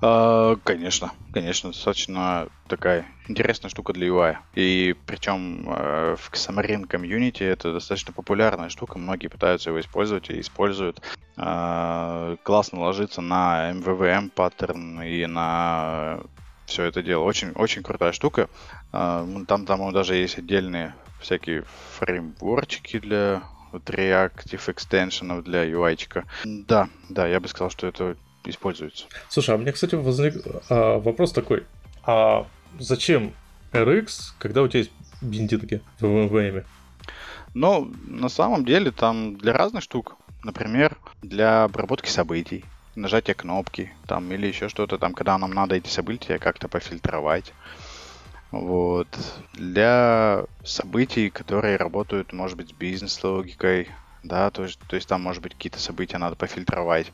А, 0.00 0.56
конечно, 0.64 1.12
конечно, 1.32 1.70
достаточно 1.70 2.48
такая 2.68 3.06
интересная 3.28 3.70
штука 3.70 3.92
для 3.92 4.08
UI. 4.08 4.36
И 4.54 4.94
причем 5.06 5.68
э, 5.68 6.16
в 6.18 6.32
Xamarin 6.32 6.86
комьюнити 6.86 7.42
это 7.42 7.72
достаточно 7.72 8.12
популярная 8.12 8.68
штука, 8.68 8.98
многие 8.98 9.28
пытаются 9.28 9.70
его 9.70 9.80
использовать 9.80 10.30
и 10.30 10.40
используют. 10.40 11.00
А, 11.36 12.36
классно 12.42 12.80
ложится 12.80 13.20
на 13.20 13.72
MVVM 13.72 14.30
паттерн 14.30 15.02
и 15.02 15.26
на 15.26 16.20
все 16.66 16.84
это 16.84 17.02
дело. 17.02 17.24
Очень, 17.24 17.52
очень 17.52 17.82
крутая 17.82 18.12
штука. 18.12 18.48
А, 18.92 19.26
там, 19.46 19.66
там 19.66 19.92
даже 19.92 20.16
есть 20.16 20.38
отдельные 20.38 20.94
всякие 21.20 21.64
фреймворчики 21.98 22.98
для 22.98 23.42
вот 23.72 23.88
Reactive 23.90 24.70
экстеншенов 24.70 25.42
для 25.42 25.64
UI. 25.64 25.96
-чика. 25.96 26.24
Да, 26.44 26.88
да, 27.08 27.26
я 27.26 27.40
бы 27.40 27.48
сказал, 27.48 27.70
что 27.70 27.86
это 27.86 28.16
используется. 28.50 29.06
Слушай, 29.28 29.54
а 29.54 29.58
у 29.58 29.60
меня, 29.60 29.72
кстати, 29.72 29.94
возник 29.94 30.34
а, 30.68 30.98
вопрос 30.98 31.32
такой. 31.32 31.64
А 32.04 32.46
зачем 32.78 33.32
RX, 33.72 34.34
когда 34.38 34.62
у 34.62 34.68
тебя 34.68 34.80
есть 34.80 34.92
бендинги 35.20 35.80
в 36.00 36.04
MVM? 36.04 36.64
Ну, 37.54 37.92
на 38.06 38.28
самом 38.28 38.64
деле, 38.64 38.90
там 38.90 39.36
для 39.36 39.52
разных 39.52 39.82
штук. 39.82 40.16
Например, 40.42 40.96
для 41.22 41.64
обработки 41.64 42.08
событий, 42.08 42.64
нажатия 42.96 43.34
кнопки, 43.34 43.92
там, 44.06 44.30
или 44.32 44.46
еще 44.46 44.68
что-то 44.68 44.98
там, 44.98 45.14
когда 45.14 45.38
нам 45.38 45.52
надо 45.52 45.74
эти 45.76 45.88
события 45.88 46.38
как-то 46.38 46.68
пофильтровать. 46.68 47.52
Вот. 48.50 49.08
Для 49.54 50.44
событий, 50.62 51.30
которые 51.30 51.76
работают, 51.76 52.32
может 52.32 52.56
быть, 52.56 52.70
с 52.70 52.72
бизнес-логикой, 52.72 53.88
да, 54.22 54.50
то 54.50 54.64
есть, 54.64 54.78
то 54.88 54.96
есть 54.96 55.08
там, 55.08 55.22
может 55.22 55.42
быть, 55.42 55.54
какие-то 55.54 55.78
события 55.78 56.18
надо 56.18 56.36
пофильтровать. 56.36 57.12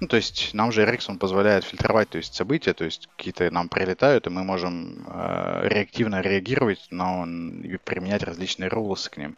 Ну, 0.00 0.08
то 0.08 0.16
есть 0.16 0.54
нам 0.54 0.72
же 0.72 0.82
RX 0.82 1.04
он 1.08 1.18
позволяет 1.18 1.64
фильтровать 1.64 2.10
то 2.10 2.18
есть, 2.18 2.34
события, 2.34 2.74
то 2.74 2.84
есть 2.84 3.08
какие-то 3.16 3.50
нам 3.50 3.68
прилетают, 3.68 4.26
и 4.26 4.30
мы 4.30 4.44
можем 4.44 5.06
э, 5.06 5.68
реактивно 5.68 6.20
реагировать, 6.20 6.86
но 6.90 7.26
и 7.26 7.76
применять 7.76 8.22
различные 8.22 8.68
рулсы 8.68 9.10
к 9.10 9.16
ним. 9.16 9.36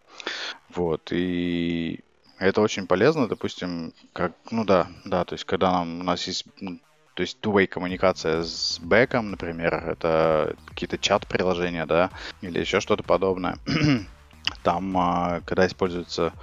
Вот, 0.69 1.13
и 1.13 2.01
это 2.39 2.61
очень 2.61 2.87
полезно, 2.87 3.29
допустим, 3.29 3.93
как, 4.13 4.33
ну 4.51 4.65
да, 4.65 4.89
да, 5.05 5.25
то 5.25 5.35
есть 5.35 5.45
когда 5.45 5.73
нам, 5.73 6.01
у 6.01 6.03
нас 6.03 6.27
есть 6.27 6.47
ну, 6.61 6.81
то 7.17 7.23
есть 7.23 7.39
two-way 7.41 7.67
коммуникация 7.67 8.43
с 8.43 8.79
бэком, 8.79 9.31
например, 9.31 9.75
это 9.75 10.55
какие-то 10.67 10.99
чат-приложения, 10.99 11.87
да, 11.87 12.11
или 12.43 12.61
еще 12.61 12.81
что-то 12.81 13.03
подобное. 13.03 13.59
Там, 14.63 14.97
а, 14.99 15.41
когда 15.47 15.67
используется 15.67 16.35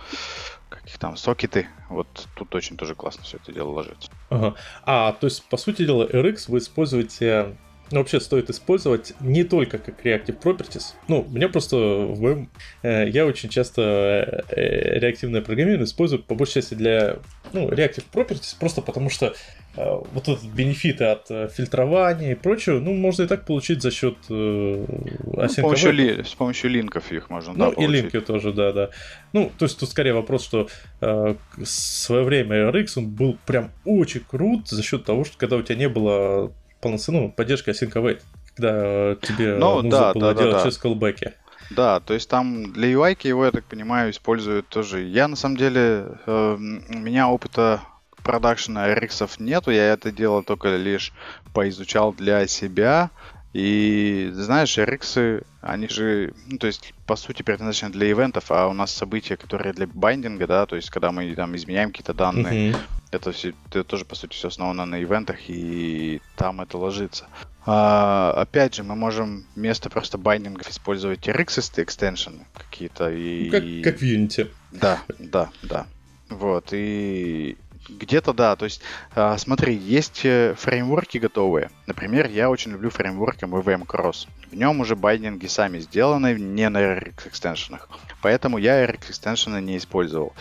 каких 0.73 0.97
там 0.97 1.17
сокеты. 1.17 1.67
Вот 1.89 2.27
тут 2.35 2.53
очень 2.55 2.77
тоже 2.77 2.95
классно 2.95 3.23
все 3.23 3.37
это 3.37 3.51
дело 3.51 3.69
ложится. 3.69 4.11
Ага. 4.29 4.55
А, 4.83 5.13
то 5.13 5.27
есть, 5.27 5.43
по 5.49 5.57
сути 5.57 5.85
дела, 5.85 6.05
RX 6.05 6.45
вы 6.47 6.59
используете 6.59 7.55
ну, 7.91 7.99
вообще 7.99 8.19
стоит 8.19 8.49
использовать 8.49 9.13
не 9.19 9.43
только 9.43 9.77
как 9.77 10.03
Reactive 10.03 10.41
Properties. 10.41 10.93
Ну, 11.07 11.27
меня 11.29 11.47
просто 11.47 11.75
в 11.77 12.19
моем... 12.19 12.49
Э, 12.81 13.07
я 13.07 13.25
очень 13.27 13.49
часто 13.49 14.43
э, 14.49 14.99
реактивное 14.99 15.41
программирование 15.41 15.85
использую 15.85 16.23
по 16.23 16.33
большей 16.33 16.55
части 16.55 16.73
для 16.73 17.17
ну, 17.51 17.69
Reactive 17.69 18.05
Properties, 18.11 18.55
просто 18.59 18.81
потому 18.81 19.11
что 19.11 19.27
э, 19.27 19.33
вот 19.75 20.27
этот 20.27 20.43
бенефиты 20.43 21.05
от 21.05 21.31
э, 21.31 21.47
фильтрования 21.47 22.33
и 22.33 22.35
прочего, 22.35 22.79
ну, 22.79 22.93
можно 22.93 23.23
и 23.23 23.27
так 23.27 23.45
получить 23.45 23.81
за 23.81 23.89
счет 23.89 24.15
э, 24.29 24.85
ну, 24.85 25.49
с, 25.49 25.55
помощью 25.55 25.93
ли, 25.93 26.23
с 26.23 26.35
помощью 26.35 26.69
линков 26.69 27.11
их 27.11 27.29
можно, 27.31 27.53
Ну, 27.53 27.73
да, 27.75 27.83
и 27.83 27.87
линки 27.87 28.19
тоже, 28.19 28.53
да, 28.53 28.71
да. 28.71 28.89
Ну, 29.33 29.51
то 29.57 29.65
есть 29.65 29.79
тут 29.79 29.89
скорее 29.89 30.13
вопрос, 30.13 30.43
что 30.43 30.67
э, 31.01 31.35
в 31.57 31.65
свое 31.65 32.23
время 32.23 32.69
RX, 32.69 32.87
он 32.97 33.09
был 33.09 33.37
прям 33.47 33.71
очень 33.83 34.21
крут 34.21 34.69
за 34.69 34.83
счет 34.83 35.05
того, 35.05 35.23
что 35.23 35.37
когда 35.37 35.55
у 35.55 35.63
тебя 35.63 35.75
не 35.75 35.89
было 35.89 36.51
полноценную 36.79 37.31
поддержку 37.31 37.71
Async 37.71 37.93
Await, 37.93 38.21
когда 38.55 39.15
тебе 39.15 39.55
ну, 39.55 39.81
нужно 39.81 39.89
да, 39.89 40.13
было 40.13 40.33
да, 40.33 40.39
делать 40.39 40.55
да, 40.57 40.63
через 40.63 40.77
колбеки. 40.77 41.33
Да, 41.71 41.99
то 41.99 42.13
есть 42.13 42.29
там 42.29 42.73
для 42.73 42.91
UI 42.91 43.17
его, 43.27 43.45
я 43.45 43.51
так 43.51 43.63
понимаю, 43.63 44.11
используют 44.11 44.67
тоже. 44.67 45.01
Я 45.01 45.27
на 45.27 45.35
самом 45.35 45.57
деле, 45.57 46.05
э, 46.27 46.57
у 46.57 46.97
меня 46.99 47.29
опыта 47.29 47.81
продакшена 48.23 48.89
RX 48.93 49.35
нету, 49.39 49.71
я 49.71 49.93
это 49.93 50.11
делал 50.11 50.43
только 50.43 50.75
лишь 50.75 51.11
поизучал 51.53 52.13
для 52.13 52.47
себя. 52.47 53.11
И 53.53 54.31
знаешь, 54.33 54.79
RX, 54.79 55.45
они 55.61 55.87
же, 55.87 56.33
ну, 56.47 56.57
то 56.57 56.65
есть, 56.65 56.95
по 57.05 57.15
сути, 57.15 57.43
предназначены 57.43 57.91
для 57.91 58.09
ивентов, 58.09 58.45
а 58.49 58.67
у 58.67 58.73
нас 58.73 58.91
события, 58.91 59.37
которые 59.37 59.73
для 59.73 59.85
байдинга, 59.85 60.47
да, 60.47 60.65
то 60.65 60.75
есть, 60.75 60.89
когда 60.89 61.11
мы 61.11 61.35
там 61.35 61.55
изменяем 61.55 61.91
какие-то 61.91 62.15
данные, 62.15 62.71
uh-huh. 62.71 62.77
это, 63.11 63.31
все, 63.31 63.53
это 63.69 63.83
тоже, 63.83 64.05
по 64.05 64.15
сути, 64.15 64.33
все 64.33 64.47
основано 64.47 64.85
на 64.85 65.03
ивентах, 65.03 65.37
и 65.49 66.19
там 66.35 66.61
это 66.61 66.79
ложится. 66.79 67.27
А, 67.65 68.33
опять 68.35 68.73
же, 68.73 68.83
мы 68.83 68.95
можем 68.95 69.45
вместо 69.55 69.91
просто 69.91 70.17
байдингов 70.17 70.67
использовать 70.69 71.27
RX 71.27 71.81
экстеншены 71.83 72.47
какие-то. 72.55 73.11
И... 73.11 73.45
Ну, 73.45 73.51
как, 73.51 73.93
как 73.93 74.01
в 74.01 74.03
Unity. 74.03 74.51
Да, 74.71 74.99
да, 75.19 75.51
да. 75.61 75.85
Вот, 76.29 76.69
и 76.71 77.55
где-то 77.89 78.33
да, 78.33 78.55
то 78.55 78.65
есть 78.65 78.81
э, 79.15 79.35
смотри, 79.37 79.75
есть 79.75 80.21
э, 80.25 80.55
фреймворки 80.57 81.17
готовые. 81.17 81.69
Например, 81.87 82.27
я 82.29 82.49
очень 82.49 82.71
люблю 82.71 82.89
фреймворк 82.89 83.43
MVVM 83.43 83.85
Cross. 83.85 84.27
В 84.51 84.55
нем 84.55 84.79
уже 84.79 84.95
байдинги 84.95 85.47
сами 85.47 85.79
сделаны, 85.79 86.35
не 86.35 86.69
на 86.69 86.77
RX 86.77 87.27
экстеншенах. 87.27 87.89
Поэтому 88.21 88.57
я 88.57 88.85
RX 88.85 89.09
экстеншены 89.09 89.61
не 89.61 89.77
использовал. 89.77 90.33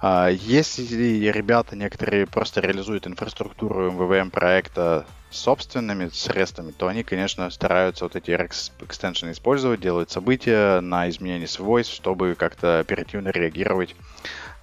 А, 0.00 0.28
если 0.28 1.30
ребята 1.30 1.76
некоторые 1.76 2.26
просто 2.26 2.60
реализуют 2.60 3.06
инфраструктуру 3.06 3.90
MVVM 3.90 4.30
проекта 4.30 5.06
собственными 5.30 6.08
средствами, 6.08 6.72
то 6.72 6.88
они, 6.88 7.02
конечно, 7.04 7.48
стараются 7.50 8.04
вот 8.04 8.16
эти 8.16 8.30
RX 8.30 8.72
экстеншены 8.80 9.30
использовать, 9.30 9.80
делают 9.80 10.10
события 10.10 10.80
на 10.80 11.08
изменение 11.08 11.48
свойств, 11.48 11.94
чтобы 11.94 12.34
как-то 12.34 12.80
оперативно 12.80 13.28
реагировать 13.28 13.96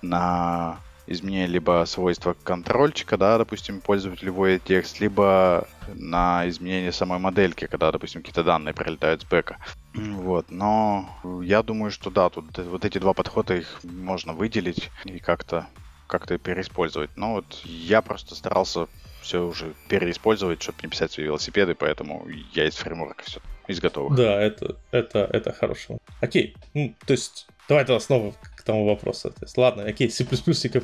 на 0.02 0.80
изменение 1.10 1.48
либо 1.48 1.84
свойства 1.88 2.36
контрольчика, 2.44 3.18
да, 3.18 3.38
допустим, 3.38 3.82
пользователь 3.82 4.30
вводит 4.30 4.64
текст, 4.64 5.00
либо 5.00 5.68
на 5.88 6.48
изменение 6.48 6.92
самой 6.92 7.20
модельки, 7.20 7.66
когда, 7.66 7.92
допустим, 7.92 8.22
какие-то 8.22 8.44
данные 8.44 8.74
прилетают 8.74 9.24
с 9.24 9.26
бэка. 9.26 9.58
Вот, 9.96 10.52
но 10.52 11.10
я 11.44 11.64
думаю, 11.64 11.92
что 11.92 12.12
да, 12.12 12.30
тут 12.30 12.58
вот 12.58 12.86
эти 12.86 13.00
два 13.00 13.14
подхода 13.14 13.56
их 13.56 13.80
можно 13.84 14.34
выделить 14.34 14.92
и 15.04 15.20
как-то 15.20 15.68
как-то 16.08 16.40
переиспользовать. 16.40 17.12
Но 17.16 17.34
вот 17.34 17.62
я 17.64 18.02
просто 18.02 18.34
старался 18.34 18.88
все 19.22 19.46
уже 19.46 19.74
переиспользовать, 19.90 20.62
чтобы 20.62 20.80
не 20.84 20.90
писать 20.90 21.12
свои 21.12 21.26
велосипеды, 21.26 21.76
поэтому 21.76 22.28
я 22.54 22.68
из 22.68 22.76
фреймворка 22.76 23.24
все 23.24 23.42
из 23.68 23.80
готовых. 23.80 24.18
Да, 24.18 24.42
это, 24.42 24.78
это, 24.90 25.30
это 25.32 25.52
хорошо. 25.52 26.00
Окей, 26.22 26.56
ну, 26.74 26.96
то 27.06 27.14
есть 27.14 27.48
Давай 27.70 27.86
тогда 27.86 28.00
снова 28.00 28.34
к 28.60 28.64
тому 28.64 28.86
вопросу. 28.86 29.30
То 29.30 29.46
есть, 29.46 29.58
ладно, 29.58 29.84
окей, 29.84 30.10
C++ 30.10 30.26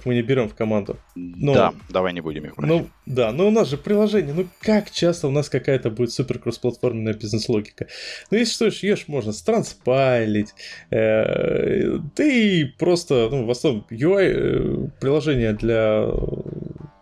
мы 0.06 0.16
не 0.16 0.22
берем 0.22 0.48
в 0.48 0.56
команду. 0.56 0.98
Но, 1.14 1.54
да, 1.54 1.74
давай 1.90 2.14
не 2.14 2.22
будем 2.22 2.46
их 2.46 2.56
брать. 2.56 2.70
Ну, 2.70 2.88
да, 3.06 3.34
но 3.34 3.48
у 3.48 3.52
нас 3.52 3.68
же 3.68 3.78
приложение, 3.78 4.34
ну 4.34 4.48
как 4.62 4.92
часто 4.92 5.28
у 5.28 5.32
нас 5.32 5.50
какая-то 5.50 5.90
будет 5.90 6.12
супер 6.12 6.40
кроссплатформенная 6.40 7.14
бизнес-логика? 7.14 7.88
Ну, 8.32 8.38
если 8.38 8.70
что, 8.70 8.88
ешь, 8.88 9.10
можно 9.10 9.34
странспайлить, 9.34 10.54
э, 10.90 12.00
ты 12.16 12.74
просто, 12.80 13.28
ну, 13.30 13.46
в 13.46 13.52
основном 13.52 13.86
UI 13.90 14.24
э, 14.24 14.88
приложение 15.02 15.52
для 15.52 16.08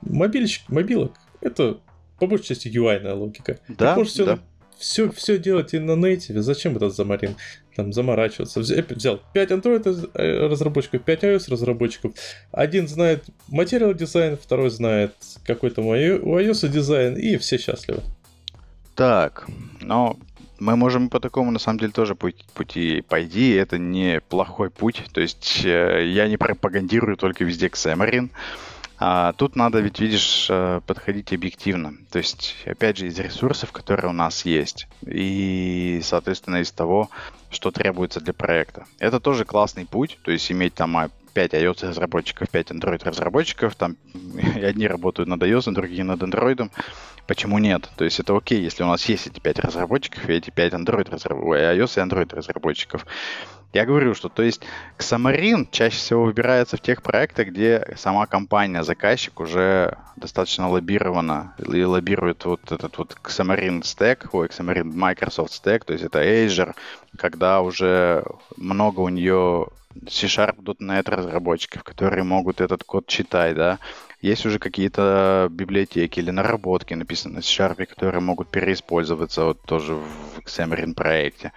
мобильщик, 0.02 0.70
мобилок, 0.70 1.14
это 1.40 1.78
по 2.20 2.26
большей 2.26 2.48
части 2.48 2.68
UI-ная 2.68 3.14
логика. 3.14 3.60
Да, 3.68 4.04
все, 4.04 4.26
да. 4.26 4.40
Все, 4.80 5.12
все 5.12 5.38
делать 5.38 5.74
и 5.74 5.80
на 5.80 5.96
нейтиве. 5.96 6.42
Зачем 6.42 6.76
этот 6.76 6.96
замарин? 6.96 7.36
Там 7.76 7.92
заморачиваться. 7.92 8.60
Взял 8.60 9.20
5 9.34 9.52
Android 9.52 10.10
э, 10.14 10.48
разработчиков, 10.48 11.02
5 11.02 11.24
iOS 11.24 11.50
разработчиков. 11.50 12.14
Один 12.52 12.88
знает 12.88 13.26
материал 13.48 13.94
дизайн, 13.94 14.38
второй 14.38 14.70
знает 14.70 15.14
какой-то 15.46 15.82
у 15.82 15.94
iOS 15.96 16.68
дизайн, 16.68 17.16
и 17.16 17.38
все 17.38 17.58
счастливы. 17.58 18.02
Так, 18.96 19.48
но 19.82 20.18
мы 20.60 20.76
можем 20.76 21.10
по 21.10 21.20
такому, 21.20 21.52
на 21.52 21.60
самом 21.60 21.80
деле, 21.80 21.92
тоже 21.92 22.16
пути, 22.16 22.44
пути 22.54 23.02
пойти. 23.02 23.52
Это 23.52 23.78
не 23.78 24.22
плохой 24.22 24.70
путь. 24.70 25.04
То 25.12 25.22
есть 25.22 25.62
э, 25.66 26.08
я 26.08 26.28
не 26.28 26.38
пропагандирую 26.38 27.18
только 27.18 27.44
везде 27.44 27.68
Xamarin. 27.68 28.30
А 29.06 29.34
тут 29.34 29.58
надо 29.58 29.82
ведь, 29.82 30.00
видишь, 30.00 30.48
э, 30.50 30.80
подходить 30.88 31.34
объективно. 31.34 31.94
То 32.10 32.20
есть, 32.20 32.56
опять 32.66 32.96
же, 32.96 33.08
из 33.08 33.20
ресурсов, 33.20 33.74
которые 33.74 34.12
у 34.12 34.14
нас 34.14 34.46
есть, 34.46 34.88
и, 35.06 36.00
соответственно, 36.02 36.62
из 36.62 36.72
того, 36.72 37.10
что 37.52 37.70
требуется 37.72 38.22
для 38.22 38.32
проекта. 38.32 38.86
Это 39.00 39.20
тоже 39.20 39.44
классный 39.44 39.86
путь, 39.86 40.18
то 40.24 40.32
есть 40.32 40.50
иметь 40.54 40.76
там 40.76 41.12
5 41.34 41.54
iOS 41.54 41.86
разработчиков, 41.86 42.50
5 42.50 42.72
Android 42.72 43.04
разработчиков, 43.04 43.76
там 43.76 43.98
одни 44.64 44.88
работают 44.88 45.28
над 45.28 45.44
iOS, 45.44 45.74
другие 45.74 46.06
над 46.06 46.24
Android. 46.24 46.72
Почему 47.28 47.60
нет? 47.60 47.90
То 47.98 48.06
есть 48.06 48.22
это 48.22 48.38
окей, 48.38 48.62
если 48.62 48.84
у 48.84 48.88
нас 48.88 49.04
есть 49.10 49.28
эти 49.28 49.42
5 49.42 49.60
разработчиков 49.60 50.30
и 50.30 50.34
эти 50.34 50.50
5 50.50 50.74
Android 50.76 51.12
разработчиков, 51.12 51.58
iOS 51.58 52.00
и 52.00 52.08
Android 52.08 52.34
разработчиков. 52.34 53.06
Я 53.74 53.88
говорю, 53.88 54.14
что 54.14 54.30
то 54.30 54.44
есть 54.44 54.62
Xamarin 55.00 55.68
чаще 55.72 55.98
всего 55.98 56.26
выбирается 56.26 56.78
в 56.78 56.82
тех 56.82 57.02
проектах, 57.02 57.48
где 57.48 57.96
сама 57.98 58.28
компания, 58.28 58.84
заказчик 58.84 59.40
уже 59.40 59.98
достаточно 60.16 60.70
лоббирована 60.70 61.56
и 61.58 61.84
лоббирует 61.84 62.46
вот 62.46 62.72
этот 62.72 63.00
вот 63.00 63.18
Xamarin 63.24 63.82
Stack, 63.82 64.30
ой, 64.32 64.48
Xamarin 64.48 64.94
Microsoft 64.94 65.54
Stack, 65.54 65.86
то 65.86 65.94
есть 65.94 66.06
это 66.06 66.24
Azure, 66.24 66.76
когда 67.18 67.62
уже 67.62 68.24
много 68.58 69.00
у 69.00 69.10
нее 69.10 69.70
C-Sharp 70.08 70.64
.NET 70.80 71.10
разработчиков, 71.10 71.84
которые 71.84 72.24
могут 72.24 72.62
этот 72.62 72.84
код 72.84 73.08
читать, 73.08 73.56
да, 73.56 73.80
есть 74.22 74.46
уже 74.46 74.60
какие-то 74.60 75.48
библиотеки 75.50 76.20
или 76.20 76.30
наработки, 76.30 76.94
написанные 76.94 77.38
на 77.38 77.42
C-Sharp, 77.42 77.88
которые 77.88 78.22
могут 78.22 78.50
переиспользоваться 78.50 79.46
вот 79.46 79.62
тоже 79.64 79.96
в 79.96 80.40
Xamarin 80.46 80.94
проекте. 80.94 81.54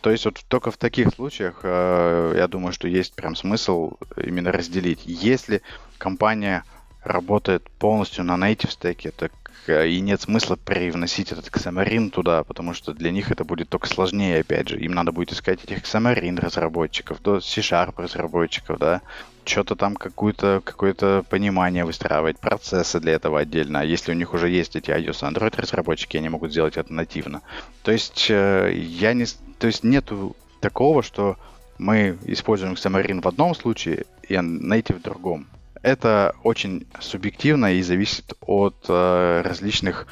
То 0.00 0.10
есть 0.10 0.24
вот 0.24 0.40
только 0.48 0.70
в 0.70 0.76
таких 0.76 1.08
случаях 1.14 1.60
э, 1.62 2.34
я 2.36 2.48
думаю, 2.48 2.72
что 2.72 2.88
есть 2.88 3.14
прям 3.14 3.36
смысл 3.36 3.94
именно 4.16 4.50
разделить. 4.50 5.02
Если 5.04 5.62
компания 5.98 6.64
работает 7.02 7.68
полностью 7.78 8.24
на 8.24 8.36
native 8.36 8.70
стеке, 8.70 9.10
так 9.10 9.32
и 9.68 10.00
нет 10.00 10.20
смысла 10.20 10.56
привносить 10.56 11.32
этот 11.32 11.46
Xamarin 11.48 12.10
туда, 12.10 12.44
потому 12.44 12.74
что 12.74 12.92
для 12.92 13.10
них 13.10 13.30
это 13.30 13.44
будет 13.44 13.68
только 13.68 13.88
сложнее, 13.88 14.40
опять 14.40 14.68
же. 14.68 14.80
Им 14.80 14.92
надо 14.92 15.12
будет 15.12 15.32
искать 15.32 15.64
этих 15.64 15.82
Xamarin 15.82 16.40
разработчиков, 16.40 17.22
до 17.22 17.40
C-Sharp 17.40 17.94
разработчиков, 17.96 18.78
да, 18.78 19.02
что-то 19.44 19.76
там 19.76 19.96
какое-то 19.96 20.62
какое-то 20.64 21.24
понимание 21.28 21.84
выстраивать, 21.84 22.38
процессы 22.38 23.00
для 23.00 23.12
этого 23.12 23.40
отдельно. 23.40 23.80
А 23.80 23.84
если 23.84 24.12
у 24.12 24.14
них 24.14 24.34
уже 24.34 24.48
есть 24.48 24.76
эти 24.76 24.90
iOS 24.90 25.28
и 25.28 25.32
Android 25.32 25.60
разработчики, 25.60 26.16
они 26.16 26.28
могут 26.28 26.52
сделать 26.52 26.76
это 26.76 26.92
нативно. 26.92 27.42
То 27.82 27.92
есть 27.92 28.26
э, 28.30 28.72
я 28.74 29.12
не, 29.12 29.26
то 29.58 29.66
есть 29.66 29.84
нету 29.84 30.36
такого, 30.60 31.02
что 31.02 31.36
мы 31.78 32.18
используем 32.26 32.74
Xamarin 32.74 33.22
в 33.22 33.28
одном 33.28 33.54
случае 33.54 34.04
и 34.28 34.34
Native 34.34 34.98
в 34.98 35.02
другом. 35.02 35.46
Это 35.82 36.34
очень 36.42 36.86
субъективно 37.00 37.72
и 37.72 37.82
зависит 37.82 38.34
от 38.40 38.76
э, 38.88 39.42
различных 39.42 40.06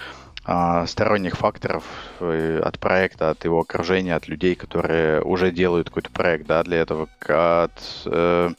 э, 0.47 0.87
сторонних 0.87 1.37
факторов 1.37 1.85
э, 2.21 2.61
от 2.65 2.79
проекта, 2.79 3.31
от 3.31 3.45
его 3.45 3.61
окружения, 3.61 4.15
от 4.15 4.29
людей, 4.29 4.55
которые 4.55 5.21
уже 5.21 5.51
делают 5.51 5.89
какой-то 5.89 6.11
проект 6.11 6.47
да, 6.47 6.63
для 6.63 6.79
этого, 6.79 7.09
от 7.29 7.83
э, 8.07 8.51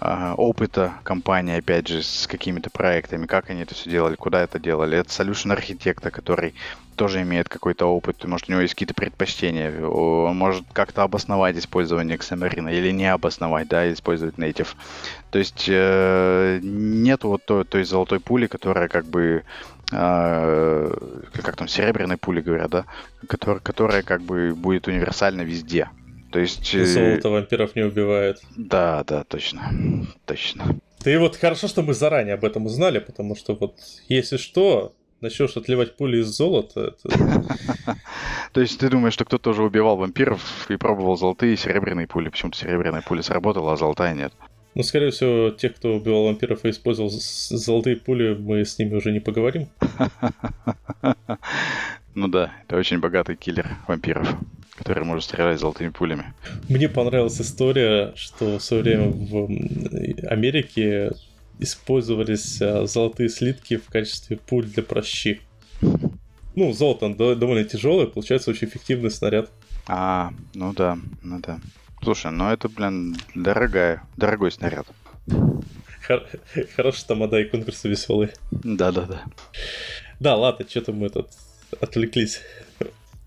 опыта 0.00 0.94
компании, 1.02 1.58
опять 1.58 1.88
же, 1.88 2.02
с 2.02 2.26
какими-то 2.26 2.70
проектами, 2.70 3.26
как 3.26 3.50
они 3.50 3.60
это 3.62 3.74
все 3.74 3.90
делали, 3.90 4.14
куда 4.14 4.42
это 4.42 4.58
делали. 4.58 4.96
Это 4.98 5.10
solution 5.10 5.52
архитекта, 5.52 6.10
который 6.10 6.54
тоже 7.00 7.22
имеет 7.22 7.48
какой-то 7.48 7.86
опыт, 7.86 8.22
может, 8.24 8.50
у 8.50 8.52
него 8.52 8.60
есть 8.60 8.74
какие-то 8.74 8.92
предпочтения, 8.92 9.86
он 9.86 10.36
может 10.36 10.66
как-то 10.74 11.02
обосновать 11.02 11.56
использование 11.56 12.18
Xamarin 12.18 12.70
или 12.70 12.90
не 12.90 13.06
обосновать, 13.06 13.68
да, 13.68 13.90
использовать 13.90 14.34
native. 14.34 14.68
То 15.30 15.38
есть 15.38 15.64
э, 15.66 16.60
нет 16.62 17.24
вот 17.24 17.42
той, 17.46 17.64
той 17.64 17.84
золотой 17.84 18.20
пули, 18.20 18.48
которая 18.48 18.88
как 18.88 19.06
бы 19.06 19.44
э, 19.92 20.94
как 21.42 21.56
там, 21.56 21.68
серебряной 21.68 22.18
пули 22.18 22.42
говорят, 22.42 22.70
да, 22.70 22.84
которая, 23.26 23.60
которая 23.60 24.02
как 24.02 24.20
бы 24.20 24.54
будет 24.54 24.86
универсальна 24.86 25.40
везде. 25.40 25.88
То 26.30 26.38
есть... 26.38 26.74
Э, 26.74 26.84
Золото 26.84 27.30
вампиров 27.30 27.76
не 27.76 27.82
убивает. 27.82 28.40
Да, 28.56 29.04
да, 29.04 29.24
точно. 29.24 30.06
Точно. 30.26 30.76
Ты 31.02 31.18
вот 31.18 31.36
хорошо, 31.36 31.66
что 31.66 31.82
мы 31.82 31.94
заранее 31.94 32.34
об 32.34 32.44
этом 32.44 32.66
узнали, 32.66 32.98
потому 32.98 33.34
что 33.34 33.54
вот 33.54 33.76
если 34.08 34.36
что, 34.36 34.94
начнешь 35.20 35.56
отливать 35.56 35.96
пули 35.96 36.18
из 36.18 36.26
золота. 36.26 36.94
То 38.52 38.60
есть 38.60 38.78
ты 38.78 38.88
думаешь, 38.88 39.14
что 39.14 39.24
кто-то 39.24 39.50
уже 39.50 39.62
убивал 39.62 39.96
вампиров 39.96 40.40
и 40.68 40.76
пробовал 40.76 41.16
золотые 41.16 41.54
и 41.54 41.56
серебряные 41.56 42.06
пули? 42.06 42.28
Почему-то 42.28 42.58
серебряная 42.58 43.02
пуля 43.02 43.22
сработала, 43.22 43.72
а 43.72 43.76
золотая 43.76 44.14
нет. 44.14 44.32
Ну, 44.74 44.82
скорее 44.84 45.10
всего, 45.10 45.50
тех, 45.50 45.74
кто 45.74 45.96
убивал 45.96 46.26
вампиров 46.26 46.64
и 46.64 46.70
использовал 46.70 47.10
золотые 47.10 47.96
пули, 47.96 48.34
мы 48.34 48.64
с 48.64 48.78
ними 48.78 48.94
уже 48.94 49.12
не 49.12 49.20
поговорим. 49.20 49.68
Ну 52.16 52.26
да, 52.26 52.52
это 52.66 52.76
очень 52.76 52.98
богатый 52.98 53.36
киллер 53.36 53.68
вампиров 53.86 54.34
который 54.80 55.04
может 55.04 55.24
стрелять 55.24 55.60
золотыми 55.60 55.90
пулями. 55.90 56.32
Мне 56.70 56.88
понравилась 56.88 57.38
история, 57.38 58.14
что 58.16 58.58
в 58.58 58.62
свое 58.62 58.82
время 58.82 59.10
в 59.10 59.44
Америке 60.26 61.12
использовались 61.58 62.62
а, 62.62 62.86
золотые 62.86 63.28
слитки 63.28 63.76
в 63.76 63.88
качестве 63.88 64.38
пуль 64.38 64.64
для 64.64 64.82
прощи. 64.82 65.42
Ну, 66.56 66.72
золото 66.72 67.14
довольно 67.36 67.64
тяжелое, 67.64 68.06
получается 68.06 68.50
очень 68.50 68.68
эффективный 68.68 69.10
снаряд. 69.10 69.50
А, 69.86 70.32
ну 70.54 70.72
да, 70.72 70.98
ну 71.22 71.40
да. 71.40 71.60
Слушай, 72.02 72.32
ну 72.32 72.48
это, 72.48 72.70
блин, 72.70 73.16
дорогая, 73.34 74.02
дорогой 74.16 74.50
снаряд. 74.50 74.86
Хорошо, 76.74 76.98
что 76.98 77.14
мода 77.14 77.38
и 77.38 77.44
конкурсы 77.44 77.86
веселые. 77.86 78.32
Да-да-да. 78.50 79.24
Да, 80.18 80.36
ладно, 80.36 80.66
что-то 80.66 80.92
мы 80.92 81.10
тут 81.10 81.28
отвлеклись. 81.80 82.40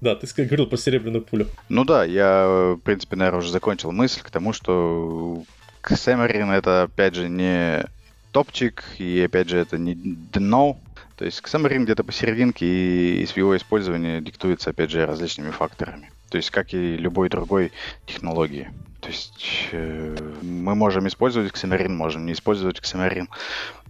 Да, 0.03 0.15
ты 0.15 0.27
говорил 0.35 0.67
про 0.67 0.75
серебряную 0.75 1.23
пулю. 1.23 1.47
Ну 1.69 1.85
да, 1.85 2.03
я, 2.03 2.75
в 2.75 2.81
принципе, 2.83 3.15
наверное, 3.15 3.39
уже 3.39 3.51
закончил 3.51 3.93
мысль 3.93 4.19
к 4.21 4.29
тому, 4.29 4.51
что 4.51 5.43
Xamarin 5.81 6.51
это, 6.51 6.83
опять 6.83 7.15
же, 7.15 7.29
не 7.29 7.85
топчик, 8.33 8.83
и, 8.97 9.21
опять 9.21 9.47
же, 9.47 9.57
это 9.57 9.77
не 9.77 9.95
дно. 9.95 10.77
То 11.15 11.23
есть 11.23 11.41
Xamarin 11.41 11.85
где-то 11.85 12.03
посерединке, 12.03 12.65
и, 12.65 13.23
и 13.23 13.27
его 13.35 13.55
использование 13.55 14.19
диктуется, 14.19 14.71
опять 14.71 14.91
же, 14.91 15.05
различными 15.05 15.51
факторами. 15.51 16.11
То 16.29 16.35
есть, 16.35 16.49
как 16.49 16.73
и 16.73 16.97
любой 16.97 17.29
другой 17.29 17.71
технологии. 18.05 18.71
То 18.99 19.07
есть 19.07 19.69
э, 19.71 20.17
мы 20.41 20.75
можем 20.75 21.07
использовать 21.07 21.53
Xamarin, 21.53 21.91
можем 21.91 22.25
не 22.25 22.33
использовать 22.33 22.79
Xamarin. 22.79 23.27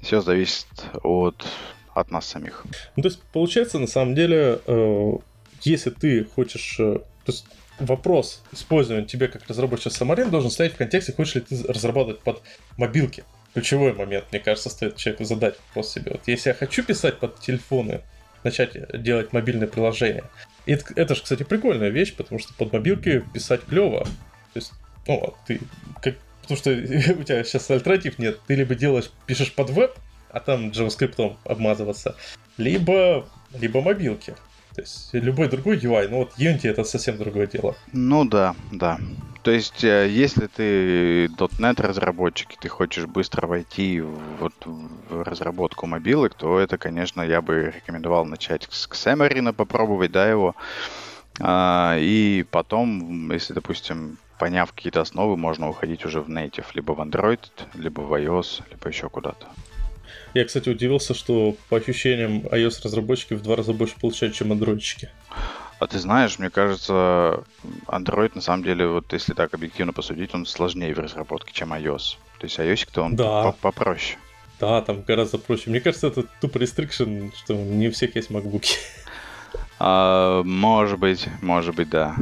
Все 0.04 0.22
зависит 0.22 0.68
от, 1.02 1.44
от 1.96 2.12
нас 2.12 2.28
самих. 2.28 2.66
Ну, 2.96 3.02
то 3.02 3.10
есть, 3.10 3.20
получается, 3.32 3.80
на 3.80 3.88
самом 3.88 4.14
деле, 4.14 4.60
э, 4.68 5.14
если 5.66 5.90
ты 5.90 6.26
хочешь... 6.26 6.78
Э, 6.80 7.00
то 7.26 7.32
есть 7.32 7.46
вопрос 7.80 8.44
использования 8.52 9.06
тебе 9.06 9.28
как 9.28 9.48
разработчика 9.48 9.90
Самарин 9.90 10.30
должен 10.30 10.52
стоять 10.52 10.74
в 10.74 10.78
контексте, 10.78 11.14
хочешь 11.14 11.36
ли 11.36 11.42
ты 11.42 11.64
разрабатывать 11.68 12.20
под 12.22 12.42
мобилки. 12.78 13.24
Ключевой 13.54 13.94
момент, 13.94 14.26
мне 14.32 14.40
кажется, 14.40 14.70
стоит 14.70 14.96
человеку 14.96 15.26
задать 15.26 15.56
вопрос 15.68 15.92
себе. 15.92 16.12
Вот 16.12 16.22
если 16.26 16.50
я 16.50 16.56
хочу 16.56 16.84
писать 16.84 17.20
под 17.20 17.40
телефоны, 17.40 18.02
начать 18.44 18.76
делать 19.02 19.32
мобильное 19.32 19.68
приложение. 19.68 20.24
И 20.66 20.74
это, 20.74 20.86
это 20.96 21.16
же, 21.16 21.22
кстати, 21.24 21.44
прикольная 21.44 21.90
вещь, 21.90 22.16
потому 22.16 22.40
что 22.40 22.54
под 22.54 22.74
мобилки 22.74 23.24
писать 23.34 23.62
клево. 23.62 24.04
То 24.54 24.60
есть, 24.60 24.72
ну, 25.08 25.24
а 25.24 25.48
ты 25.48 25.60
как, 26.02 26.16
потому 26.42 26.58
что 26.58 26.72
у 27.20 27.24
тебя 27.24 27.44
сейчас 27.44 27.70
альтернатив 27.70 28.20
нет. 28.20 28.40
Ты 28.48 28.56
либо 28.56 28.76
делаешь, 28.76 29.12
пишешь 29.26 29.54
под 29.54 29.70
веб, 29.70 29.96
а 30.30 30.40
там 30.40 30.70
JavaScript 30.70 31.38
обмазываться, 31.46 32.16
либо, 32.58 33.28
либо 33.54 33.82
мобилки. 33.82 34.36
То 34.76 34.82
есть 34.82 35.10
любой 35.14 35.50
другой 35.50 35.78
UI, 35.78 36.08
но 36.10 36.18
вот 36.20 36.34
Unity 36.38 36.70
это 36.70 36.84
совсем 36.84 37.18
другое 37.18 37.48
дело. 37.48 37.76
Ну 37.92 38.26
да, 38.26 38.56
да. 38.72 39.00
То 39.44 39.52
есть, 39.52 39.84
э, 39.84 40.08
если 40.10 40.48
ты 40.48 41.28
.NET 41.28 41.82
разработчик, 41.82 42.54
и 42.54 42.58
ты 42.60 42.70
хочешь 42.70 43.06
быстро 43.06 43.46
войти 43.46 44.02
вот 44.02 44.54
в 44.66 45.22
разработку 45.22 45.86
мобилок, 45.86 46.34
то 46.34 46.60
это, 46.60 46.78
конечно, 46.78 47.22
я 47.22 47.42
бы 47.42 47.74
рекомендовал 47.76 48.26
начать 48.26 48.68
с 48.72 48.88
Xamarin, 48.88 49.52
попробовать, 49.52 50.12
да, 50.12 50.30
его. 50.30 50.56
А, 51.40 51.98
и 52.00 52.46
потом, 52.52 53.32
если, 53.32 53.54
допустим, 53.54 54.18
поняв 54.40 54.72
какие-то 54.72 55.02
основы, 55.02 55.36
можно 55.36 55.70
уходить 55.70 56.06
уже 56.06 56.22
в 56.22 56.30
native, 56.30 56.66
либо 56.74 56.94
в 56.94 57.02
Android, 57.02 57.42
либо 57.74 58.02
в 58.02 58.14
iOS, 58.14 58.64
либо 58.72 58.88
еще 58.88 59.10
куда-то. 59.10 59.48
Я, 60.34 60.46
кстати, 60.46 60.70
удивился, 60.70 61.14
что 61.14 61.56
по 61.70 61.78
ощущениям 61.78 62.48
iOS-разработчики 62.48 63.34
в 63.34 63.42
два 63.42 63.56
раза 63.56 63.74
больше 63.74 63.96
получают, 64.00 64.36
чем 64.36 64.52
андроидчики. 64.52 65.10
А 65.80 65.88
ты 65.88 66.00
знаешь, 66.00 66.40
мне 66.40 66.50
кажется, 66.50 67.44
Android 67.88 68.32
на 68.36 68.42
самом 68.42 68.64
деле, 68.64 68.88
вот 68.88 69.12
если 69.14 69.34
так 69.34 69.54
объективно 69.54 69.94
посудить, 69.94 70.34
он 70.34 70.46
сложнее 70.46 70.94
в 70.94 71.00
разработке, 71.00 71.52
чем 71.54 71.74
iOS. 71.74 72.18
То 72.40 72.46
есть 72.46 72.58
iOS-то 72.58 73.02
он 73.04 73.16
да. 73.16 73.54
попроще. 73.62 74.18
Да, 74.60 74.82
там 74.82 75.02
гораздо 75.02 75.38
проще. 75.38 75.70
Мне 75.70 75.82
кажется, 75.82 76.08
это 76.08 76.24
тупо 76.40 76.58
restriction, 76.58 77.32
что 77.36 77.54
не 77.54 77.90
у 77.90 77.92
всех 77.92 78.16
есть 78.16 78.30
MacBook. 78.32 78.66
А, 79.80 80.42
может 80.44 81.00
быть, 81.00 81.28
может 81.42 81.76
быть, 81.76 81.90
да. 81.90 82.16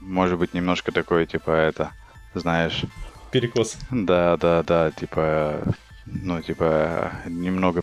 Может 0.00 0.38
быть, 0.38 0.54
немножко 0.54 0.92
такое, 0.92 1.26
типа, 1.26 1.50
это, 1.50 1.90
знаешь... 2.34 2.84
Перекос. 3.32 3.76
Да, 3.90 4.36
да, 4.36 4.62
да, 4.62 4.90
типа, 4.92 5.62
ну, 6.06 6.40
типа, 6.42 7.12
немного 7.26 7.82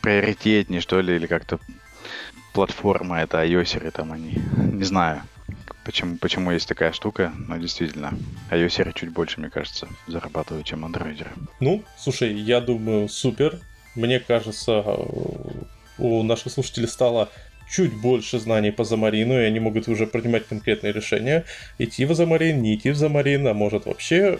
приоритетнее, 0.00 0.80
что 0.80 1.00
ли, 1.00 1.16
или 1.16 1.26
как-то 1.26 1.58
платформа 2.52 3.20
это 3.20 3.44
iOS 3.44 3.90
там 3.90 4.12
они. 4.12 4.40
Не 4.56 4.84
знаю, 4.84 5.22
почему, 5.84 6.16
почему 6.16 6.50
есть 6.50 6.68
такая 6.68 6.92
штука, 6.92 7.32
но 7.36 7.56
действительно, 7.56 8.12
iOS 8.50 8.92
чуть 8.94 9.10
больше, 9.10 9.40
мне 9.40 9.50
кажется, 9.50 9.88
зарабатывают, 10.06 10.66
чем 10.66 10.84
андроидеры. 10.84 11.30
Ну, 11.60 11.84
слушай, 11.96 12.32
я 12.32 12.60
думаю, 12.60 13.08
супер. 13.08 13.60
Мне 13.94 14.20
кажется, 14.20 14.84
у 15.98 16.22
наших 16.22 16.52
слушателей 16.52 16.88
стало 16.88 17.30
чуть 17.70 17.92
больше 17.92 18.38
знаний 18.38 18.70
по 18.70 18.84
Замарину, 18.84 19.34
и 19.34 19.44
они 19.44 19.60
могут 19.60 19.88
уже 19.88 20.06
принимать 20.06 20.46
конкретные 20.46 20.92
решения. 20.92 21.44
Идти 21.78 22.04
в 22.04 22.14
Замарин, 22.14 22.62
не 22.62 22.74
идти 22.74 22.90
в 22.90 22.96
Замарин, 22.96 23.46
а 23.46 23.54
может 23.54 23.86
вообще 23.86 24.38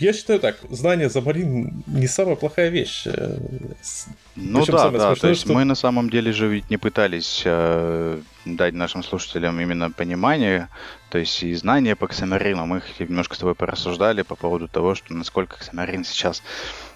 я 0.00 0.12
считаю 0.14 0.40
так, 0.40 0.56
знание 0.70 1.10
Замарин 1.10 1.84
не 1.86 2.06
самая 2.06 2.36
плохая 2.36 2.70
вещь. 2.70 3.02
Э, 3.06 3.36
ну 4.34 4.60
Причем 4.60 4.72
да, 4.72 4.90
да, 4.90 4.90
смешное, 4.90 5.14
то 5.16 5.28
есть 5.28 5.42
что... 5.42 5.52
мы 5.52 5.64
на 5.64 5.74
самом 5.74 6.08
деле 6.08 6.32
же 6.32 6.48
ведь 6.48 6.70
не 6.70 6.78
пытались 6.78 7.42
э, 7.44 8.20
дать 8.46 8.74
нашим 8.74 9.02
слушателям 9.02 9.60
именно 9.60 9.90
понимание, 9.90 10.68
то 11.10 11.18
есть 11.18 11.42
и 11.42 11.54
знания 11.54 11.96
по 11.96 12.08
Ксамарину. 12.08 12.64
Мы 12.64 12.82
немножко 12.98 13.34
с 13.34 13.38
тобой 13.38 13.54
порассуждали 13.54 14.22
по 14.22 14.36
поводу 14.36 14.68
того, 14.68 14.94
что 14.94 15.12
насколько 15.12 15.58
Ксамарин 15.58 16.04
сейчас 16.04 16.42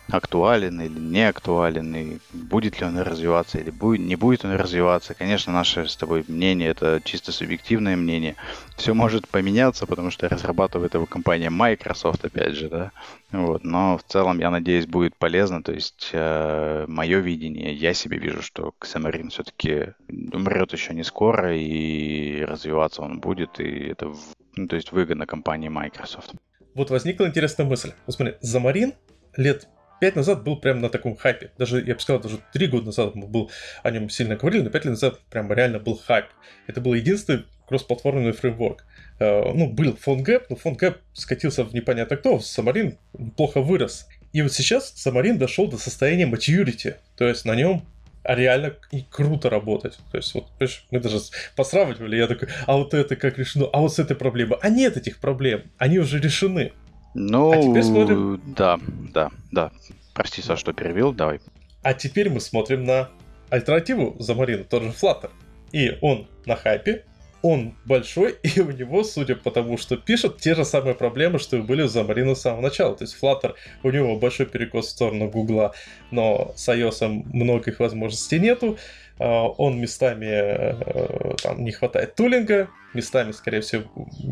актуален 0.08 0.80
или 0.80 0.98
не 0.98 1.28
актуален, 1.28 1.94
и 1.96 2.18
будет 2.32 2.80
ли 2.80 2.86
он 2.86 2.98
развиваться 2.98 3.58
или 3.58 3.70
будет, 3.70 4.06
не 4.06 4.16
будет 4.16 4.44
он 4.44 4.52
развиваться. 4.52 5.14
Конечно, 5.14 5.52
наше 5.52 5.88
с 5.88 5.96
тобой 5.96 6.24
мнение 6.28 6.68
это 6.68 7.00
чисто 7.04 7.32
субъективное 7.32 7.96
мнение. 7.96 8.36
Все 8.76 8.94
может 8.94 9.28
поменяться, 9.28 9.86
потому 9.86 10.10
что 10.10 10.28
разрабатывает 10.28 10.94
его 10.94 11.06
компания 11.06 11.50
Microsoft, 11.50 12.24
опять 12.24 12.54
же, 12.54 12.68
да. 12.68 12.92
Вот. 13.32 13.64
Но 13.64 13.98
в 13.98 14.02
целом, 14.04 14.38
я 14.40 14.50
надеюсь, 14.50 14.86
будет 14.86 15.16
полезно. 15.16 15.62
То 15.62 15.72
есть, 15.72 16.10
э, 16.12 16.84
мое 16.86 17.18
видение, 17.18 17.74
я 17.74 17.94
себе 17.94 18.18
вижу, 18.18 18.42
что 18.42 18.72
Xamarin 18.80 19.30
все-таки 19.30 19.94
умрет 20.08 20.72
еще 20.72 20.94
не 20.94 21.02
скоро, 21.02 21.56
и 21.56 22.44
развиваться 22.44 23.02
он 23.02 23.20
будет, 23.20 23.58
и 23.58 23.88
это 23.88 24.12
ну, 24.56 24.68
то 24.68 24.76
есть 24.76 24.92
выгодно 24.92 25.26
компании 25.26 25.68
Microsoft. 25.68 26.32
Вот 26.74 26.90
возникла 26.90 27.26
интересная 27.26 27.66
мысль. 27.66 27.92
Вот 28.06 28.16
смотри, 28.16 28.34
Замарин 28.40 28.94
лет 29.36 29.68
пять 30.00 30.16
назад 30.16 30.44
был 30.44 30.56
прям 30.56 30.80
на 30.80 30.88
таком 30.88 31.16
хайпе. 31.16 31.50
Даже, 31.58 31.82
я 31.84 31.94
бы 31.94 32.00
сказал, 32.00 32.20
даже 32.20 32.38
три 32.52 32.66
года 32.66 32.86
назад 32.86 33.14
мы 33.14 33.26
был 33.26 33.50
о 33.82 33.90
нем 33.90 34.10
сильно 34.10 34.36
говорили, 34.36 34.62
но 34.62 34.70
пять 34.70 34.84
лет 34.84 34.92
назад 34.92 35.20
прям 35.30 35.52
реально 35.52 35.78
был 35.78 35.96
хайп. 35.96 36.26
Это 36.66 36.80
был 36.80 36.94
единственный 36.94 37.44
кроссплатформенный 37.68 38.32
фреймворк. 38.32 38.84
Uh, 39.20 39.52
ну, 39.54 39.68
был 39.70 39.96
PhoneGap, 40.04 40.46
но 40.48 40.56
PhoneGap 40.56 40.96
скатился 41.12 41.62
в 41.62 41.72
непонятно 41.72 42.16
кто, 42.16 42.40
Самарин 42.40 42.98
плохо 43.36 43.60
вырос. 43.60 44.08
И 44.32 44.42
вот 44.42 44.52
сейчас 44.52 44.92
Самарин 44.96 45.38
дошел 45.38 45.68
до 45.68 45.78
состояния 45.78 46.26
maturity, 46.26 46.96
то 47.16 47.28
есть 47.28 47.44
на 47.44 47.54
нем 47.54 47.86
реально 48.24 48.74
и 48.90 49.04
круто 49.08 49.50
работать. 49.50 49.98
То 50.10 50.16
есть, 50.16 50.34
вот, 50.34 50.48
мы 50.90 50.98
даже 50.98 51.18
посравнивали, 51.56 52.16
я 52.16 52.26
такой, 52.26 52.48
а 52.66 52.76
вот 52.76 52.94
это 52.94 53.16
как 53.16 53.38
решено, 53.38 53.66
а 53.72 53.80
вот 53.80 53.94
с 53.94 53.98
этой 53.98 54.16
проблемой. 54.16 54.58
А 54.60 54.68
нет 54.68 54.96
этих 54.96 55.18
проблем, 55.18 55.62
они 55.78 55.98
уже 55.98 56.18
решены. 56.18 56.72
Ну, 57.14 57.52
а 57.52 57.62
теперь 57.62 57.82
смотрим... 57.82 58.40
да, 58.56 58.78
да, 59.12 59.30
да. 59.52 59.70
Прости, 60.12 60.42
Саш, 60.42 60.60
что 60.60 60.72
перевел, 60.72 61.12
давай. 61.12 61.40
А 61.82 61.94
теперь 61.94 62.30
мы 62.30 62.40
смотрим 62.40 62.84
на 62.84 63.08
альтернативу 63.50 64.16
за 64.18 64.34
Марину, 64.34 64.64
тот 64.64 64.82
же 64.82 64.90
Flutter. 64.90 65.30
И 65.72 65.96
он 66.00 66.28
на 66.46 66.56
хайпе, 66.56 67.04
он 67.42 67.74
большой, 67.84 68.36
и 68.42 68.60
у 68.60 68.70
него, 68.70 69.04
судя 69.04 69.36
по 69.36 69.50
тому, 69.50 69.76
что 69.76 69.96
пишет, 69.96 70.38
те 70.38 70.54
же 70.54 70.64
самые 70.64 70.94
проблемы, 70.94 71.38
что 71.38 71.58
и 71.58 71.60
были 71.60 71.82
у 71.82 71.88
Замарина 71.88 72.34
с 72.34 72.40
самого 72.40 72.62
начала. 72.62 72.96
То 72.96 73.04
есть 73.04 73.16
Flutter, 73.20 73.54
у 73.82 73.90
него 73.90 74.16
большой 74.16 74.46
перекос 74.46 74.86
в 74.86 74.90
сторону 74.90 75.28
Гугла, 75.28 75.74
но 76.10 76.52
с 76.56 76.68
iOS 76.68 77.24
многих 77.32 77.80
возможностей 77.80 78.38
нету. 78.38 78.78
Он 79.22 79.80
местами 79.80 80.26
э, 80.26 81.36
там, 81.42 81.64
не 81.64 81.70
хватает 81.70 82.14
тулинга, 82.16 82.68
местами, 82.94 83.32
скорее 83.32 83.60
всего, 83.60 83.84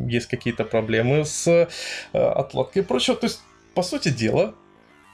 есть 0.08 0.26
какие-то 0.26 0.64
проблемы 0.64 1.24
с 1.24 1.46
э, 1.46 1.68
отладкой 2.12 2.82
и 2.82 2.84
прочего. 2.84 3.16
То 3.16 3.26
есть, 3.26 3.42
по 3.74 3.82
сути 3.82 4.08
дела, 4.08 4.54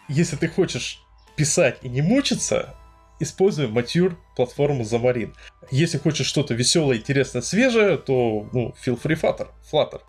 если 0.09 0.37
ты 0.37 0.49
хочешь 0.49 1.03
писать 1.37 1.79
и 1.83 1.89
не 1.89 2.03
мучиться, 2.03 2.75
используй 3.21 3.67
Mature 3.67 4.15
платформу 4.37 4.85
Xamarin. 4.85 5.35
Если 5.71 5.99
хочешь 5.99 6.27
что-то 6.27 6.55
веселое, 6.55 6.97
интересное, 6.99 7.43
свежее, 7.43 7.99
то 7.99 8.49
ну, 8.53 8.75
feel 8.85 9.01
free 9.01 9.21
Flutter. 9.21 9.49
Flutter. 9.71 10.01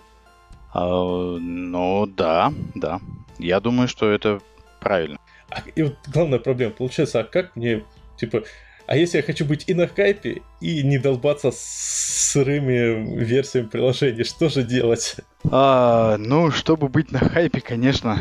Uh, 0.73 1.38
ну 1.40 2.06
да, 2.06 2.53
да. 2.76 3.02
Я 3.40 3.60
думаю, 3.60 3.88
что 3.88 4.10
это 4.10 4.40
правильно. 4.80 5.19
А, 5.49 5.64
и 5.76 5.81
вот 5.81 5.98
главная 6.14 6.40
проблема 6.40 6.73
получается, 6.73 7.22
а 7.22 7.23
как 7.23 7.56
мне, 7.56 7.84
типа, 8.18 8.44
а 8.89 8.95
если 8.95 9.17
я 9.17 9.23
хочу 9.23 9.45
быть 9.45 9.65
и 9.67 9.75
на 9.75 9.87
хайпе, 9.87 10.41
и 10.61 10.81
не 10.81 10.97
долбаться 10.97 11.51
с 11.51 12.31
сырыми 12.31 13.23
версиями 13.23 13.67
приложений, 13.67 14.23
что 14.23 14.49
же 14.49 14.63
делать? 14.63 15.17
А, 15.51 16.17
ну, 16.17 16.49
чтобы 16.49 16.89
быть 16.89 17.11
на 17.11 17.19
хайпе, 17.19 17.61
конечно, 17.61 18.17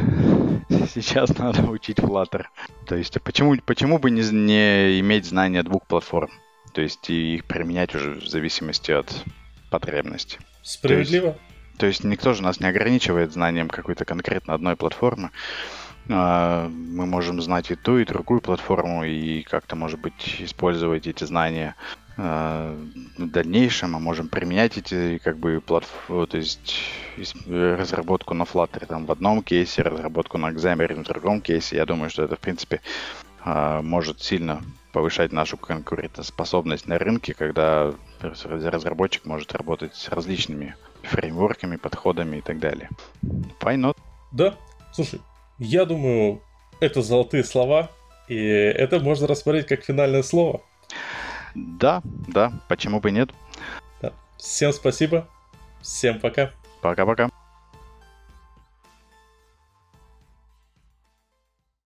сейчас 0.94 1.38
надо 1.38 1.62
учить 1.62 2.00
Flutter. 2.00 2.44
То 2.86 2.96
есть, 2.96 3.16
а 3.16 3.20
почему, 3.20 3.56
почему 3.64 3.98
бы 3.98 4.10
не, 4.10 4.20
не 4.30 5.00
иметь 5.00 5.24
знания 5.24 5.62
двух 5.62 5.86
платформ? 5.86 6.30
То 6.74 6.82
есть, 6.82 7.08
и 7.08 7.36
их 7.36 7.46
применять 7.46 7.94
уже 7.94 8.20
в 8.20 8.28
зависимости 8.28 8.90
от 8.90 9.10
потребности. 9.70 10.38
Справедливо. 10.62 11.30
То 11.30 11.36
есть, 11.38 11.78
то 11.78 11.86
есть 11.86 12.04
никто 12.04 12.34
же 12.34 12.42
нас 12.42 12.60
не 12.60 12.66
ограничивает 12.66 13.32
знанием 13.32 13.68
какой-то 13.68 14.04
конкретно 14.04 14.52
одной 14.52 14.76
платформы. 14.76 15.30
А, 16.10 16.68
мы 16.68 17.06
можем 17.06 17.40
знать 17.40 17.70
и 17.70 17.74
ту, 17.74 17.98
и 17.98 18.04
другую 18.04 18.40
платформу, 18.40 19.04
и 19.04 19.42
как-то, 19.42 19.76
может 19.76 20.00
быть, 20.00 20.36
использовать 20.40 21.06
эти 21.06 21.24
знания 21.24 21.74
а, 22.16 22.74
в 23.18 23.30
дальнейшем, 23.30 23.94
а 23.94 23.98
можем 23.98 24.28
применять 24.28 24.78
эти 24.78 25.18
как 25.18 25.38
бы 25.38 25.60
платформы, 25.60 26.26
то 26.26 26.38
есть 26.38 26.74
разработку 27.46 28.34
на 28.34 28.44
Flutter 28.44 28.86
там 28.86 29.06
в 29.06 29.12
одном 29.12 29.42
кейсе, 29.42 29.82
разработку 29.82 30.38
на 30.38 30.50
Xamarin 30.50 31.04
в 31.04 31.08
другом 31.08 31.40
кейсе. 31.40 31.76
Я 31.76 31.84
думаю, 31.84 32.10
что 32.10 32.22
это, 32.24 32.36
в 32.36 32.40
принципе, 32.40 32.80
а, 33.44 33.82
может 33.82 34.22
сильно 34.22 34.62
повышать 34.92 35.32
нашу 35.32 35.58
конкурентоспособность 35.58 36.86
на 36.86 36.98
рынке, 36.98 37.34
когда 37.34 37.92
разработчик 38.20 39.26
может 39.26 39.52
работать 39.54 39.94
с 39.94 40.08
различными 40.08 40.74
фреймворками, 41.02 41.76
подходами 41.76 42.38
и 42.38 42.40
так 42.40 42.58
далее. 42.58 42.88
Why 43.60 43.76
not? 43.76 43.96
Да, 44.32 44.54
слушай, 44.92 45.20
я 45.58 45.84
думаю, 45.84 46.42
это 46.80 47.02
золотые 47.02 47.44
слова, 47.44 47.90
и 48.28 48.36
это 48.36 49.00
можно 49.00 49.26
рассмотреть 49.26 49.66
как 49.66 49.84
финальное 49.84 50.22
слово. 50.22 50.62
Да, 51.54 52.02
да, 52.04 52.52
почему 52.68 53.00
бы 53.00 53.10
нет? 53.10 53.30
Да. 54.00 54.12
Всем 54.36 54.72
спасибо, 54.72 55.28
всем 55.80 56.20
пока. 56.20 56.52
Пока-пока. 56.80 57.30